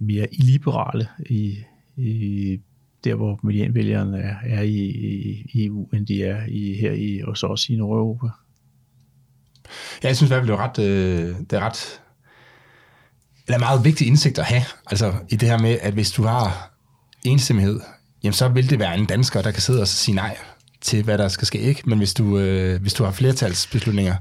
mere 0.00 0.34
illiberale 0.34 1.08
i, 1.30 1.58
i 1.96 2.58
der, 3.04 3.14
hvor 3.14 3.40
medianvælgerne 3.42 4.18
er, 4.18 4.36
er 4.44 4.62
i, 4.62 4.78
i 5.54 5.66
EU, 5.66 5.88
end 5.92 6.06
de 6.06 6.22
er 6.22 6.46
i, 6.48 6.74
her 6.74 6.92
i, 6.92 7.20
hos 7.26 7.42
os 7.42 7.68
i 7.68 7.76
Nordeuropa. 7.76 8.26
Ja, 10.02 10.08
jeg 10.08 10.16
synes 10.16 10.30
i 10.30 10.34
hvert 10.34 10.40
fald, 10.40 10.50
det 10.50 10.58
er 10.58 10.68
ret, 10.68 10.78
øh, 10.78 11.34
det 11.50 11.52
er 11.52 11.60
ret 11.60 12.00
eller 13.46 13.58
meget 13.58 13.84
vigtig 13.84 14.06
indsigt 14.06 14.38
at 14.38 14.44
have, 14.44 14.62
altså 14.90 15.12
i 15.28 15.36
det 15.36 15.48
her 15.48 15.58
med, 15.58 15.78
at 15.82 15.92
hvis 15.92 16.10
du 16.10 16.22
har 16.22 16.70
enstemmighed, 17.24 17.80
jamen 18.22 18.32
så 18.32 18.48
vil 18.48 18.70
det 18.70 18.78
være 18.78 18.98
en 18.98 19.04
dansker, 19.04 19.42
der 19.42 19.50
kan 19.50 19.62
sidde 19.62 19.80
og 19.80 19.88
sige 19.88 20.14
nej 20.14 20.36
til, 20.80 21.02
hvad 21.04 21.18
der 21.18 21.28
skal 21.28 21.46
ske, 21.46 21.58
ikke? 21.58 21.82
Men 21.86 21.98
hvis 21.98 22.14
du, 22.14 22.38
øh, 22.38 22.80
hvis 22.80 22.94
du 22.94 23.04
har 23.04 23.10
flertalsbeslutninger, 23.10 24.14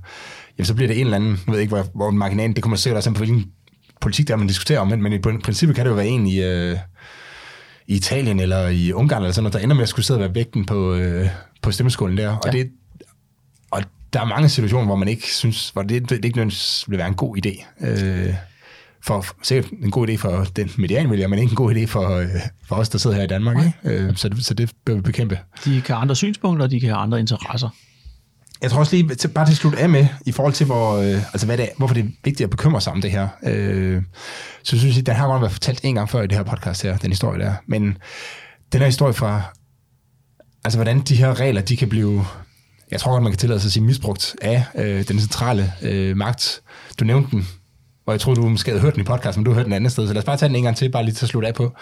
jamen 0.57 0.65
så 0.65 0.73
bliver 0.73 0.87
det 0.87 0.99
en 0.99 1.05
eller 1.05 1.17
anden, 1.17 1.39
jeg 1.47 1.53
ved 1.53 1.59
ikke, 1.59 1.75
hvor, 1.75 1.85
hvor 1.95 2.11
marginalen, 2.11 2.55
det 2.55 2.63
kommer 2.63 2.77
sikkert 2.77 2.97
også 2.97 3.11
på, 3.11 3.17
hvilken 3.17 3.45
politik 4.01 4.27
der 4.27 4.35
man 4.35 4.47
diskuterer 4.47 4.79
om, 4.79 4.87
men 4.87 5.13
i 5.13 5.19
princippet 5.19 5.75
kan 5.75 5.85
det 5.85 5.91
jo 5.91 5.95
være 5.95 6.07
en 6.07 6.27
i, 6.27 6.41
øh, 6.41 6.77
i 7.87 7.95
Italien 7.95 8.39
eller 8.39 8.67
i 8.67 8.93
Ungarn 8.93 9.21
eller 9.21 9.33
sådan 9.33 9.43
noget, 9.43 9.53
der 9.53 9.59
ender 9.59 9.75
med 9.75 9.83
at 9.83 9.89
skulle 9.89 10.05
sidde 10.05 10.17
og 10.17 10.21
være 10.21 10.35
vægten 10.35 10.65
på, 10.65 10.93
øh, 10.93 11.29
på 11.61 11.71
stemmeskålen 11.71 12.17
der. 12.17 12.29
Og, 12.29 12.41
ja. 12.45 12.51
det, 12.51 12.71
og 13.71 13.83
der 14.13 14.21
er 14.21 14.25
mange 14.25 14.49
situationer, 14.49 14.85
hvor 14.85 14.95
man 14.95 15.07
ikke 15.07 15.33
synes, 15.33 15.69
hvor 15.69 15.81
det, 15.81 16.09
det 16.09 16.25
ikke 16.25 16.37
nødvendigvis 16.37 16.85
vil 16.87 16.97
være 16.97 17.07
en 17.07 17.13
god 17.13 17.37
idé. 17.37 17.65
Øh, 17.87 18.33
for 19.05 19.25
sikkert 19.43 19.71
en 19.71 19.91
god 19.91 20.09
idé 20.09 20.15
for 20.15 20.45
den 20.55 20.71
medianvælger, 20.77 21.27
men 21.27 21.39
ikke 21.39 21.51
en 21.51 21.55
god 21.55 21.75
idé 21.75 21.85
for, 21.85 22.09
øh, 22.09 22.27
for 22.67 22.75
os, 22.75 22.89
der 22.89 22.97
sidder 22.97 23.15
her 23.15 23.23
i 23.23 23.27
Danmark. 23.27 23.57
Ikke? 23.57 23.97
Øh, 24.03 24.15
så, 24.15 24.29
det, 24.29 24.45
så 24.45 24.53
det 24.53 24.71
bør 24.85 24.95
vi 24.95 25.01
bekæmpe. 25.01 25.39
De 25.65 25.81
kan 25.81 25.95
have 25.95 26.01
andre 26.01 26.15
synspunkter, 26.15 26.65
og 26.65 26.71
de 26.71 26.79
kan 26.79 26.89
have 26.89 26.99
andre 26.99 27.19
interesser. 27.19 27.69
Jeg 28.61 28.71
tror 28.71 28.79
også 28.79 28.95
lige, 28.95 29.15
til, 29.15 29.27
bare 29.27 29.45
til 29.45 29.55
slut 29.55 29.75
af 29.75 29.89
med, 29.89 30.07
i 30.25 30.31
forhold 30.31 30.53
til, 30.53 30.65
hvor, 30.65 30.97
øh, 30.97 31.33
altså 31.33 31.45
hvad 31.45 31.57
det 31.57 31.65
er, 31.65 31.69
hvorfor 31.77 31.93
det 31.93 32.03
er 32.03 32.07
vigtigt 32.23 32.41
at 32.41 32.49
bekymre 32.49 32.81
sig 32.81 32.93
om 32.93 33.01
det 33.01 33.11
her. 33.11 33.27
Øh, 33.43 34.01
så 34.63 34.79
synes 34.79 34.95
jeg, 34.95 35.01
at 35.01 35.05
den 35.05 35.15
har 35.15 35.27
godt 35.27 35.41
været 35.41 35.51
fortalt 35.51 35.79
en 35.83 35.95
gang 35.95 36.09
før 36.09 36.21
i 36.21 36.27
det 36.27 36.37
her 36.37 36.43
podcast 36.43 36.83
her, 36.83 36.97
den 36.97 37.11
historie 37.11 37.39
der. 37.39 37.53
Men 37.67 37.97
den 38.71 38.79
her 38.79 38.85
historie 38.85 39.13
fra, 39.13 39.41
altså 40.63 40.77
hvordan 40.77 41.01
de 41.01 41.15
her 41.15 41.39
regler, 41.39 41.61
de 41.61 41.77
kan 41.77 41.89
blive, 41.89 42.25
jeg 42.91 42.99
tror 42.99 43.11
godt, 43.11 43.23
man 43.23 43.31
kan 43.31 43.39
tillade 43.39 43.59
sig 43.59 43.67
at 43.67 43.71
sige 43.71 43.83
misbrugt 43.83 44.35
af 44.41 44.63
øh, 44.75 45.07
den 45.07 45.19
centrale 45.19 45.73
øh, 45.81 46.17
magt. 46.17 46.61
Du 46.99 47.05
nævnte 47.05 47.31
den 47.31 47.47
og 48.05 48.13
jeg 48.13 48.19
tror, 48.19 48.33
du 48.33 48.49
måske 48.49 48.71
havde 48.71 48.81
hørt 48.81 48.93
den 48.93 49.01
i 49.01 49.03
podcast, 49.03 49.37
men 49.37 49.45
du 49.45 49.51
har 49.51 49.55
hørt 49.55 49.65
den 49.65 49.73
andet 49.73 49.91
sted, 49.91 50.07
så 50.07 50.13
lad 50.13 50.21
os 50.21 50.25
bare 50.25 50.37
tage 50.37 50.49
den 50.49 50.55
en 50.55 50.63
gang 50.63 50.77
til, 50.77 50.91
bare 50.91 51.03
lige 51.03 51.13
til 51.13 51.25
at 51.25 51.29
slutte 51.29 51.47
af 51.47 51.53
på. 51.53 51.75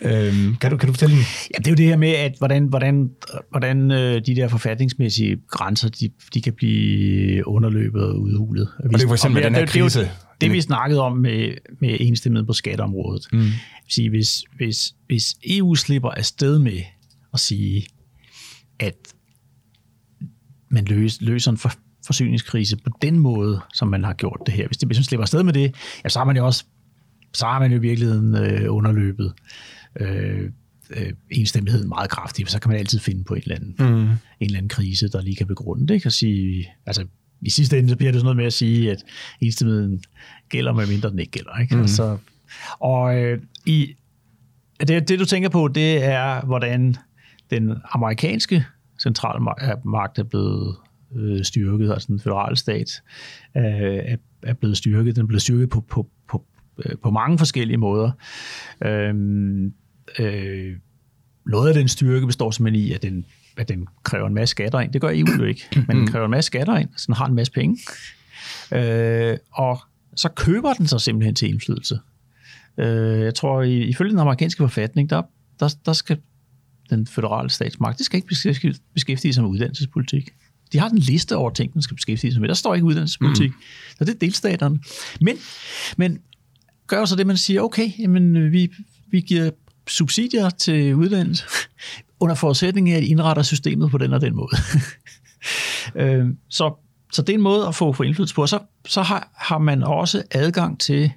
Øhm, 0.00 0.56
kan, 0.60 0.70
du, 0.70 0.76
kan 0.76 0.86
du 0.86 0.92
fortælle 0.92 1.16
den? 1.16 1.24
Ja, 1.54 1.58
det 1.58 1.66
er 1.66 1.70
jo 1.70 1.74
det 1.74 1.86
her 1.86 1.96
med, 1.96 2.08
at 2.08 2.34
hvordan, 2.38 2.66
hvordan, 2.66 3.10
hvordan 3.50 3.90
øh, 3.90 4.22
de 4.26 4.36
der 4.36 4.48
forfatningsmæssige 4.48 5.36
grænser, 5.50 5.88
de, 5.88 6.10
de 6.34 6.42
kan 6.42 6.52
blive 6.52 7.48
underløbet 7.48 8.02
og 8.02 8.20
udhulet. 8.20 8.68
Og 8.78 8.90
det 8.90 9.02
er 9.02 9.06
for 9.06 9.14
eksempel 9.14 9.42
med 9.42 9.50
den 9.50 9.54
her 9.54 9.66
krise. 9.66 10.00
Det, 10.00 10.10
det, 10.30 10.40
det 10.40 10.52
vi 10.52 10.60
snakkede 10.60 11.00
om 11.00 11.16
med, 11.16 11.54
med 11.80 11.96
enstemmighed 12.00 12.46
på 12.46 12.52
skatteområdet. 12.52 13.26
Mm. 13.32 13.46
Sige, 13.88 14.10
hvis, 14.10 14.44
hvis, 14.56 14.94
hvis 15.06 15.34
EU 15.50 15.74
slipper 15.74 16.10
afsted 16.10 16.58
med 16.58 16.80
at 17.34 17.40
sige, 17.40 17.86
at 18.80 18.96
man 20.70 20.84
løser, 20.84 21.18
løser 21.20 21.50
en 21.50 21.58
for, 21.58 21.72
forsyningskrise 22.08 22.76
på 22.76 22.90
den 23.02 23.18
måde, 23.18 23.60
som 23.74 23.88
man 23.88 24.04
har 24.04 24.12
gjort 24.12 24.40
det 24.46 24.54
her. 24.54 24.66
Hvis, 24.66 24.76
det, 24.76 24.88
hvis 24.88 24.98
man 24.98 25.04
slipper 25.04 25.22
afsted 25.22 25.42
med 25.42 25.52
det, 25.52 25.74
ja, 26.04 26.08
så 26.08 26.18
har 26.18 26.26
man 26.26 26.36
jo 26.36 26.46
også 26.46 26.64
så 27.34 27.46
har 27.46 27.58
man 27.58 27.70
jo 27.70 27.76
i 27.76 27.80
virkeligheden 27.80 28.36
øh, 28.36 28.74
underløbet 28.74 29.32
øh, 30.00 30.50
øh, 30.90 31.12
enstemmigheden 31.30 31.88
meget 31.88 32.10
kraftigt, 32.10 32.48
for 32.48 32.50
så 32.52 32.60
kan 32.60 32.70
man 32.70 32.78
altid 32.78 32.98
finde 32.98 33.24
på 33.24 33.34
en 33.34 33.42
eller 33.42 33.56
anden, 33.56 33.74
mm. 33.78 33.86
en 33.86 34.18
eller 34.40 34.58
anden 34.58 34.68
krise, 34.68 35.08
der 35.08 35.22
lige 35.22 35.36
kan 35.36 35.46
begrunde 35.46 35.86
det. 35.86 36.02
Kan 36.02 36.10
sige, 36.10 36.68
altså, 36.86 37.06
I 37.42 37.50
sidste 37.50 37.78
ende 37.78 37.88
så 37.88 37.96
bliver 37.96 38.12
det 38.12 38.20
sådan 38.20 38.24
noget 38.24 38.36
med 38.36 38.44
at 38.44 38.52
sige, 38.52 38.90
at 38.90 39.04
enstemmigheden 39.40 40.02
gælder, 40.48 40.72
med 40.72 40.86
mindre 40.86 41.10
den 41.10 41.18
ikke 41.18 41.32
gælder. 41.32 41.58
Ikke? 41.60 41.74
Mm. 41.74 41.80
Altså, 41.80 42.18
og 42.78 43.18
øh, 43.18 43.40
i, 43.66 43.94
det, 44.80 45.08
det, 45.08 45.18
du 45.18 45.24
tænker 45.24 45.48
på, 45.48 45.68
det 45.68 46.04
er, 46.04 46.40
hvordan 46.46 46.96
den 47.50 47.72
amerikanske 47.92 48.64
centralmagt 49.02 50.18
er 50.18 50.24
blevet 50.30 50.76
øh, 51.16 51.44
styrket, 51.44 51.92
altså 51.92 52.06
den 52.06 52.20
federale 52.20 52.56
stat 52.56 53.02
øh, 53.56 53.62
er, 53.64 54.16
er 54.42 54.54
blevet 54.54 54.76
styrket. 54.76 55.16
Den 55.16 55.22
er 55.22 55.26
blevet 55.26 55.42
styrket 55.42 55.70
på, 55.70 55.80
på, 55.80 56.08
på, 56.28 56.44
øh, 56.84 56.96
på 57.02 57.10
mange 57.10 57.38
forskellige 57.38 57.76
måder. 57.76 58.10
Øh, 58.84 59.14
øh, 60.18 60.76
noget 61.46 61.68
af 61.68 61.74
den 61.74 61.88
styrke 61.88 62.26
består 62.26 62.50
simpelthen 62.50 62.84
i, 62.84 62.92
at 62.92 63.02
den, 63.02 63.24
at 63.56 63.68
den 63.68 63.86
kræver 64.02 64.26
en 64.26 64.34
masse 64.34 64.50
skatter 64.50 64.80
ind. 64.80 64.92
Det 64.92 65.00
gør 65.00 65.10
EU 65.10 65.26
jo 65.38 65.44
ikke, 65.44 65.62
men 65.88 65.96
den 65.96 66.06
kræver 66.06 66.24
en 66.24 66.30
masse 66.30 66.46
skatter 66.46 66.76
ind, 66.76 66.88
så 66.96 67.04
den 67.06 67.14
har 67.14 67.26
en 67.26 67.34
masse 67.34 67.52
penge. 67.52 67.78
Øh, 68.72 69.36
og 69.52 69.80
så 70.16 70.28
køber 70.28 70.72
den 70.72 70.86
sig 70.86 71.00
simpelthen 71.00 71.34
til 71.34 71.48
indflydelse. 71.48 71.98
Øh, 72.78 73.20
jeg 73.20 73.34
tror, 73.34 73.62
ifølge 73.62 74.10
den 74.10 74.18
amerikanske 74.18 74.62
forfatning, 74.62 75.10
der, 75.10 75.22
der, 75.60 75.74
der 75.86 75.92
skal 75.92 76.18
den 76.90 77.06
federale 77.06 77.50
statsmagt, 77.50 77.98
det 77.98 78.06
skal 78.06 78.16
ikke 78.16 78.74
beskæftige 78.94 79.32
sig 79.32 79.42
med 79.42 79.50
uddannelsespolitik. 79.50 80.30
De 80.72 80.78
har 80.78 80.88
en 80.88 80.98
liste 80.98 81.36
over 81.36 81.50
ting, 81.50 81.74
den 81.74 81.82
skal 81.82 81.94
beskæftige 81.94 82.32
sig 82.32 82.40
med. 82.40 82.48
Der 82.48 82.54
står 82.54 82.74
ikke 82.74 82.84
uddannelsespolitik. 82.84 83.50
Mm. 83.50 83.62
Så 83.98 84.04
det 84.04 84.14
er 84.14 84.18
delstaterne. 84.18 84.80
Men, 85.20 85.36
men 85.96 86.18
gør 86.86 87.04
så 87.04 87.16
det, 87.16 87.26
man 87.26 87.36
siger, 87.36 87.60
okay, 87.60 87.90
jamen, 87.98 88.52
vi, 88.52 88.72
vi 89.10 89.20
giver 89.20 89.50
subsidier 89.88 90.50
til 90.50 90.94
uddannelse, 90.94 91.44
under 92.20 92.34
forudsætning 92.34 92.90
af, 92.90 92.96
at 92.96 93.04
indretter 93.04 93.42
systemet 93.42 93.90
på 93.90 93.98
den 93.98 94.12
og 94.12 94.20
den 94.20 94.36
måde. 94.36 94.56
øh, 96.02 96.26
så, 96.48 96.74
så 97.12 97.22
det 97.22 97.28
er 97.28 97.34
en 97.34 97.42
måde 97.42 97.66
at 97.66 97.74
få, 97.74 97.92
få 97.92 98.02
indflydelse 98.02 98.34
på. 98.34 98.46
Så, 98.46 98.58
så 98.86 99.02
har, 99.02 99.30
har 99.36 99.58
man 99.58 99.82
også 99.82 100.22
adgang 100.30 100.80
til 100.80 101.12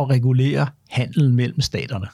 at 0.00 0.10
regulere 0.10 0.66
handelen 0.88 1.36
mellem 1.36 1.60
staterne. 1.60 2.06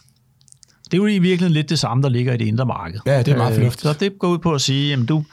Det 0.84 0.94
er 0.94 0.96
jo 0.96 1.06
i 1.06 1.18
virkeligheden 1.18 1.52
lidt 1.52 1.70
det 1.70 1.78
samme, 1.78 2.02
der 2.02 2.08
ligger 2.08 2.32
i 2.32 2.36
det 2.36 2.44
indre 2.44 2.66
marked. 2.66 3.00
Ja, 3.06 3.18
det 3.18 3.28
er 3.28 3.36
meget 3.36 3.50
øh, 3.50 3.56
fornuftigt. 3.56 3.82
Så 3.82 3.92
det 3.92 4.18
går 4.18 4.28
ud 4.28 4.38
på 4.38 4.52
at 4.52 4.60
sige, 4.60 4.92
at 4.92 5.08
du, 5.08 5.24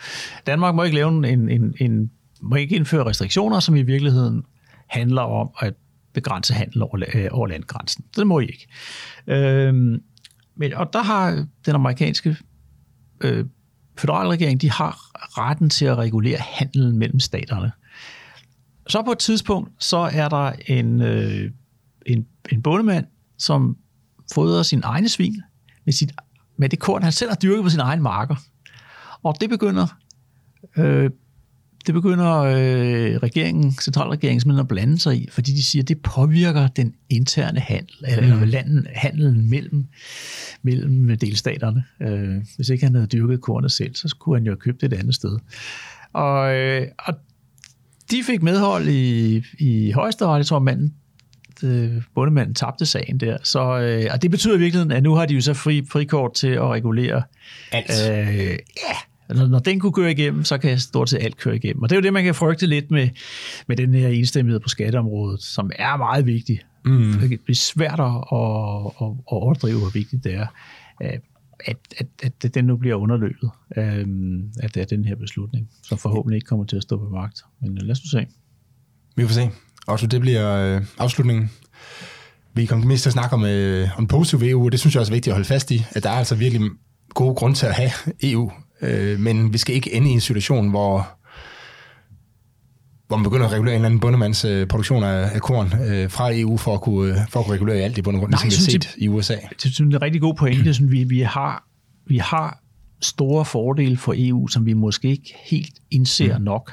Danmark 0.48 0.76
må 0.76 0.84
ikke 0.84 0.96
lave 0.96 1.28
en, 1.28 1.50
en, 1.50 1.74
en, 1.80 2.12
må 2.42 2.56
ikke 2.56 2.76
indføre 2.76 3.06
restriktioner, 3.06 3.60
som 3.60 3.76
i 3.76 3.82
virkeligheden 3.82 4.44
handler 4.88 5.22
om 5.22 5.50
at 5.60 5.74
begrænse 6.14 6.54
handel 6.54 6.82
over, 6.82 7.04
øh, 7.14 7.28
over 7.32 7.48
landgrænsen. 7.48 8.06
Det 8.16 8.28
må 8.28 8.40
I 8.40 8.46
ikke. 8.46 8.68
Øhm, 9.28 10.02
men, 10.56 10.74
og 10.74 10.94
der 10.94 11.04
har 11.04 11.46
den 11.66 11.76
amerikanske 11.76 12.38
øh, 13.22 13.46
federalregering, 13.98 14.62
de 14.62 14.72
har 14.72 15.12
retten 15.38 15.70
til 15.70 15.86
at 15.86 15.98
regulere 15.98 16.38
handelen 16.40 16.98
mellem 16.98 17.20
staterne. 17.20 17.72
Så 18.88 19.02
på 19.02 19.12
et 19.12 19.18
tidspunkt, 19.18 19.72
så 19.80 19.98
er 19.98 20.30
der 20.30 20.52
en, 20.68 21.02
øh, 21.02 21.52
en, 22.06 22.26
en 22.52 22.62
bondemand, 22.62 23.06
som 23.38 23.78
fodrer 24.34 24.64
sin 24.64 24.82
egne 24.84 25.10
svin 25.10 25.42
med, 25.86 25.94
sit, 25.94 26.12
med 26.58 26.70
det 26.70 26.80
korn, 26.80 27.04
han 27.04 27.12
selv 27.12 27.30
har 27.30 27.36
dyrket 27.36 27.64
på 27.64 27.70
sin 27.70 27.80
egen 27.80 28.02
marker. 28.02 28.36
Og 29.24 29.36
det 29.42 29.50
begynder, 29.50 29.88
øh, 30.78 31.10
det 31.86 31.94
begynder 31.94 32.38
øh, 32.38 33.18
regeringen, 33.18 33.72
centralregeringen 33.72 34.40
simpelthen 34.40 34.64
at 34.64 34.68
blande 34.68 35.00
sig 35.00 35.18
i, 35.18 35.28
fordi 35.32 35.52
de 35.52 35.64
siger, 35.64 35.84
at 35.84 35.88
det 35.88 36.02
påvirker 36.02 36.68
den 36.68 36.94
interne 37.10 37.60
handel, 37.60 37.96
eller 38.08 38.36
mm. 38.36 38.44
landen, 38.44 38.88
handelen 38.96 39.50
mellem, 39.50 39.88
mellem 40.62 41.18
delstaterne. 41.18 41.84
Øh, 42.02 42.46
hvis 42.56 42.70
ikke 42.70 42.86
han 42.86 42.96
havde 42.96 43.08
dyrket 43.08 43.42
kornet 43.42 43.72
selv, 43.72 43.96
så 43.96 44.08
skulle 44.08 44.40
han 44.40 44.46
jo 44.46 44.52
have 44.52 44.60
købt 44.60 44.82
det 44.82 44.94
et 44.94 45.00
andet 45.00 45.16
sted. 45.16 45.38
Og, 46.14 46.56
øh, 46.56 46.88
og 47.00 47.14
de 48.12 48.24
fik 48.24 48.42
medhold 48.42 48.88
i, 48.88 49.44
i 49.60 49.92
højesteret, 49.92 50.38
jeg 50.38 50.46
tror 50.46 50.60
manden 50.60 50.94
øh, 51.64 52.02
bundemanden 52.16 52.56
tabte 52.56 52.86
sagen 52.86 53.18
der. 53.18 53.38
Så, 53.44 53.80
øh, 53.80 54.10
og 54.14 54.22
det 54.22 54.32
betyder 54.32 54.56
i 54.56 54.60
virkeligheden, 54.60 54.92
at 54.92 55.04
nu 55.04 55.14
har 55.14 55.26
de 55.26 55.34
jo 55.34 55.42
så 55.42 55.54
fri, 55.54 55.86
frikort 55.90 56.34
til 56.34 56.48
at 56.48 56.68
regulere 56.68 57.24
alt. 57.72 58.12
Øh, 58.12 58.58
ja, 58.88 59.36
når, 59.36 59.48
når 59.48 59.60
den 59.60 59.80
kunne 59.80 59.94
køre 59.94 60.12
igennem, 60.12 60.44
så 60.44 60.58
kan 60.58 60.80
stort 60.80 61.10
set 61.10 61.24
alt 61.24 61.38
køre 61.38 61.56
igennem. 61.56 61.84
Og 61.84 61.90
det 61.90 61.96
er 61.96 62.00
jo 62.00 62.04
det, 62.04 62.14
man 62.14 62.24
kan 62.24 62.36
frygte 62.36 62.66
lidt 62.66 62.92
med, 62.92 63.10
med 63.68 63.76
den 63.76 63.94
her 63.94 64.08
enstemmighed 64.08 64.60
på 64.60 64.70
skatteområdet, 64.70 65.44
som 65.44 65.72
er 65.76 65.98
meget 65.98 66.26
vigtig. 66.26 66.60
Mm. 66.86 67.14
Det 67.30 67.40
bliver 67.42 67.56
svært 67.56 68.00
at, 68.00 68.06
at, 68.06 68.92
at, 69.02 69.08
at 69.08 69.16
overdrive, 69.26 69.80
hvor 69.80 69.90
vigtigt 69.90 70.24
det 70.24 70.34
er, 70.34 70.48
at, 71.00 71.22
at, 71.68 72.34
at 72.44 72.56
den 72.56 72.66
nu 72.66 72.78
bliver 72.78 72.96
underløbet 72.96 73.50
af, 73.72 74.06
at 74.64 74.76
det 74.76 74.82
er 74.82 74.86
den 74.86 75.06
her 75.06 75.16
beslutning, 75.16 75.70
som 75.84 75.98
forhåbentlig 75.98 76.36
ikke 76.36 76.46
kommer 76.46 76.66
til 76.66 76.76
at 76.76 76.84
stå 76.84 76.98
på 76.98 77.10
magt. 77.10 77.42
Men 77.62 77.78
lad 77.78 77.92
os 77.92 78.02
nu 78.04 78.20
se. 78.20 78.26
Vi 79.16 79.24
får 79.24 79.34
se. 79.34 79.50
Og 79.88 80.00
så 80.00 80.08
det 80.08 80.22
bliver 80.22 80.76
øh, 80.76 80.82
afslutningen. 80.98 81.52
Vi 82.54 82.66
kommer 82.66 82.86
mest 82.86 83.04
til 83.04 83.10
at 83.10 83.14
snakke 83.14 83.34
om, 83.34 83.46
øh, 83.46 83.90
om 83.98 84.08
positiv 84.08 84.48
EU, 84.48 84.66
og 84.66 84.72
det 84.72 84.80
synes 84.80 84.96
jeg 84.96 85.00
også 85.00 85.12
er 85.12 85.16
vigtigt 85.16 85.32
at 85.32 85.36
holde 85.36 85.48
fast 85.48 85.72
i, 85.72 85.86
at 85.92 86.04
der 86.04 86.10
er 86.10 86.14
altså 86.14 86.36
virkelig 86.36 86.70
gode 87.10 87.36
grund 87.36 87.56
til 87.56 87.66
at 87.66 87.74
have 87.74 87.92
EU, 88.24 88.52
øh, 88.82 89.20
men 89.20 89.54
vi 89.54 89.58
skal 89.58 89.76
ikke 89.76 89.94
ende 89.94 90.10
i 90.10 90.14
en 90.14 90.22
situation, 90.22 90.70
hvor 90.70 91.08
hvor 93.08 93.18
man 93.18 93.24
begynder 93.24 93.46
at 93.46 93.52
regulere 93.52 93.74
en 93.74 93.76
eller 93.76 93.86
anden 93.86 94.00
bundemands 94.00 94.46
øh, 94.46 94.68
produktion 94.68 95.04
af, 95.04 95.30
af 95.34 95.42
korn 95.42 95.74
øh, 95.88 96.10
fra 96.10 96.30
EU 96.34 96.58
for 96.58 96.74
at, 96.74 96.82
kunne, 96.82 97.12
øh, 97.12 97.18
for 97.30 97.40
at 97.40 97.46
kunne 97.46 97.54
regulere 97.56 97.78
alt 97.78 97.98
i 97.98 98.02
bund 98.02 98.16
og 98.16 98.20
grund, 98.20 98.34
som 98.34 98.50
vi 98.50 98.56
har 98.56 98.72
set 98.72 98.96
i 98.98 99.08
USA. 99.08 99.34
Det, 99.34 99.64
det, 99.64 99.64
det 99.64 99.80
er 99.80 99.84
en 99.84 100.02
rigtig 100.02 100.22
god 100.22 100.36
pointe. 100.36 100.74
Sådan, 100.74 100.92
vi, 100.92 101.04
vi, 101.04 101.22
har, 101.22 101.64
vi 102.08 102.18
har 102.18 102.61
store 103.02 103.46
fordele 103.46 103.98
for 103.98 104.14
EU, 104.18 104.48
som 104.48 104.66
vi 104.66 104.74
måske 104.74 105.08
ikke 105.08 105.36
helt 105.44 105.74
indser 105.92 106.38
mm. 106.38 106.44
nok. 106.44 106.72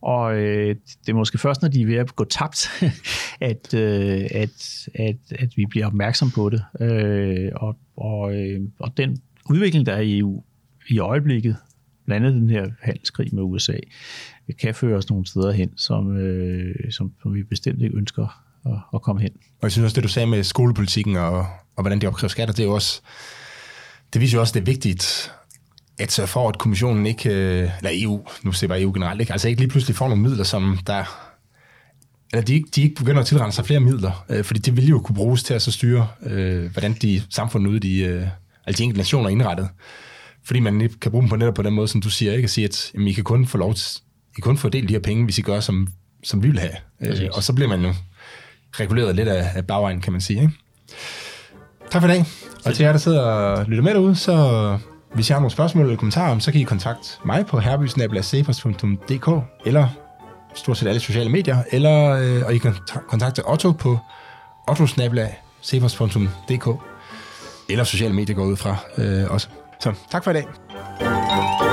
Og 0.00 0.36
øh, 0.36 0.76
det 1.06 1.08
er 1.08 1.14
måske 1.14 1.38
først, 1.38 1.62
når 1.62 1.68
de 1.68 1.82
er 1.82 1.86
ved 1.86 1.96
at 1.96 2.16
gå 2.16 2.24
tabt, 2.24 2.70
at, 3.40 3.74
øh, 3.74 4.26
at, 4.30 4.88
at, 4.94 5.16
at 5.30 5.56
vi 5.56 5.66
bliver 5.66 5.86
opmærksom 5.86 6.30
på 6.30 6.50
det. 6.50 6.64
Øh, 6.80 7.50
og, 7.54 7.76
og, 7.96 8.34
øh, 8.34 8.60
og 8.78 8.96
den 8.96 9.22
udvikling, 9.50 9.86
der 9.86 9.92
er 9.92 10.00
i 10.00 10.18
EU 10.18 10.42
i 10.90 10.98
øjeblikket, 10.98 11.56
blandt 12.06 12.26
andet 12.26 12.40
den 12.40 12.50
her 12.50 12.66
handelskrig 12.82 13.34
med 13.34 13.42
USA, 13.42 13.76
kan 14.60 14.74
føre 14.74 14.96
os 14.96 15.10
nogle 15.10 15.26
steder 15.26 15.52
hen, 15.52 15.70
som, 15.76 16.16
øh, 16.16 16.74
som, 16.90 17.12
som 17.22 17.34
vi 17.34 17.42
bestemt 17.42 17.82
ikke 17.82 17.96
ønsker 17.96 18.42
at, 18.66 18.78
at 18.94 19.02
komme 19.02 19.22
hen. 19.22 19.30
Og 19.32 19.62
jeg 19.62 19.72
synes 19.72 19.84
også, 19.84 19.94
det 19.94 20.02
du 20.02 20.08
sagde 20.08 20.26
med 20.26 20.42
skolepolitikken 20.42 21.16
og, 21.16 21.38
og 21.76 21.82
hvordan 21.82 22.00
de 22.00 22.06
opkræver 22.06 22.28
skatter, 22.28 22.54
det 22.54 22.62
er 22.62 22.66
jo 22.66 22.74
også, 22.74 23.00
det 24.12 24.20
viser 24.20 24.38
jo 24.38 24.40
også, 24.40 24.52
det 24.54 24.60
er 24.60 24.64
vigtigt 24.64 25.32
at 25.98 26.20
for, 26.26 26.48
at 26.48 26.58
kommissionen 26.58 27.06
ikke, 27.06 27.30
øh, 27.30 27.70
eller 27.78 27.90
EU, 27.92 28.26
nu 28.42 28.52
ser 28.52 28.66
bare 28.66 28.80
EU 28.80 28.92
generelt, 28.92 29.20
ikke, 29.20 29.32
altså 29.32 29.48
ikke 29.48 29.60
lige 29.60 29.70
pludselig 29.70 29.96
får 29.96 30.08
nogle 30.08 30.22
midler, 30.22 30.44
som 30.44 30.78
der, 30.86 31.04
eller 32.32 32.44
de, 32.44 32.64
de 32.74 32.82
ikke 32.82 32.94
begynder 32.94 33.20
at 33.20 33.26
tilrende 33.26 33.52
sig 33.52 33.66
flere 33.66 33.80
midler, 33.80 34.24
øh, 34.28 34.44
fordi 34.44 34.60
det 34.60 34.76
vil 34.76 34.88
jo 34.88 35.00
kunne 35.00 35.16
bruges 35.16 35.42
til 35.42 35.54
at 35.54 35.62
så 35.62 35.72
styre, 35.72 36.08
øh, 36.22 36.72
hvordan 36.72 36.92
de 36.92 37.22
samfund 37.30 37.68
ude, 37.68 37.80
de, 37.80 37.98
øh, 38.00 38.26
altså 38.66 38.78
de 38.78 38.84
enkelte 38.84 38.98
nationer 38.98 39.26
er 39.26 39.32
indrettet. 39.32 39.68
Fordi 40.44 40.60
man 40.60 40.80
ikke 40.80 41.00
kan 41.00 41.10
bruge 41.10 41.22
dem 41.22 41.28
på 41.28 41.36
netop 41.36 41.54
på 41.54 41.62
den 41.62 41.74
måde, 41.74 41.88
som 41.88 42.00
du 42.00 42.10
siger, 42.10 42.32
ikke? 42.32 42.44
At 42.44 42.50
sige, 42.50 42.64
at 42.64 42.90
jamen, 42.94 43.08
I 43.08 43.12
kan 43.12 43.24
kun 43.24 43.46
få 43.46 43.58
lov 43.58 43.74
til, 43.74 44.00
I 44.38 44.40
kun 44.40 44.58
få 44.58 44.68
del 44.68 44.88
de 44.88 44.92
her 44.92 45.00
penge, 45.00 45.24
hvis 45.24 45.38
I 45.38 45.42
gør, 45.42 45.60
som, 45.60 45.88
som 46.24 46.42
vi 46.42 46.48
vil 46.48 46.58
have. 46.58 46.74
Øh, 47.00 47.28
og 47.32 47.42
så 47.42 47.52
bliver 47.52 47.68
man 47.68 47.84
jo 47.84 47.94
reguleret 48.72 49.16
lidt 49.16 49.28
af, 49.28 49.50
af 49.54 49.66
bagvejen, 49.66 50.00
kan 50.00 50.12
man 50.12 50.20
sige. 50.20 50.40
Ikke? 50.40 50.52
Tak 51.90 52.02
for 52.02 52.08
i 52.08 52.12
dag. 52.12 52.24
Og 52.64 52.74
til 52.74 52.84
jer, 52.84 52.92
der 52.92 52.98
sidder 52.98 53.20
og 53.20 53.66
lytter 53.66 53.82
med 53.82 53.94
derude, 53.94 54.16
så 54.16 54.78
hvis 55.14 55.30
I 55.30 55.32
har 55.32 55.40
nogle 55.40 55.50
spørgsmål 55.50 55.84
eller 55.84 55.96
kommentarer, 55.96 56.38
så 56.38 56.52
kan 56.52 56.60
I 56.60 56.64
kontakte 56.64 57.08
mig 57.24 57.46
på 57.46 57.58
herbysnabelagsafers.dk 57.58 59.28
eller 59.66 59.88
stort 60.54 60.78
set 60.78 60.88
alle 60.88 61.00
sociale 61.00 61.30
medier, 61.30 61.62
eller, 61.70 62.10
øh, 62.10 62.42
og 62.46 62.54
I 62.54 62.58
kan 62.58 62.74
kontakte 63.08 63.48
Otto 63.48 63.72
på 63.72 63.98
ottosnabelagsafers.dk 64.66 66.68
eller 67.68 67.84
sociale 67.84 68.14
medier 68.14 68.36
går 68.36 68.44
ud 68.44 68.56
fra 68.56 68.76
øh, 68.98 69.30
også. 69.30 69.48
Så 69.80 69.92
tak 70.10 70.24
for 70.24 70.30
i 70.30 70.34
dag. 70.34 71.67